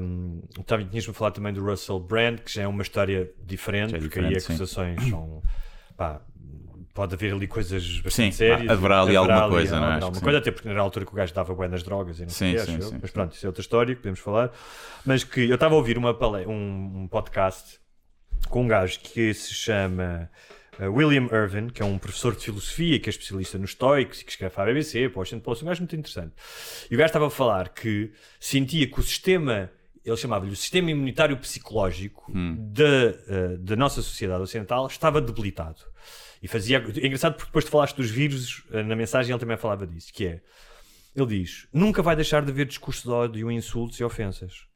um, 0.00 0.40
também 0.64 0.86
tinhas-me 0.86 1.12
falado 1.12 1.34
também 1.34 1.52
do 1.52 1.62
Russell 1.62 2.00
Brand, 2.00 2.38
que 2.40 2.50
já 2.54 2.62
é 2.62 2.66
uma 2.66 2.82
história 2.82 3.30
diferente, 3.44 3.94
é 3.94 3.98
porque 3.98 4.20
aí 4.20 4.28
diferente, 4.28 4.46
acusações 4.62 5.06
são, 5.08 5.42
pá, 5.98 6.22
pode 6.94 7.14
haver 7.14 7.32
ali 7.32 7.46
coisas 7.46 8.00
bastante 8.00 8.32
Sim, 8.34 8.38
sérias. 8.38 8.70
haverá 8.70 9.00
ali 9.02 9.16
alguma 9.16 9.48
coisa, 9.48 9.80
não 9.80 9.88
é? 9.92 9.94
alguma 10.02 10.20
coisa, 10.20 10.38
até 10.38 10.50
porque 10.50 10.68
era 10.68 10.78
a 10.80 10.82
altura 10.82 11.06
que 11.06 11.12
o 11.12 11.14
gajo 11.14 11.32
dava 11.32 11.54
bué 11.54 11.68
nas 11.68 11.82
drogas 11.82 12.18
e 12.18 12.22
não 12.22 12.28
sei 12.28 12.50
Sim, 12.50 12.56
quê, 12.56 12.70
sim, 12.70 12.76
acho 12.78 12.88
sim, 12.90 12.98
Mas 13.00 13.10
pronto, 13.10 13.34
isso 13.34 13.46
é 13.46 13.48
outra 13.48 13.60
história 13.62 13.94
que 13.94 14.00
podemos 14.02 14.20
falar. 14.20 14.50
Mas 15.04 15.24
que 15.24 15.40
eu 15.48 15.54
estava 15.54 15.74
a 15.74 15.78
ouvir 15.78 15.96
uma, 15.96 16.12
pale- 16.12 16.46
um, 16.46 17.02
um 17.02 17.08
podcast 17.08 17.80
com 18.48 18.62
um 18.64 18.68
gajo 18.68 19.00
que 19.00 19.32
se 19.32 19.54
chama 19.54 20.28
uh, 20.78 20.90
William 20.92 21.28
Irvin, 21.32 21.68
que 21.68 21.80
é 21.80 21.84
um 21.84 21.96
professor 21.96 22.34
de 22.36 22.44
filosofia, 22.44 22.98
que 23.00 23.08
é 23.08 23.10
especialista 23.10 23.56
nos 23.56 23.70
estoicos 23.70 24.20
e 24.20 24.24
que 24.24 24.30
escreve 24.32 24.54
para 24.54 24.64
a 24.64 24.66
BBC, 24.66 25.08
para 25.08 25.16
o 25.16 25.20
Washington 25.20 25.40
Post, 25.42 25.64
um 25.64 25.68
gajo 25.68 25.80
muito 25.80 25.96
interessante. 25.96 26.32
E 26.90 26.94
o 26.94 26.98
gajo 26.98 27.06
estava 27.06 27.26
a 27.28 27.30
falar 27.30 27.70
que 27.70 28.12
sentia 28.38 28.86
que 28.86 29.00
o 29.00 29.02
sistema, 29.02 29.70
ele 30.04 30.16
chamava-lhe 30.16 30.52
o 30.52 30.56
sistema 30.56 30.90
imunitário 30.90 31.36
psicológico 31.38 32.30
da, 32.34 32.82
uh, 33.54 33.58
da 33.58 33.76
nossa 33.76 34.02
sociedade 34.02 34.42
ocidental 34.42 34.86
estava 34.88 35.20
debilitado. 35.22 35.90
E 36.42 36.48
fazia. 36.48 36.78
É 36.78 37.06
engraçado 37.06 37.34
porque 37.34 37.46
depois 37.46 37.64
de 37.64 37.70
falaste 37.70 37.96
dos 37.96 38.10
vírus, 38.10 38.64
uh, 38.70 38.82
na 38.84 38.96
mensagem 38.96 39.32
ele 39.32 39.40
também 39.40 39.56
falava 39.56 39.86
disso, 39.86 40.12
que 40.12 40.26
é. 40.26 40.40
Ele 41.14 41.26
diz: 41.26 41.68
nunca 41.72 42.02
vai 42.02 42.16
deixar 42.16 42.42
de 42.42 42.50
haver 42.50 42.66
discurso 42.66 43.02
de 43.04 43.10
ódio, 43.10 43.50
insultos 43.50 44.00
e 44.00 44.04
ofensas. 44.04 44.66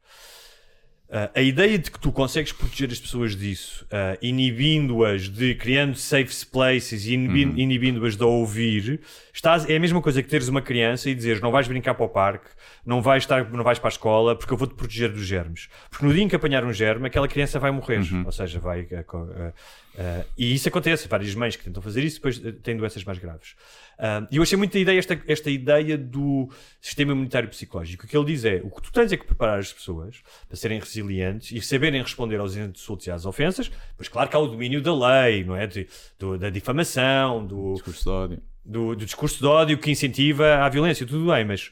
Uh, 1.09 1.31
a 1.35 1.41
ideia 1.41 1.79
de 1.79 1.89
que 1.89 1.97
tu 1.97 2.11
consegues 2.11 2.51
proteger 2.51 2.91
as 2.91 2.99
pessoas 2.99 3.33
disso, 3.33 3.85
uh, 3.85 4.17
inibindo-as 4.21 5.29
de 5.29 5.55
criando 5.55 5.95
safe 5.95 6.45
places 6.45 7.05
e 7.05 7.15
Uhum. 7.15 7.53
inibindo-as 7.57 8.17
de 8.17 8.23
ouvir, 8.25 8.99
estás, 9.33 9.69
é 9.69 9.77
a 9.77 9.79
mesma 9.79 10.01
coisa 10.01 10.21
que 10.21 10.27
teres 10.27 10.49
uma 10.49 10.61
criança 10.61 11.09
e 11.09 11.15
dizeres 11.15 11.41
não 11.41 11.49
vais 11.49 11.65
brincar 11.65 11.93
para 11.93 12.05
o 12.05 12.09
parque, 12.09 12.49
não 12.87 13.01
vais, 13.01 13.23
estar, 13.23 13.51
não 13.51 13.63
vais 13.63 13.77
para 13.77 13.89
a 13.89 13.91
escola 13.91 14.35
porque 14.35 14.51
eu 14.53 14.57
vou-te 14.57 14.73
proteger 14.73 15.11
dos 15.11 15.25
germes. 15.25 15.67
Porque 15.89 16.05
no 16.05 16.13
dia 16.13 16.23
em 16.23 16.27
que 16.27 16.35
apanhar 16.35 16.63
um 16.63 16.71
germe, 16.73 17.05
aquela 17.07 17.27
criança 17.27 17.59
vai 17.59 17.69
morrer. 17.69 17.99
Uhum. 17.99 18.23
Ou 18.25 18.31
seja, 18.31 18.59
vai. 18.59 18.81
uh, 18.81 19.17
uh, 19.17 19.47
uh, 19.49 20.25
e 20.37 20.53
isso 20.55 20.67
acontece. 20.69 21.07
Várias 21.07 21.35
mães 21.35 21.55
que 21.55 21.63
tentam 21.65 21.83
fazer 21.83 22.03
isso 22.03 22.15
depois 22.15 22.37
uh, 22.37 22.53
têm 22.53 22.77
doenças 22.77 23.03
mais 23.03 23.19
graves. 23.19 23.51
Uh, 23.99 24.25
E 24.31 24.37
eu 24.37 24.43
achei 24.43 24.57
muito 24.57 24.77
a 24.77 24.79
ideia, 24.79 24.97
esta, 24.97 25.21
esta 25.27 25.49
ideia 25.51 25.97
do 25.97 26.49
sistema 26.79 27.11
imunitário 27.11 27.49
psicológico. 27.49 28.05
O 28.05 28.07
que 28.07 28.15
ele 28.15 28.25
diz 28.25 28.45
é: 28.45 28.61
o 28.63 28.69
que 28.71 28.81
tu 28.81 28.91
tens 28.91 29.11
é 29.11 29.17
que 29.17 29.25
preparar 29.25 29.59
as 29.59 29.73
pessoas 29.73 30.21
para 30.47 30.55
serem 30.55 30.79
resilientes 30.79 31.51
e 31.51 31.61
saberem 31.61 32.01
responder 32.01 32.37
aos 32.39 32.55
insultos 32.55 33.05
e 33.07 33.11
às 33.11 33.25
ofensas. 33.25 33.69
Pois, 33.97 34.07
claro 34.07 34.29
que 34.29 34.35
há 34.35 34.39
o 34.39 34.47
domínio 34.47 34.81
da 34.81 34.93
lei, 34.95 35.43
não 35.43 35.55
é? 35.55 35.67
De- 35.67 35.87
do- 36.17 36.37
da 36.37 36.49
difamação, 36.49 37.45
do, 37.45 37.73
Discurso 37.73 38.03
de 38.03 38.09
ódio. 38.09 38.41
do, 38.63 38.95
do 38.95 39.05
discurso 39.05 39.39
de 39.39 39.45
ódio 39.45 39.77
que 39.77 39.91
incentiva 39.91 40.57
a 40.57 40.69
violência, 40.69 41.05
tudo 41.05 41.31
bem, 41.33 41.43
mas 41.43 41.71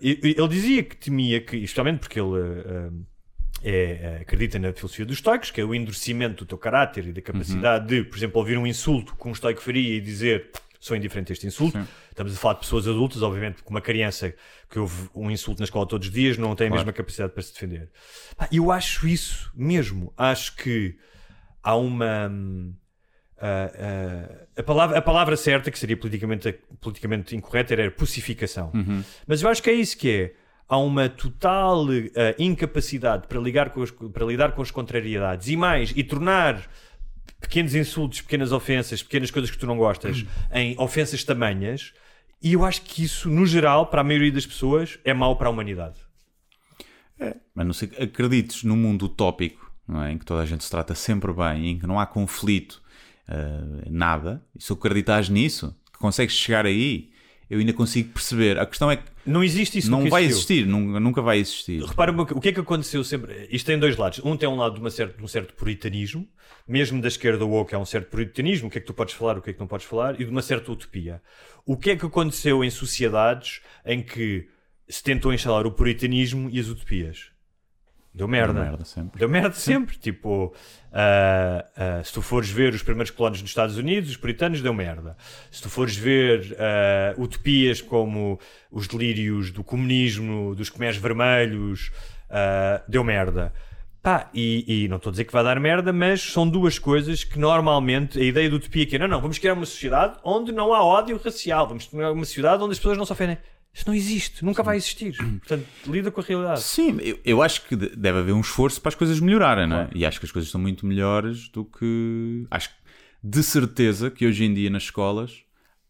e 0.00 0.20
ele 0.22 0.48
dizia 0.48 0.82
que 0.82 0.96
temia 0.96 1.40
que, 1.40 1.56
especialmente 1.56 2.00
porque 2.00 2.20
ele 2.20 2.38
ah, 2.38 2.90
é, 3.62 4.18
acredita 4.20 4.58
na 4.58 4.72
filosofia 4.72 5.04
dos 5.04 5.16
estoicos, 5.16 5.50
que 5.50 5.60
é 5.60 5.64
o 5.64 5.74
endurecimento 5.74 6.44
do 6.44 6.48
teu 6.48 6.58
caráter 6.58 7.06
e 7.06 7.12
da 7.12 7.20
capacidade 7.20 7.86
de, 7.86 8.04
por 8.04 8.16
exemplo, 8.16 8.38
ouvir 8.38 8.58
um 8.58 8.66
insulto 8.66 9.16
que 9.16 9.28
um 9.28 9.32
estoico 9.32 9.60
faria 9.60 9.96
e 9.96 10.00
dizer 10.00 10.50
sou 10.78 10.96
indiferente 10.96 11.32
a 11.32 11.34
este 11.34 11.46
insulto. 11.46 11.78
Estamos 12.10 12.32
a 12.32 12.36
falar 12.36 12.54
de 12.54 12.60
pessoas 12.60 12.86
adultas, 12.86 13.22
obviamente, 13.22 13.62
que 13.62 13.68
uma 13.68 13.80
criança 13.80 14.32
que 14.70 14.78
ouve 14.78 15.08
um 15.14 15.30
insulto 15.30 15.60
na 15.60 15.64
escola 15.64 15.86
todos 15.86 16.06
os 16.06 16.14
dias 16.14 16.38
não 16.38 16.54
tem 16.54 16.68
a 16.68 16.70
mesma 16.70 16.92
capacidade 16.92 17.32
para 17.32 17.42
se 17.42 17.52
defender. 17.52 17.90
Eu 18.52 18.70
acho 18.70 19.08
isso 19.08 19.50
mesmo. 19.54 20.12
Acho 20.16 20.54
que 20.56 20.96
há 21.62 21.74
uma. 21.74 22.30
Ah, 23.38 24.46
a, 24.56 24.62
palavra, 24.62 24.98
a 24.98 25.02
palavra 25.02 25.36
certa, 25.36 25.70
que 25.70 25.78
seria 25.78 25.96
politicamente, 25.96 26.52
politicamente 26.80 27.34
incorreta, 27.36 27.74
era 27.74 27.90
pussificação. 27.90 28.70
Mas 29.26 29.42
eu 29.42 29.48
acho 29.48 29.62
que 29.62 29.70
é 29.70 29.74
isso 29.74 29.96
que 29.96 30.10
é. 30.10 30.34
Há 30.68 30.78
uma 30.78 31.08
total 31.08 31.84
ah, 31.88 32.34
incapacidade 32.38 33.28
para, 33.28 33.38
ligar 33.40 33.70
com 33.70 33.82
as- 33.82 33.90
para 33.90 34.26
lidar 34.26 34.52
com 34.52 34.62
as 34.62 34.70
contrariedades 34.70 35.48
e 35.48 35.56
mais, 35.56 35.92
e 35.94 36.02
tornar 36.02 36.68
pequenos 37.40 37.74
insultos, 37.74 38.20
pequenas 38.22 38.50
ofensas, 38.50 39.02
pequenas 39.02 39.30
coisas 39.30 39.50
que 39.50 39.58
tu 39.58 39.66
não 39.66 39.76
gostas 39.76 40.24
em 40.52 40.74
ofensas 40.78 41.22
tamanhas. 41.22 41.92
E 42.42 42.52
eu 42.54 42.64
acho 42.64 42.82
que 42.82 43.04
isso, 43.04 43.28
no 43.30 43.46
geral, 43.46 43.86
para 43.86 44.00
a 44.00 44.04
maioria 44.04 44.32
das 44.32 44.44
pessoas, 44.46 44.98
é 45.04 45.14
mau 45.14 45.36
para 45.36 45.48
a 45.48 45.50
humanidade. 45.50 45.96
Mas 47.54 47.66
não 47.66 47.72
sei, 47.72 47.90
acredites 48.00 48.62
num 48.64 48.76
mundo 48.76 49.06
utópico, 49.06 49.72
não 49.88 50.02
é? 50.02 50.12
em 50.12 50.18
que 50.18 50.24
toda 50.24 50.42
a 50.42 50.46
gente 50.46 50.62
se 50.64 50.70
trata 50.70 50.94
sempre 50.94 51.32
bem, 51.32 51.70
em 51.70 51.78
que 51.78 51.86
não 51.86 51.98
há 51.98 52.06
conflito, 52.06 52.82
ah, 53.28 53.84
nada, 53.90 54.42
e 54.54 54.62
se 54.62 54.72
acreditares 54.72 55.28
nisso, 55.28 55.74
que 55.92 55.98
consegues 55.98 56.34
chegar 56.34 56.66
aí, 56.66 57.10
eu 57.48 57.58
ainda 57.60 57.72
consigo 57.72 58.12
perceber. 58.12 58.58
A 58.58 58.66
questão 58.66 58.90
é 58.90 58.96
que 58.96 59.04
Não 59.24 59.42
existe 59.44 59.78
isso 59.78 59.90
não 59.90 60.08
vai 60.08 60.24
existiu. 60.24 60.56
existir, 60.56 60.66
nunca, 60.66 60.98
nunca 61.00 61.22
vai 61.22 61.38
existir. 61.38 61.80
Repara 61.82 62.10
o 62.12 62.40
que 62.40 62.48
é 62.48 62.52
que 62.52 62.60
aconteceu 62.60 63.04
sempre. 63.04 63.46
Isto 63.50 63.66
tem 63.66 63.78
dois 63.78 63.96
lados. 63.96 64.20
Um 64.24 64.36
tem 64.36 64.48
um 64.48 64.56
lado 64.56 64.74
de, 64.74 64.80
uma 64.80 64.90
certa- 64.90 65.16
de 65.16 65.22
um 65.22 65.28
certo 65.28 65.54
puritanismo, 65.54 66.26
mesmo 66.66 67.00
da 67.00 67.06
esquerda 67.06 67.44
woke 67.46 67.72
há 67.74 67.78
um 67.78 67.84
certo 67.84 68.08
puritanismo, 68.10 68.66
o 68.66 68.70
que 68.70 68.78
é 68.78 68.80
que 68.80 68.86
tu 68.86 68.92
podes 68.94 69.14
falar, 69.14 69.38
o 69.38 69.42
que 69.42 69.50
é 69.50 69.52
que 69.52 69.60
não 69.60 69.66
podes 69.68 69.86
falar, 69.86 70.20
e 70.20 70.24
de 70.24 70.30
uma 70.30 70.42
certa 70.42 70.72
utopia. 70.72 71.22
O 71.64 71.76
que 71.76 71.90
é 71.90 71.96
que 71.96 72.04
aconteceu 72.04 72.64
em 72.64 72.70
sociedades 72.70 73.60
em 73.84 74.02
que 74.02 74.48
se 74.88 75.02
tentou 75.02 75.32
instalar 75.32 75.66
o 75.66 75.70
puritanismo 75.72 76.48
e 76.50 76.58
as 76.58 76.66
utopias? 76.66 77.26
Deu 78.16 78.26
merda. 78.26 78.54
Deu 78.54 78.62
merda 78.62 78.84
sempre. 78.86 79.18
Deu 79.18 79.28
merda 79.28 79.54
sempre. 79.54 79.98
Tipo, 79.98 80.54
ah, 80.90 81.66
ah, 81.76 82.02
se 82.02 82.10
tu 82.14 82.22
fores 82.22 82.48
ver 82.48 82.72
os 82.72 82.82
primeiros 82.82 83.10
colónios 83.10 83.42
nos 83.42 83.50
Estados 83.50 83.76
Unidos, 83.76 84.08
os 84.08 84.16
puritanos, 84.16 84.62
deu 84.62 84.72
merda. 84.72 85.14
Se 85.50 85.60
tu 85.60 85.68
fores 85.68 85.94
ver 85.94 86.56
ah, 86.58 87.14
utopias 87.18 87.82
como 87.82 88.40
os 88.72 88.88
delírios 88.88 89.50
do 89.50 89.62
comunismo, 89.62 90.54
dos 90.54 90.70
comércios 90.70 91.02
vermelhos, 91.02 91.92
deu 92.88 93.04
merda. 93.04 93.52
Pá, 94.02 94.30
e, 94.32 94.84
e 94.84 94.88
não 94.88 94.96
estou 94.96 95.10
a 95.10 95.12
dizer 95.12 95.24
que 95.24 95.32
vai 95.32 95.44
dar 95.44 95.60
merda, 95.60 95.92
mas 95.92 96.22
são 96.22 96.48
duas 96.48 96.78
coisas 96.78 97.22
que 97.24 97.38
normalmente 97.38 98.18
a 98.18 98.22
ideia 98.22 98.48
do 98.48 98.56
utopia 98.56 98.86
que 98.86 98.94
é 98.96 98.98
não, 99.00 99.08
não, 99.08 99.20
vamos 99.20 99.36
criar 99.36 99.52
uma 99.52 99.66
sociedade 99.66 100.16
onde 100.22 100.52
não 100.52 100.72
há 100.72 100.82
ódio 100.82 101.20
racial, 101.22 101.66
vamos 101.66 101.86
criar 101.86 102.12
uma 102.12 102.24
sociedade 102.24 102.62
onde 102.62 102.72
as 102.72 102.78
pessoas 102.78 102.96
não 102.96 103.04
se 103.04 103.12
ofendem. 103.12 103.36
Isso 103.76 103.84
não 103.86 103.94
existe, 103.94 104.42
nunca 104.42 104.62
vai 104.62 104.78
existir. 104.78 105.14
Portanto, 105.40 105.66
lida 105.86 106.10
com 106.10 106.20
a 106.22 106.24
realidade. 106.24 106.62
Sim, 106.62 106.96
eu, 107.02 107.18
eu 107.22 107.42
acho 107.42 107.60
que 107.68 107.76
de- 107.76 107.94
deve 107.94 108.20
haver 108.20 108.32
um 108.32 108.40
esforço 108.40 108.80
para 108.80 108.88
as 108.88 108.94
coisas 108.94 109.20
melhorarem, 109.20 109.66
não 109.66 109.80
é? 109.80 109.90
E 109.94 110.06
acho 110.06 110.18
que 110.18 110.24
as 110.24 110.32
coisas 110.32 110.48
estão 110.48 110.58
muito 110.60 110.86
melhores 110.86 111.50
do 111.50 111.62
que. 111.62 112.46
Acho 112.50 112.70
que 112.70 112.74
de 113.22 113.42
certeza 113.42 114.10
que 114.10 114.26
hoje 114.26 114.44
em 114.44 114.54
dia 114.54 114.70
nas 114.70 114.84
escolas 114.84 115.42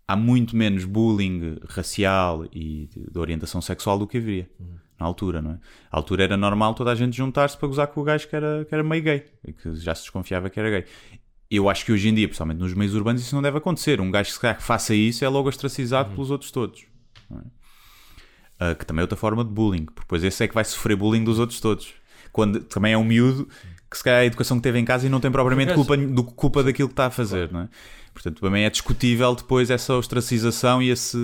há 0.09 0.17
muito 0.17 0.57
menos 0.57 0.85
bullying 0.85 1.59
racial 1.69 2.45
e 2.53 2.89
de, 2.93 3.11
de 3.11 3.19
orientação 3.19 3.61
sexual 3.61 3.99
do 3.99 4.07
que 4.07 4.17
havia 4.19 4.51
na 4.99 5.07
altura, 5.07 5.41
não 5.41 5.53
é? 5.53 5.59
A 5.91 5.97
altura 5.97 6.25
era 6.25 6.37
normal 6.37 6.75
toda 6.75 6.91
a 6.91 6.95
gente 6.97 7.17
juntar-se 7.17 7.57
para 7.57 7.69
gozar 7.69 7.87
com 7.87 8.01
o 8.01 8.05
gajo 8.05 8.27
que 8.27 8.35
era, 8.35 8.65
que 8.65 8.75
era 8.75 8.83
meio 8.83 9.03
gay 9.03 9.25
e 9.47 9.53
que 9.53 9.75
já 9.77 9.95
se 9.95 10.03
desconfiava 10.03 10.51
que 10.51 10.59
era 10.59 10.71
gay. 10.71 10.85
Eu 11.49 11.69
acho 11.69 11.85
que 11.85 11.93
hoje 11.93 12.09
em 12.09 12.15
dia, 12.15 12.27
principalmente 12.27 12.59
nos 12.59 12.75
meios 12.75 12.95
urbanos, 12.95 13.23
isso 13.23 13.33
não 13.35 13.43
deve 13.43 13.59
acontecer. 13.59 14.01
Um 14.01 14.11
gajo 14.11 14.29
que 14.31 14.35
se 14.35 14.41
calhar 14.41 14.57
que 14.57 14.63
faça 14.65 14.93
isso 14.93 15.25
é 15.25 15.29
logo 15.29 15.49
ostracizado 15.49 16.11
pelos 16.11 16.31
outros 16.33 16.51
todos. 16.51 16.85
Uh, 18.61 18.75
que 18.75 18.87
também 18.87 19.03
é 19.03 19.05
outra 19.05 19.19
forma 19.19 19.45
de 19.45 19.51
bullying, 19.51 19.85
porque 19.85 20.01
depois 20.01 20.25
esse 20.25 20.43
é 20.43 20.49
que 20.49 20.55
vai 20.55 20.65
sofrer 20.65 20.97
bullying 20.97 21.23
dos 21.23 21.39
outros 21.39 21.61
todos. 21.61 21.93
Quando 22.33 22.61
também 22.61 22.95
é 22.95 22.99
um 22.99 23.05
miúdo 23.05 23.47
que 23.91 23.97
se 23.97 24.05
calhar 24.05 24.21
é 24.21 24.23
a 24.23 24.27
educação 24.27 24.57
que 24.57 24.63
teve 24.63 24.79
em 24.79 24.85
casa 24.85 25.07
e 25.07 25.09
não 25.09 25.21
tem 25.21 25.31
propriamente 25.31 25.75
culpa, 25.75 25.97
do, 25.97 26.25
culpa 26.25 26.63
daquilo 26.63 26.89
que 26.89 26.93
está 26.93 27.07
a 27.07 27.11
fazer, 27.11 27.53
não 27.53 27.61
é? 27.61 27.69
Portanto, 28.13 28.41
também 28.41 28.65
é 28.65 28.71
discutível 28.71 29.35
depois 29.35 29.71
essa 29.71 29.95
ostracização 29.95 30.83
e 30.83 30.91
esse, 30.91 31.19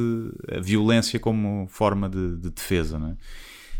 a 0.50 0.60
violência 0.60 1.18
como 1.18 1.66
forma 1.68 2.08
de, 2.08 2.36
de 2.36 2.50
defesa, 2.50 2.98
não 2.98 3.08
é? 3.08 3.16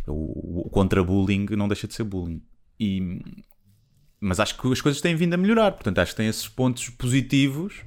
O, 0.07 0.67
o 0.67 0.71
contra-bullying 0.71 1.47
não 1.51 1.69
deixa 1.69 1.87
de 1.87 1.95
ser 1.95 2.05
bullying. 2.05 2.43
E, 2.81 3.23
mas 4.21 4.41
acho 4.41 4.59
que 4.59 4.73
as 4.73 4.81
coisas 4.81 5.01
têm 5.01 5.15
vindo 5.15 5.35
a 5.35 5.37
melhorar, 5.37 5.73
portanto, 5.73 5.99
acho 5.99 6.13
que 6.13 6.17
tem 6.17 6.27
esses 6.27 6.49
pontos 6.49 6.89
positivos. 6.89 7.83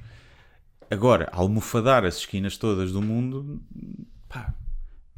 Agora, 0.90 1.28
almofadar 1.32 2.04
as 2.04 2.18
esquinas 2.18 2.56
todas 2.56 2.92
do 2.92 3.02
mundo, 3.02 3.60
pá, 4.28 4.54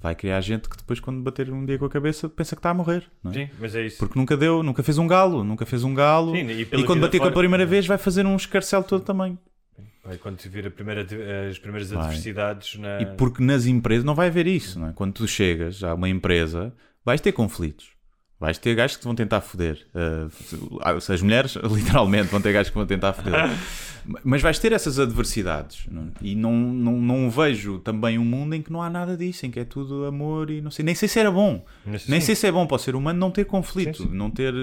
vai 0.01 0.15
criar 0.15 0.41
gente 0.41 0.69
que 0.69 0.77
depois, 0.77 1.01
quando 1.01 1.21
bater 1.23 1.51
um 1.51 1.65
dia 1.67 1.79
com 1.79 1.85
a 1.85 1.91
cabeça, 1.91 2.29
pensa 2.29 2.55
que 2.55 2.61
está 2.61 2.71
a 2.71 2.75
morrer. 2.75 3.05
Não 3.23 3.31
é? 3.31 3.35
Sim, 3.35 3.51
mas 3.61 3.75
é 3.75 3.87
isso. 3.87 3.99
Porque 3.99 4.19
nunca 4.19 4.37
deu, 4.37 4.63
nunca 4.63 4.83
fez 4.83 4.99
um 4.99 5.07
galo, 5.07 5.43
nunca 5.45 5.67
fez 5.67 5.83
um 5.85 5.95
galo. 5.95 6.33
Sim, 6.35 6.47
e 6.49 6.63
e, 6.63 6.85
quando 6.85 7.01
bater 7.01 7.19
com 7.19 7.25
a 7.25 7.27
fora- 7.29 7.39
primeira 7.41 7.67
vez, 7.67 7.87
vai 7.87 7.99
fazer 7.99 8.25
um 8.27 8.37
escarcel 8.37 8.83
todo 8.83 9.03
também. 9.05 9.39
Vai 10.05 10.17
quando 10.17 10.37
te 10.39 10.49
vir 10.49 10.71
primeira, 10.71 11.07
as 11.51 11.59
primeiras 11.59 11.91
Vai. 11.91 12.03
adversidades 12.05 12.79
na. 12.79 13.03
E 13.03 13.07
porque 13.17 13.43
nas 13.43 13.67
empresas 13.67 14.05
não 14.05 14.15
vai 14.15 14.29
haver 14.29 14.47
isso, 14.47 14.79
não 14.81 14.89
é? 14.89 14.93
Quando 14.93 15.13
tu 15.13 15.27
chegas 15.29 15.83
a 15.85 15.95
uma 15.95 16.09
empresa, 16.09 16.73
vais 17.05 17.21
ter 17.21 17.33
conflitos. 17.33 17.91
Vais 18.41 18.57
ter 18.57 18.75
gajos 18.77 18.97
que 18.97 19.03
te 19.03 19.05
vão 19.05 19.17
tentar 19.17 19.41
foder. 19.41 19.85
Uh, 19.93 20.81
as 21.13 21.21
mulheres, 21.21 21.57
literalmente, 21.69 22.29
vão 22.29 22.41
ter 22.41 22.53
gajos 22.53 22.71
que 22.71 22.77
vão 22.77 22.87
tentar 22.87 23.13
foder. 23.13 23.35
Mas 24.23 24.41
vais 24.41 24.59
ter 24.59 24.73
essas 24.73 24.99
adversidades. 24.99 25.87
não 25.91 26.05
é? 26.05 26.07
E 26.23 26.35
não, 26.37 26.53
não, 26.53 26.93
não 27.01 27.31
vejo 27.31 27.81
também 27.81 28.17
um 28.17 28.25
mundo 28.25 28.55
em 28.55 28.63
que 28.63 28.73
não 28.73 28.81
há 28.81 28.89
nada 28.89 29.17
disso, 29.17 29.45
em 29.45 29.51
que 29.51 29.59
é 29.59 29.65
tudo 29.65 30.05
amor 30.07 30.51
e 30.51 30.61
não 30.61 30.71
sei. 30.71 30.85
Nem 30.85 30.95
sei 30.95 31.09
se 31.09 31.19
era 31.19 31.31
bom. 31.31 31.65
Nem 31.85 31.99
sim. 31.99 32.21
sei 32.21 32.35
se 32.37 32.47
é 32.47 32.53
bom 32.53 32.65
para 32.65 32.77
o 32.77 32.79
ser 32.79 32.95
humano 32.95 33.19
não 33.19 33.31
ter 33.31 33.45
conflito. 33.45 33.99
Sim, 33.99 34.09
sim. 34.09 34.15
Não 34.15 34.31
ter. 34.31 34.55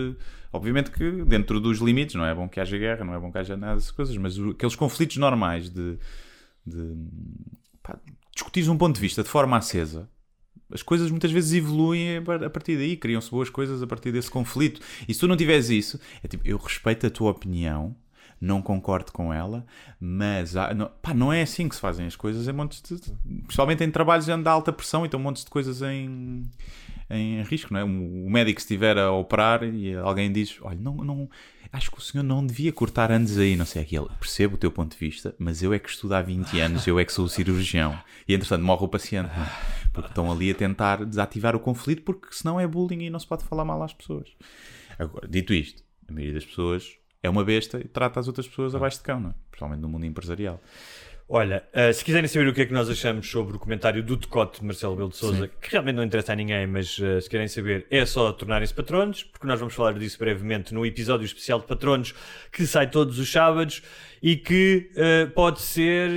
Obviamente 0.54 0.90
que 0.90 1.26
dentro 1.26 1.60
dos 1.60 1.80
limites, 1.80 2.16
não 2.16 2.26
é 2.26 2.34
bom 2.34 2.48
que 2.48 2.62
haja 2.62 2.78
guerra, 2.78 3.04
não 3.04 3.14
é 3.14 3.20
bom 3.20 3.30
que 3.30 3.38
haja 3.38 3.58
nada 3.58 3.76
dessas 3.76 3.92
coisas, 3.92 4.16
mas 4.16 4.40
aqueles 4.40 4.76
conflitos 4.76 5.18
normais 5.18 5.70
de. 5.70 5.98
de 6.66 6.96
pá, 7.84 8.00
discutires 8.34 8.70
um 8.70 8.78
ponto 8.78 8.96
de 8.96 9.02
vista 9.02 9.22
de 9.22 9.30
forma 9.30 9.58
acesa. 9.58 10.10
As 10.72 10.82
coisas 10.82 11.10
muitas 11.12 11.32
vezes 11.32 11.54
evoluem 11.54 12.18
a 12.18 12.22
par- 12.22 12.44
a 12.44 12.50
partir 12.50 12.76
daí, 12.78 12.98
criam-se 12.98 13.30
boas 13.30 13.50
coisas 13.50 13.82
a 13.84 13.88
partir 13.88 14.12
desse 14.12 14.30
conflito. 14.32 14.82
E 15.08 15.14
se 15.14 15.20
tu 15.20 15.28
não 15.28 15.38
tiveres 15.38 15.70
isso, 15.70 16.00
é 16.24 16.28
tipo, 16.28 16.48
eu 16.48 16.58
respeito 16.58 17.06
a 17.06 17.10
tua 17.10 17.32
opinião, 17.32 17.96
não 18.42 18.62
concordo 18.62 19.12
com 19.12 19.34
ela, 19.34 19.66
mas 20.00 20.56
há- 20.58 20.74
não, 20.74 20.92
pá, 21.02 21.14
não 21.14 21.32
é 21.32 21.42
assim 21.44 21.70
que 21.70 21.76
se 21.76 21.82
fazem 21.82 22.06
as 22.06 22.16
coisas, 22.16 22.48
é 22.48 22.52
montes 22.52 22.82
de, 22.82 23.00
principalmente 23.44 23.84
em 23.84 23.90
trabalhos 23.92 24.28
onde 24.28 24.48
há 24.48 24.52
alta 24.52 24.74
pressão, 24.74 25.06
então 25.06 25.20
montes 25.20 25.44
de 25.46 25.50
coisas 25.50 25.82
em, 25.82 26.44
em 27.10 27.42
risco, 27.44 27.74
não 27.74 27.80
é? 27.80 27.84
O 27.84 28.30
médico 28.30 28.60
se 28.60 28.66
estiver 28.66 28.98
a 28.98 29.12
operar 29.12 29.64
e 29.64 29.96
alguém 29.96 30.32
diz, 30.32 30.58
olha, 30.62 30.78
não, 30.80 30.96
não, 30.96 31.30
acho 31.76 31.92
que 31.92 31.98
o 31.98 32.02
senhor 32.02 32.24
não 32.24 32.46
devia 32.46 32.72
cortar 32.72 33.12
anos 33.12 33.38
aí, 33.38 33.56
não 33.56 33.66
sei, 33.66 33.82
aquilo. 33.82 34.10
Percebo 34.20 34.56
o 34.56 34.58
teu 34.58 34.72
ponto 34.72 34.94
de 34.94 34.98
vista, 34.98 35.36
mas 35.38 35.62
eu 35.62 35.74
é 35.74 35.80
que 35.80 35.90
estudo 35.90 36.14
há 36.14 36.22
20 36.22 36.60
anos, 36.60 36.88
eu 36.88 36.98
é 36.98 37.06
que 37.06 37.12
sou 37.12 37.26
o 37.26 37.30
cirurgião. 37.30 37.98
E 38.28 38.34
entretanto 38.34 38.64
morre 38.64 38.86
o 38.86 38.88
paciente, 38.88 39.30
é? 39.30 39.90
Porque 39.92 40.10
estão 40.10 40.32
ali 40.32 40.52
a 40.52 40.56
tentar 40.56 41.06
desativar 41.06 41.56
o 41.56 41.60
conflito, 41.60 42.02
porque 42.04 42.28
senão 42.32 42.60
é 42.60 42.66
bullying 42.66 43.04
e 43.04 43.10
não 43.10 43.20
se 43.20 43.28
pode 43.28 43.44
falar 43.44 43.66
mal 43.66 43.82
às 43.84 43.94
pessoas. 43.94 44.30
Agora, 44.98 45.28
dito 45.28 45.54
isto, 45.54 45.84
a 46.08 46.12
maioria 46.14 46.34
das 46.34 46.46
pessoas 46.46 46.98
é 47.22 47.30
uma 47.30 47.44
besta 47.44 47.80
e 47.80 47.88
trata 47.88 48.20
as 48.20 48.28
outras 48.28 48.48
pessoas 48.48 48.74
abaixo 48.74 48.98
de 48.98 49.04
cão, 49.04 49.20
não 49.20 49.30
é? 49.32 49.34
Principalmente 49.50 49.82
no 49.82 49.90
mundo 49.90 50.06
empresarial. 50.06 50.62
Olha, 51.28 51.64
uh, 51.74 51.92
se 51.92 52.06
quiserem 52.06 52.28
saber 52.28 52.48
o 52.48 52.54
que 52.54 52.62
é 52.62 52.66
que 52.68 52.74
nós 52.74 52.88
achamos 52.88 53.28
sobre 53.28 53.56
o 53.56 53.60
comentário 53.60 54.04
do 54.04 54.16
decote 54.16 54.60
de 54.60 54.66
Marcelo 54.66 54.96
Belo 54.96 55.10
de 55.10 55.16
Souza, 55.16 55.48
que 55.48 55.72
realmente 55.72 55.96
não 55.96 56.04
interessa 56.04 56.34
a 56.34 56.36
ninguém, 56.36 56.68
mas 56.68 57.00
uh, 57.00 57.20
se 57.20 57.28
querem 57.28 57.48
saber, 57.48 57.88
é 57.90 58.06
só 58.06 58.32
tornarem-se 58.32 58.72
patronos, 58.74 59.24
porque 59.24 59.48
nós 59.48 59.60
vamos 59.60 59.74
falar 59.74 59.94
disso 59.94 60.20
brevemente 60.20 60.72
no 60.72 60.86
episódio 60.86 61.26
especial 61.26 61.60
de 61.60 61.66
patronos 61.66 62.14
que 62.52 62.68
sai 62.68 62.92
todos 62.92 63.18
os 63.18 63.32
sábados 63.32 63.82
e 64.22 64.36
que 64.36 64.92
uh, 64.92 65.32
pode 65.32 65.62
ser 65.62 66.12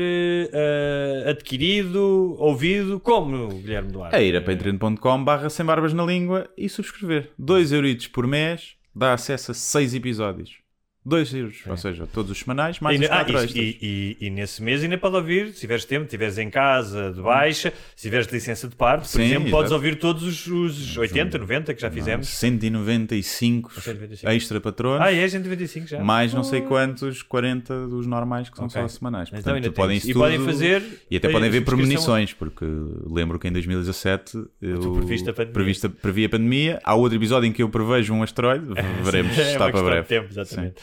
adquirido, 1.27 2.37
ouvido, 2.39 3.01
como 3.01 3.49
Guilherme 3.49 3.91
Duarte. 3.91 4.15
É 4.15 4.23
ir 4.23 4.37
a 4.37 4.43
patreon.com 4.43 5.25
barra 5.25 5.49
sem 5.49 5.65
barbas 5.65 5.95
na 5.95 6.05
língua 6.05 6.51
e 6.57 6.69
subscrever. 6.69 7.31
2 7.39 7.73
euritos 7.73 8.09
por 8.09 8.27
mês 8.27 8.77
dá 8.95 9.15
acesso 9.15 9.53
a 9.53 9.55
6 9.55 9.95
episódios. 9.95 10.68
2 11.09 11.35
euros, 11.35 11.57
ou 11.67 11.77
seja, 11.77 12.07
todos 12.13 12.31
os 12.31 12.39
semanais, 12.39 12.79
mais 12.81 13.01
E, 13.01 13.05
os 13.05 13.11
ah, 13.11 13.25
4 13.25 13.57
e- 13.59 13.79
e, 14.21 14.27
e- 14.27 14.31
nesse 14.31 14.63
mês 14.63 14.83
ainda 14.83 14.99
pode 14.99 15.17
ouvir, 15.17 15.49
se 15.55 15.61
tiveres 15.61 15.85
tempo, 15.85 16.05
se 16.05 16.11
tiveres 16.11 16.37
em 16.39 16.51
casa, 16.51 17.11
de 17.13 17.21
baixa, 17.21 17.73
se 17.97 18.03
tiveres 18.03 18.27
de 18.27 18.35
licença 18.35 18.69
de 18.69 18.77
parte, 18.77 19.03
por 19.03 19.09
Sim, 19.19 19.23
exemplo, 19.25 19.51
podes 19.51 19.73
ouvir 19.73 19.97
todos 19.97 20.23
os, 20.23 20.47
os 20.47 20.97
80, 20.97 21.39
90 21.39 21.75
que 21.75 21.81
já 21.81 21.91
fizemos. 21.91 22.29
195 22.29 23.71
195. 23.81 24.29
extra 24.31 24.61
patronos. 24.61 25.01
Ah, 25.07 25.13
é 25.13 25.29
195 25.29 25.87
já. 25.87 25.99
Mais 26.03 26.33
não 26.35 26.45
sei 26.45 26.61
quantos, 26.63 27.23
40 27.23 27.87
dos 27.87 28.07
normais 28.07 28.49
que 28.49 28.57
são 28.57 28.67
Ok. 28.67 28.81
só 28.83 28.89
semanais. 28.89 29.29
Então 29.29 29.39
Portanto, 29.43 29.55
ainda 29.57 29.73
podem 29.73 30.01
E 30.05 30.15
podem 30.15 30.39
fazer 30.45 30.83
E 31.11 31.17
até 31.17 31.29
podem 31.31 31.51
ver 31.51 31.63
premonições, 31.65 32.33
porque 32.33 32.65
lembro 33.07 33.39
que 33.39 33.49
em 33.49 33.53
2017 33.53 34.37
eu 34.61 34.79
Tu 34.81 34.93
previste 34.93 35.29
a 35.29 35.33
pandemia. 35.33 35.53
prevista- 35.55 35.89
previ 35.89 36.25
a 36.25 36.29
pandemia. 36.29 36.81
Há 36.85 36.95
outro 36.95 37.17
episódio 37.19 37.47
em 37.49 37.53
que 37.53 37.63
eu 37.63 37.69
prevejo 37.69 38.13
um 38.15 38.23
asteroide. 38.23 38.67
Veremos 39.03 39.35
se 39.35 39.41
É 39.41 39.53
está 39.53 39.67
uma 39.67 39.73
para 39.73 39.83
breve. 39.83 40.07
tempo, 40.09 40.29
exatamente. 40.31 40.75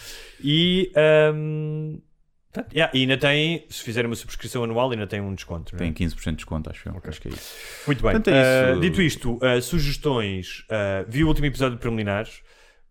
E, 0.44 0.92
ahm, 0.96 1.98
portanto, 2.52 2.74
yeah, 2.74 2.92
e 2.98 3.02
ainda 3.02 3.18
tem, 3.18 3.66
se 3.70 3.84
fizerem 3.84 4.10
uma 4.10 4.16
subscrição 4.16 4.64
anual, 4.64 4.92
ainda 4.92 5.08
tem 5.08 5.22
um 5.22 5.34
desconto. 5.34 5.76
é? 5.76 5.78
Tem 5.78 5.94
15% 5.94 6.24
de 6.32 6.36
desconto, 6.38 6.70
acho 6.70 6.90
eu. 6.90 7.02
Acho 7.04 7.22
que 7.22 7.28
é 7.28 7.32
isso. 7.32 7.56
Muito 7.88 8.02
bem. 8.02 8.12
Portanto, 8.12 8.34
é 8.34 8.42
isso. 8.42 8.78
Ah, 8.78 8.82
dito 8.82 9.02
isto, 9.02 9.40
ah, 9.42 9.62
sugestões. 9.62 10.66
ah, 10.70 11.06
vi 11.08 11.24
o 11.24 11.28
último 11.28 11.48
episódio 11.48 11.76
de 11.76 11.82
Preliminares. 11.82 12.42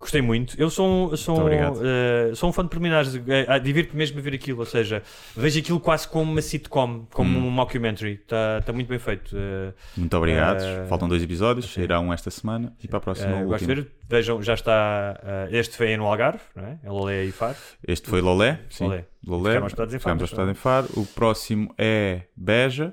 Gostei 0.04 0.20
muito. 0.20 0.54
Eu 0.60 0.68
sou, 0.68 0.86
um- 1.14 1.16
sou, 1.16 1.40
um, 1.44 1.46
ah, 1.48 2.34
sou 2.34 2.50
um 2.50 2.52
fã 2.52 2.62
de 2.62 2.68
preliminares. 2.68 3.18
Ah, 3.48 3.56
Divirto-me 3.56 3.96
mesmo 3.96 4.18
a 4.18 4.22
ver 4.22 4.34
aquilo. 4.34 4.58
Ou 4.58 4.66
seja, 4.66 5.02
vejo 5.34 5.58
aquilo 5.58 5.80
quase 5.80 6.06
como 6.06 6.30
uma 6.30 6.42
sitcom, 6.42 7.06
como 7.10 7.38
Hum. 7.38 7.46
um 7.46 7.50
mockumentary. 7.50 8.12
Está 8.22 8.60
tá 8.60 8.70
muito 8.70 8.86
bem 8.86 8.98
feito. 8.98 9.34
Ah, 9.34 9.72
Muito 9.96 10.14
obrigado. 10.14 10.62
Faltam 10.90 11.08
dois 11.08 11.22
episódios, 11.22 11.72
sairão 11.72 12.12
esta 12.12 12.30
semana 12.30 12.74
e 12.82 12.86
para 12.86 12.98
a 12.98 13.00
próxima 13.00 13.36
o 13.42 13.46
gosto 13.46 13.64
de 13.64 13.70
último. 13.72 13.86
ver. 13.86 13.92
Vejam, 14.06 14.42
já 14.42 14.52
está. 14.52 15.18
este 15.50 15.74
foi 15.78 15.96
no 15.96 16.04
Algarve, 16.04 16.40
não 16.54 16.64
é? 16.66 16.78
Ela 16.84 17.12
é 17.14 17.24
e 17.24 17.32
Faro. 17.32 17.56
Este 17.88 18.06
foi 18.10 18.20
Lolé. 18.20 18.60
Sim, 18.68 18.84
Lolé. 18.84 19.06
Lolé. 19.26 19.50
Ficaram 19.52 19.66
hospedados 19.66 19.94
em 19.94 19.98
Faro, 19.98 20.22
hospedados 20.22 20.50
em 20.50 20.54
Faro. 20.54 20.88
O 20.98 21.06
próximo 21.06 21.74
é 21.78 22.20
Beja. 22.36 22.92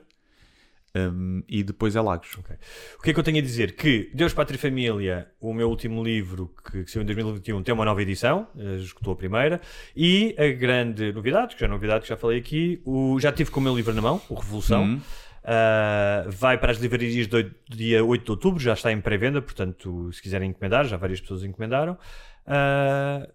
Hum, 0.96 1.44
e 1.48 1.64
depois 1.64 1.96
é 1.96 2.02
Lagos. 2.02 2.36
Ok. 2.38 2.56
O 3.00 3.02
que 3.02 3.10
é 3.10 3.14
que 3.14 3.20
eu 3.20 3.24
tenho 3.24 3.38
a 3.38 3.42
dizer? 3.42 3.76
Que 3.76 4.10
Deus, 4.14 4.34
Pátria 4.34 4.56
e 4.58 4.60
Família, 4.60 5.28
o 5.40 5.54
meu 5.54 5.70
último 5.70 6.04
livro, 6.04 6.54
que, 6.70 6.84
que 6.84 6.92
saiu 6.92 7.04
em 7.04 7.06
2021, 7.06 7.64
tem 7.64 7.74
uma 7.74 7.86
nova 7.86 8.02
edição, 8.02 8.48
eh, 8.58 8.76
esgotou 8.78 9.14
a 9.14 9.16
primeira, 9.16 9.62
e 9.96 10.36
a 10.38 10.48
grande 10.50 11.12
novidade, 11.14 11.56
que 11.56 11.62
já 11.62 11.68
é 11.68 11.70
novidade 11.70 12.04
que 12.04 12.10
já 12.10 12.18
falei 12.18 12.40
aqui, 12.40 12.82
o, 12.86 13.20
já 13.20 13.32
tive 13.32 13.52
com 13.52 13.60
o 13.60 13.64
meu 13.64 13.76
livro 13.76 13.94
na 13.94 14.02
mão, 14.02 14.22
o 14.30 14.34
Revolução, 14.36 14.84
Uhum. 14.84 15.02
ah, 15.44 16.26
vai 16.30 16.58
para 16.58 16.72
as 16.72 16.78
livrarias 16.78 17.28
do, 17.28 17.42
do 17.44 17.52
dia 17.70 18.04
8 18.04 18.24
de 18.26 18.32
outubro, 18.32 18.60
já 18.62 18.74
está 18.74 18.92
em 18.92 19.00
pré-venda, 19.02 19.42
portanto, 19.42 20.12
se 20.12 20.22
quiserem 20.22 20.50
encomendar, 20.52 20.86
já 20.86 20.98
várias 20.98 21.20
pessoas 21.22 21.44
encomendaram. 21.44 21.98
Ah, 22.46 23.28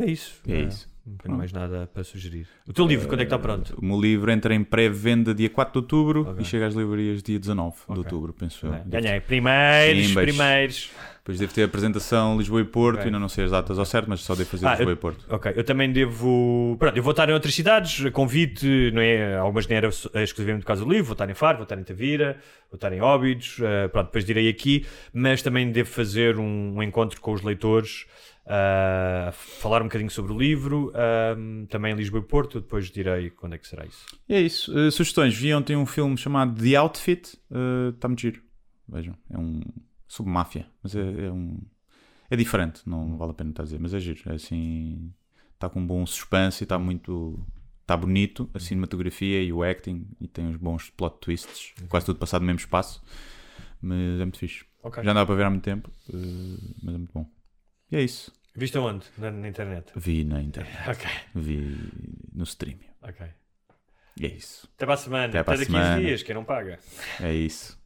é 0.00 0.06
isso. 0.06 0.40
É 0.46 0.54
Ah, 0.56 0.60
isso. 0.60 0.91
Não 1.04 1.16
tenho 1.16 1.36
mais 1.36 1.52
nada 1.52 1.90
para 1.92 2.04
sugerir. 2.04 2.46
O 2.68 2.72
teu 2.72 2.86
livro, 2.86 3.08
quando 3.08 3.20
é 3.20 3.24
que 3.24 3.34
está 3.34 3.38
pronto? 3.38 3.74
O 3.76 3.84
meu 3.84 4.00
livro 4.00 4.30
entra 4.30 4.54
em 4.54 4.62
pré-venda 4.62 5.34
dia 5.34 5.50
4 5.50 5.72
de 5.72 5.78
outubro 5.78 6.22
Ok. 6.30 6.36
e 6.40 6.44
chega 6.44 6.66
às 6.68 6.74
livrarias 6.74 7.22
dia 7.24 7.40
19 7.40 7.74
de 7.76 7.82
Ok. 7.88 7.96
outubro, 7.98 8.32
penso 8.32 8.66
eu. 8.66 8.72
Ganhei. 8.86 9.18
Primeiros, 9.20 10.06
Pimbas. 10.08 10.24
primeiros. 10.24 10.90
Depois 11.18 11.38
devo 11.38 11.52
ter 11.54 11.62
a 11.62 11.66
apresentação 11.66 12.36
Lisboa 12.36 12.60
e 12.60 12.64
Porto, 12.64 12.96
Ok. 12.98 13.06
ainda 13.06 13.18
não 13.18 13.28
sei 13.28 13.44
as 13.44 13.50
datas 13.52 13.78
ao 13.78 13.84
certo, 13.84 14.08
mas 14.08 14.20
só 14.20 14.34
devo 14.34 14.48
fazer 14.50 14.66
Ah, 14.66 14.70
Lisboa 14.70 14.90
eu- 14.90 14.94
e 14.94 14.96
Porto. 14.96 15.24
Ok, 15.28 15.52
eu 15.56 15.64
também 15.64 15.92
devo. 15.92 16.76
Pronto, 16.78 16.96
eu 16.96 17.02
vou 17.02 17.10
estar 17.12 17.28
em 17.28 17.32
outras 17.32 17.54
cidades, 17.54 18.08
convite, 18.10 18.90
não 18.92 19.00
é? 19.02 19.36
Algumas 19.36 19.66
nem 19.66 19.76
era 19.78 19.88
exclusivamente 19.88 20.62
por 20.62 20.66
causa 20.68 20.84
do 20.84 20.90
livro, 20.90 21.06
vou 21.06 21.12
estar 21.14 21.28
em 21.28 21.34
Faro, 21.34 21.58
vou 21.58 21.62
estar 21.64 21.78
em 21.78 21.84
Tavira, 21.84 22.38
vou 22.70 22.76
estar 22.76 22.92
em 22.92 23.00
Óbidos, 23.00 23.58
eh, 23.60 23.88
pronto, 23.88 24.06
depois 24.06 24.24
direi 24.24 24.48
aqui, 24.48 24.84
mas 25.12 25.42
também 25.42 25.70
devo 25.70 25.88
fazer 25.90 26.38
um, 26.38 26.74
um 26.76 26.82
encontro 26.82 27.20
com 27.20 27.32
os 27.32 27.42
leitores, 27.42 28.04
ah, 28.44 29.30
falar 29.32 29.82
um 29.82 29.84
bocadinho 29.84 30.10
sobre 30.10 30.32
o 30.32 30.38
livro, 30.38 30.92
ah, 30.94 31.36
também 31.68 31.92
em 31.92 31.96
Lisboa 31.96 32.22
e 32.22 32.26
Porto, 32.26 32.60
depois 32.60 32.90
direi 32.90 33.30
quando 33.30 33.54
é 33.54 33.58
que 33.58 33.66
será 33.66 33.86
isso. 33.86 34.04
É 34.28 34.40
isso. 34.40 34.76
Uh, 34.76 34.90
sugestões. 34.90 35.34
Vi 35.34 35.54
ontem 35.54 35.76
um 35.76 35.86
filme 35.86 36.16
chamado 36.16 36.60
The 36.60 36.76
Outfit. 36.76 37.38
Está 37.94 38.08
muito 38.08 38.20
giro. 38.20 38.42
Vejam. 38.88 39.14
É 39.30 39.38
um. 39.38 39.60
sobre 40.08 40.32
máfia. 40.32 40.66
Mas 40.82 40.94
é, 40.94 41.00
é 41.00 41.30
um. 41.30 41.58
É 42.30 42.36
diferente. 42.36 42.82
Não 42.86 43.16
vale 43.16 43.32
a 43.32 43.34
pena 43.34 43.50
estar 43.50 43.62
a 43.62 43.64
dizer. 43.64 43.78
Mas 43.78 43.94
é 43.94 44.00
giro. 44.00 44.20
É 44.26 44.34
assim. 44.34 45.12
Está 45.54 45.68
com 45.68 45.80
um 45.80 45.86
bom 45.86 46.04
suspense 46.04 46.62
e 46.62 46.64
está 46.64 46.78
muito. 46.78 47.38
Está 47.82 47.96
bonito. 47.96 48.50
A 48.54 48.58
cinematografia 48.58 49.42
e 49.42 49.52
o 49.52 49.62
acting. 49.62 50.06
E 50.20 50.26
tem 50.26 50.46
uns 50.46 50.56
bons 50.56 50.90
plot 50.90 51.18
twists. 51.20 51.74
Quase 51.88 52.06
tudo 52.06 52.18
passado 52.18 52.42
no 52.42 52.46
mesmo 52.46 52.60
espaço. 52.60 53.02
Mas 53.80 54.20
é 54.20 54.24
muito 54.24 54.38
fixe. 54.38 54.64
Ok. 54.82 55.02
Já 55.02 55.12
andava 55.12 55.26
para 55.26 55.36
ver 55.36 55.44
há 55.44 55.50
muito 55.50 55.62
tempo. 55.62 55.90
uh, 56.08 56.74
mas 56.82 56.94
é 56.94 56.98
muito 56.98 57.12
bom. 57.12 57.41
E 57.92 57.96
é 57.96 58.02
isso. 58.02 58.32
Viste 58.56 58.76
aonde? 58.78 59.06
Na, 59.18 59.30
na 59.30 59.48
internet? 59.48 59.92
Vi 59.94 60.24
na 60.24 60.40
internet. 60.42 60.88
Ok, 60.90 61.08
Vi 61.34 61.78
no 62.34 62.44
stream. 62.44 62.78
ok. 63.02 63.26
E 64.20 64.26
é 64.26 64.28
isso. 64.28 64.68
Até 64.76 64.84
para 64.84 64.94
a 64.94 64.98
semana. 64.98 65.26
Até 65.28 65.42
para 65.42 65.54
a 65.54 65.56
daqui 65.56 65.70
a 65.70 65.74
15 65.74 65.84
semana. 65.86 66.00
dias, 66.00 66.22
quem 66.22 66.34
não 66.34 66.44
paga. 66.44 66.78
É 67.20 67.32
isso. 67.32 67.78